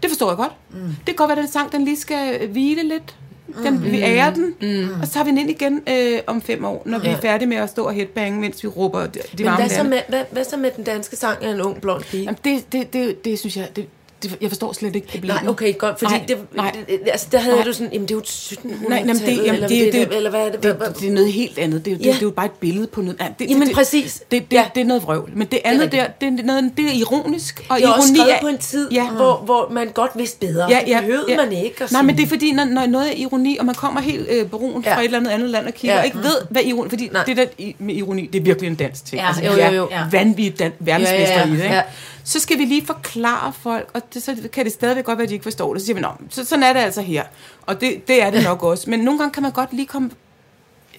det 0.04 0.10
forstår 0.12 0.30
jeg 0.30 0.38
godt. 0.38 0.52
Mm. 0.72 0.80
Det 0.88 1.06
kan 1.06 1.16
godt 1.16 1.30
være, 1.30 1.38
at 1.38 1.44
den 1.44 1.52
sang, 1.52 1.72
den 1.72 1.86
lige 1.86 2.00
skal 2.00 2.48
hvile 2.48 2.84
lidt. 2.88 3.16
Den, 3.64 3.74
mm. 3.74 3.92
Vi 3.92 4.02
ærer 4.02 4.34
den, 4.34 4.56
mm. 4.62 5.02
og 5.02 5.08
så 5.08 5.14
tager 5.14 5.24
vi 5.24 5.30
den 5.30 5.38
ind 5.38 5.50
igen 5.50 5.82
øh, 5.90 6.20
om 6.28 6.42
fem 6.42 6.66
år, 6.66 6.84
når 6.86 7.00
vi 7.00 7.08
er 7.08 7.18
færdige 7.18 7.50
med 7.50 7.58
at 7.58 7.70
stå 7.70 7.84
og 7.84 7.94
headbange, 7.94 8.40
mens 8.40 8.64
vi 8.64 8.68
råber 8.68 9.00
de, 9.00 9.08
de 9.08 9.20
Men 9.38 9.46
varme 9.46 9.58
hvad 9.58 9.70
så, 9.70 9.84
med, 9.84 10.02
hvad, 10.10 10.24
hvad 10.32 10.44
så 10.44 10.58
med 10.58 10.72
den 10.76 10.84
danske 10.84 11.16
sang 11.16 11.44
af 11.44 11.52
en 11.52 11.62
ung 11.62 11.82
blond 11.82 12.04
pige? 12.04 12.24
Jamen, 12.24 12.38
det, 12.44 12.72
det, 12.72 12.94
det, 12.94 13.26
det 13.26 13.40
synes 13.40 13.58
jeg, 13.58 13.70
det, 13.76 13.88
det, 14.24 14.38
jeg 14.42 14.50
forstår 14.50 14.74
slet 14.74 14.96
ikke 14.96 15.08
problemet. 15.08 15.42
Nej, 15.44 15.50
okay, 15.52 15.78
godt, 15.78 16.00
fordi 16.00 16.14
Nej, 16.14 16.24
det, 16.28 16.38
nej. 16.56 16.72
det, 16.88 17.00
altså, 17.12 17.28
der 17.32 17.38
havde 17.40 17.56
Nej. 17.56 17.66
du 17.66 17.74
sådan, 17.74 17.90
jamen 17.94 18.08
det 18.08 18.12
er 18.12 18.16
jo 18.16 18.22
1700 18.22 18.90
Nej, 18.90 18.98
jamen, 19.00 19.16
det, 19.16 19.28
jamen, 19.38 19.54
eller, 19.54 19.68
det, 19.68 19.94
det, 19.94 20.10
det, 20.10 20.18
eller 20.18 20.30
hvad 20.30 20.40
er 20.48 20.52
det? 20.52 20.64
det, 20.64 20.80
det, 20.80 21.00
det 21.00 21.08
er 21.08 21.12
noget 21.12 21.34
helt 21.34 21.60
andet. 21.60 21.86
Det, 21.86 21.92
er 21.92 21.96
jo- 21.96 21.98
det, 21.98 22.06
Ja. 22.06 22.12
det 22.12 22.18
er 22.18 22.22
jo 22.22 22.30
bare 22.32 22.46
et 22.46 22.52
billede 22.52 22.88
på 22.88 23.02
noget. 23.02 23.18
Ja, 23.20 23.28
det, 23.40 23.50
Jamen, 23.50 23.68
det, 23.68 23.76
præcis. 23.76 24.14
Det, 24.14 24.32
det, 24.32 24.52
det, 24.52 24.58
Ja. 24.58 24.66
det 24.76 24.82
er 24.82 24.86
noget 24.86 25.04
vrøvl. 25.04 25.32
Men 25.36 25.48
det 25.52 25.60
andet 25.66 25.92
der, 25.92 26.08
det 26.22 26.28
er, 26.40 26.44
noget, 26.44 26.72
det 26.78 26.86
er 26.86 26.92
ironisk. 26.94 27.66
Og 27.70 27.78
det 27.78 27.86
er 27.86 27.90
også 27.90 28.08
ironi 28.08 28.18
skrevet 28.18 28.34
er- 28.36 28.42
på 28.42 28.48
en 28.48 28.58
tid, 28.58 28.92
Ja. 28.92 29.10
hvor, 29.10 29.42
hvor 29.46 29.70
man 29.72 29.88
godt 29.94 30.12
vidste 30.16 30.38
bedre. 30.40 30.66
Ja, 30.70 30.80
ja, 30.88 30.94
det 30.98 31.02
behøvede 31.06 31.26
ja. 31.30 31.36
man 31.38 31.52
ikke 31.54 31.88
Nej, 31.92 32.02
men 32.02 32.18
det 32.18 32.24
er 32.24 32.28
fordi, 32.28 32.52
når, 32.52 32.66
når 32.66 32.86
noget 32.86 33.08
er 33.08 33.14
ironi, 33.18 33.58
og 33.58 33.66
man 33.66 33.76
kommer 33.76 34.02
helt 34.02 34.28
øh, 34.30 34.46
brun 34.46 34.84
Ja. 34.86 34.96
fra 34.96 35.00
et 35.02 35.06
eller 35.06 35.18
andet 35.20 35.32
andet 35.32 35.50
land 35.50 35.66
og 35.68 35.74
kigger, 35.74 35.94
Ja. 35.96 36.00
og 36.00 36.06
ikke 36.06 36.18
ved, 36.18 36.36
hvad 36.50 36.62
ironi... 36.66 36.90
Fordi 36.90 37.10
Nej. 37.14 37.24
det 37.24 37.38
der 37.38 37.46
i- 37.58 37.76
med 37.80 37.96
ironi, 37.96 38.26
det 38.34 38.40
er 38.40 38.44
virkelig 38.44 38.68
en 38.68 38.76
dansk 38.76 39.06
ting. 39.06 39.22
Altså, 39.22 39.42
Ja, 39.44 39.52
jo, 39.54 39.60
er 39.60 39.70
jo, 39.70 39.76
jo. 39.76 39.88
Ja. 39.92 40.02
vanvittigt 40.12 40.74
verdensmester 40.80 41.28
Ja, 41.28 41.40
ja, 41.40 41.46
ja. 41.48 41.54
i 41.54 41.58
det, 41.58 41.64
ikke? 41.64 41.82
Så 42.24 42.40
skal 42.40 42.58
vi 42.58 42.66
lige 42.66 42.86
forklare 42.86 43.54
folk, 43.54 43.90
og 43.94 44.02
det, 44.14 44.24
så 44.24 44.36
kan 44.54 44.66
det 44.66 44.74
stadigvæk 44.74 45.06
godt 45.06 45.18
være, 45.18 45.24
at 45.24 45.30
de 45.30 45.34
ikke 45.34 45.44
forstår 45.44 45.74
det. 45.74 45.82
Så 45.82 45.86
siger 45.86 45.96
vi, 45.96 46.02
Nå, 46.02 46.08
så, 46.30 46.46
sådan 46.46 46.64
er 46.64 46.74
det 46.74 46.80
altså 46.80 47.02
her. 47.02 47.24
Og 47.62 47.82
det, 47.82 48.08
det 48.08 48.24
er 48.24 48.30
det 48.32 48.44
nok 48.44 48.64
også. 48.74 48.90
Men 48.90 49.00
nogle 49.00 49.20
gange 49.20 49.34
kan 49.34 49.44
man 49.44 49.52
godt 49.52 49.74
lige 49.74 49.86
komme 49.86 50.12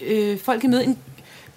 øh, 0.00 0.38
folk 0.40 0.64
i 0.64 0.66
møde, 0.66 0.84
en, 0.84 0.98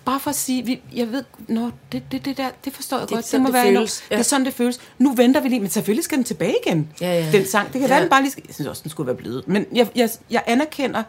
bare 0.05 0.19
for 0.19 0.29
at 0.29 0.35
sige, 0.35 0.65
vi, 0.65 0.81
jeg 0.95 1.11
ved, 1.11 1.23
nå, 1.47 1.71
det, 1.91 2.03
det, 2.11 2.25
det 2.25 2.37
der, 2.37 2.49
det 2.65 2.73
forstår 2.73 2.97
jeg 2.97 3.09
Det 3.09 3.15
godt. 3.15 3.25
sådan, 3.25 3.41
må 3.41 3.47
det 3.47 3.53
være 3.53 3.65
føles. 3.65 4.03
Ja. 4.09 4.15
Det 4.15 4.19
er 4.19 4.23
sådan, 4.23 4.45
det 4.45 4.53
føles. 4.53 4.79
Nu 4.97 5.13
venter 5.15 5.41
vi 5.41 5.49
lige, 5.49 5.59
men 5.59 5.69
selvfølgelig 5.69 6.03
skal 6.03 6.15
den 6.17 6.25
tilbage 6.25 6.55
igen, 6.65 6.89
Ja, 7.01 7.13
ja. 7.19 7.31
den 7.31 7.47
sang. 7.47 7.65
Det 7.65 7.73
kan 7.73 7.81
Ja. 7.81 7.87
være, 7.87 8.01
den 8.01 8.09
bare 8.09 8.21
lige 8.21 8.31
skal, 8.31 8.43
jeg 8.47 8.55
synes 8.55 8.67
også, 8.67 8.81
den 8.83 8.91
skulle 8.91 9.07
være 9.07 9.15
blevet. 9.15 9.47
Men 9.47 9.65
jeg, 9.73 9.87
jeg, 9.95 10.09
jeg 10.29 10.43
anerkender 10.45 11.03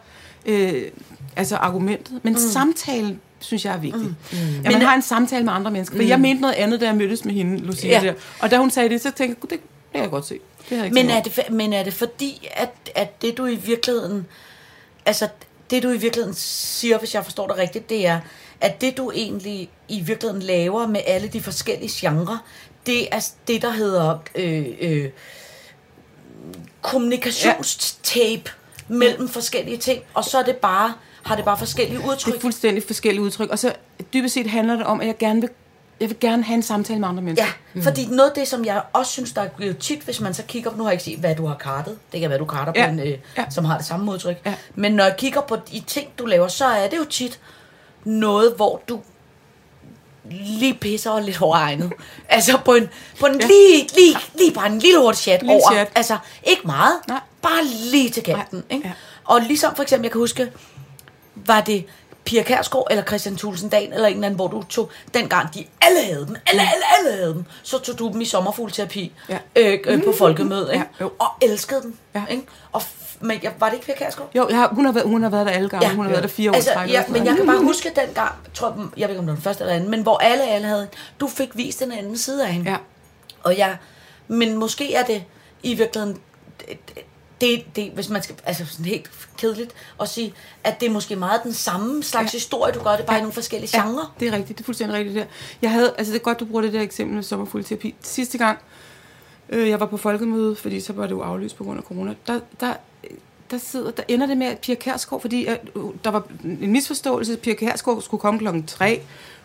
øh, 0.49 0.83
altså 1.35 1.55
argumentet, 1.55 2.19
men 2.23 2.33
mm. 2.33 2.39
samtalen 2.39 3.21
synes 3.39 3.65
jeg 3.65 3.73
er 3.73 3.77
vigtig. 3.79 4.01
Mm. 4.01 4.15
Mm. 4.31 4.65
At 4.65 4.71
man 4.71 4.81
har 4.81 4.95
en 4.95 5.01
samtale 5.01 5.45
med 5.45 5.53
andre 5.53 5.71
mennesker. 5.71 5.95
For 5.95 6.03
jeg 6.03 6.19
mente 6.19 6.41
noget 6.41 6.53
andet, 6.55 6.81
da 6.81 6.85
jeg 6.85 6.95
mødtes 6.95 7.25
med 7.25 7.33
hende, 7.33 7.57
Lucia, 7.57 7.89
Ja. 7.89 8.07
der. 8.07 8.13
Og 8.39 8.51
da 8.51 8.57
hun 8.57 8.71
sagde 8.71 8.89
det, 8.89 9.01
så 9.01 9.11
tænkte 9.11 9.23
jeg, 9.23 9.35
"Gud, 9.39 9.49
det, 9.49 9.59
det 9.61 9.93
kan 9.93 10.01
jeg 10.01 10.09
godt 10.09 10.25
se. 10.25 10.39
Det 10.69 10.75
jeg 10.77 10.85
ikke 10.85 10.93
Men 10.93 11.09
er, 11.09 11.13
over." 11.13 11.23
det, 11.23 11.39
men 11.51 11.73
er 11.73 11.83
det 11.83 11.93
fordi, 11.93 12.47
at, 12.51 12.69
at 12.95 13.21
det 13.21 13.37
du 13.37 13.45
i 13.45 13.55
virkeligheden, 13.55 14.25
altså 15.05 15.27
det 15.69 15.83
du 15.83 15.89
i 15.89 15.97
virkeligheden 15.97 16.35
siger, 16.37 16.99
hvis 16.99 17.13
jeg 17.15 17.23
forstår 17.23 17.47
det 17.47 17.57
rigtigt, 17.57 17.89
det 17.89 18.07
er, 18.07 18.19
at 18.61 18.81
det 18.81 18.97
du 18.97 19.11
egentlig 19.11 19.69
i 19.89 20.01
virkeligheden 20.01 20.41
laver 20.43 20.87
med 20.87 21.01
alle 21.07 21.27
de 21.27 21.41
forskellige 21.41 21.91
genrer, 21.93 22.37
det 22.85 23.07
er 23.15 23.29
det, 23.47 23.61
der 23.61 23.71
hedder 23.71 24.17
øh, 24.35 24.65
øh, 24.81 25.09
kommunikationstape 26.81 28.51
mellem 28.89 29.27
forskellige 29.29 29.77
ting, 29.77 30.01
og 30.13 30.23
så 30.25 30.37
er 30.37 30.43
det 30.43 30.55
bare, 30.55 30.93
har 31.23 31.35
det 31.35 31.45
bare 31.45 31.57
forskellige 31.57 31.97
Det 31.97 32.05
udtryk. 32.05 32.35
er 32.35 32.39
fuldstændig 32.39 32.83
forskellige 32.87 33.23
udtryk. 33.23 33.49
Og 33.49 33.59
så 33.59 33.73
dybest 34.13 34.33
set 34.33 34.47
handler 34.47 34.75
det 34.75 34.85
om, 34.85 35.01
at 35.01 35.07
jeg 35.07 35.17
gerne 35.17 35.41
vil, 35.41 35.49
jeg 35.99 36.09
vil 36.09 36.19
gerne 36.19 36.43
have 36.43 36.55
en 36.55 36.63
samtale 36.63 36.99
med 36.99 37.07
andre 37.07 37.23
mennesker. 37.23 37.45
Ja, 37.45 37.51
mm. 37.73 37.81
fordi 37.83 38.05
noget 38.05 38.29
af 38.29 38.35
det, 38.35 38.47
som 38.47 38.65
jeg 38.65 38.81
også 38.93 39.11
synes, 39.11 39.31
der 39.33 39.41
er 39.41 39.73
tit, 39.79 39.99
hvis 40.01 40.21
man 40.21 40.33
så 40.33 40.43
kigger, 40.43 40.71
nu 40.75 40.83
har 40.83 40.89
jeg 40.89 40.93
ikke 40.93 41.03
set, 41.03 41.19
hvad 41.19 41.35
du 41.35 41.45
har 41.45 41.55
kartet. 41.55 41.97
Det 42.11 42.19
kan 42.19 42.29
være, 42.29 42.39
du 42.39 42.45
karter 42.45 42.73
Ja, 42.75 42.85
på 42.85 42.91
en, 42.93 42.99
øh, 42.99 43.17
ja. 43.37 43.45
som 43.49 43.65
har 43.65 43.77
det 43.77 43.85
samme 43.85 44.11
udtryk. 44.11 44.35
Ja. 44.45 44.53
Men 44.75 44.91
når 44.91 45.03
jeg 45.03 45.15
kigger 45.17 45.41
på 45.41 45.55
de 45.71 45.79
ting, 45.87 46.07
du 46.19 46.25
laver, 46.25 46.47
så 46.47 46.65
er 46.65 46.87
det 46.89 46.97
jo 46.97 47.05
tit 47.05 47.39
noget, 48.03 48.53
hvor 48.55 48.81
du 48.89 48.99
lige 50.31 50.73
pisser 50.73 51.11
og 51.11 51.21
lidt 51.21 51.37
hårdegnet. 51.37 51.91
altså 52.29 52.59
på 52.65 52.73
en, 52.73 52.89
på 53.19 53.25
en 53.25 53.41
ja. 53.41 53.47
lige, 53.47 53.87
lige, 53.95 54.17
lige 54.35 54.51
bare 54.53 54.67
en 54.67 54.79
lille 54.79 54.99
hurtig 54.99 55.19
chat 55.21 55.41
Lille 55.41 55.53
over. 55.53 55.71
chat. 55.71 55.91
Altså 55.95 56.17
ikke 56.43 56.61
meget, 56.65 56.93
Nej. 57.07 57.19
bare 57.41 57.63
lige 57.65 58.09
til 58.09 58.23
kanten. 58.23 58.63
Ikke? 58.69 58.87
ja. 58.87 58.93
Og 59.23 59.41
ligesom 59.41 59.75
for 59.75 59.83
eksempel, 59.83 60.03
jeg 60.05 60.11
kan 60.11 60.19
huske, 60.21 60.51
var 61.35 61.61
det 61.61 61.85
Pia 62.25 62.43
Kærsgaard 62.43 62.87
eller 62.89 63.03
Christian 63.03 63.37
Thulesen 63.37 63.69
Dahl 63.69 63.93
eller 63.93 64.07
en 64.07 64.13
eller 64.13 64.25
anden, 64.25 64.35
hvor 64.35 64.47
du 64.47 64.63
tog, 64.63 64.89
dengang 65.13 65.53
de 65.53 65.65
alle 65.81 66.03
havde 66.03 66.25
dem, 66.27 66.35
alle, 66.47 66.61
alle, 66.61 66.83
alle 66.97 67.17
havde 67.17 67.33
dem, 67.33 67.45
så 67.63 67.79
tog 67.79 67.99
du 67.99 68.09
dem 68.13 68.21
i 68.21 68.25
sommerfuglterapi 68.25 69.11
Ja. 69.29 69.37
øh, 69.55 69.79
øh, 69.85 70.03
på 70.03 70.13
folkemødet, 70.17 70.73
ikke? 70.73 70.85
Ja, 70.99 71.03
jo. 71.05 71.11
og 71.19 71.27
elskede 71.41 71.81
dem. 71.81 71.97
Ja. 72.15 72.23
Ikke? 72.29 72.43
Og 72.71 72.81
men 73.21 73.39
jeg, 73.43 73.53
var 73.59 73.67
det 73.67 73.73
ikke 73.73 73.85
Pia 73.85 73.95
Kærsgaard? 73.95 74.29
Jo, 74.35 74.47
jeg 74.49 74.57
har, 74.57 74.67
hun, 74.67 74.85
har 74.85 74.91
været, 74.91 75.07
hun 75.07 75.23
har 75.23 75.29
været 75.29 75.45
der 75.45 75.51
alle 75.51 75.69
gange. 75.69 75.87
Ja, 75.87 75.95
hun 75.95 76.05
har 76.05 76.11
været 76.11 76.23
der 76.23 76.29
fire 76.29 76.51
år. 76.51 76.55
altså, 76.55 76.71
ja, 76.87 77.03
men 77.09 77.25
jeg 77.25 77.35
kan 77.35 77.45
bare 77.45 77.63
huske 77.63 77.91
den 77.95 78.13
gang, 78.13 78.31
tror 78.53 78.67
jeg, 78.77 78.85
jeg 78.97 79.07
ved 79.07 79.15
ikke 79.15 79.19
om 79.19 79.25
det 79.25 79.31
var 79.31 79.35
den 79.35 79.43
første 79.43 79.63
eller 79.63 79.75
anden, 79.75 79.91
men 79.91 80.01
hvor 80.01 80.17
alle, 80.17 80.43
alle 80.43 80.67
havde, 80.67 80.87
du 81.19 81.27
fik 81.27 81.49
vist 81.57 81.79
den 81.79 81.91
anden 81.91 82.17
side 82.17 82.45
af 82.45 82.53
hende. 82.53 82.71
Ja. 82.71 82.77
Og 83.43 83.57
jeg, 83.57 83.77
men 84.27 84.57
måske 84.57 84.93
er 84.93 85.03
det 85.03 85.23
i 85.63 85.73
virkeligheden, 85.73 86.17
det, 86.59 86.79
det, 87.41 87.75
det, 87.75 87.91
hvis 87.93 88.09
man 88.09 88.23
skal, 88.23 88.35
altså 88.45 88.65
sådan 88.65 88.85
helt 88.85 89.09
kedeligt 89.37 89.71
at 90.01 90.09
sige, 90.09 90.33
at 90.63 90.79
det 90.79 90.87
er 90.87 90.91
måske 90.91 91.15
meget 91.15 91.43
den 91.43 91.53
samme 91.53 92.03
slags 92.03 92.33
ja. 92.33 92.37
historie, 92.37 92.73
du 92.73 92.83
gør 92.83 92.95
det 92.95 93.05
bare 93.05 93.13
ja. 93.13 93.19
i 93.19 93.21
nogle 93.21 93.33
forskellige 93.33 93.77
Ja, 93.77 93.87
genrer. 93.87 94.15
det 94.19 94.27
er 94.27 94.31
rigtigt. 94.31 94.57
Det 94.57 94.63
er 94.63 94.65
fuldstændig 94.65 94.97
rigtigt 94.97 95.15
der. 95.15 95.25
Jeg 95.61 95.71
havde, 95.71 95.93
altså 95.97 96.13
det 96.13 96.19
er 96.19 96.23
godt, 96.23 96.39
du 96.39 96.45
bruger 96.45 96.61
det 96.61 96.73
der 96.73 96.81
eksempel 96.81 97.15
med 97.15 97.23
sommerfuglterapi. 97.23 97.95
Sidste 98.01 98.37
gang, 98.37 98.59
øh, 99.49 99.69
jeg 99.69 99.79
var 99.79 99.85
på 99.85 99.97
folkemøde, 99.97 100.55
fordi 100.55 100.79
så 100.79 100.93
var 100.93 101.03
det 101.03 101.11
jo 101.11 101.21
aflyst 101.21 101.55
på 101.55 101.63
grund 101.63 101.77
af 101.77 101.83
corona, 101.83 102.13
der, 102.27 102.39
der, 102.59 102.73
der, 103.51 103.57
sidder, 103.57 103.91
der 103.91 104.03
ender 104.07 104.27
det 104.27 104.37
med, 104.37 104.47
at 104.47 104.57
Pia 104.57 104.75
Kærsgaard, 104.75 105.21
fordi 105.21 105.47
øh, 105.47 105.55
der 106.03 106.09
var 106.11 106.23
en 106.43 106.71
misforståelse, 106.71 107.33
at 107.33 107.39
Pia 107.39 107.53
Kærsgaard 107.53 108.01
skulle 108.01 108.21
komme 108.21 108.39
klokken 108.39 108.65
tre, 108.65 109.01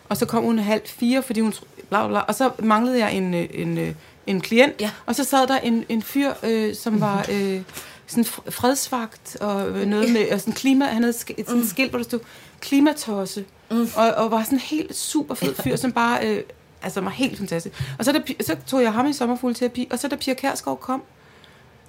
og 0.09 0.17
så 0.17 0.25
kom 0.25 0.43
hun 0.43 0.59
halv 0.59 0.81
fire, 0.85 1.23
fordi 1.23 1.39
hun 1.39 1.53
bla 1.89 2.07
bla 2.07 2.19
og 2.19 2.35
så 2.35 2.51
manglede 2.59 2.99
jeg 2.99 3.13
en, 3.13 3.33
øh, 3.33 3.47
en, 3.53 3.77
øh, 3.77 3.93
en 4.27 4.41
klient, 4.41 4.73
Ja. 4.81 4.91
og 5.05 5.15
så 5.15 5.23
sad 5.23 5.47
der 5.47 5.57
en, 5.57 5.85
en 5.89 6.01
fyr, 6.01 6.31
øh, 6.43 6.75
som 6.75 7.01
var 7.01 7.25
øh, 7.33 7.61
sådan 8.07 8.23
fr- 8.25 8.49
fredsvagt, 8.51 9.37
og 9.41 9.71
noget 9.87 10.11
med, 10.13 10.31
og 10.31 10.39
sådan 10.39 10.53
klima, 10.53 10.85
han 10.85 11.03
havde 11.03 11.15
sk- 11.17 11.45
sådan 11.47 11.61
et 11.61 11.69
skilt, 11.69 11.89
hvor 11.89 11.99
der 11.99 12.03
stod 12.03 12.19
klimatosse, 12.69 13.45
mm. 13.71 13.87
og, 13.95 14.11
og 14.11 14.31
var 14.31 14.43
sådan 14.43 14.55
en 14.55 14.59
helt 14.61 14.95
super 14.95 15.35
fed 15.35 15.55
fyr, 15.63 15.75
som 15.75 15.91
bare, 15.91 16.27
øh, 16.27 16.43
altså 16.81 17.01
var 17.01 17.09
helt 17.09 17.37
fantastisk. 17.37 17.83
Og 17.99 18.05
så, 18.05 18.21
Pi- 18.29 18.43
så 18.45 18.55
tog 18.67 18.81
jeg 18.83 18.93
ham 18.93 19.07
i 19.07 19.13
sommerfuglterapi, 19.13 19.87
og 19.91 19.99
så 19.99 20.07
da 20.07 20.15
Pia 20.15 20.33
Kærsgaard 20.33 20.79
kom, 20.79 21.01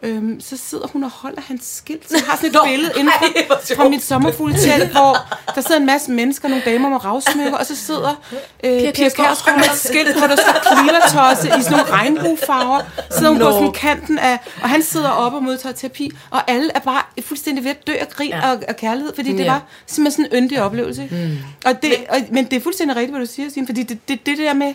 Øhm, 0.03 0.40
så 0.40 0.57
sidder 0.57 0.86
hun 0.86 1.05
og 1.05 1.11
holder 1.11 1.40
hans 1.49 1.64
skilt. 1.76 2.11
Så 2.11 2.16
jeg 2.16 2.24
har 2.26 2.36
sådan 2.36 2.49
et 2.49 2.55
Nå, 2.62 2.64
billede 2.64 2.92
inden 2.97 3.12
fra, 3.49 3.82
fra 3.82 3.88
mit 3.88 4.03
sommerfugltelt, 4.03 4.90
hvor 4.90 5.16
der 5.55 5.61
sidder 5.61 5.76
en 5.76 5.86
masse 5.86 6.11
mennesker, 6.11 6.49
nogle 6.49 6.62
damer 6.64 6.88
med 6.88 7.05
ravsmykker, 7.05 7.59
og 7.59 7.66
så 7.66 7.76
sidder 7.76 8.22
øh, 8.64 8.70
Pia 8.80 8.90
Kjærsgaard. 8.90 9.57
Med 9.57 9.64
et 9.64 9.78
skilt, 9.78 10.18
hvor 10.18 10.26
der 10.26 10.36
står 10.36 10.74
klimatosse 10.74 11.49
i 11.59 11.62
sådan 11.62 11.78
nogle 11.78 11.92
regnbuefarver. 11.92 12.80
Sidder 13.11 13.28
hun 13.28 13.38
på 13.38 13.44
Nå. 13.44 13.53
sådan 13.53 13.72
kanten 13.72 14.18
af, 14.18 14.38
og 14.62 14.68
han 14.68 14.82
sidder 14.82 15.09
oppe 15.11 15.38
og 15.38 15.42
modtager 15.44 15.72
terapi, 15.72 16.11
og 16.30 16.51
alle 16.51 16.70
er 16.74 16.80
bare 16.80 17.03
fuldstændig 17.22 17.64
ved 17.64 17.70
at 17.70 17.86
dø 17.86 17.92
af 18.01 18.09
grin 18.09 18.28
ja. 18.30 18.51
og, 18.53 18.59
og 18.68 18.76
kærlighed, 18.76 19.12
fordi 19.14 19.32
det 19.32 19.44
Ja. 19.44 19.51
var 19.53 19.62
simpelthen 19.86 20.24
sådan 20.24 20.38
en 20.38 20.44
yndig 20.44 20.62
oplevelse. 20.62 21.09
Mm. 21.11 21.38
Og 21.64 21.82
det, 21.82 21.92
og, 22.09 22.16
men 22.30 22.44
det 22.44 22.57
er 22.57 22.61
fuldstændig 22.61 22.97
rigtigt, 22.97 23.16
hvad 23.16 23.26
du 23.26 23.32
siger, 23.32 23.51
Signe, 23.51 23.66
fordi 23.66 23.82
det, 23.82 23.99
det, 24.09 24.26
det 24.26 24.38
der 24.38 24.55
med, 24.55 24.74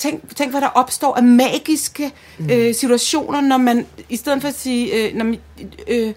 tænk, 0.00 0.36
tænk, 0.36 0.50
hvad 0.50 0.60
der 0.60 0.66
opstår 0.68 1.14
af 1.16 1.22
magiske 1.22 2.10
øh, 2.50 2.74
situationer, 2.74 3.40
når 3.40 3.56
man, 3.58 3.86
i 4.08 4.16
stedet 4.16 4.40
for 4.40 4.48
at 4.48 4.54
sige, 4.58 5.08
øh, 5.08 5.14
når 5.14 5.24
man, 5.24 5.38
øh, 5.88 6.12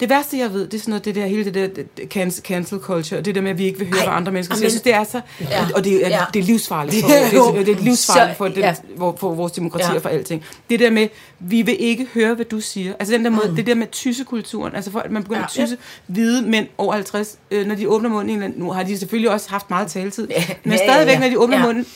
det 0.00 0.08
værste, 0.10 0.38
jeg 0.38 0.52
ved, 0.52 0.66
det 0.66 0.74
er 0.74 0.78
sådan 0.78 0.90
noget, 0.90 1.04
det 1.04 1.14
der, 1.14 1.26
hele 1.26 1.44
det 1.44 1.54
der 1.54 1.82
cancel, 2.06 2.42
cancel 2.44 2.78
culture, 2.78 3.20
det 3.20 3.34
der 3.34 3.40
med, 3.40 3.50
at 3.50 3.58
vi 3.58 3.64
ikke 3.64 3.78
vil 3.78 3.88
høre, 3.88 3.98
Ej, 3.98 4.04
hvad 4.06 4.14
andre 4.16 4.32
mennesker 4.32 4.54
siger. 4.54 4.60
men- 4.60 4.64
Jeg 4.64 4.70
synes, 4.70 4.82
det 4.82 4.94
er 4.94 5.04
så, 5.04 5.20
Ja. 5.40 5.66
og 5.74 5.84
det 5.84 6.06
er, 6.06 6.08
Ja. 6.08 6.20
det 6.34 6.40
er 6.40 6.44
livsfarligt 6.44 7.00
for, 7.02 7.08
Det 7.12 7.16
er 7.60 7.64
det, 7.64 7.68
er, 7.78 7.82
livsfarligt 7.82 8.38
for, 8.38 8.48
det, 8.48 8.56
ja. 8.56 8.74
for, 8.98 9.16
for 9.20 9.34
vores 9.34 9.52
demokrati 9.52 9.84
Ja. 9.88 9.94
og 9.94 10.02
for 10.02 10.08
alting. 10.08 10.44
Det 10.70 10.80
der 10.80 10.90
med, 10.90 11.08
vi 11.38 11.62
vil 11.62 11.76
ikke 11.78 12.06
høre, 12.14 12.34
hvad 12.34 12.44
du 12.44 12.60
siger. 12.60 12.92
Altså 13.00 13.14
den 13.14 13.24
der 13.24 13.30
måde, 13.30 13.56
det 13.56 13.66
der 13.66 13.74
med 13.74 13.86
tyssekulturen, 13.92 14.74
altså 14.74 14.90
for, 14.90 14.98
at 15.00 15.10
man 15.10 15.22
begynder 15.22 15.40
Ja. 15.40 15.44
at 15.44 15.50
tysse 15.50 15.76
hvide 16.06 16.42
mænd 16.42 16.66
over 16.78 16.92
50, 16.92 17.38
øh, 17.50 17.66
når 17.66 17.74
de 17.74 17.88
åbner 17.88 18.08
munden, 18.08 18.54
nu 18.56 18.70
har 18.70 18.82
de 18.82 18.98
selvfølgelig 18.98 19.30
også 19.30 19.50
haft 19.50 19.70
meget 19.70 19.88
taletid, 19.88 20.28
men 20.64 20.72
ja, 20.72 20.76
stadigvæk, 20.76 21.14
ja. 21.14 21.20
når 21.20 21.28
de 21.28 21.38
åbner 21.38 21.56
Ja. 21.58 21.66
munden, 21.66 21.86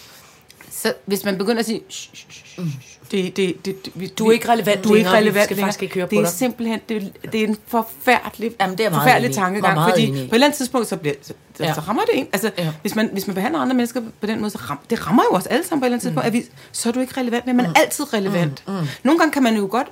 så 0.85 0.95
hvis 1.07 1.25
man 1.25 1.39
begynder 1.39 1.59
at 1.61 1.67
sige, 1.67 1.81
shh, 1.91 2.11
shh, 2.15 2.31
shh, 2.31 2.45
shh, 2.45 3.11
Det, 3.11 3.37
det, 3.37 3.65
det, 3.67 3.77
vi, 3.95 4.07
Du 4.07 4.27
er 4.29 4.33
ikke 4.33 4.49
relevant 4.49 4.85
Du 4.85 4.93
er 4.93 4.97
ikke 4.97 5.11
længere, 5.11 5.13
vi 5.13 5.19
relevant 5.29 5.45
skal 5.45 5.57
længere. 5.57 5.67
faktisk 5.69 5.83
ikke 5.83 5.95
høre 5.95 6.07
på 6.07 6.11
Det 6.11 6.17
er 6.19 6.23
dig. 6.23 6.31
simpelthen, 6.31 6.81
det, 6.89 7.13
det 7.33 7.41
er 7.43 7.47
en 7.49 7.57
forfærdelig, 7.67 8.53
Jamen, 8.61 8.79
det 8.79 8.87
er 8.87 8.91
forfærdelig 8.91 9.27
enig 9.27 9.37
tankegang. 9.37 9.75
Meget 9.75 9.93
Fordi 9.93 10.07
enig 10.07 10.21
på 10.21 10.25
et 10.25 10.35
eller 10.35 10.47
andet 10.47 10.57
tidspunkt, 10.57 10.87
så, 10.89 10.97
bliver, 10.97 11.15
så, 11.23 11.33
ja. 11.61 11.65
Ja. 11.67 11.75
så 11.75 11.81
rammer 11.81 12.03
det 12.03 12.19
en. 12.19 12.27
Altså, 12.33 12.51
Ja. 12.59 12.73
hvis, 12.83 12.95
man, 12.95 13.09
hvis 13.13 13.27
man 13.27 13.35
behandler 13.35 13.61
andre 13.61 13.75
mennesker 13.77 14.01
på 14.21 14.27
den 14.27 14.39
måde, 14.41 14.51
så 14.51 14.59
ram, 14.71 14.79
det 14.91 15.07
rammer 15.07 15.23
jo 15.33 15.37
os 15.37 15.47
alle 15.47 15.65
sammen 15.65 15.81
på 15.81 15.85
et 15.85 15.87
eller 15.87 15.95
andet 15.95 16.03
tidspunkt. 16.03 16.27
At 16.27 16.33
vi, 16.33 16.43
så 16.73 16.89
er 16.89 16.93
du 16.93 17.01
ikke 17.01 17.21
relevant, 17.21 17.47
men 17.47 17.57
man 17.57 17.67
er 17.67 17.73
altid 17.77 18.15
relevant. 18.15 18.63
Mm. 18.67 18.73
Mm. 18.75 18.87
Nogle 19.03 19.19
gange 19.19 19.33
kan 19.33 19.43
man 19.43 19.57
jo 19.57 19.69
godt 19.71 19.87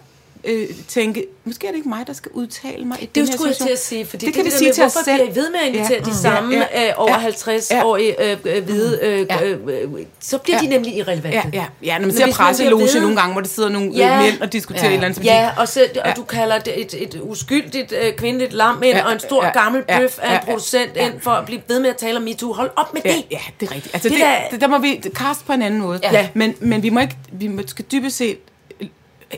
øh, 0.45 0.69
tænke, 0.89 1.27
måske 1.45 1.67
er 1.67 1.71
det 1.71 1.77
ikke 1.77 1.89
mig, 1.89 2.07
der 2.07 2.13
skal 2.13 2.31
udtale 2.35 2.85
mig 2.85 2.99
i 3.03 3.07
Det 3.07 3.15
den 3.15 3.23
er 3.23 3.27
her 3.27 3.33
situation. 3.33 3.67
til 3.67 3.73
at 3.73 3.79
sige, 3.79 4.07
fordi 4.07 4.27
det 4.27 4.35
kan 4.35 4.45
vi 4.45 4.51
der 4.51 4.57
sige 4.57 4.69
med, 4.69 4.75
til 4.75 4.85
os 4.85 4.93
hvorfor 4.93 5.05
selv. 5.05 5.17
bliver 5.23 5.33
I 5.33 5.37
ved 5.37 5.51
med 5.51 5.59
at 5.61 5.67
invitere 5.67 5.93
Ja. 5.99 6.05
de 6.05 6.11
Mm. 6.11 6.17
samme 6.17 6.55
Ja, 6.57 6.81
ja. 6.83 6.89
øh, 6.89 6.93
over 6.97 7.11
Ja. 7.21 7.29
50-årige 7.29 8.31
øh, 8.31 8.37
øh, 8.45 8.65
hvide, 8.65 8.99
øh, 9.03 9.27
Ja. 9.31 9.45
øh, 9.45 9.59
øh, 9.69 10.05
så 10.21 10.39
bliver 10.39 10.59
de 10.59 10.65
Ja. 10.65 10.71
nemlig 10.71 10.97
irrelevante. 10.97 11.29
Ja, 11.39 11.43
ja, 11.53 11.65
ja, 11.83 11.99
når 11.99 12.07
man 12.07 12.17
ser 12.17 12.33
presseloge 12.33 12.83
ved- 12.85 13.01
nogle 13.01 13.17
gange, 13.17 13.33
hvor 13.33 13.41
der 13.41 13.49
sidder 13.49 13.69
nogle 13.69 13.93
Ja. 13.95 14.07
ja. 14.15 14.23
mænd 14.23 14.41
og 14.41 14.53
diskuterer 14.53 14.85
Ja. 14.85 14.91
et 14.91 14.95
eller 14.95 15.07
andet. 15.07 15.25
Ja, 15.25 15.51
og, 15.59 15.69
så, 15.69 15.81
og 16.01 16.07
Ja. 16.09 16.13
du 16.17 16.23
kalder 16.23 16.59
det 16.59 16.81
et, 16.81 16.95
et 17.03 17.21
uskyldigt 17.23 17.93
øh, 18.03 18.13
kvindeligt 18.17 18.53
lam 18.53 18.83
ind, 18.83 18.97
Ja, 18.97 19.07
og 19.07 19.13
en 19.13 19.21
stor 19.21 19.45
ja, 19.45 19.51
gammel 19.51 19.83
ja, 19.89 19.99
bøf 19.99 20.19
af 20.19 20.27
en 20.27 20.31
ja, 20.33 20.35
ja, 20.39 20.45
producent 20.45 20.91
ja. 20.97 21.07
ind 21.07 21.21
for 21.21 21.31
at 21.31 21.47
blive 21.47 21.61
ved 21.69 21.81
med 21.81 21.91
at 21.91 21.97
tale 21.97 22.17
om 22.17 22.23
MeToo. 22.23 22.53
Hold 22.53 22.71
op 22.77 22.95
med 22.95 23.03
Ja, 23.05 23.11
det. 23.13 23.25
ja, 23.31 23.39
det 23.61 23.69
er 23.69 23.75
rigtigt. 23.75 23.95
Altså, 23.95 24.09
Det 24.09 24.17
det, 24.19 24.27
er 24.27 24.49
det, 24.51 24.61
der 24.61 24.67
må 24.69 24.79
vi 24.79 25.03
kaste 25.17 25.45
på 25.45 25.53
en 25.53 25.63
anden 25.63 25.81
måde. 25.81 26.01
Ja. 26.03 26.29
Men, 26.35 26.55
men 26.61 26.83
vi 26.83 26.91
må 26.91 27.01
ikke, 27.01 27.17
vi 27.33 27.51
skal 27.67 27.85
dybest 27.93 28.17
set 28.17 28.39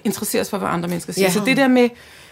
interessere 0.05 0.41
os 0.41 0.51
for, 0.51 0.59
hvad 0.59 0.69
andre 0.69 0.89
mennesker 0.89 1.13
siger. 1.13 1.27
Ja. 1.27 1.33
Så 1.33 1.43
det 1.47 1.57
der 1.57 1.69
med, 1.69 1.89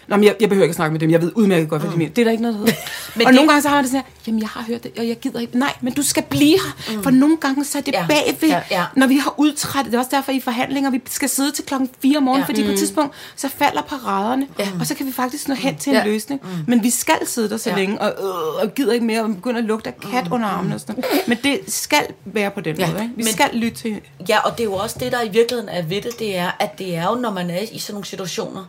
Nå, 0.07 0.15
men 0.15 0.23
jeg, 0.23 0.35
jeg 0.39 0.49
behøver 0.49 0.63
ikke 0.63 0.71
at 0.71 0.75
snakke 0.75 0.91
med 0.91 0.99
dem, 0.99 1.09
jeg 1.11 1.21
ved 1.21 1.31
udmærket 1.35 1.69
godt, 1.69 1.81
hvad 1.81 1.91
de 1.91 1.97
mener. 1.97 2.11
Det 2.13 2.21
er 2.21 2.25
der 2.25 2.31
ikke 2.31 2.41
noget, 2.43 2.55
der 2.59 2.65
hedder. 2.65 2.73
Men 3.15 3.27
og 3.27 3.33
det- 3.33 3.35
nogle 3.35 3.49
gange 3.49 3.61
så 3.61 3.67
har 3.69 3.75
man 3.75 3.83
det 3.83 3.91
sådan 3.91 4.03
her, 4.05 4.11
jamen 4.27 4.39
jeg 4.41 4.47
har 4.49 4.63
hørt 4.67 4.83
det, 4.83 4.91
og 4.97 5.07
jeg 5.07 5.17
gider 5.19 5.39
ikke. 5.39 5.57
Nej, 5.59 5.73
men 5.81 5.93
du 5.93 6.01
skal 6.03 6.23
blive 6.23 6.57
her, 6.87 7.01
for 7.03 7.09
nogle 7.09 7.37
gange 7.37 7.65
så 7.65 7.77
er 7.77 7.81
det 7.81 7.91
Ja. 7.93 7.99
ja. 8.01 8.07
bagved, 8.07 8.49
Ja, 8.49 8.55
ja, 8.55 8.61
ja. 8.71 8.79
ja. 8.79 8.85
når 8.95 9.07
vi 9.07 9.15
har 9.17 9.33
udtrættet. 9.37 9.91
Det 9.91 9.97
er 9.97 9.99
også 9.99 10.11
derfor 10.15 10.31
i 10.31 10.39
forhandlinger, 10.39 10.89
vi 10.89 11.01
skal 11.09 11.29
sidde 11.29 11.51
til 11.51 11.65
klokken 11.65 11.89
4 12.01 12.17
om 12.17 12.23
morgenen, 12.23 12.39
Ja. 12.41 12.53
ja. 12.53 12.57
fordi 12.59 12.63
på 12.67 12.71
et 12.71 12.77
tidspunkt, 12.79 13.13
så 13.35 13.49
falder 13.49 13.81
paraderne, 13.81 14.47
Ja. 14.59 14.63
ja. 14.63 14.69
og 14.79 14.85
så 14.85 14.95
kan 14.95 15.05
vi 15.05 15.11
faktisk 15.11 15.47
nå 15.47 15.55
hen 15.55 15.77
til 15.77 15.93
Ja. 15.93 16.01
en 16.03 16.07
løsning. 16.07 16.41
Men 16.67 16.83
vi 16.83 16.89
skal 16.89 17.15
sidde 17.25 17.49
der 17.49 17.57
så 17.57 17.69
Ja. 17.69 17.75
ja. 17.75 17.81
længe, 17.81 18.01
og, 18.01 18.07
øh, 18.07 18.63
og 18.63 18.73
gider 18.75 18.93
ikke 18.93 19.05
mere, 19.05 19.23
og 19.23 19.29
begynder 19.35 19.57
at 19.59 19.65
lugte 19.65 19.89
af 19.89 19.97
kat 20.11 20.31
under 20.31 20.47
armene 20.47 20.75
og 20.75 20.79
sådan 20.79 20.95
noget. 20.95 21.27
Men 21.27 21.37
det 21.43 21.59
skal 21.73 22.05
være 22.25 22.51
på 22.51 22.61
den 22.61 22.75
Ja. 22.77 22.87
måde. 22.91 23.03
Ikke? 23.03 23.15
Vi 23.17 23.23
Men- 23.23 23.33
skal 23.33 23.49
lytte 23.53 23.77
til 23.77 23.99
Ja, 24.29 24.39
og 24.39 24.51
det 24.57 24.59
er 24.59 24.63
jo 24.67 24.73
også 24.73 24.95
det, 24.99 25.11
der 25.11 25.21
i 25.21 25.29
virkeligheden 25.29 25.69
er 25.69 25.81
ved 25.81 26.01
det, 26.01 26.19
det 26.19 26.37
er, 26.37 26.51
at 26.59 26.79
det 26.79 26.95
er 26.95 27.03
jo, 27.09 27.15
når 27.15 27.31
man 27.31 27.49
er 27.49 27.59
i 27.71 27.79
sådan 27.79 27.93
nogle 27.93 28.05
situationer, 28.05 28.65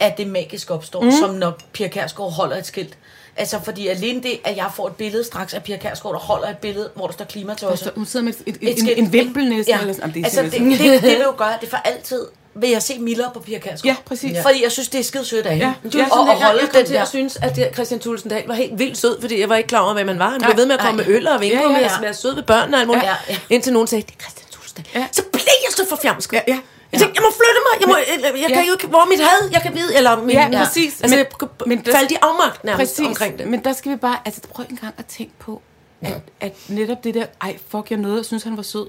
at 0.00 0.18
det 0.18 0.26
magisk 0.26 0.70
opstår, 0.70 1.02
mm. 1.02 1.12
som 1.12 1.34
når 1.34 1.58
Pia 1.72 1.88
Kærsgaard 1.88 2.32
holder 2.32 2.56
et 2.56 2.66
skilt. 2.66 2.98
Altså, 3.36 3.60
fordi 3.64 3.88
alene 3.88 4.22
det, 4.22 4.40
at 4.44 4.56
jeg 4.56 4.66
får 4.74 4.86
et 4.86 4.94
billede 4.96 5.24
straks 5.24 5.54
af 5.54 5.62
Pia 5.62 5.76
Kærsgaard, 5.76 6.14
der 6.14 6.20
holder 6.20 6.48
et 6.48 6.58
billede, 6.58 6.90
hvor 6.94 7.06
der 7.06 7.12
står 7.12 7.24
klimatosser. 7.24 7.68
Altså, 7.68 7.90
hun 7.96 8.06
sidder 8.06 8.24
med 8.24 8.32
et, 8.46 8.58
et, 8.60 8.70
Et 8.70 8.98
en, 8.98 9.04
en 9.04 9.12
vimpel 9.12 9.48
næsten. 9.48 9.74
Ja. 9.74 9.80
Eller 9.80 9.94
sådan. 9.94 10.10
Jamen, 10.10 10.14
det 10.14 10.20
er 10.20 10.40
altså, 10.40 10.42
det, 10.42 10.78
det, 10.78 11.02
det, 11.02 11.18
vil 11.18 11.24
jo 11.24 11.34
gøre, 11.36 11.54
det 11.60 11.68
for 11.68 11.76
altid 11.76 12.26
vil 12.54 12.70
jeg 12.70 12.82
se 12.82 12.98
Miller 12.98 13.30
på 13.32 13.40
Pia 13.40 13.58
Kærsgaard. 13.58 13.96
Ja, 13.96 14.02
præcis. 14.06 14.32
Ja. 14.32 14.42
Fordi 14.42 14.62
jeg 14.62 14.72
synes, 14.72 14.88
det 14.88 15.00
er 15.00 15.04
skide 15.04 15.24
sødt 15.24 15.46
af 15.46 15.52
hende. 15.56 15.74
Ja. 15.84 15.90
Du 15.90 15.98
er 15.98 16.04
og, 16.04 16.10
sådan, 16.10 16.20
og 16.20 16.26
jeg, 16.28 16.46
holde 16.46 16.60
jeg 16.60 16.68
kom 16.70 16.78
den 16.78 16.86
til 16.86 16.94
at 16.94 17.00
der. 17.00 17.06
synes, 17.06 17.36
at 17.42 17.74
Christian 17.74 18.00
Thulesen 18.00 18.30
Dahl 18.30 18.46
var 18.46 18.54
helt 18.54 18.78
vildt 18.78 18.98
sød, 18.98 19.20
fordi 19.20 19.40
jeg 19.40 19.48
var 19.48 19.56
ikke 19.56 19.68
klar 19.68 19.80
over, 19.80 19.92
hvad 19.92 20.04
man 20.04 20.18
var. 20.18 20.30
Han 20.30 20.40
blev 20.40 20.56
ved 20.56 20.66
med 20.66 20.74
at 20.74 20.80
komme 20.80 20.96
med 20.96 21.14
øl 21.14 21.28
og 21.28 21.40
vinke 21.40 21.56
Ja, 21.56 21.62
ja, 21.62 21.68
ja, 21.68 21.72
med 21.72 21.80
ja. 21.80 21.96
at 21.96 22.02
være 22.02 22.14
sød 22.14 22.34
ved 22.34 22.42
børnene 22.42 22.76
og 22.76 22.80
alt 22.80 22.86
muligt. 22.88 23.04
Ja, 23.04 23.14
ja. 23.28 23.36
Indtil 23.50 23.72
nogen 23.72 23.88
sagde, 23.88 24.02
det 24.02 24.14
er 24.18 24.22
Christian 24.22 24.46
Thulesen 24.52 24.76
Dahl. 24.76 25.02
Ja. 25.02 25.08
Så 25.12 25.22
blev 25.32 25.42
jeg 25.46 25.72
så 25.76 25.86
forfjamsket. 25.88 26.36
Ja, 26.36 26.42
ja. 26.54 26.58
Jeg 26.92 27.00
tænkte, 27.00 27.16
jeg 27.18 27.22
må 27.22 27.30
flytte 27.40 27.60
mig. 27.66 27.80
Jeg, 27.80 27.88
må, 27.88 27.96
jeg, 27.96 28.40
jeg 28.42 28.48
kan 28.48 28.62
Ja. 28.64 28.66
jo 28.68 28.72
ikke, 28.72 28.86
hvor 28.86 28.98
er 28.98 29.06
mit 29.06 29.20
had? 29.20 29.50
Jeg 29.52 29.62
kan 29.62 29.74
vide, 29.74 29.96
eller 29.96 30.22
min, 30.22 30.30
Ja, 30.30 30.48
præcis. 30.64 31.00
Altså, 31.02 31.16
Men- 31.16 31.26
jeg 31.40 31.48
men 31.66 31.78
der- 31.84 31.92
falde 31.92 32.14
i 32.14 32.16
afmagt 32.22 32.64
nærmest 32.64 32.92
Præcis, 32.96 33.06
omkring 33.08 33.38
det. 33.38 33.46
men 33.48 33.64
der 33.64 33.72
skal 33.72 33.92
vi 33.92 33.96
bare, 33.96 34.18
altså 34.24 34.40
prøv 34.54 34.64
en 34.70 34.76
gang 34.80 34.94
at 34.98 35.06
tænke 35.06 35.32
på, 35.38 35.62
at, 36.02 36.20
at 36.40 36.52
netop 36.68 37.04
det 37.04 37.14
der, 37.14 37.26
ej 37.42 37.56
fuck, 37.70 37.90
jeg 37.90 37.98
nåede, 37.98 38.18
og 38.20 38.24
synes 38.24 38.42
han 38.42 38.56
var 38.56 38.62
sød. 38.62 38.86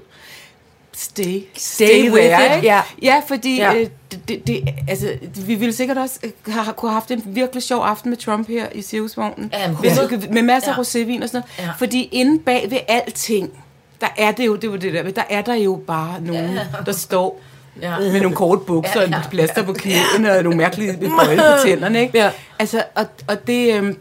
Stay, 0.92 1.42
Stay 1.56 2.10
with 2.10 2.24
it, 2.24 2.54
ikke? 2.56 2.66
ja. 2.66 2.82
ja, 3.02 3.22
fordi 3.28 3.56
Ja. 3.56 3.72
ja. 3.72 3.80
Øh, 3.80 3.86
det, 4.12 4.28
det, 4.28 4.46
det, 4.46 4.68
altså, 4.88 5.08
vi 5.46 5.54
ville 5.54 5.72
sikkert 5.74 5.98
også 5.98 6.18
øh, 6.22 6.30
have, 6.54 6.72
kunne 6.72 6.90
have 6.90 7.00
haft 7.00 7.10
en 7.10 7.22
virkelig 7.26 7.62
sjov 7.62 7.82
aften 7.84 8.10
med 8.10 8.18
Trump 8.18 8.48
her 8.48 8.66
i 8.74 8.82
Cirkusvognen. 8.82 9.50
Ja, 9.52 9.68
men 9.68 10.34
med 10.34 10.42
masser 10.42 10.72
af 10.72 10.76
Ja. 10.76 10.82
rosévin 10.82 11.22
og 11.22 11.28
sådan 11.28 11.42
noget. 11.58 11.68
Ja. 11.68 11.70
Fordi 11.78 12.08
inde 12.12 12.38
bag 12.42 12.66
ved 12.70 12.78
alting, 12.88 13.64
der 14.00 14.06
er 14.16 14.32
det 14.32 14.46
jo, 14.46 14.56
det 14.56 14.70
var 14.70 14.76
det 14.76 14.92
der, 14.94 15.10
der 15.10 15.22
er 15.30 15.42
der 15.42 15.54
jo 15.54 15.80
bare 15.86 16.20
nogen, 16.20 16.54
ja. 16.54 16.66
der 16.86 16.92
står 16.92 17.40
Ja. 17.82 17.98
med 17.98 18.20
nogle 18.20 18.36
korte 18.36 18.60
bukser 18.66 19.00
Ja, 19.00 19.06
ja, 19.08 19.16
ja. 19.16 19.22
og 19.24 19.30
plaster 19.30 19.62
på 19.62 19.72
knæene 19.72 20.32
og 20.32 20.42
nogle 20.42 20.58
mærkelige 20.58 20.92
bøjle 21.18 21.36
på 21.42 21.62
tænderne, 21.66 22.00
ikke? 22.00 22.18
Ja. 22.18 22.30
Altså, 22.58 22.82
og, 22.94 23.06
og 23.28 23.46
det... 23.46 23.74
Øhm, 23.74 23.96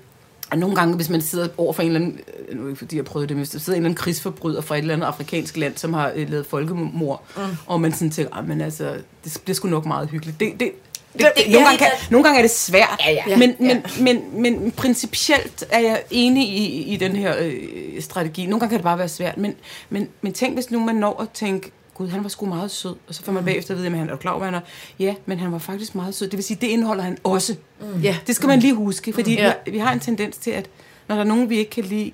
og 0.52 0.58
nogle 0.58 0.76
gange, 0.76 0.96
hvis 0.96 1.10
man 1.10 1.22
sidder 1.22 1.48
over 1.58 1.74
for 1.74 1.82
en 1.82 1.88
eller 1.88 2.00
anden, 2.00 2.20
øh, 2.50 2.58
nu 2.58 2.64
er 2.64 2.68
ikke 2.68 2.78
fordi 2.80 2.96
jeg 2.98 3.06
prøvet 3.06 3.30
det, 3.30 3.38
men 3.38 3.40
hvis 3.42 3.50
der 3.50 3.60
sidder 3.60 3.78
en 3.78 3.82
eller 3.84 3.88
anden 3.90 3.98
krigsforbryder 3.98 4.62
fra 4.62 4.76
et 4.76 4.80
eller 4.80 4.94
andet 4.94 5.08
afrikansk 5.08 5.58
land, 5.58 5.78
som 5.78 5.94
har 5.94 6.12
øh, 6.16 6.30
lavet 6.30 6.46
folkemord, 6.46 7.24
mm. 7.38 7.42
og 7.66 7.82
man 7.82 7.92
sådan 7.94 8.12
tænker, 8.12 8.36
"Ah, 8.38 8.48
men 8.48 8.62
altså, 8.62 8.94
det 9.24 9.38
bliver 9.44 9.56
sgu 9.56 9.68
nok 9.68 9.86
meget 9.86 10.10
hyggeligt. 10.10 10.40
Det, 10.40 10.52
det, 10.52 10.60
det, 10.60 10.72
det, 11.14 11.28
det- 11.38 11.52
nogle, 11.52 11.66
gange 11.66 11.78
kan, 11.78 11.88
nogle 12.10 12.24
gange 12.24 12.38
er 12.38 12.42
det 12.44 12.52
svært, 12.52 13.02
Ja, 13.08 13.12
ja. 13.28 13.38
men, 13.38 13.56
Ja. 13.60 13.80
men, 14.00 14.22
men, 14.34 14.42
men 14.42 14.72
principielt 14.72 15.66
er 15.70 15.80
jeg 15.80 16.02
enig 16.12 16.48
i, 16.50 16.84
i 16.94 16.96
den 16.96 17.16
her 17.16 17.36
øh, 17.40 17.54
strategi. 18.02 18.46
Nogle 18.46 18.60
gange 18.60 18.70
kan 18.70 18.78
det 18.78 18.84
bare 18.84 18.98
være 18.98 19.10
svært, 19.10 19.38
men, 19.38 19.54
men, 19.90 20.08
men 20.22 20.34
tænk, 20.34 20.54
hvis 20.54 20.72
nu 20.72 20.80
man 20.80 20.96
når 20.96 21.22
at 21.22 21.28
tænke, 21.34 21.72
gud, 21.98 22.08
han 22.08 22.24
var 22.24 22.30
sgu 22.30 22.46
meget 22.46 22.72
sød, 22.72 22.96
og 23.08 23.16
så 23.16 23.24
får 23.24 23.32
man 23.32 23.46
bagefter 23.46 23.74
at 23.74 23.78
vide, 23.78 23.88
at 23.92 23.98
han 23.98 24.10
er 24.10 24.16
klar, 24.16 24.32
over, 24.32 24.46
han 24.46 24.54
er. 24.54 24.60
Ja, 25.00 25.16
men 25.26 25.40
han 25.40 25.52
var 25.52 25.58
faktisk 25.58 25.96
meget 25.96 26.16
sød. 26.16 26.28
Det 26.28 26.38
vil 26.38 26.44
sige, 26.44 26.58
det 26.62 26.68
indeholder 26.68 27.04
han 27.04 27.18
også. 27.24 27.56
Ja. 28.04 28.18
Det 28.28 28.36
skal 28.36 28.48
man 28.48 28.60
lige 28.60 28.74
huske, 28.74 29.14
fordi 29.14 29.34
Ja. 29.34 29.54
vi, 29.66 29.72
vi 29.72 29.78
har 29.78 29.94
en 29.94 30.00
tendens 30.00 30.38
til, 30.38 30.52
at 30.52 30.70
når 31.08 31.16
der 31.16 31.24
er 31.24 31.28
nogen, 31.28 31.50
vi 31.50 31.58
ikke 31.58 31.72
kan 31.72 31.84
lide, 31.84 32.12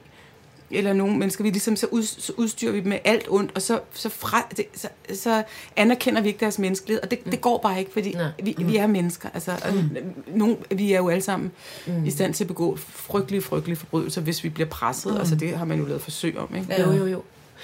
eller 0.71 0.93
nogle 0.93 1.17
mennesker, 1.17 1.43
vi 1.43 1.49
ligesom, 1.49 1.75
så, 1.75 1.87
ud, 1.91 2.03
så 2.03 2.33
udstyrer 2.37 2.71
vi 2.71 2.79
dem 2.79 2.87
med 2.87 2.97
alt 3.03 3.25
ondt, 3.29 3.51
og 3.55 3.61
så, 3.61 3.79
så, 3.93 4.09
fra, 4.09 4.47
det, 4.57 4.65
så, 4.75 4.87
så 5.13 5.43
anerkender 5.75 6.21
vi 6.21 6.27
ikke 6.27 6.39
deres 6.39 6.59
menneskelighed, 6.59 7.03
og 7.03 7.11
det, 7.11 7.19
det 7.25 7.41
går 7.41 7.57
bare 7.57 7.79
ikke, 7.79 7.91
fordi 7.93 8.13
Nej. 8.13 8.27
vi, 8.43 8.55
vi 8.59 8.77
er 8.77 8.87
mennesker. 8.87 9.29
Altså, 9.33 9.51
og 9.51 9.73
nogle, 10.35 10.57
vi 10.75 10.93
er 10.93 10.97
jo 10.97 11.09
alle 11.09 11.21
sammen 11.23 11.51
i 12.05 12.11
stand 12.11 12.33
til 12.33 12.43
at 12.43 12.47
begå 12.47 12.75
frygtelige, 12.77 13.41
frygtelige 13.41 13.77
forbrydelser, 13.77 14.21
hvis 14.21 14.43
vi 14.43 14.49
bliver 14.49 14.69
presset. 14.69 15.17
Altså, 15.19 15.35
det 15.35 15.57
har 15.57 15.65
man 15.65 15.79
jo 15.79 15.85
lavet 15.85 16.01
forsøg 16.01 16.37
om, 16.37 16.55
ikke? 16.55 16.81
Jo, 16.81 16.91
jo, 16.91 17.05
jo. 17.05 17.21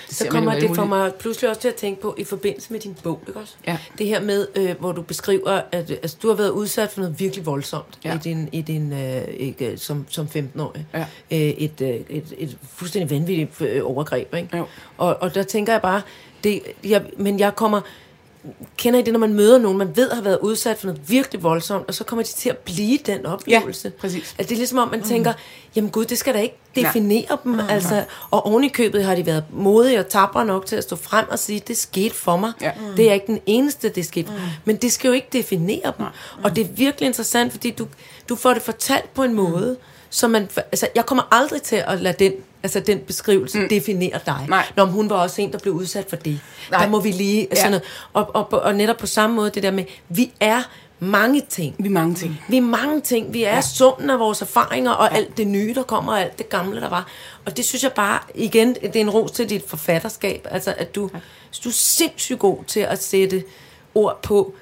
Så 0.10 0.28
kommer 0.30 0.60
det 0.60 0.76
for 0.76 0.86
mig 0.86 1.14
pludselig 1.14 1.50
også 1.50 1.62
til 1.62 1.68
at 1.68 1.76
tænke 1.76 2.02
på, 2.02 2.16
i 2.18 2.24
forbindelse 2.24 2.74
med 2.74 2.80
din 2.80 2.98
bog, 3.04 3.20
ikke 3.28 3.40
også? 3.40 3.54
Ja. 3.68 3.78
Det 3.98 4.08
her 4.08 4.22
med, 4.22 4.48
øh, 4.56 4.76
hvor 4.80 4.92
du 4.92 5.02
beskriver, 5.02 5.62
at 5.72 5.92
altså, 5.92 6.18
du 6.22 6.28
har 6.28 6.36
været 6.36 6.50
udsat 6.50 6.92
for 6.92 7.02
noget 7.02 7.20
virkelig 7.20 7.46
voldsomt 7.46 8.00
Ja. 8.06 8.16
i 8.16 8.18
din, 8.18 8.50
i 8.52 8.62
din, 8.62 8.94
øh, 8.94 9.22
ikke, 9.28 9.78
som, 9.78 10.06
som 10.10 10.28
15-årig. 10.36 10.86
Ja. 10.94 11.00
Øh, 11.32 11.38
et, 11.40 11.82
øh, 11.82 11.90
et, 11.90 12.34
et 12.38 12.58
fuldstændig 12.74 13.10
vanvittigt 13.20 13.62
øh, 13.62 13.82
overgreb, 13.84 14.34
ikke? 14.36 14.58
Jo. 14.58 14.66
Og, 14.98 15.18
og 15.22 15.36
der 15.36 15.44
tænker 15.44 15.74
jeg 15.74 15.82
bare, 15.82 16.02
det, 16.44 16.62
jeg, 16.84 17.04
men 17.18 17.40
jeg 17.40 17.56
kommer, 17.56 17.82
kender 18.78 19.00
I 19.00 19.04
det, 19.04 19.14
når 19.14 19.20
man 19.20 19.34
møder 19.34 19.58
nogen, 19.58 19.78
man 19.78 19.96
ved 19.96 20.10
har 20.12 20.22
været 20.22 20.40
udsat 20.42 20.78
for 20.78 20.88
noget 20.88 21.10
virkelig 21.10 21.44
voldsomt, 21.44 21.88
og 21.88 21.94
så 21.94 22.04
kommer 22.04 22.24
de 22.24 22.30
til 22.30 22.50
at 22.50 22.58
blive 22.58 22.98
den 23.06 23.26
oplevelse. 23.26 23.90
præcis. 23.90 24.36
At 24.38 24.50
det 24.50 24.56
er 24.56 24.58
ligesom 24.58 24.78
om, 24.78 24.88
man 24.92 25.04
tænker, 25.04 25.34
jamen 25.76 25.90
gud, 25.90 26.06
det 26.06 26.18
skal 26.18 26.34
da 26.34 26.40
ikke 26.40 26.58
definere 26.76 27.38
dem. 27.44 27.52
Mm. 27.52 27.60
Altså, 27.60 28.04
og 28.32 28.46
oven 28.46 28.64
i 28.64 28.68
købet 28.68 29.04
har 29.04 29.16
de 29.16 29.26
været 29.26 29.44
modige 29.52 30.00
og 30.00 30.08
tabre 30.08 30.46
nok 30.46 30.66
til 30.66 30.76
at 30.76 30.84
stå 30.84 30.96
frem 30.96 31.26
og 31.30 31.40
sige, 31.40 31.62
det 31.68 31.78
skete 31.78 32.16
for 32.16 32.38
mig. 32.38 32.52
Ja. 32.62 32.72
Det 32.98 33.10
er 33.10 33.14
ikke 33.14 33.28
den 33.28 33.40
eneste, 33.46 33.90
det 33.90 34.06
skete. 34.06 34.32
Men 34.66 34.76
det 34.76 34.92
skal 34.92 35.08
jo 35.08 35.14
ikke 35.14 35.28
definere 35.34 35.94
dem. 35.98 36.06
Og 36.44 36.56
det 36.56 36.64
er 36.64 36.70
virkelig 36.72 37.08
interessant, 37.08 37.52
fordi 37.52 37.72
du, 37.72 37.88
du 38.30 38.36
får 38.36 38.54
det 38.54 38.62
fortalt 38.62 39.14
på 39.14 39.24
en 39.24 39.34
måde, 39.34 39.78
så 40.10 40.28
man, 40.28 40.50
altså, 40.56 40.88
jeg 40.96 41.06
kommer 41.06 41.24
aldrig 41.32 41.62
til 41.62 41.84
at 41.88 42.02
lade 42.02 42.16
den, 42.20 42.34
altså 42.64 42.80
den 42.80 43.00
beskrivelse 43.00 43.60
mm. 43.60 43.70
definere 43.70 44.20
dig. 44.26 44.46
Nej. 44.48 44.66
Når 44.76 44.86
hun 44.86 45.10
var 45.10 45.16
også 45.16 45.42
en, 45.42 45.52
der 45.52 45.58
blev 45.60 45.74
udsat 45.74 46.06
for 46.10 46.16
det. 46.16 46.40
Nej. 46.72 46.82
Der 46.82 46.90
må 46.90 47.00
vi 47.00 47.12
lige, 47.12 47.48
Ja. 47.52 47.56
sådan 47.56 47.72
noget. 47.72 47.84
Og, 48.14 48.36
og, 48.36 48.54
og, 48.54 48.62
og 48.62 48.76
netop 48.76 48.98
på 48.98 49.08
samme 49.08 49.36
måde, 49.36 49.50
det 49.50 49.64
der 49.64 49.72
med, 49.72 49.84
vi 50.10 50.32
er 50.40 50.62
mange 51.00 51.42
ting. 51.50 51.76
Vi 51.80 51.86
er 51.86 51.92
mange 51.92 52.16
ting. 52.16 52.42
Vi 52.50 52.58
er 52.58 52.62
mange 52.62 53.02
ting. 53.02 53.34
Vi 53.34 53.44
er 53.44 53.56
ja. 53.56 53.62
summen 53.62 54.10
af 54.10 54.20
vores 54.20 54.42
erfaringer 54.42 54.92
og 54.92 55.10
ja. 55.12 55.18
alt 55.18 55.38
det 55.38 55.48
nye, 55.48 55.74
der 55.76 55.84
kommer, 55.84 56.12
og 56.12 56.22
alt 56.22 56.38
det 56.38 56.50
gamle, 56.50 56.82
der 56.82 56.90
var. 56.90 57.08
Og 57.46 57.58
det 57.58 57.66
synes 57.66 57.84
jeg 57.84 57.92
bare, 57.92 58.20
igen, 58.36 58.74
det 58.74 58.96
er 58.96 59.00
en 59.02 59.10
ros 59.10 59.32
til 59.32 59.50
dit 59.50 59.64
forfatterskab. 59.68 60.48
Altså, 60.52 60.74
at 60.78 60.96
du, 60.96 61.10
du 61.64 61.70
er 61.70 61.74
sindssygt 61.74 62.40
god 62.40 62.64
til 62.68 62.80
at 62.80 63.04
sætte 63.04 63.44
ord 63.96 64.20
på, 64.24 64.54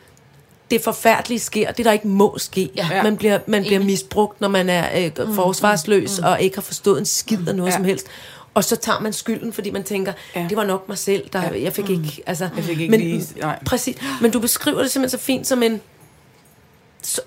det 0.72 0.82
forfærdelige 0.82 1.39
sker, 1.39 1.72
det 1.72 1.86
der 1.86 1.91
ikke 1.91 2.07
må 2.07 2.38
ske. 2.38 2.70
Ja. 2.76 3.03
Man 3.03 3.18
bliver, 3.18 3.39
man 3.47 3.63
bliver 3.63 3.80
misbrugt, 3.84 4.41
når 4.41 4.47
man 4.47 4.70
er 4.70 4.86
øh, 5.05 5.11
forsvarsløs 5.36 6.20
og 6.20 6.41
ikke 6.41 6.57
har 6.57 6.61
forstået 6.61 6.99
en 6.99 7.05
skid 7.05 7.47
af 7.47 7.55
noget 7.55 7.72
Ja. 7.72 7.76
som 7.76 7.84
helst. 7.84 8.07
Og 8.53 8.63
så 8.63 8.76
tager 8.76 8.99
man 8.99 9.13
skylden, 9.13 9.53
fordi 9.53 9.70
man 9.72 9.84
tænker, 9.84 10.13
Ja. 10.36 10.45
det 10.49 10.57
var 10.57 10.65
nok 10.65 10.88
mig 10.88 10.97
selv, 10.97 11.30
der 11.34 11.51
jeg 11.53 11.74
fik 11.74 11.89
ikke... 11.89 12.22
Altså, 12.26 12.49
Jeg 12.55 12.63
fik 12.63 12.80
ikke 12.80 12.91
men, 12.91 12.99
lige- 12.99 13.24
nej. 13.39 13.59
Præcis. 13.65 13.95
Men 14.22 14.32
du 14.32 14.39
beskriver 14.39 14.82
det 14.82 14.91
simpelthen 14.91 15.20
så 15.20 15.26
fint 15.26 15.47
som 15.47 15.63
en... 15.63 15.82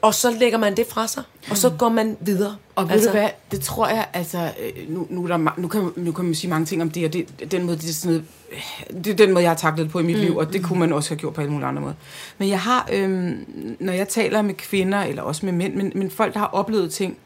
Og 0.02 0.14
så 0.14 0.30
lægger 0.30 0.58
man 0.58 0.76
det 0.76 0.86
fra 0.88 1.06
sig, 1.06 1.22
og 1.50 1.56
så 1.56 1.70
går 1.70 1.88
man 1.88 2.16
videre. 2.20 2.56
Og 2.76 2.84
ved 2.88 2.92
altså, 2.92 3.08
du 3.08 3.16
hvad, 3.16 3.28
det 3.50 3.60
tror 3.60 3.88
jeg, 3.88 4.06
altså, 4.12 4.38
øh, 4.38 4.94
nu, 4.94 5.06
nu, 5.10 5.24
er 5.24 5.28
der, 5.28 5.54
nu, 5.56 5.68
kan, 5.68 5.90
nu 5.96 6.12
kan 6.12 6.24
man 6.24 6.34
sige 6.34 6.50
mange 6.50 6.66
ting 6.66 6.82
om 6.82 6.90
det, 6.90 7.04
og 7.06 7.12
det, 7.12 7.50
den 7.50 7.64
måde, 7.66 7.76
det, 7.76 7.88
er 7.88 7.92
sådan 7.92 8.10
noget, 8.16 8.24
øh, 8.52 9.04
det 9.04 9.10
er 9.12 9.14
den 9.26 9.32
måde, 9.32 9.42
jeg 9.42 9.50
har 9.50 9.56
taklet 9.56 9.84
det 9.84 9.92
på 9.92 9.98
i 9.98 10.02
mit 10.02 10.16
mm, 10.16 10.22
liv, 10.22 10.36
og 10.36 10.52
det 10.52 10.64
kunne 10.64 10.78
man 10.78 10.92
også 10.92 11.10
have 11.10 11.18
gjort 11.18 11.34
på 11.34 11.40
alle 11.40 11.52
mulige 11.52 11.68
andre 11.68 11.82
måder. 11.82 11.94
Men 12.38 12.48
jeg 12.48 12.60
har, 12.60 12.88
øhm, 12.92 13.46
når 13.80 13.92
jeg 13.92 14.08
taler 14.08 14.42
med 14.42 14.54
kvinder, 14.54 14.98
eller 15.02 15.22
også 15.22 15.46
med 15.46 15.52
mænd, 15.52 15.74
men, 15.74 15.92
men 15.94 16.10
folk, 16.10 16.32
der 16.34 16.38
har 16.40 16.46
oplevet 16.52 16.92
ting, 16.92 17.16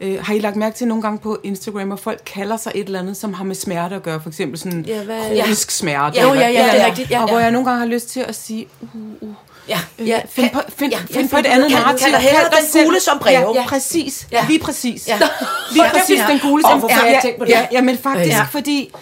øh, 0.00 0.18
har 0.24 0.34
I 0.34 0.38
lagt 0.38 0.56
mærke 0.56 0.76
til 0.76 0.88
nogle 0.88 1.02
gange 1.02 1.18
på 1.18 1.38
Instagram, 1.42 1.92
at 1.92 2.00
folk 2.00 2.20
kalder 2.26 2.56
sig 2.56 2.72
et 2.74 2.86
eller 2.86 2.98
andet, 3.00 3.16
som 3.16 3.34
har 3.34 3.44
med 3.44 3.54
smerte 3.54 3.94
at 3.96 4.02
gøre, 4.02 4.20
for 4.20 4.28
eksempel 4.28 4.58
sådan 4.58 4.84
Ja, 4.86 5.04
hvad- 5.04 5.40
kronisk 5.42 5.70
smerte. 5.70 6.20
Ja, 6.20 6.30
eller 6.30 6.42
ja, 6.42 6.48
et 6.50 6.54
ja, 6.54 6.58
eller 6.60 6.72
er 6.72 6.72
andet. 6.72 6.86
rigtigt, 6.86 7.10
ja, 7.10 7.22
og 7.22 7.28
hvor 7.28 7.38
ja. 7.38 7.42
jeg 7.44 7.52
nogle 7.52 7.66
gange 7.70 7.78
har 7.80 7.86
lyst 7.86 8.08
til 8.08 8.20
at 8.20 8.34
sige, 8.34 8.66
uh, 8.80 8.88
uh, 9.20 9.28
Ja. 9.70 9.78
Ja, 10.06 10.20
find 10.30 10.50
på, 10.50 10.60
find, 10.78 10.92
Ja, 10.92 10.98
find 11.14 11.28
på 11.28 11.36
et 11.36 11.46
andet 11.46 11.70
kan- 11.70 11.80
narrativ. 11.80 12.10
kan 12.12 12.20
hellere 12.20 12.44
dig 12.50 12.58
den 12.74 12.84
gule 12.84 13.00
som 13.00 13.18
breve. 13.18 13.52
Ja, 13.54 13.60
ja 13.60 13.66
præcis. 13.68 14.26
Ja. 14.32 14.44
Lige 14.48 14.58
præcis. 14.58 15.08
Ja. 15.08 15.18
Lige 15.72 15.84
præcis 15.92 16.20
den 16.28 16.38
gule 16.38 16.62
som 16.62 16.80
det? 16.80 17.48
Ja, 17.48 17.66
ja, 17.72 17.80
men 17.80 17.98
faktisk, 18.02 18.36
fordi 18.52 18.92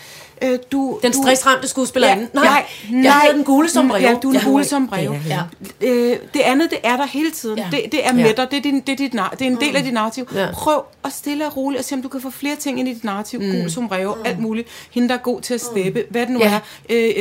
øh, 0.43 0.59
du... 0.72 0.99
Den 1.03 1.12
stressramte 1.12 1.68
skuespillerinde. 1.68 2.28
Ja, 2.34 2.41
nej, 2.41 2.64
nej. 2.91 3.03
jeg 3.03 3.12
havde 3.12 3.34
den 3.34 3.45
gule 3.45 3.68
som 3.68 3.89
brev. 3.89 4.03
Ja, 4.03 4.14
du 4.22 4.28
er 4.28 4.32
den 4.32 4.43
gule 4.45 4.64
som 4.64 4.89
brev. 4.89 5.14
Ja. 5.28 5.41
Ja. 5.82 5.89
Øh, 5.89 6.16
det 6.34 6.41
andet, 6.41 6.70
det 6.70 6.78
er 6.82 6.97
der 6.97 7.07
hele 7.07 7.30
tiden. 7.30 7.59
Ja. 7.59 7.68
Det, 7.70 7.82
det 7.93 8.07
er 8.07 8.12
med 8.12 8.24
Ja. 8.24 8.32
dig. 8.32 8.51
Det 8.51 8.57
er, 8.57 8.62
din, 8.62 8.80
det, 8.80 8.93
er 8.93 8.97
dit, 8.97 9.12
det 9.12 9.20
er 9.20 9.47
en 9.47 9.57
del 9.61 9.76
af 9.76 9.82
dit 9.82 9.93
narrativ. 9.93 10.28
Ja. 10.34 10.47
Prøv 10.53 10.84
at 11.05 11.12
stille 11.12 11.47
og 11.47 11.57
roligt 11.57 11.78
og 11.78 11.84
se, 11.84 11.95
om 11.95 12.03
du 12.03 12.09
kan 12.09 12.20
få 12.20 12.30
flere 12.30 12.57
ting 12.57 12.80
ind 12.80 12.89
i 12.89 12.95
dit 12.95 13.05
narrativ. 13.05 13.41
Mm. 13.41 13.51
Gul 13.51 13.70
som 13.70 13.89
brev, 13.89 14.16
alt 14.24 14.39
muligt. 14.39 14.68
Hende, 14.91 15.09
der 15.09 15.14
er 15.14 15.18
god 15.18 15.41
til 15.41 15.55
at 15.55 15.61
steppe. 15.61 16.05
Hvad 16.11 16.20
det 16.22 16.30
nu 16.30 16.39
Ja. 16.39 16.55
er. 16.55 16.61
Øh, 16.91 17.12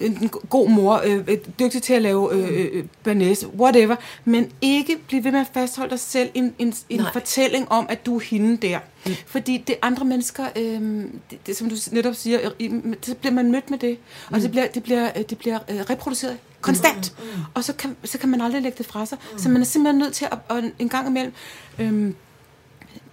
øh, 0.00 0.10
en 0.22 0.30
god 0.50 0.68
mor. 0.68 1.00
Øh, 1.04 1.20
øh, 1.28 1.38
dygtig 1.58 1.82
til 1.82 1.94
at 1.94 2.02
lave 2.02 2.32
øh, 2.34 2.48
øh, 2.72 2.84
banæs. 3.04 3.46
Whatever. 3.58 3.96
Men 4.24 4.50
ikke 4.60 4.96
blive 5.08 5.24
ved 5.24 5.32
med 5.32 5.40
at 5.40 5.46
fastholde 5.54 5.90
dig 5.90 6.00
selv 6.00 6.30
i 6.34 6.38
en, 6.38 6.54
en, 6.58 6.74
en 6.88 7.00
Nej. 7.00 7.12
fortælling 7.12 7.72
om, 7.72 7.86
at 7.88 8.06
du 8.06 8.16
er 8.16 8.20
hende 8.20 8.56
der. 8.68 8.78
Mm. 9.06 9.12
Fordi 9.26 9.64
det 9.66 9.76
andre 9.82 10.04
mennesker, 10.04 10.46
øh, 10.56 11.04
det, 11.30 11.46
det, 11.46 11.56
som 11.56 11.68
du 11.68 11.76
netop 11.92 12.14
siger, 12.14 12.50
i- 12.58 12.70
så 13.02 13.14
bliver 13.14 13.32
man 13.32 13.52
mødt 13.52 13.70
med 13.70 13.78
det. 13.78 13.98
Og 14.30 14.40
det 14.40 14.50
bliver, 14.50 14.66
det 14.66 14.82
bliver, 14.82 15.10
øh, 15.16 15.22
det 15.30 15.38
bliver 15.38 15.58
øh, 15.70 15.76
reproduceret 15.90 16.38
konstant. 16.60 17.14
Mm. 17.18 17.40
Og 17.54 17.64
så 17.64 17.72
kan, 17.72 17.96
så 18.04 18.18
kan 18.18 18.28
man 18.28 18.40
aldrig 18.40 18.62
lægge 18.62 18.78
det 18.78 18.86
fra 18.86 19.06
sig. 19.06 19.18
Mm. 19.32 19.38
Så 19.38 19.48
man 19.48 19.60
er 19.60 19.66
simpelthen 19.66 19.98
nødt 19.98 20.12
til 20.14 20.24
at, 20.32 20.56
at 20.56 20.64
en 20.78 20.88
gang 20.88 21.08
imellem 21.08 21.32
øh, 21.78 22.12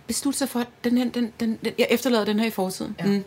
beslutte 0.07 0.39
sig 0.39 0.49
for, 0.49 0.59
at 0.59 0.67
den 0.83 0.97
her, 0.97 1.09
den, 1.09 1.31
den, 1.39 1.59
den, 1.65 1.73
jeg 1.77 1.87
efterlader 1.89 2.25
den 2.25 2.39
her 2.39 2.47
i 2.47 2.51
fortiden. 2.51 2.95
Ja. 2.99 3.05
Mm. 3.05 3.23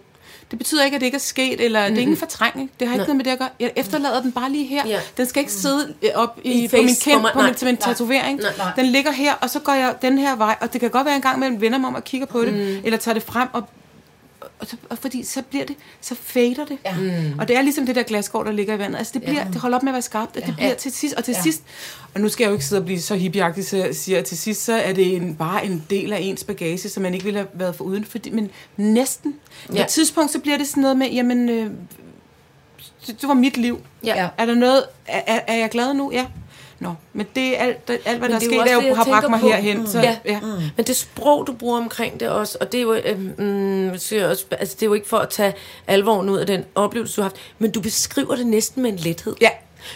Det 0.50 0.58
betyder 0.58 0.84
ikke, 0.84 0.94
at 0.94 1.00
det 1.00 1.06
ikke 1.06 1.16
er 1.16 1.18
sket, 1.20 1.60
eller 1.60 1.80
mm. 1.88 1.94
det 1.94 1.96
er 1.96 2.00
ikke 2.00 2.10
en 2.10 2.16
fortrængning. 2.16 2.70
Det 2.80 2.88
har 2.88 2.94
ikke 2.94 3.02
noget 3.04 3.16
med 3.16 3.24
det 3.24 3.30
at 3.30 3.38
gøre. 3.38 3.48
Jeg 3.60 3.72
efterlader 3.76 4.22
den 4.22 4.32
bare 4.32 4.50
lige 4.52 4.66
her. 4.66 4.86
Ja. 4.86 5.00
Den 5.16 5.26
skal 5.26 5.40
ikke 5.40 5.52
sidde 5.52 5.94
øh, 6.02 6.08
op 6.14 6.38
i, 6.44 6.64
I 6.64 6.68
på 6.68 6.76
min 6.76 6.86
man- 7.22 7.32
på 7.34 7.42
min, 7.42 7.54
til 7.54 7.66
min 7.66 7.76
tatovering. 7.76 8.40
Nej, 8.40 8.52
nej. 8.58 8.70
Den 8.76 8.86
ligger 8.86 9.10
her, 9.12 9.34
og 9.34 9.50
så 9.50 9.58
går 9.60 9.72
jeg 9.72 9.94
den 10.02 10.18
her 10.18 10.36
vej. 10.36 10.56
Og 10.60 10.72
det 10.72 10.80
kan 10.80 10.90
godt 10.90 11.04
være 11.06 11.16
en 11.16 11.22
gang 11.22 11.36
imellem 11.36 11.60
vender 11.60 11.78
mig 11.78 11.88
om 11.88 11.94
og 11.94 12.04
kigger 12.04 12.26
på 12.26 12.44
det, 12.44 12.52
mm. 12.54 12.80
eller 12.84 12.98
tager 12.98 13.14
det 13.14 13.22
frem 13.22 13.48
og 13.52 13.68
og, 14.64 14.70
så, 14.70 14.76
og 14.90 14.98
fordi 14.98 15.24
så 15.24 15.42
bliver 15.42 15.64
det, 15.64 15.76
så 16.00 16.14
fader 16.14 16.64
det. 16.64 16.78
Ja. 16.84 16.94
Mm. 16.98 17.38
Og 17.38 17.48
det 17.48 17.56
er 17.56 17.62
ligesom 17.62 17.86
det 17.86 17.96
der 17.96 18.02
glasgård, 18.02 18.46
der 18.46 18.52
ligger 18.52 18.74
i 18.74 18.78
vandet. 18.78 18.98
Altså 18.98 19.12
det, 19.14 19.22
bliver, 19.22 19.38
ja. 19.42 19.46
det 19.52 19.56
holder 19.60 19.76
op 19.76 19.82
med 19.82 19.90
at 19.90 19.94
være 19.94 20.02
skarpt, 20.02 20.36
og 20.36 20.46
det 20.46 20.54
bliver 20.56 20.74
til 20.74 20.92
sidst, 20.92 21.14
og 21.14 21.24
til 21.24 21.32
Ja. 21.32 21.38
ja. 21.38 21.42
sidst, 21.42 21.62
og 22.14 22.20
nu 22.20 22.28
skal 22.28 22.44
jeg 22.44 22.48
jo 22.48 22.54
ikke 22.54 22.64
sidde 22.64 22.80
og 22.80 22.84
blive 22.86 23.00
så 23.00 23.14
hippieagtig, 23.14 23.66
så 23.66 23.76
jeg 23.76 23.94
siger, 23.96 24.18
at 24.18 24.24
til 24.24 24.38
sidst, 24.38 24.64
så 24.64 24.72
er 24.72 24.92
det 24.92 25.16
en, 25.16 25.34
bare 25.34 25.66
en 25.66 25.84
del 25.90 26.12
af 26.12 26.18
ens 26.20 26.44
bagage, 26.44 26.88
som 26.88 27.02
man 27.02 27.14
ikke 27.14 27.24
ville 27.24 27.38
have 27.38 27.48
været 27.54 27.76
for 27.76 27.84
uden, 27.84 28.04
fordi, 28.04 28.30
men 28.30 28.50
næsten. 28.76 29.34
Ja. 29.66 29.70
På 29.72 29.76
Ja. 29.76 29.82
et 29.82 29.88
tidspunkt, 29.88 30.32
så 30.32 30.38
bliver 30.38 30.58
det 30.58 30.68
sådan 30.68 30.80
noget 30.80 30.96
med, 30.96 31.10
jamen, 31.10 31.48
øh, 31.48 31.70
det, 33.06 33.20
det 33.20 33.28
var 33.28 33.34
mit 33.34 33.56
liv. 33.56 33.80
Ja. 34.04 34.28
Er 34.38 34.46
der 34.46 34.54
noget, 34.54 34.84
er, 35.06 35.40
er 35.46 35.54
jeg 35.56 35.70
glad 35.70 35.94
nu? 35.94 36.12
Ja. 36.12 36.26
Nå, 36.84 36.94
men 37.12 37.26
det 37.34 37.60
er 37.60 37.62
alt, 37.62 37.90
alt 37.90 38.02
hvad 38.04 38.18
Men 38.18 38.30
der 38.30 38.36
er 38.36 38.40
sket, 38.40 38.60
er 38.70 38.74
jo, 38.74 38.80
det, 38.80 38.96
har 38.96 39.04
bragt 39.04 39.30
mig 39.30 39.40
på. 39.40 39.46
herhen. 39.46 39.78
Mm. 39.80 39.86
Så, 39.86 40.00
Ja. 40.00 40.16
ja. 40.24 40.40
Men 40.76 40.86
det 40.86 40.96
sprog, 40.96 41.46
du 41.46 41.52
bruger 41.52 41.78
omkring 41.78 42.20
det 42.20 42.28
også, 42.28 42.58
og 42.60 42.72
det 42.72 42.78
er 42.78 42.82
jo, 42.82 42.94
øhm, 42.94 43.34
mm, 43.38 43.90
også, 43.90 44.44
altså, 44.50 44.74
det 44.74 44.82
er 44.82 44.86
jo 44.86 44.94
ikke 44.94 45.08
for 45.08 45.18
at 45.18 45.28
tage 45.28 45.54
alvoren 45.86 46.28
ud 46.28 46.38
af 46.38 46.46
den 46.46 46.64
oplevelse, 46.74 47.16
du 47.16 47.20
har 47.22 47.28
haft, 47.28 47.36
men 47.58 47.70
du 47.70 47.80
beskriver 47.80 48.36
det 48.36 48.46
næsten 48.46 48.82
med 48.82 48.90
en 48.90 48.96
lethed. 48.96 49.34
Ja. 49.40 49.50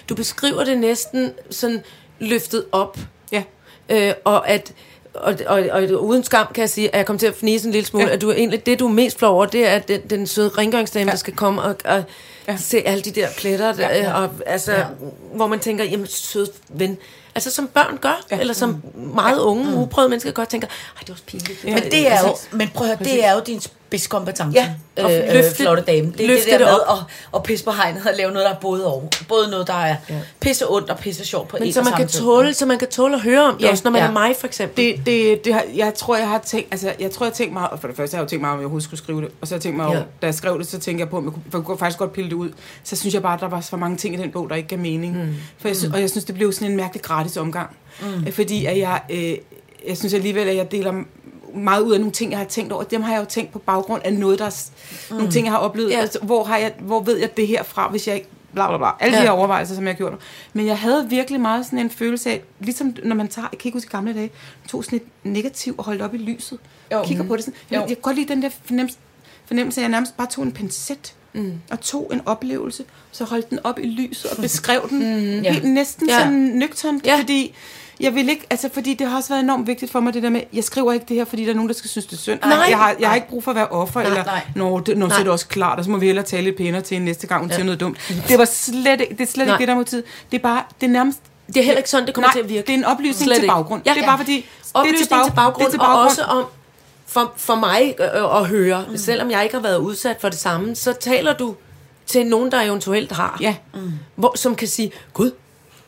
Du 0.09 0.15
beskriver 0.15 0.65
det 0.65 0.79
næsten 0.79 1.33
sådan 1.51 1.83
løftet 2.19 2.65
op, 2.73 2.99
ja. 3.33 3.43
øh, 3.89 4.13
og 4.25 4.49
at 4.49 4.73
og, 5.15 5.35
og, 5.47 5.63
og, 5.71 6.05
uden 6.05 6.25
skam 6.25 6.47
kan 6.55 6.61
jeg 6.61 6.71
sige, 6.71 6.89
at 6.89 6.99
jeg 6.99 7.07
kommer 7.07 7.19
til 7.19 7.27
at 7.27 7.35
fnise 7.35 7.67
en 7.67 7.73
lille 7.73 7.87
smule, 7.87 8.07
ja. 8.07 8.13
At 8.13 8.21
du 8.21 8.33
egentlig, 8.33 8.67
det 8.67 8.79
du 8.79 8.87
er 8.87 8.93
mest 8.93 9.19
flov 9.19 9.35
over, 9.35 9.47
det 9.47 9.69
er 9.69 9.79
den, 9.79 10.01
den 10.11 10.27
søde 10.27 10.49
rengøringsdame. 10.49 11.05
Ja. 11.07 11.11
der 11.11 11.17
skal 11.17 11.37
komme 11.37 11.63
og, 11.63 11.77
og 11.85 12.05
ja. 12.49 12.53
Ja. 12.53 12.59
se 12.59 12.83
alle 12.87 13.03
de 13.03 13.11
der 13.11 13.29
pletter, 13.37 13.73
der, 13.73 13.89
ja, 13.89 14.03
ja. 14.03 14.13
og, 14.23 14.31
altså, 14.47 14.73
ja. 14.73 14.85
hvor 15.35 15.47
man 15.47 15.61
tænker, 15.61 15.85
jamen 15.85 16.07
søde 16.07 16.51
ven, 16.69 16.99
altså 17.35 17.51
som 17.51 17.69
børn 17.69 17.97
gør, 17.97 18.25
ja. 18.31 18.37
Ja. 18.37 18.41
eller 18.41 18.55
som 18.55 18.83
meget 18.95 19.39
unge, 19.39 19.65
mm. 19.65 19.79
uprøvede 19.79 20.11
mennesker 20.11 20.33
godt 20.33 20.49
tænker, 20.49 20.69
ej 20.69 21.01
det 21.01 21.09
var 21.09 21.15
også 21.15 21.25
pinligt. 21.25 21.65
Ja. 21.65 21.75
Men 21.75 21.83
det 21.83 22.09
er 22.09 22.21
jo, 22.21 22.29
Præcis. 22.29 22.49
men 22.53 22.69
prøv 22.69 22.87
at 22.91 22.99
høre, 22.99 23.09
det 23.09 23.25
er 23.25 23.33
jo 23.33 23.41
din 23.47 23.61
spidskompetence. 23.89 24.59
Ja, 24.59 24.75
og 24.99 25.05
og 25.05 25.13
øh, 25.17 25.19
løfte- 25.29 25.49
øh, 25.49 25.55
flotte 25.57 25.83
dame. 25.83 26.13
Det 26.19 26.25
er 26.25 26.27
det 26.37 26.45
der 26.51 26.59
det 26.59 26.67
med 26.67 26.73
op. 26.89 26.99
at, 26.99 27.05
at 27.35 27.43
pisse 27.43 27.65
på 27.65 27.71
hegnet 27.71 28.03
og 28.07 28.13
lave 28.17 28.31
noget, 28.33 28.45
der 28.47 28.55
er 28.55 28.59
både 28.61 28.87
og. 28.87 29.09
Både 29.29 29.51
noget, 29.51 29.67
der 29.67 29.75
er 29.75 29.97
Ja. 30.11 30.15
pisse 30.41 30.71
ondt 30.71 30.91
og 30.91 30.99
pisse 30.99 31.25
sjovt 31.25 31.49
på 31.49 31.57
Men 31.61 31.67
en 31.69 31.73
så 31.73 31.83
man 31.83 31.93
kan 31.93 32.09
tid. 32.09 32.21
tåle, 32.21 32.55
så 32.55 32.67
man 32.67 32.79
kan 32.79 32.89
tåle 32.89 33.15
at 33.15 33.21
høre 33.21 33.43
om 33.45 33.57
det, 33.57 33.65
Ja, 33.65 33.71
også 33.71 33.85
når 33.85 33.91
man 33.91 34.03
ja. 34.03 34.09
er 34.09 34.13
mig 34.13 34.37
for 34.39 34.47
eksempel. 34.47 34.77
Det, 34.85 35.07
det, 35.07 35.45
det 35.45 35.55
har, 35.55 35.65
jeg 35.75 35.95
tror, 35.95 36.17
jeg 36.17 36.29
har 36.29 36.39
tænkt, 36.39 36.69
altså, 36.71 36.93
jeg 37.01 37.11
tror, 37.11 37.27
jeg 37.27 37.31
har 37.31 37.35
tænkt 37.35 37.53
meget, 37.53 37.71
og 37.71 37.81
for 37.81 37.89
det 37.89 37.97
første 37.97 38.15
har 38.15 38.23
jeg 38.23 38.27
jo 38.27 38.29
tænkt 38.29 38.41
meget, 38.41 38.53
om 38.53 38.59
jeg 38.59 38.65
overhovedet 38.65 38.85
skulle 38.85 39.01
skrive 39.01 39.21
det, 39.21 39.29
og 39.41 39.49
så 39.49 39.55
har 39.55 39.57
jeg 39.57 39.63
tænkt 39.63 39.77
mig, 39.77 39.93
Ja. 39.93 39.99
da 39.99 40.27
jeg 40.27 40.35
skrev 40.35 40.59
det, 40.59 40.67
så 40.67 40.79
tænkte 40.79 41.01
jeg 41.03 41.09
på, 41.09 41.17
om 41.17 41.25
jeg 41.25 41.33
kunne, 41.33 41.43
for 41.51 41.59
jeg 41.59 41.65
kunne 41.65 41.79
faktisk 41.79 41.99
godt 41.99 42.13
pille 42.13 42.31
det 42.31 42.37
ud, 42.37 42.51
så 42.85 42.97
synes 42.97 43.15
jeg 43.15 43.23
bare, 43.23 43.35
at 43.35 43.41
der 43.41 43.49
var 43.49 43.61
så 43.61 43.77
mange 43.77 43.97
ting 43.97 44.15
i 44.15 44.19
den 44.19 44.31
bog, 44.31 44.51
der 44.51 44.57
ikke 44.57 44.69
gav 44.69 44.79
mening. 44.79 45.17
Mm. 45.25 45.35
For 45.59 45.69
jeg, 45.69 45.77
synes, 45.77 45.95
og 45.95 46.01
jeg 46.01 46.11
synes, 46.11 46.25
det 46.25 46.35
blev 46.35 46.53
sådan 46.53 46.71
en 46.71 46.77
mærkelig 46.77 47.03
gratis 47.03 47.37
omgang. 47.37 47.77
Mm. 48.01 48.33
Fordi 48.33 48.67
at 48.67 48.79
jeg, 48.79 49.01
øh, 49.11 49.37
jeg 49.89 49.97
synes 49.97 50.15
alligevel, 50.15 50.49
at 50.49 50.57
jeg 50.57 50.71
deler 50.73 50.93
meget 51.55 51.83
ud 51.83 51.93
af 51.93 51.99
nogle 52.01 52.13
ting, 52.13 52.31
jeg 52.31 52.39
har 52.39 52.47
tænkt 52.47 52.73
over. 52.73 52.83
Dem 52.83 53.03
har 53.03 53.13
jeg 53.13 53.21
jo 53.21 53.25
tænkt 53.27 53.53
på 53.53 53.59
baggrund 53.59 54.03
af 54.05 54.13
noget, 54.13 54.39
der 54.39 54.45
er, 54.47 54.65
mm. 55.11 55.17
nogle 55.17 55.33
ting, 55.33 55.47
jeg 55.47 55.53
har 55.53 55.59
oplevet. 55.59 55.91
Ja. 55.91 56.01
Altså, 56.01 56.19
hvor, 56.23 56.45
har 56.45 56.57
jeg, 56.57 56.73
hvor 56.81 57.01
ved 57.01 57.17
jeg 57.17 57.37
det 57.37 57.47
her 57.47 57.63
fra, 57.63 57.89
hvis 57.91 58.07
jeg 58.09 58.15
ikke 58.15 58.29
bla 58.53 58.69
bla 58.69 58.77
bla. 58.77 58.89
Alle 59.01 59.17
Ja. 59.17 59.23
de 59.23 59.27
her 59.27 59.33
overvejelser, 59.33 59.75
som 59.75 59.87
jeg 59.87 59.97
gjort. 59.97 60.13
Men 60.53 60.67
jeg 60.67 60.79
havde 60.79 61.07
virkelig 61.09 61.41
meget 61.41 61.65
sådan 61.65 61.79
en 61.79 61.91
følelse 61.91 62.31
af, 62.31 62.43
ligesom 62.61 62.95
når 63.05 63.17
man 63.17 63.29
tager, 63.29 63.49
jeg 63.53 63.59
kan 63.59 63.69
ikke 63.69 63.77
huske 63.77 63.91
gamle 63.91 64.15
dage, 64.15 64.31
tog 64.69 64.85
sådan 64.85 64.97
et 64.97 65.03
negativ 65.25 65.75
og 65.79 65.85
holdt 65.85 66.03
op 66.03 66.15
i 66.15 66.19
lyset. 66.19 66.59
Jo. 66.93 67.03
Kigger 67.05 67.25
på 67.25 67.37
det 67.37 67.45
sådan. 67.45 67.59
Jo. 67.73 67.79
Jeg, 67.81 67.87
kan 67.89 67.97
godt 68.03 68.17
lide 68.17 68.29
den 68.29 68.43
der 68.43 68.49
fornemmelse, 68.65 68.99
fornemmelse 69.47 69.81
af, 69.81 69.83
at 69.83 69.85
jeg 69.85 69.91
nærmest 69.91 70.17
bare 70.17 70.27
tog 70.27 70.45
en 70.45 70.53
pincet 70.53 71.15
mm. 71.33 71.53
og 71.71 71.81
tog 71.81 72.11
en 72.13 72.21
oplevelse, 72.27 72.85
så 73.13 73.25
holdt 73.25 73.51
den 73.51 73.59
op 73.65 73.79
i 73.79 73.87
lyset 73.87 74.31
og 74.31 74.37
beskrev 74.43 74.89
den 74.91 74.99
mm, 74.99 75.43
ja. 75.43 75.53
helt 75.53 75.65
næsten 75.65 76.09
Ja. 76.09 76.19
sådan 76.19 76.33
nøgternt, 76.33 77.07
ja. 77.07 77.19
fordi 77.19 77.55
jeg 78.01 78.15
vil 78.15 78.29
ikke, 78.29 78.47
altså 78.51 78.69
fordi 78.73 78.95
det 78.95 79.07
har 79.09 79.17
også 79.17 79.29
været 79.29 79.43
enormt 79.43 79.67
vigtigt 79.67 79.93
for 79.93 80.01
mig, 80.01 80.15
det 80.15 80.23
der 80.23 80.31
med, 80.31 80.41
jeg 80.53 80.65
skriver 80.65 80.93
ikke 80.93 81.07
det 81.09 81.17
her, 81.17 81.25
fordi 81.25 81.45
der 81.45 81.51
er 81.51 81.55
nogen, 81.55 81.69
der 81.69 81.75
skal 81.75 81.91
synes, 81.91 82.07
det 82.07 82.13
er 82.13 82.21
synd. 82.21 82.41
Nej. 82.41 82.67
jeg, 82.69 82.79
har, 82.79 82.95
jeg 83.01 83.09
har 83.09 83.15
ikke 83.17 83.29
brug 83.29 83.45
for 83.45 83.51
at 83.51 83.55
være 83.55 83.69
offer, 83.69 84.01
Nej, 84.01 84.09
eller 84.09 84.25
nej. 84.25 84.41
når 84.55 84.79
det, 84.79 84.99
når 84.99 85.07
Nej. 85.07 85.15
så 85.17 85.21
er 85.21 85.25
det 85.25 85.33
også 85.33 85.49
klart, 85.49 85.79
og 85.79 85.85
så 85.85 85.91
må 85.91 85.97
vi 85.99 86.07
hellere 86.07 86.25
tale 86.25 86.43
lidt 86.45 86.57
pænere 86.57 86.81
til 86.83 87.03
næste 87.03 87.27
gang, 87.27 87.41
hun 87.41 87.51
ja. 87.51 87.55
siger 87.55 87.65
noget 87.65 87.81
dumt. 87.81 87.99
Det 88.29 88.39
var 88.39 88.45
slet 88.45 89.01
ikke, 89.01 89.15
det 89.15 89.21
er 89.21 89.27
slet 89.27 89.47
Nej. 89.47 89.55
ikke 89.55 89.61
det, 89.63 89.69
der 89.69 89.75
er 89.75 89.79
motivet. 89.79 90.05
Det 90.31 90.39
er 90.39 90.43
bare, 90.43 90.63
det 90.81 90.87
er 90.87 90.91
nærmest 90.91 91.19
Det 91.47 91.57
er 91.57 91.63
heller 91.63 91.79
ikke 91.79 91.91
sådan, 91.91 92.07
det 92.07 92.15
kommer 92.15 92.29
Nej, 92.29 92.33
til 92.35 92.41
at 92.41 92.49
virke. 92.49 92.67
det 92.67 92.73
er 92.75 92.79
en 92.79 92.85
oplysning 92.85 93.33
til 93.35 93.47
baggrund. 93.47 93.83
Ja. 93.87 93.95
Det 93.95 94.03
er 94.03 94.07
bare 94.07 94.19
fordi, 94.19 94.47
Oplysning 94.75 95.09
det 95.11 95.17
er 95.17 95.25
til, 95.25 95.33
baggrund, 95.33 95.57
det 95.59 95.67
er 95.67 95.71
til 95.71 95.81
og 95.81 95.87
baggrund. 95.87 96.09
også 96.09 96.23
om, 96.23 96.45
for, 97.07 97.33
for 97.37 97.55
mig 97.55 97.95
øh, 98.01 98.37
at 98.41 98.47
høre, 98.47 98.85
mm. 98.91 98.97
selvom 98.97 99.31
jeg 99.31 99.43
ikke 99.43 99.55
har 99.55 99.63
været 99.63 99.77
udsat 99.79 100.17
for 100.21 100.29
det 100.29 100.39
samme, 100.39 100.77
så 100.77 100.93
taler 101.01 101.33
du 101.33 101.55
til 102.07 102.27
nogen, 102.27 102.53
der 102.53 102.61
eventuelt 102.61 103.13
har, 103.13 103.37
Ja, 103.41 103.55
hvor, 104.15 104.33
som 104.37 104.55
kan 104.55 104.69
sige, 104.69 104.91
gud, 105.13 105.31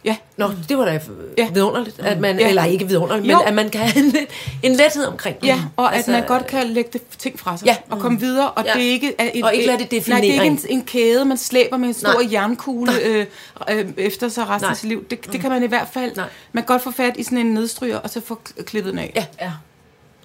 ja. 0.04 0.16
Nå, 0.36 0.50
det 0.68 0.78
var 0.78 0.84
da 0.84 1.00
ja. 1.38 1.50
Vidunderligt, 1.50 1.98
at 2.00 2.20
man, 2.20 2.38
Ja. 2.38 2.48
eller 2.48 2.64
ikke 2.64 2.88
vidunderligt, 2.88 3.26
men 3.26 3.30
Jo. 3.36 3.40
at 3.46 3.54
man 3.54 3.70
kan 3.70 3.80
have 3.80 4.04
en, 4.06 4.16
en 4.62 4.72
lethed 4.76 5.04
omkring 5.06 5.40
det. 5.40 5.46
Ja, 5.46 5.60
og 5.76 5.90
at 5.90 5.96
Altså, 5.96 6.10
man 6.10 6.26
godt 6.26 6.46
kan 6.46 6.66
lægge 6.66 6.90
det 6.92 7.02
ting 7.18 7.38
fra 7.40 7.56
sig 7.56 7.66
Ja. 7.66 7.76
og 7.90 7.98
komme 8.00 8.20
videre, 8.20 8.50
og 8.50 8.64
Ja. 8.66 8.72
det 8.72 8.82
er 8.86 8.90
ikke 8.90 9.14
er 9.18 9.30
et, 9.34 9.44
Og 9.44 9.54
ikke 9.54 9.66
lade 9.66 9.78
det 9.78 9.90
definere 9.90 10.20
Nej, 10.20 10.26
det 10.28 10.36
er 10.38 10.42
ikke 10.42 10.66
en. 10.68 10.78
en, 10.78 10.84
kæde, 10.84 11.24
man 11.24 11.36
slæber 11.38 11.76
med 11.76 11.88
en 11.88 11.94
stor 11.94 12.22
Nej. 12.22 12.32
jernkugle 12.32 12.92
øh, 13.04 13.26
øh, 13.70 13.84
efter 13.96 14.28
sig 14.28 14.48
resten 14.48 14.64
Nej. 14.66 14.70
af 14.70 14.76
sit 14.76 14.88
liv. 14.88 15.04
Det, 15.10 15.32
det 15.32 15.40
kan 15.40 15.50
man 15.50 15.62
i 15.62 15.66
hvert 15.66 15.88
fald. 15.92 16.16
Nej. 16.16 16.26
Man 16.52 16.62
kan 16.64 16.66
godt 16.66 16.82
få 16.82 16.90
fat 16.90 17.16
i 17.16 17.22
sådan 17.22 17.38
en 17.38 17.46
nedstryger, 17.46 17.98
og 17.98 18.10
så 18.10 18.20
få 18.26 18.40
klippet 18.64 18.92
den 18.92 18.98
af. 18.98 19.12
Ja. 19.16 19.24
Ja. 19.46 19.52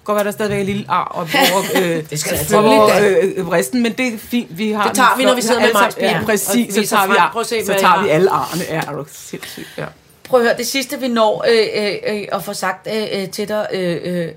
Godt 0.06 0.16
være, 0.16 0.24
der 0.24 0.30
stadigvæk 0.30 0.60
er 0.60 0.64
lille 0.64 0.84
ar 0.88 1.04
og 1.04 1.16
over, 1.52 1.62
øh, 1.82 2.10
Det 2.10 2.18
skal 2.20 2.38
da. 2.50 3.10
øh, 3.10 3.32
øh, 3.36 3.46
vristen, 3.46 3.82
men 3.82 3.92
det 3.92 4.14
er 4.14 4.18
fint. 4.18 4.58
Vi 4.58 4.70
har 4.72 4.86
Det 4.88 4.96
tager 4.96 5.16
vi, 5.16 5.24
når 5.24 5.34
vi 5.34 5.40
sidder 5.42 5.60
med 5.60 5.72
Majs 5.72 5.96
Ja, 6.00 6.20
præcis. 6.24 6.74
Så 6.74 6.86
tager, 6.86 7.06
vi, 7.06 7.14
ar- 7.18 7.42
så 7.42 7.74
tager 7.80 8.02
vi 8.02 8.08
alle 8.08 8.30
arne. 8.30 8.62
Ja, 8.68 8.80
er 8.80 8.92
du 8.92 9.04
sindssygt. 9.12 9.66
Ja. 9.78 9.84
Prøv 10.24 10.40
at 10.40 10.46
høre, 10.46 10.56
det 10.58 10.66
sidste 10.66 11.00
vi 11.00 11.08
når 11.08 11.44
øh, 11.48 11.84
øh, 11.86 12.16
øh, 12.16 12.24
at 12.32 12.42
få 12.44 12.52
sagt 12.52 12.88
øh, 12.94 13.06
øh, 13.22 13.28
til 13.30 13.48
dig. 13.48 13.66
Øh, 13.72 13.98
øh, 14.04 14.28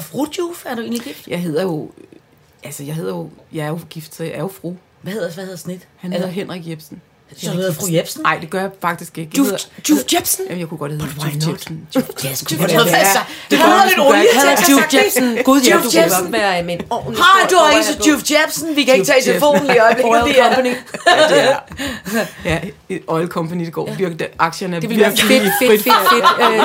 Frutjuf, 0.00 0.64
er 0.66 0.74
du 0.74 0.80
egentlig 0.80 1.00
gift? 1.02 1.26
Jeg 1.28 1.40
hedder 1.40 1.62
jo... 1.62 1.90
Altså, 2.64 2.82
jeg 2.82 2.94
hedder 2.94 3.12
jo... 3.14 3.30
Jeg 3.52 3.64
er 3.64 3.68
jo 3.68 3.78
gift, 3.90 4.14
så 4.14 4.24
jeg 4.24 4.32
er 4.32 4.38
jo 4.40 4.50
fru. 4.60 4.74
Hvad 5.02 5.12
hedder, 5.12 5.30
hvad 5.34 5.44
hedder 5.44 5.58
snit? 5.58 5.88
Han 5.96 6.12
Er 6.12 6.16
hedder 6.16 6.30
Henrik 6.30 6.68
Jebsen. 6.68 7.00
Så 7.42 7.50
hedder 7.50 7.72
fru 7.74 7.86
Jebsen? 7.92 8.22
Nej, 8.22 8.38
det 8.40 8.50
gør 8.50 8.60
jeg 8.60 8.70
faktisk 8.82 9.18
ikke. 9.18 9.30
Juf, 9.38 9.46
hedder- 9.46 9.64
Juf 9.90 9.98
Jepsen? 10.14 10.44
Jamen, 10.48 10.60
jeg 10.60 10.68
kunne 10.68 10.78
godt 10.78 10.92
hedde 10.92 11.04
Juf? 11.04 11.48
Jebsen. 11.52 11.88
Juf 11.96 12.04
sgu 12.34 12.50
Det 12.50 12.60
man 12.60 12.68
lidt 13.88 13.98
olie 13.98 14.20
til 14.20 14.48
at 14.48 14.58
Hedder 14.58 14.72
Juf. 14.72 14.94
Jepsen. 14.94 15.38
Gud, 15.44 15.60
ja, 15.60 15.74
du 15.76 15.80
kunne 15.80 16.02
godt 16.02 16.32
være 16.32 16.62
med 16.62 16.74
en 16.74 16.80
ordentlig 16.90 17.16
du 17.50 17.56
har 17.56 17.70
jer 17.70 17.78
ikke 17.78 17.86
så 17.86 17.98
på. 17.98 18.04
Juf 18.08 18.22
Jepsen. 18.30 18.76
Vi 18.76 18.84
kan 18.84 18.94
ikke 18.94 19.06
tage 19.06 19.22
telefonen 19.22 19.66
i 19.66 19.78
øjeblikket. 19.78 20.12
Oil 20.12 20.34
Company. 20.42 20.74
Ja, 22.44 22.58
er. 22.88 22.98
Oil 23.06 23.28
company, 23.28 23.64
det 23.64 23.72
går 23.72 23.90
virkelig. 23.98 24.28
Aktierne 24.38 24.76
er 24.76 24.80
virkelig 24.80 25.06
fedt, 25.06 25.42
fedt, 25.62 25.82
fedt, 25.82 25.82
fedt. 26.12 26.52
Øh, 26.54 26.62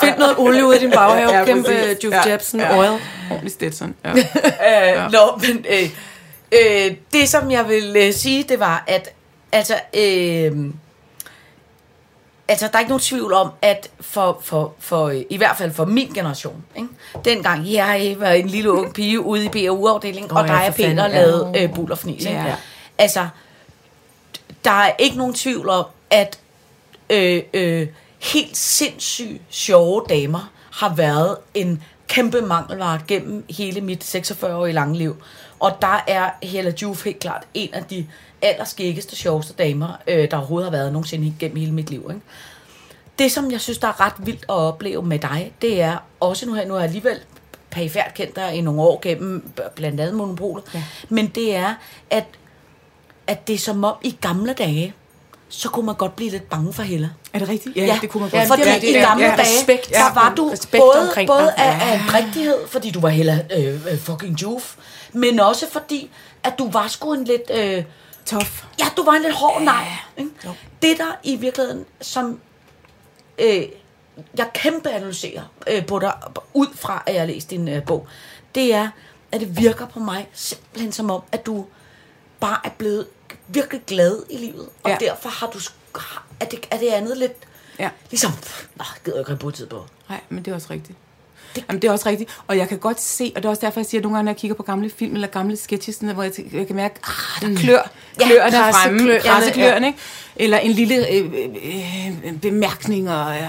find 0.00 0.18
noget 0.18 0.34
olie 0.38 0.66
ud 0.66 0.74
i 0.74 0.78
din 0.78 0.90
baghave. 0.90 1.46
Kæmpe 1.46 1.68
præcis. 1.68 2.04
Juf 2.04 2.12
ja. 2.60 2.78
oil. 2.78 3.00
Ordentlig 3.30 3.52
Stetson. 3.52 3.94
Øh, 4.04 5.12
Nå, 5.12 5.40
men 5.40 5.64
øh, 5.70 5.90
øh, 6.52 6.90
det 7.12 7.28
som 7.28 7.50
jeg 7.50 7.68
vil 7.68 7.96
øh, 7.98 8.14
sige, 8.14 8.44
det 8.48 8.60
var, 8.60 8.84
at 8.86 9.08
altså, 9.52 9.74
øh, 9.94 10.72
altså, 12.48 12.66
der 12.66 12.74
er 12.74 12.78
ikke 12.78 12.90
nogen 12.90 13.00
tvivl 13.00 13.32
om, 13.32 13.50
at 13.62 13.90
for, 14.00 14.38
for, 14.42 14.74
for 14.78 15.10
i 15.30 15.36
hvert 15.36 15.56
fald 15.56 15.72
for 15.72 15.84
min 15.84 16.08
generation, 16.08 16.64
ikke? 16.76 16.88
dengang 17.24 17.72
jeg 17.72 18.16
var 18.18 18.30
en 18.30 18.46
lille 18.46 18.72
ung 18.72 18.94
pige 18.94 19.20
ude 19.20 19.44
i 19.44 19.48
BAU-afdelingen, 19.48 20.32
Åh, 20.32 20.36
og 20.36 20.48
for 20.48 20.54
fanden, 20.54 20.96
Peter 20.96 21.08
lavede 21.08 21.52
øh, 21.56 21.74
bull 21.74 21.92
og 21.92 21.98
fnis. 21.98 22.24
Ikke? 22.24 22.40
Ja. 22.40 22.56
Altså, 22.98 23.28
der 24.64 24.70
er 24.70 24.92
ikke 24.98 25.16
nogen 25.16 25.34
tvivl 25.34 25.68
om, 25.68 25.84
at 26.10 26.38
øh, 27.10 27.42
øh, 27.54 27.88
helt 28.18 28.56
sindssygt 28.56 29.42
sjove 29.50 30.04
damer 30.08 30.50
har 30.72 30.94
været 30.94 31.36
en 31.54 31.82
kæmpe 32.08 32.40
mangelvare 32.40 33.00
gennem 33.08 33.44
hele 33.50 33.80
mit 33.80 34.14
46-årige 34.14 34.72
lange 34.72 34.98
liv. 34.98 35.16
Og 35.60 35.72
der 35.82 36.04
er 36.06 36.30
Hella 36.42 36.72
Juf 36.82 37.04
helt 37.04 37.18
klart 37.18 37.42
en 37.54 37.74
af 37.74 37.84
de 37.84 38.06
allerskæggeste, 38.42 39.16
sjoveste 39.16 39.52
damer, 39.52 39.88
øh, 40.06 40.30
der 40.30 40.36
overhovedet 40.36 40.70
har 40.70 40.78
været 40.78 40.92
nogensinde 40.92 41.34
gennem 41.38 41.56
hele 41.56 41.72
mit 41.72 41.90
liv. 41.90 42.06
Ikke? 42.10 42.20
Det, 43.18 43.32
som 43.32 43.50
jeg 43.50 43.60
synes, 43.60 43.78
der 43.78 43.88
er 43.88 44.00
ret 44.00 44.12
vildt 44.18 44.42
at 44.42 44.54
opleve 44.54 45.02
med 45.02 45.18
dig, 45.18 45.52
det 45.62 45.80
er 45.82 45.96
også 46.20 46.46
nu 46.46 46.54
her, 46.54 46.66
nu 46.66 46.72
har 46.72 46.80
jeg 46.80 46.86
alligevel 46.88 47.18
perifært 47.70 48.14
kendt 48.14 48.36
dig 48.36 48.54
i 48.54 48.60
nogle 48.60 48.80
år 48.82 49.00
gennem 49.02 49.52
blandt 49.74 50.00
andet 50.00 50.14
monopolet, 50.14 50.64
ja. 50.74 50.82
men 51.08 51.26
det 51.28 51.56
er, 51.56 51.74
at, 52.10 52.24
at 53.26 53.46
det 53.46 53.54
er 53.54 53.58
som 53.58 53.84
om 53.84 53.94
i 54.02 54.16
gamle 54.20 54.52
dage, 54.52 54.94
så 55.48 55.68
kunne 55.68 55.86
man 55.86 55.94
godt 55.94 56.16
blive 56.16 56.30
lidt 56.30 56.48
bange 56.50 56.72
for 56.72 56.82
Hella. 56.82 57.08
Er 57.32 57.38
det 57.38 57.48
rigtigt? 57.48 57.76
Ja, 57.76 57.98
det 58.00 58.10
kunne 58.10 58.20
man 58.20 58.30
ja, 58.32 58.38
godt. 58.38 58.48
fordi 58.48 58.62
Ja, 58.62 58.74
det- 58.74 58.82
i 58.84 58.92
ja, 58.92 59.00
gamle 59.08 59.24
ja, 59.24 59.30
dage, 59.36 59.40
respekt. 59.58 59.88
der 59.90 59.98
Ja, 59.98 60.12
var 60.14 60.34
du 60.36 60.48
respekt 60.48 60.82
både, 60.82 61.26
både 61.26 61.52
af, 61.52 61.90
af 61.92 61.94
en 61.94 62.14
rigtighed, 62.14 62.56
fordi 62.68 62.90
du 62.90 63.00
var 63.00 63.08
heller 63.08 63.38
øh, 63.56 63.74
øh, 63.92 63.98
fucking 63.98 64.42
juf, 64.42 64.76
men 65.12 65.40
også 65.40 65.66
fordi, 65.70 66.10
at 66.44 66.52
du 66.58 66.70
var 66.70 66.88
sgu 66.88 67.12
en 67.14 67.24
lidt... 67.24 67.50
Øh, 67.54 67.84
Tof. 68.26 68.64
ja, 68.78 68.84
du 68.96 69.04
var 69.04 69.12
en 69.12 69.22
lidt 69.22 69.34
hård 69.34 69.62
nej. 69.62 69.86
Ikke? 70.16 70.30
Det 70.82 70.98
der 70.98 71.12
i 71.22 71.36
virkeligheden, 71.36 71.84
som 72.00 72.40
øh, 73.38 73.62
jeg 74.36 74.50
kæmpe 74.54 74.90
analyserer 74.90 75.42
øh, 75.66 75.86
på 75.86 75.98
dig, 75.98 76.12
ud 76.54 76.66
fra 76.74 77.02
at 77.06 77.14
jeg 77.14 77.22
har 77.22 77.26
læst 77.26 77.50
din 77.50 77.68
øh, 77.68 77.84
bog, 77.84 78.06
det 78.54 78.74
er, 78.74 78.88
at 79.32 79.40
det 79.40 79.58
virker 79.58 79.86
på 79.86 80.00
mig 80.00 80.28
simpelthen 80.32 80.92
som 80.92 81.10
om, 81.10 81.22
at 81.32 81.46
du 81.46 81.66
bare 82.40 82.58
er 82.64 82.70
blevet 82.70 83.06
virkelig 83.48 83.82
glad 83.86 84.22
i 84.30 84.36
livet, 84.36 84.68
og 84.82 84.90
Ja. 84.90 84.96
derfor 85.00 85.28
har 85.28 85.46
du 85.46 85.58
er 86.40 86.44
det, 86.44 86.66
er 86.70 86.78
det 86.78 86.88
andet 86.88 87.18
lidt 87.18 87.32
Ja. 87.78 87.90
ligesom, 88.10 88.30
nå, 88.76 88.84
gider 89.04 89.16
jeg 89.18 89.30
ikke 89.30 89.40
brugt 89.40 89.56
tid 89.56 89.66
på. 89.66 89.86
Nej, 90.08 90.20
men 90.28 90.44
det 90.44 90.50
er 90.50 90.54
også 90.54 90.66
rigtigt. 90.70 90.98
Det, 91.54 91.64
Jamen, 91.68 91.82
det 91.82 91.88
er 91.88 91.92
også 91.92 92.08
rigtigt. 92.08 92.30
Og 92.46 92.56
jeg 92.56 92.68
kan 92.68 92.78
godt 92.78 93.00
se, 93.00 93.32
og 93.36 93.42
det 93.42 93.44
er 93.46 93.50
også 93.50 93.66
derfor, 93.66 93.80
jeg 93.80 93.86
siger, 93.86 94.00
at 94.00 94.02
nogle 94.02 94.16
gange, 94.16 94.24
når 94.24 94.32
jeg 94.32 94.36
kigger 94.36 94.54
på 94.54 94.62
gamle 94.62 94.90
film 94.90 95.14
eller 95.14 95.28
gamle 95.28 95.56
sketches, 95.56 95.94
sådan, 95.96 96.14
hvor 96.14 96.22
jeg, 96.22 96.32
jeg 96.52 96.66
kan 96.66 96.76
mærke, 96.76 96.94
ah, 97.04 97.48
der 97.48 97.56
klør, 97.56 97.90
Ja, 98.20 98.26
klør 98.26 98.50
der 98.50 98.72
fremme, 98.72 98.98
krassekløerne, 98.98 99.20
krassekløerne, 99.20 99.86
ikke? 99.86 99.98
Eller 100.36 100.58
en 100.58 100.70
lille 100.70 101.08
øh, 101.12 101.24
øh, 101.24 102.06
øh, 102.24 102.32
bemærkning, 102.42 103.10
og, 103.10 103.34
ja, 103.34 103.48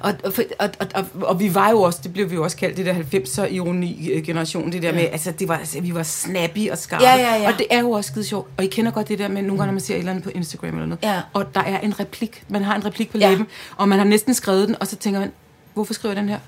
og, 0.00 0.14
og, 0.24 0.32
og, 0.58 0.70
og, 0.80 0.86
og, 0.94 1.04
og, 1.22 1.40
vi 1.40 1.54
var 1.54 1.70
jo 1.70 1.82
også, 1.82 1.98
det 2.02 2.12
blev 2.12 2.30
vi 2.30 2.34
jo 2.34 2.44
også 2.44 2.56
kaldt, 2.56 2.76
det 2.76 2.86
der 2.86 2.94
90'er 2.94 3.44
ironi-generation, 3.52 4.72
det 4.72 4.82
der 4.82 4.92
med, 4.92 5.08
altså, 5.12 5.30
det 5.30 5.48
var, 5.48 5.56
altså, 5.56 5.80
vi 5.80 5.94
var 5.94 6.02
snappy 6.02 6.70
og 6.70 6.78
skarpe. 6.78 7.04
Ja, 7.04 7.14
ja, 7.16 7.34
ja. 7.42 7.48
Og 7.52 7.58
det 7.58 7.66
er 7.70 7.80
jo 7.80 7.90
også 7.90 8.08
skide 8.12 8.24
sjovt. 8.24 8.48
Og 8.56 8.64
I 8.64 8.66
kender 8.66 8.90
godt 8.90 9.08
det 9.08 9.18
der 9.18 9.28
med, 9.28 9.42
nogle 9.42 9.58
gange, 9.58 9.66
når 9.66 9.72
man 9.72 9.80
ser 9.80 9.94
et 9.94 9.98
eller 9.98 10.10
andet 10.12 10.24
på 10.24 10.30
Instagram 10.34 10.70
eller 10.74 10.86
noget, 10.86 11.02
Ja. 11.02 11.20
og 11.32 11.54
der 11.54 11.60
er 11.60 11.80
en 11.80 12.00
replik, 12.00 12.42
man 12.48 12.62
har 12.62 12.74
en 12.76 12.84
replik 12.84 13.10
på 13.10 13.18
Ja. 13.18 13.30
læben, 13.30 13.46
og 13.76 13.88
man 13.88 13.98
har 13.98 14.06
næsten 14.06 14.34
skrevet 14.34 14.68
den, 14.68 14.76
og 14.80 14.86
så 14.86 14.96
tænker 14.96 15.20
man, 15.20 15.32
hvorfor 15.74 15.94
skriver 15.94 16.14
jeg 16.14 16.20
den 16.22 16.28
her? 16.28 16.38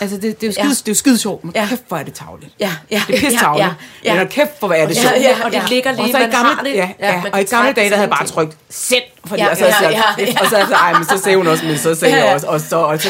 Altså, 0.00 0.16
det, 0.16 0.22
det, 0.40 0.42
er 0.42 0.46
jo 0.46 0.52
skide, 0.52 0.66
Ja. 0.68 0.74
det 0.86 0.88
er 0.88 0.94
skide 0.94 1.18
sjovt, 1.18 1.44
men 1.44 1.52
Ja. 1.54 1.60
ja. 1.60 1.66
kæft, 1.68 1.82
hvor 1.88 1.96
er 1.96 2.02
det 2.02 2.14
tavligt. 2.14 2.52
Ja, 2.60 2.72
ja. 2.90 3.02
Det 3.08 3.14
er 3.16 3.20
pisse 3.20 3.38
tavligt. 3.38 3.66
Ja, 3.68 3.74
ja, 4.04 4.12
ja. 4.14 4.18
Men 4.18 4.28
kæft, 4.28 4.58
hvor 4.58 4.72
er 4.72 4.86
det 4.86 4.96
Ja, 4.96 5.00
sjovt. 5.00 5.14
ja, 5.22 5.36
og 5.44 5.50
det 5.50 5.56
ja. 5.56 5.66
ligger 5.68 5.92
lige, 5.92 6.02
Og 6.02 6.08
så 6.10 6.16
i 6.16 6.20
man 6.20 6.30
gamle, 6.30 6.54
har 6.54 6.62
det. 6.62 6.74
ja, 6.74 6.88
ja, 7.00 7.22
man 7.22 7.34
og 7.34 7.40
i 7.40 7.44
gamle 7.44 7.72
dage, 7.72 7.90
der 7.90 7.96
havde 7.96 8.08
jeg 8.08 8.16
bare 8.18 8.26
trykt 8.26 8.56
send, 8.70 9.02
fordi 9.26 9.42
Ja, 9.42 9.48
ja, 9.48 9.54
så, 9.54 9.64
ja, 9.64 9.74
ja, 9.82 9.90
ja, 9.90 10.02
ja, 10.18 10.24
ja. 10.24 10.40
og 10.40 10.46
så, 10.46 10.64
så, 10.68 10.74
ej, 10.74 10.92
men 10.92 11.04
så 11.04 11.18
sagde 11.18 11.36
hun 11.36 11.46
også, 11.46 11.64
men 11.64 11.78
så 11.78 11.94
sagde 11.94 12.14
Ja, 12.14 12.20
jeg 12.20 12.28
ja. 12.28 12.34
også, 12.34 12.46
og 12.46 12.60
så, 12.60 12.76
og 12.76 13.00
så, 13.00 13.08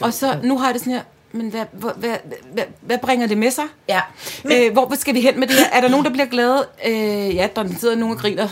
og 0.00 0.12
så 0.12 0.36
nu 0.42 0.58
har 0.58 0.66
jeg 0.66 0.74
det 0.74 0.80
sådan 0.80 0.92
her, 0.92 1.00
men 1.34 1.48
hvad, 1.50 1.64
hvad, 1.72 1.90
hvad, 1.96 2.10
hvad, 2.52 2.64
hvad 2.80 2.98
bringer 2.98 3.26
det 3.26 3.38
med 3.38 3.50
sig? 3.50 3.64
Ja. 3.88 4.00
Men, 4.44 4.62
øh, 4.62 4.72
hvor 4.72 4.92
skal 4.98 5.14
vi 5.14 5.20
hen 5.20 5.40
med 5.40 5.48
det 5.48 5.56
her? 5.56 5.64
Er 5.72 5.80
der 5.80 5.88
nogen, 5.88 6.04
der 6.04 6.10
bliver 6.12 6.26
glade? 6.26 6.66
Øh, 6.86 7.34
ja, 7.36 7.48
der 7.56 7.64
sidder 7.80 7.96
nogen 7.96 8.14
og 8.14 8.20
griner. 8.20 8.48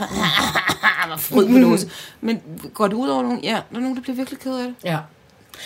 Hvor 1.06 1.16
fryd 1.36 1.46
på 1.48 1.58
dåse. 1.70 1.88
Men 2.20 2.40
går 2.74 2.86
det 2.86 2.94
ud 2.94 3.08
over 3.08 3.22
nogen? 3.22 3.40
Ja, 3.44 3.48
der 3.70 3.76
er 3.76 3.80
nogen, 3.80 3.96
der 3.96 4.02
bliver 4.02 4.16
virkelig 4.16 4.40
ked 4.40 4.52
af 4.58 4.64
det. 4.64 4.74
ja. 4.84 4.96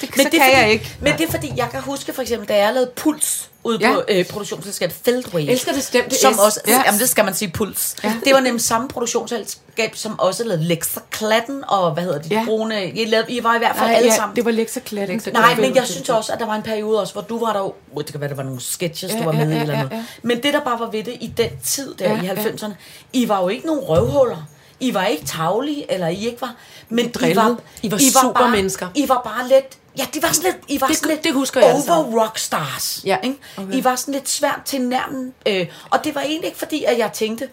Det, 0.01 0.11
Men 0.17 0.27
så 0.27 0.31
det, 0.31 0.31
kan 0.33 0.41
fordi, 0.51 0.57
jeg 0.63 0.71
ikke. 0.73 0.97
Men 1.01 1.13
det 1.19 1.27
er 1.29 1.31
fordi, 1.31 1.53
jeg 1.57 1.69
kan 1.71 1.81
huske 1.81 2.13
for 2.13 2.23
eksempel, 2.23 2.49
da 2.49 2.57
jeg 2.57 2.75
lavede 2.75 2.91
Puls 2.97 3.51
ude 3.65 3.79
Ja. 3.81 3.93
på 3.93 4.03
øh, 4.09 4.25
produktionsselskabet 4.27 4.97
Feldway. 5.05 5.41
Elsker 5.49 5.73
det 5.73 5.83
stemte 5.83 6.17
som 6.21 6.39
også, 6.39 6.61
Ja. 6.67 6.83
Jamen 6.87 7.01
det 7.01 7.09
skal 7.09 7.25
man 7.25 7.35
sige, 7.35 7.51
Puls. 7.51 7.97
Ja. 8.05 8.13
Det 8.25 8.35
var 8.35 8.41
nemlig 8.41 8.63
samme 8.63 8.89
produktionsselskab, 8.89 9.97
som 9.97 10.19
også 10.19 10.45
lavede 10.45 10.65
Lexa 10.65 11.01
Klatten, 11.11 11.65
og 11.69 11.91
hvad 11.93 12.03
hedder 12.03 12.23
de, 12.23 12.29
de 12.29 12.35
Ja. 12.35 12.45
brune, 12.45 12.91
I, 12.91 13.05
lavede, 13.05 13.33
I 13.33 13.45
var 13.45 13.55
i 13.55 13.59
hvert 13.59 13.77
fald 13.77 13.89
Nej, 13.89 13.97
alle 13.97 14.11
ja, 14.11 14.17
sammen. 14.17 14.37
det 14.37 14.45
var 14.45 14.51
Lexa 14.51 14.81
Klatten. 14.81 15.23
Nej, 15.33 15.55
men 15.57 15.75
jeg 15.75 15.87
synes 15.87 16.09
også, 16.09 16.33
at 16.33 16.39
der 16.41 16.47
var 16.47 16.55
en 16.55 16.63
periode 16.63 17.01
også, 17.01 17.13
hvor 17.13 17.23
du 17.23 17.39
var 17.45 17.53
der 17.53 17.61
jo, 17.61 17.75
det 17.99 18.07
kan 18.13 18.21
være, 18.21 18.31
der 18.31 18.37
var 18.37 18.43
nogle 18.43 18.61
sketches, 18.61 19.13
Ja, 19.13 19.19
du 19.19 19.25
var 19.25 19.33
ja, 19.33 19.45
med 19.45 19.53
i 19.53 19.55
ja, 19.55 19.61
eller 19.63 19.75
ja, 19.75 19.83
noget. 19.83 19.97
ja. 19.97 20.05
Men 20.23 20.43
det, 20.43 20.55
der 20.55 20.61
bare 20.61 20.79
var 20.81 20.91
ved 20.91 21.05
det 21.05 21.15
i 21.21 21.33
den 21.37 21.51
tid 21.65 21.95
der 21.95 22.11
Ja, 22.15 22.23
i 22.23 22.27
ja. 22.27 22.35
90'erne, 22.35 22.73
I 23.13 23.29
var 23.29 23.41
jo 23.43 23.49
ikke 23.49 23.67
nogen 23.67 23.83
røvhuller. 23.83 24.49
I 24.81 24.95
var 24.95 25.05
ikke 25.07 25.25
tavlige, 25.27 25.93
eller 25.93 26.09
I 26.09 26.27
ikke 26.27 26.41
var... 26.41 26.55
Men 26.89 27.07
I 27.07 27.09
drillede. 27.09 27.37
var, 27.47 27.57
I 27.83 27.91
var 27.91 27.99
bare, 27.99 28.23
supermennesker. 28.23 28.89
I 28.95 29.09
var 29.09 29.21
bare 29.25 29.49
lidt... 29.49 29.79
Ja, 29.99 30.07
de 30.15 30.23
var 30.23 30.33
sådan 30.33 30.51
lidt... 30.53 30.65
I 30.69 30.81
var 30.81 30.87
Det- 30.87 30.97
sådan 30.97 31.11
lidt 31.11 31.25
det 31.25 31.33
husker 31.33 31.61
jeg 31.61 31.67
over 31.69 31.77
altså. 31.77 32.03
rockstars. 32.03 33.01
Ja. 33.05 33.17
Ikke? 33.23 33.37
Okay. 33.57 33.73
I 33.75 33.85
var 33.85 33.97
sådan 33.97 34.15
lidt 34.15 34.29
svært 34.29 34.61
til 34.65 34.81
nærmen. 34.81 35.35
Øh, 35.49 35.67
og 35.91 36.05
det 36.05 36.15
var 36.15 36.21
egentlig 36.21 36.47
ikke 36.47 36.59
fordi, 36.59 36.85
at 36.85 36.99
jeg 36.99 37.13
tænkte, 37.13 37.49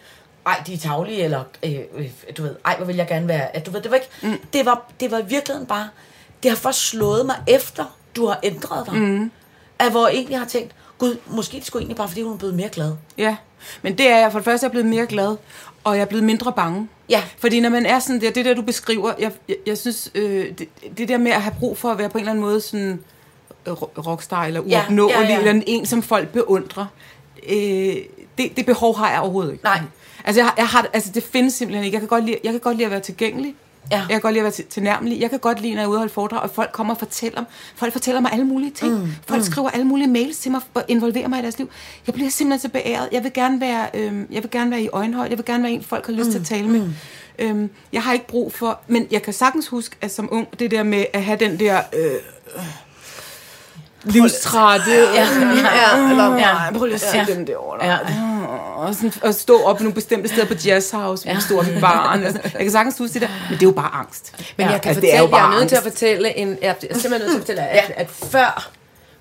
ej, 0.45 0.63
de 0.67 0.73
er 0.73 0.77
tavlige, 0.77 1.23
eller 1.23 1.43
øh, 1.63 1.71
øh, 1.95 2.09
du 2.37 2.43
ved, 2.43 2.55
ej, 2.65 2.77
hvor 2.77 2.85
vil 2.85 2.95
jeg 2.95 3.07
gerne 3.07 3.27
være. 3.27 3.55
At, 3.55 3.65
du 3.65 3.71
ved, 3.71 3.81
det 3.81 3.91
var 3.91 3.97
ikke... 3.97 4.09
Mm. 4.21 4.39
Det, 4.53 4.65
var, 4.65 4.91
det 4.99 5.11
var 5.11 5.17
i 5.19 5.25
virkeligheden 5.25 5.67
bare... 5.67 5.89
Det 6.43 6.51
har 6.51 6.55
først 6.55 6.79
slået 6.79 7.25
mig 7.25 7.35
efter, 7.47 7.97
du 8.15 8.25
har 8.27 8.39
ændret 8.43 8.85
dig. 8.85 8.95
Mm. 8.95 9.31
At 9.79 9.91
hvor 9.91 10.07
jeg 10.07 10.15
egentlig 10.15 10.37
har 10.39 10.45
tænkt, 10.45 10.75
gud, 10.97 11.17
måske 11.27 11.57
det 11.57 11.65
skulle 11.65 11.81
egentlig 11.81 11.97
bare, 11.97 12.07
fordi 12.07 12.21
hun 12.21 12.33
er 12.33 12.37
blevet 12.37 12.55
mere 12.55 12.69
glad. 12.69 12.93
Ja, 13.17 13.35
men 13.81 13.97
det 13.97 14.07
er 14.09 14.17
jeg. 14.17 14.31
For 14.31 14.39
det 14.39 14.45
første 14.45 14.65
er 14.65 14.67
jeg 14.67 14.71
blevet 14.71 14.87
mere 14.87 15.05
glad, 15.07 15.35
og 15.83 15.95
jeg 15.95 16.01
er 16.01 16.05
blevet 16.05 16.23
mindre 16.23 16.53
bange. 16.53 16.87
Ja. 17.11 17.23
Fordi 17.37 17.59
når 17.59 17.69
man 17.69 17.85
er 17.85 17.99
sådan 17.99 18.21
der, 18.21 18.31
det 18.31 18.45
der 18.45 18.53
du 18.53 18.61
beskriver, 18.61 19.13
jeg, 19.19 19.31
jeg, 19.49 19.55
jeg 19.65 19.77
synes, 19.77 20.11
øh, 20.15 20.45
det, 20.57 20.67
det 20.97 21.07
der 21.09 21.17
med 21.17 21.31
at 21.31 21.41
have 21.41 21.55
brug 21.59 21.77
for 21.77 21.89
at 21.91 21.97
være 21.97 22.09
på 22.09 22.17
en 22.17 22.19
eller 22.19 22.31
anden 22.31 22.41
måde 22.45 22.61
sådan 22.61 22.99
øh, 23.67 23.73
ro- 23.81 23.91
rockstar 24.07 24.45
eller 24.45 24.61
Ja, 24.67 24.79
uopnåelig, 24.81 25.15
ja, 25.29 25.33
ja. 25.33 25.39
eller 25.39 25.61
en, 25.67 25.85
som 25.85 26.03
folk 26.03 26.29
beundrer, 26.29 26.85
øh, 27.49 27.95
det, 28.37 28.57
det 28.57 28.65
behov 28.65 28.97
har 28.97 29.11
jeg 29.11 29.19
overhovedet 29.19 29.51
ikke. 29.51 29.63
Nej. 29.63 29.79
Altså, 30.25 30.39
jeg, 30.41 30.45
har- 30.47 30.55
jeg 30.57 30.67
har, 30.67 30.87
altså, 30.93 31.11
det 31.15 31.23
findes 31.23 31.53
simpelthen 31.53 31.85
ikke. 31.85 31.95
Jeg 31.95 32.01
kan 32.01 32.07
godt 32.09 32.25
lide, 32.25 32.37
jeg 32.43 32.51
kan 32.51 32.59
godt 32.59 32.77
lide 32.77 32.85
at 32.85 32.91
være 32.91 32.99
tilgængelig. 32.99 33.55
Ja. 33.91 33.97
Jeg 33.97 34.07
kan 34.09 34.21
godt 34.21 34.33
lide 34.33 34.39
at 34.41 34.43
være 34.43 34.51
til, 34.51 34.65
tilnærmelig. 34.65 35.19
Jeg 35.21 35.29
kan 35.29 35.39
godt 35.39 35.61
lide, 35.61 35.73
når 35.73 35.81
jeg 35.81 35.91
er 35.91 35.97
holde 35.97 36.13
foredrag, 36.13 36.39
og 36.39 36.49
folk 36.49 36.71
kommer 36.71 36.93
og 36.93 36.99
fortæller, 36.99 37.43
folk 37.75 37.93
fortæller 37.93 38.21
mig 38.21 38.31
alle 38.33 38.45
mulige 38.45 38.71
ting. 38.71 38.93
Mm. 38.99 39.07
Folk 39.27 39.43
skriver 39.45 39.69
alle 39.69 39.85
mulige 39.85 40.07
mails 40.07 40.37
til 40.37 40.51
mig 40.51 40.61
og 40.73 40.83
involverer 40.87 41.27
mig 41.27 41.39
i 41.39 41.41
deres 41.41 41.57
liv. 41.57 41.69
Jeg 42.07 42.13
bliver 42.13 42.29
simpelthen 42.29 42.59
så 42.59 42.69
beæret. 42.69 43.09
Jeg 43.11 43.23
vil 43.23 43.33
gerne 43.33 43.61
være, 43.61 43.87
øhm, 43.93 44.27
jeg 44.31 44.43
vil 44.43 44.51
gerne 44.51 44.71
være 44.71 44.81
i 44.81 44.89
øjenhøjde. 44.93 45.29
Jeg 45.29 45.37
vil 45.37 45.45
gerne 45.45 45.63
være 45.63 45.71
en, 45.71 45.83
folk 45.83 46.05
har 46.05 46.13
lyst 46.13 46.25
mm. 46.25 46.31
til 46.31 46.39
at 46.39 46.45
tale 46.45 46.67
med. 46.67 46.89
Øhm, 47.39 47.69
jeg 47.93 48.03
har 48.03 48.13
ikke 48.13 48.27
brug 48.27 48.53
for... 48.53 48.79
Men 48.87 49.07
jeg 49.11 49.21
kan 49.21 49.33
sagtens 49.33 49.67
huske, 49.67 49.95
at 50.01 50.11
som 50.11 50.29
ung, 50.31 50.59
det 50.59 50.71
der 50.71 50.83
med 50.83 51.05
at 51.13 51.23
have 51.23 51.37
den 51.39 51.59
der... 51.59 51.81
Øh, 51.93 52.11
livstrætte. 54.03 54.91
Ja, 54.91 55.27
Ja, 55.93 56.09
eller, 56.09 56.35
ja. 56.35 56.71
Prøv 56.77 56.85
lige 56.85 56.95
at 56.95 57.01
se 57.01 57.17
Ja. 57.17 57.25
ja. 57.27 57.33
den 57.33 57.47
derovre. 57.47 57.85
Ja. 57.85 57.97
Og, 58.61 58.95
sådan, 58.95 59.13
og 59.23 59.33
stå 59.35 59.63
op 59.63 59.77
på 59.77 59.83
nogle 59.83 59.93
bestemte 59.95 60.29
steder 60.29 60.45
på 60.47 60.53
Jazz 60.65 60.91
House, 60.91 61.29
ja. 61.29 61.39
stå 61.39 61.59
op 61.59 61.67
i 61.67 61.79
baren. 61.79 62.23
Altså, 62.23 62.41
jeg 62.43 62.61
kan 62.61 62.71
sagtens 62.71 62.97
huske 62.97 63.13
det 63.13 63.21
der, 63.21 63.27
men 63.49 63.59
det 63.59 63.63
er 63.63 63.67
jo 63.67 63.71
bare 63.71 63.93
angst. 63.93 64.33
Men 64.57 64.65
ja, 64.67 64.71
jeg 64.71 64.81
kan 64.81 64.89
altså, 64.89 65.01
fortælle, 65.01 65.27
det 65.27 65.33
er 65.33 65.37
jeg 65.37 65.55
er 65.55 65.59
nødt 65.59 65.69
til 65.69 65.75
at 65.75 65.83
fortælle 65.83 66.37
en, 66.37 66.57
jeg 66.61 66.69
er 66.89 66.97
simpelthen 66.97 67.11
nødt 67.11 67.29
til 67.31 67.35
at 67.35 67.41
fortælle, 67.41 67.61
at, 67.61 67.91
at 67.95 68.09
før, 68.09 68.69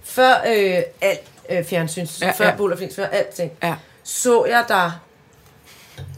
før 0.05 0.34
øh, 0.47 0.74
alt 1.01 1.20
øh, 1.51 1.64
fjernsyns, 1.64 2.20
Ja, 2.20 2.26
ja, 2.26 2.32
før 2.32 2.45
ja. 2.45 2.51
ja. 2.51 2.57
Bullerflix, 2.57 2.95
før 2.97 3.07
alting, 3.07 3.51
Ja. 3.62 3.74
så 4.03 4.45
jeg 4.45 4.64
der 4.68 4.91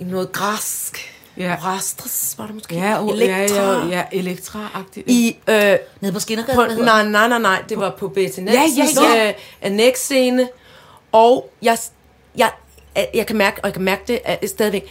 i 0.01 0.05
noget 0.05 0.33
græsk, 0.33 1.09
Ja. 1.37 1.57
Rastres, 1.65 2.35
var 2.39 2.47
det 2.47 2.55
måske? 2.55 2.75
Ja, 2.75 2.99
og, 2.99 3.11
Elektra. 3.11 3.57
ja, 3.57 3.73
ja, 3.73 3.87
ja, 3.87 4.05
Elektra-agtigt. 4.13 5.11
I, 5.11 5.37
øh, 5.49 5.77
Nede 6.01 6.13
på 6.13 6.21
Skinnergade, 6.21 6.57
på, 6.57 6.63
hvad 6.63 6.71
hedder 6.71 6.85
nej, 6.85 7.05
nej, 7.09 7.29
nej, 7.29 7.39
nej, 7.39 7.63
det 7.69 7.79
var 7.79 7.95
på 7.99 8.09
Betty 8.09 8.41
Nelsons 8.41 8.97
ja, 8.97 9.15
ja. 9.15 9.29
øh, 9.29 9.35
annex-scene, 9.63 10.49
og 11.13 11.51
jeg, 11.63 11.79
jeg, 12.37 12.51
jeg 13.15 13.27
kan 13.27 13.37
mærke, 13.37 13.61
og 13.63 13.67
jeg 13.67 13.73
kan 13.73 13.83
mærke 13.83 14.03
det 14.09 14.21
at, 14.25 14.51
stadigvæk, 14.51 14.87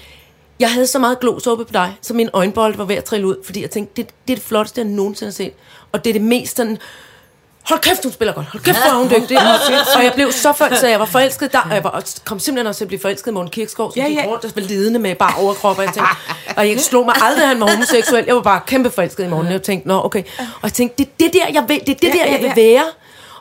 jeg 0.60 0.72
havde 0.72 0.88
så 0.88 1.00
meget 1.00 1.20
glåsuppe 1.20 1.66
på 1.66 1.74
dig, 1.74 1.96
så 2.02 2.14
min 2.14 2.30
øjenbold 2.34 2.76
var 2.76 2.86
ved 2.86 2.96
at 2.96 3.04
trille 3.04 3.28
ud, 3.28 3.36
fordi 3.46 3.62
jeg 3.62 3.70
tænkte, 3.70 4.02
det, 4.02 4.10
det 4.28 4.34
er 4.34 4.38
det 4.38 4.46
flotteste, 4.46 4.82
jeg 4.82 4.88
nogensinde 4.88 5.30
har 5.32 5.34
set, 5.34 5.54
og 5.92 6.04
det 6.04 6.10
er 6.10 6.14
det 6.14 6.22
mest 6.22 6.58
sådan, 6.58 6.78
hold 7.64 7.80
kæft, 7.80 8.04
hun 8.04 8.12
spiller 8.12 8.34
godt, 8.34 8.46
hold 8.46 8.64
kæft, 8.64 8.78
hvor 8.78 8.92
er 8.92 8.98
hun 8.98 9.10
dygtig, 9.22 9.38
og, 9.96 10.04
jeg 10.04 10.12
blev 10.16 10.32
så 10.32 10.54
forelsket, 10.54 10.80
så 10.80 10.88
jeg 10.88 11.00
var 11.00 11.06
forelsket 11.06 11.52
der, 11.54 11.60
og 11.60 11.76
jeg 11.76 11.84
var, 11.84 11.90
og 11.90 12.04
kom 12.26 12.40
simpelthen 12.40 12.68
også 12.68 12.78
til 12.78 12.86
at 12.86 12.88
blive 12.88 13.00
forelsket 13.00 13.32
i 13.32 13.34
Morten 13.34 13.52
Kirkskov, 13.52 13.92
som 13.92 14.02
Ja, 14.02 14.08
ja, 14.08 14.22
gik 14.22 14.30
rundt 14.30 14.46
og 14.46 14.52
var 14.56 14.62
lidende 14.62 15.00
med 15.00 15.16
bare 15.16 15.34
overkrop, 15.44 15.78
og 15.78 15.84
jeg 15.84 15.94
tænkte, 15.94 16.12
og 16.58 16.70
jeg 16.70 16.80
slog 16.80 17.06
mig 17.06 17.16
aldrig, 17.22 17.44
at 17.44 17.48
han 17.48 17.60
var 17.60 17.70
homoseksuel, 17.70 18.24
jeg 18.28 18.36
var 18.36 18.42
bare 18.42 18.62
kæmpe 18.68 18.92
forelsket 18.92 19.24
i 19.24 19.28
Morten, 19.28 19.48
og 19.48 19.54
jeg 19.54 19.62
tænkte, 19.62 19.88
nå, 19.88 20.02
okay, 20.04 20.24
og 20.40 20.64
jeg 20.64 20.74
tænkte, 20.74 20.98
det 20.98 21.10
er 21.10 21.12
det 21.20 21.34
der, 21.34 21.48
jeg 21.54 21.66
vil, 21.68 21.80
det 21.80 21.90
er 21.90 22.00
det 22.00 22.14
der, 22.14 22.26
jeg 22.26 22.40
vil 22.42 22.52
være, 22.56 22.86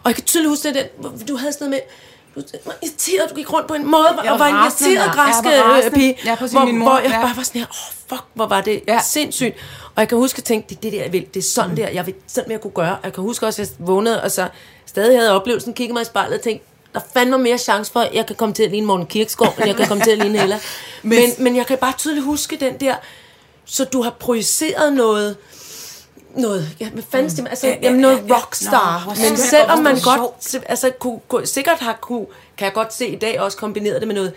og 0.02 0.08
jeg 0.08 0.14
kan 0.14 0.24
tydeligt 0.24 0.50
huske 0.50 0.68
det, 0.68 0.76
den, 0.76 0.84
hvor 0.98 1.26
du 1.28 1.36
havde 1.36 1.52
sådan 1.52 1.70
noget 1.70 1.82
med, 1.88 1.94
du 2.34 2.42
var 2.64 2.74
irriteret, 2.82 3.30
du 3.30 3.34
gik 3.34 3.52
rundt 3.52 3.68
på 3.68 3.74
en 3.74 3.90
måde, 3.90 4.08
Jeg 4.22 4.32
og 4.32 4.38
var 4.38 4.44
var 4.44 4.46
en 4.46 4.56
rasende, 4.56 4.92
irriteret 4.94 5.16
ja. 5.54 5.60
var 5.60 5.70
øh, 5.70 5.76
rasende. 5.76 5.94
pige, 5.96 6.16
Ja, 6.24 6.36
hvor, 6.36 6.64
min 6.64 6.78
mor, 6.78 6.88
hvor 6.90 6.98
jeg 6.98 7.10
ja. 7.10 7.20
bare 7.22 7.36
var 7.36 7.42
sådan 7.42 7.58
her, 7.60 7.66
åh, 7.68 7.88
oh, 7.88 8.18
fuck, 8.18 8.24
hvor 8.34 8.46
var 8.46 8.60
det 8.60 8.82
Ja. 8.88 9.00
sindssygt. 9.04 9.54
Og 9.84 10.00
jeg 10.00 10.08
kan 10.08 10.18
huske 10.18 10.38
at 10.38 10.44
tænke, 10.44 10.68
det 10.68 10.76
er 10.76 10.80
det 10.80 10.92
der, 10.92 11.02
jeg 11.02 11.12
vil, 11.12 11.26
det 11.34 11.40
er 11.40 11.44
sådan 11.54 11.76
der, 11.76 11.88
jeg 11.88 12.06
vil, 12.06 12.14
sådan 12.26 12.50
jeg 12.50 12.60
kunne 12.60 12.70
gøre. 12.70 12.96
Jeg 13.04 13.12
kan 13.12 13.22
huske 13.22 13.46
også, 13.46 13.62
at 13.62 13.68
jeg 13.68 13.86
vågnede, 13.86 14.22
og 14.22 14.30
så 14.30 14.48
stadig 14.86 15.18
havde 15.18 15.32
oplevelsen, 15.32 15.74
kiggede 15.74 15.92
mig 15.94 16.02
i 16.02 16.04
spejlet 16.04 16.38
og 16.38 16.44
tænkte, 16.44 16.66
der 16.94 17.00
fandme 17.14 17.38
mere 17.38 17.58
chance 17.58 17.92
for, 17.92 18.00
at 18.00 18.14
jeg 18.14 18.26
kan 18.26 18.36
komme 18.36 18.54
til 18.54 18.62
at 18.62 18.70
ligne 18.70 18.86
Morten 18.86 19.06
Kirkskov, 19.06 19.54
end 19.58 19.66
jeg 19.66 19.76
kan 19.76 19.86
komme 19.86 20.04
til 20.04 20.10
at 20.10 20.18
ligne 20.18 20.38
Hella. 20.38 20.58
Men, 21.02 21.30
men 21.38 21.56
jeg 21.56 21.66
kan 21.66 21.78
bare 21.78 21.92
tydeligt 21.98 22.24
huske 22.24 22.56
den 22.56 22.76
der, 22.80 22.94
så 23.64 23.84
du 23.84 24.02
har 24.02 24.10
projiceret 24.10 24.92
noget, 24.92 25.36
noget, 26.36 26.68
ja, 26.80 26.88
hvad 26.88 27.02
fanden 27.10 27.44
man? 27.44 27.46
Altså, 27.46 27.76
jamen 27.82 28.00
noget 28.00 28.24
rockstar. 28.30 29.02
Nå, 29.06 29.28
men 29.28 29.36
selvom 29.36 29.78
man 29.78 30.00
godt, 30.00 30.56
altså, 30.66 30.90
kunne, 30.98 31.18
kunne, 31.28 31.46
sikkert 31.46 31.78
har 31.78 31.98
kunne, 32.00 32.26
kan 32.58 32.64
jeg 32.64 32.72
godt 32.72 32.94
se 32.94 33.06
i 33.06 33.16
dag 33.16 33.40
også 33.40 33.58
kombineret 33.58 34.00
det 34.00 34.08
med 34.08 34.14
noget, 34.14 34.32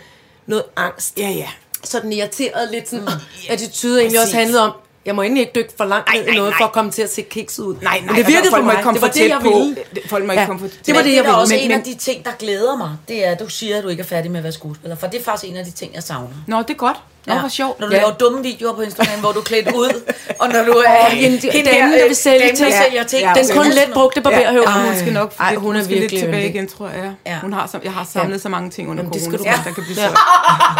noget 0.46 0.64
angst. 0.76 1.18
Ja, 1.18 1.28
ja. 1.28 1.48
Sådan 1.84 2.12
irriteret 2.12 2.68
lidt 2.72 2.88
sådan, 2.88 3.04
mm. 3.04 3.10
attitude 3.48 4.00
egentlig 4.00 4.20
også 4.20 4.36
handlede 4.36 4.62
om, 4.62 4.72
jeg 5.06 5.14
må 5.14 5.22
endelig 5.22 5.40
ikke 5.40 5.52
dykke 5.54 5.72
for 5.76 5.84
langt 5.84 6.10
ned 6.14 6.26
i 6.26 6.36
noget, 6.36 6.50
nej. 6.50 6.58
for 6.58 6.64
at 6.64 6.72
komme 6.72 6.90
til 6.90 7.02
at 7.02 7.12
se 7.12 7.22
kikset 7.22 7.62
ud. 7.64 7.74
Nej, 7.82 7.98
nej, 7.98 8.06
Men 8.06 8.16
det 8.16 8.26
virkede 8.26 8.50
for 8.50 8.62
mig. 8.62 8.76
Det 8.76 8.84
var 9.02 9.08
det, 9.08 9.12
tæt 9.14 9.28
jeg 9.28 9.40
ville. 9.42 9.76
Folk 10.08 10.24
må 10.26 10.32
ikke 10.32 10.46
komme 10.46 10.60
for 10.60 10.66
det 10.66 10.80
Det 10.86 10.94
var 10.94 11.00
det, 11.00 11.04
det, 11.06 11.12
jeg 11.12 11.18
er 11.18 11.22
ville. 11.22 11.36
også 11.38 11.54
Men- 11.54 11.62
en 11.62 11.68
men- 11.68 11.78
af 11.78 11.84
de 11.84 11.94
ting, 11.94 12.24
der 12.24 12.30
glæder 12.38 12.76
mig. 12.76 12.90
Det 13.08 13.26
er, 13.26 13.30
at 13.30 13.40
du 13.40 13.48
siger, 13.48 13.78
at 13.78 13.84
du 13.84 13.88
ikke 13.88 14.00
er 14.00 14.06
færdig 14.06 14.30
med 14.30 14.38
at 14.38 14.44
være 14.44 14.52
skuespiller. 14.52 14.96
For 14.96 15.06
det 15.06 15.20
er 15.20 15.24
faktisk 15.24 15.50
en 15.50 15.56
af 15.56 15.64
de 15.64 15.70
ting, 15.70 15.94
jeg 15.94 16.02
savner. 16.02 16.28
Nå, 16.46 16.58
det 16.58 16.70
er 16.70 16.74
godt. 16.74 16.96
Nå, 17.26 17.34
hvor 17.34 17.48
sjovt. 17.48 17.80
Når 17.80 17.86
du 17.86 17.92
Ja. 17.94 18.00
laver 18.00 18.12
dumme 18.14 18.42
videoer 18.42 18.74
på 18.74 18.80
Instagram, 18.80 19.20
hvor 19.20 19.32
du 19.32 19.38
er 19.38 19.42
klædt 19.44 19.72
ud, 19.74 20.02
og 20.40 20.48
når 20.48 20.64
du 20.64 20.72
er 20.72 21.00
Åh, 21.06 21.12
hende- 21.12 21.50
hende 21.52 21.70
der, 21.70 21.86
der 21.86 22.02
øh, 22.02 22.08
vil 22.08 22.16
sælge 22.16 22.38
damen, 22.38 22.50
der 22.56 22.64
ting. 22.64 22.74
sælger 22.84 23.04
ting. 23.04 23.22
Ja, 23.22 23.32
Den 23.36 23.46
ja. 23.48 23.54
kun 23.54 23.66
let 23.66 23.90
brugte 23.94 24.20
barberhøv. 24.20 24.62
Ja, 24.66 24.86
hun 24.86 24.96
skal 24.98 25.12
nok 25.12 25.34
Ej, 25.40 25.48
Ej, 25.48 25.54
hun 25.54 25.76
er 25.76 25.82
skal 25.82 25.90
lidt 25.90 26.00
virkelig 26.00 26.20
tilbage 26.22 26.42
yndig. 26.42 26.54
igen, 26.54 26.68
tror 26.68 26.88
jeg. 26.88 27.14
Ja. 27.26 27.38
Hun 27.40 27.52
har, 27.52 27.80
jeg 27.84 27.92
har 27.92 28.04
samlet 28.12 28.42
så 28.42 28.48
mange 28.48 28.70
ting 28.70 28.90
under 28.90 29.02
Jamen, 29.02 29.12
det 29.14 29.22
corona, 29.22 29.38
skal 29.38 29.46
du- 29.46 29.50
Ja. 29.58 29.62
der 29.68 29.74
kan 29.74 29.84
blive 29.84 30.00
Ja. 30.00 30.08
så, 30.08 30.16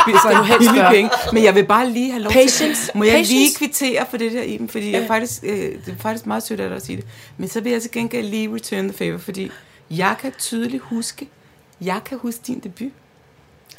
blive 0.05 0.19
så 0.19 0.57
billige 0.59 0.81
gøre. 0.83 0.91
penge. 0.93 1.11
Men 1.33 1.45
jeg 1.45 1.55
vil 1.55 1.65
bare 1.67 1.91
lige 1.91 2.11
have 2.11 2.23
lov 2.23 2.33
Patience. 2.33 2.83
til, 2.87 2.91
må 2.95 3.05
jeg 3.05 3.13
lige 3.15 3.23
Patience. 3.25 3.59
kvittere 3.59 4.07
for 4.11 4.17
det 4.17 4.33
der, 4.33 4.43
Iben, 4.43 4.69
fordi 4.69 4.93
jeg 4.93 5.05
faktisk, 5.07 5.41
øh, 5.43 5.57
det 5.59 5.79
er 5.87 5.93
faktisk 6.03 6.27
meget 6.27 6.43
sødt 6.43 6.61
af 6.61 6.69
dig 6.69 6.77
at 6.77 6.87
sige 6.87 6.97
det. 6.97 7.05
Men 7.39 7.49
så 7.49 7.61
vil 7.61 7.73
jeg 7.73 7.83
til 7.83 7.91
gengæld 7.91 8.27
lige 8.29 8.55
return 8.55 8.89
the 8.89 8.93
favor, 8.99 9.19
fordi 9.19 9.51
jeg 9.91 10.15
kan 10.21 10.33
tydeligt 10.39 10.83
huske, 10.83 11.29
jeg 11.81 12.01
kan 12.09 12.19
huske 12.19 12.41
din 12.47 12.59
debut. 12.59 12.93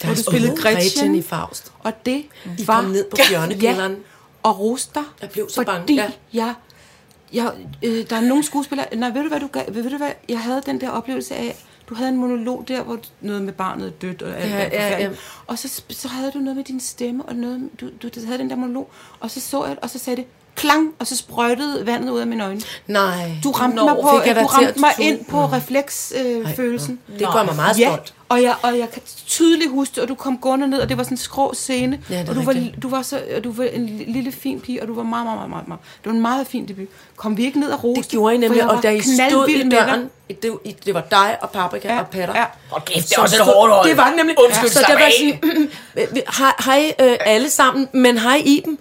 Hvor 0.03 0.13
du 0.13 0.23
spillede 0.23 0.55
Gretchen 0.55 0.75
Gretchen, 0.75 1.15
i 1.15 1.21
Faust. 1.21 1.71
og 1.79 2.05
det 2.05 2.25
I 2.57 2.67
var... 2.67 2.81
kom 2.81 2.91
ned 2.91 3.05
på 3.09 3.17
bjørnekælderen. 3.29 3.91
Ja, 3.91 3.97
og 4.43 4.59
roste 4.59 4.91
dig. 4.95 5.03
Jeg 5.21 5.29
blev 5.29 5.49
så 5.49 5.63
bange, 5.63 5.81
Fordi 5.81 5.95
ja. 5.95 6.11
jeg, 6.33 6.53
jeg, 7.33 7.51
øh, 7.83 8.09
der 8.09 8.15
er 8.15 8.21
nogle 8.21 8.43
skuespillere... 8.43 8.95
Nej, 8.95 9.09
ved 9.09 9.21
du 9.21 9.27
hvad, 9.27 9.39
du 9.39 9.47
gav, 9.47 9.63
ved 9.69 9.89
du 9.89 9.97
hvad, 9.97 10.11
jeg 10.29 10.39
havde 10.39 10.61
den 10.65 10.81
der 10.81 10.89
oplevelse 10.89 11.35
af, 11.35 11.55
du 11.89 11.95
havde 11.95 12.09
en 12.09 12.17
monolog 12.17 12.65
der, 12.67 12.83
hvor 12.83 12.99
noget 13.21 13.41
med 13.41 13.53
barnet 13.53 13.87
er 13.87 13.91
dødt 13.91 14.21
og 14.21 14.37
alt 14.37 14.51
Ja, 14.51 14.57
ja, 14.57 14.89
ja, 14.89 15.03
ja. 15.03 15.09
Og 15.47 15.59
så, 15.59 15.81
så 15.89 16.07
havde 16.07 16.31
du 16.31 16.37
noget 16.37 16.55
med 16.55 16.63
din 16.63 16.79
stemme, 16.79 17.23
og 17.23 17.35
noget, 17.35 17.69
du, 17.81 17.89
du, 18.01 18.09
du 18.09 18.25
havde 18.25 18.37
den 18.37 18.49
der 18.49 18.55
monolog, 18.55 18.91
og 19.19 19.31
så 19.31 19.41
så 19.41 19.65
jeg, 19.65 19.77
og 19.81 19.89
så 19.89 19.99
sagde 19.99 20.17
det 20.17 20.25
klang, 20.55 20.93
og 20.99 21.07
så 21.07 21.17
sprøjtede 21.17 21.85
vandet 21.85 22.09
ud 22.09 22.19
af 22.19 22.27
mine 22.27 22.45
øjne. 22.45 22.61
Nej. 22.87 23.31
Du 23.43 23.51
ramte 23.51 23.75
Nå, 23.75 23.83
mig, 23.85 23.95
på, 24.01 24.21
jeg 24.25 24.35
du 24.35 24.45
ramte 24.45 24.79
mig 24.79 24.91
ind 24.99 25.25
på 25.25 25.45
refleksfølelsen. 25.45 26.41
Øh, 26.49 26.55
følelsen. 26.55 26.99
Det 27.19 27.27
gør 27.33 27.43
mig 27.43 27.55
meget 27.55 27.79
Ja, 27.79 27.87
stolt. 27.87 28.13
og 28.29 28.41
jeg, 28.41 28.55
og 28.61 28.77
jeg 28.79 28.89
kan 28.91 29.01
tydeligt 29.27 29.71
huske 29.71 29.95
det, 29.95 30.03
og 30.03 30.07
du 30.09 30.15
kom 30.15 30.37
gående 30.37 30.67
ned, 30.67 30.79
og 30.79 30.89
det 30.89 30.97
var 30.97 31.03
sådan 31.03 31.13
en 31.13 31.17
skrå 31.17 31.53
scene. 31.53 31.99
Ja, 32.09 32.25
og 32.29 32.35
du 32.35 32.41
var, 32.41 32.49
rigtigt. 32.55 32.75
du 32.83 32.89
var, 32.89 33.01
så, 33.01 33.21
og 33.37 33.43
du 33.43 33.51
var 33.51 33.63
en 33.63 33.85
lille 34.07 34.31
fin 34.31 34.59
pige, 34.59 34.81
og 34.81 34.87
du 34.87 34.93
var 34.95 35.03
meget, 35.03 35.25
meget, 35.25 35.37
meget, 35.37 35.49
meget, 35.49 35.67
meget. 35.67 35.81
Det 36.03 36.05
var 36.05 36.11
en 36.15 36.21
meget 36.21 36.47
fin 36.47 36.67
debut. 36.67 36.87
Kom 37.15 37.37
vi 37.37 37.45
ikke 37.45 37.59
ned 37.59 37.69
og 37.71 37.83
roste? 37.83 38.01
Det 38.01 38.09
gjorde 38.11 38.35
I 38.35 38.37
nemlig, 38.37 38.63
var 38.63 38.69
og 38.75 38.83
da 38.83 38.89
I 38.91 39.01
stod 39.01 39.47
i 39.47 39.69
døren, 39.69 40.09
det, 40.29 40.43
det, 40.43 40.85
det 40.85 40.93
var 40.93 41.01
dig 41.11 41.37
og 41.41 41.49
Paprika 41.51 41.93
Ja, 41.93 41.99
og 41.99 42.07
Patter. 42.07 42.35
ja. 42.35 42.45
Hold 42.69 42.81
kæft, 42.85 43.09
det 43.09 43.23
et 43.23 43.29
stod- 43.29 43.45
hårdt. 43.45 43.87
Det 43.89 43.97
var 43.97 44.07
det 44.07 44.15
nemlig. 44.17 44.35
Undskyld, 44.45 44.69
så 44.69 44.79
slap 44.79 44.87
der 44.87 45.03
var 45.03 45.11
sådan, 45.19 46.23
hej, 46.37 46.53
hej 46.65 46.93
øh, 47.11 47.17
alle 47.19 47.49
sammen, 47.49 47.87
men 47.93 48.17
hej 48.17 48.41
Iben. 48.45 48.77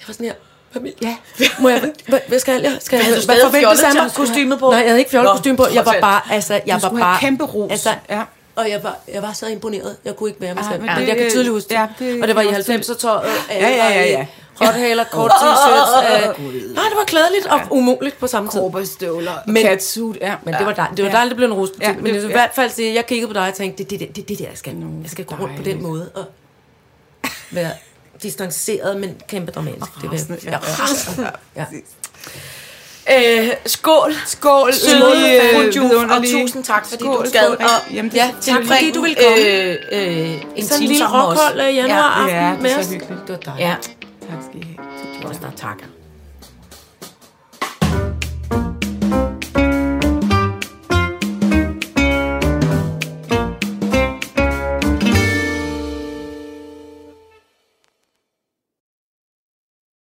Jeg 0.00 0.04
var 0.08 0.12
sådan 0.12 0.26
her, 0.26 0.34
familie. 0.72 0.96
Ja. 1.02 1.16
Må 1.58 1.68
jeg, 1.68 1.92
hvad, 2.08 2.18
hvad 2.28 2.38
skal 2.38 2.62
jeg? 2.62 2.76
Skal 2.80 2.96
jeg 2.96 3.04
Havde 3.04 3.16
du 3.16 3.22
stadig 3.22 3.52
mig? 3.52 3.60
fjolletandskostyme 3.60 4.58
på? 4.58 4.70
Nej, 4.70 4.78
jeg 4.78 4.88
havde 4.88 4.98
ikke 4.98 5.10
fjollekostyme 5.10 5.56
på. 5.56 5.62
Nå, 5.62 5.68
Jeg 5.74 5.86
var 5.86 5.96
bare, 6.00 6.20
altså, 6.30 6.60
jeg 6.66 6.82
var 6.82 6.88
bare... 6.88 7.18
kæmpe 7.20 7.44
ros. 7.44 7.70
Altså, 7.70 7.90
Ja. 8.10 8.22
Og 8.56 8.70
jeg 8.70 8.80
var, 8.82 8.96
jeg 9.14 9.22
var 9.22 9.32
så 9.32 9.46
imponeret. 9.46 9.96
Jeg 10.04 10.16
kunne 10.16 10.30
ikke 10.30 10.40
være 10.40 10.54
mig 10.54 10.62
Ej, 10.62 10.70
selv. 10.72 10.82
men 10.82 10.90
Men 10.98 11.08
jeg 11.08 11.16
kan 11.16 11.30
tydeligt 11.30 11.52
huske 11.52 11.68
det. 11.68 11.74
ja, 11.74 11.86
det- 11.98 12.22
og 12.22 12.28
det 12.28 12.36
var 12.36 12.42
i 12.42 12.46
det 12.46 12.68
var 12.68 12.74
90'er-tøjet. 12.74 13.28
Ja, 13.50 13.68
ja, 13.68 13.88
ja, 13.88 14.04
ja. 14.10 14.26
Hothaler, 14.60 15.04
kort 15.04 15.30
t-shirts. 15.42 15.98
øh, 15.98 16.74
Nej, 16.74 16.84
det 16.88 16.96
var 16.96 17.04
klædeligt 17.06 17.46
og 17.46 17.60
umuligt 17.70 18.18
på 18.18 18.26
samme 18.26 18.50
tid. 18.50 18.60
Men, 19.46 19.62
catsuit, 19.62 20.18
ja. 20.20 20.34
Men 20.44 20.54
det 20.54 20.66
var 20.66 20.72
dejligt. 20.74 20.96
Det 20.96 21.04
var 21.04 21.10
dejligt, 21.10 21.30
det 21.30 21.36
blev 21.36 21.48
en 21.48 21.54
rus. 21.54 21.68
Ja, 21.80 21.94
men 22.00 22.14
i 22.14 22.18
hvert 22.18 22.50
fald, 22.54 22.70
så 22.70 22.82
jeg 22.82 23.06
kiggede 23.06 23.28
på 23.28 23.34
dig 23.34 23.48
og 23.48 23.54
tænkte, 23.54 23.84
det 23.84 23.92
er 24.02 24.06
det, 24.06 24.16
det, 24.16 24.28
det, 24.28 24.40
jeg 24.40 24.48
skal. 24.54 24.72
Jeg 25.02 25.10
skal 25.10 25.24
gå 25.24 25.34
rundt 25.40 25.56
på 25.56 25.62
den 25.62 25.82
måde 25.82 26.10
og 26.14 26.24
være 27.50 27.70
distanceret, 28.22 28.96
men 29.00 29.16
kæmpe 29.28 29.52
dramatisk. 29.52 29.90
Det 30.02 30.10
vil. 30.10 30.20
Ja, 30.44 30.50
Ja, 30.50 30.58
ja. 31.56 31.64
Ja. 33.10 33.42
Øh, 33.42 33.48
skål. 33.66 34.12
Skål, 34.26 34.72
Søde 34.74 35.40
øh, 35.60 36.10
og 36.10 36.22
tusind 36.32 36.64
tak, 36.64 36.86
fordi 36.88 37.04
Skål, 37.04 37.26
du 37.26 37.30
gad 37.32 37.56
at 37.60 37.94
Jamen, 37.94 38.10
det- 38.10 38.16
Ja, 38.16 38.30
tak 38.40 38.64
fordi 38.66 38.90
du 38.92 39.00
ville 39.00 39.16
komme. 39.24 39.46
Øh, 39.46 39.76
øh, 39.92 40.42
en 40.56 40.66
Sådan 40.66 40.82
en 40.82 40.88
lille 40.88 41.06
rockhold 41.06 41.60
øh, 41.60 41.74
januar 41.76 42.26
Ja, 42.28 42.34
aften 42.34 42.54
det 42.54 42.62
med 42.62 42.70
er 42.70 42.78
os. 42.78 42.84
så 42.84 42.90
hyggeligt. 42.92 43.20
Det 43.26 43.30
var 43.46 43.52
dejligt. 43.52 43.68
Ja, 43.68 43.74
Tak 44.30 44.42
skal 44.50 44.60
I 44.60 44.78
have. 45.22 45.32
det 45.32 45.42
der 45.42 45.50
takker. 45.56 45.84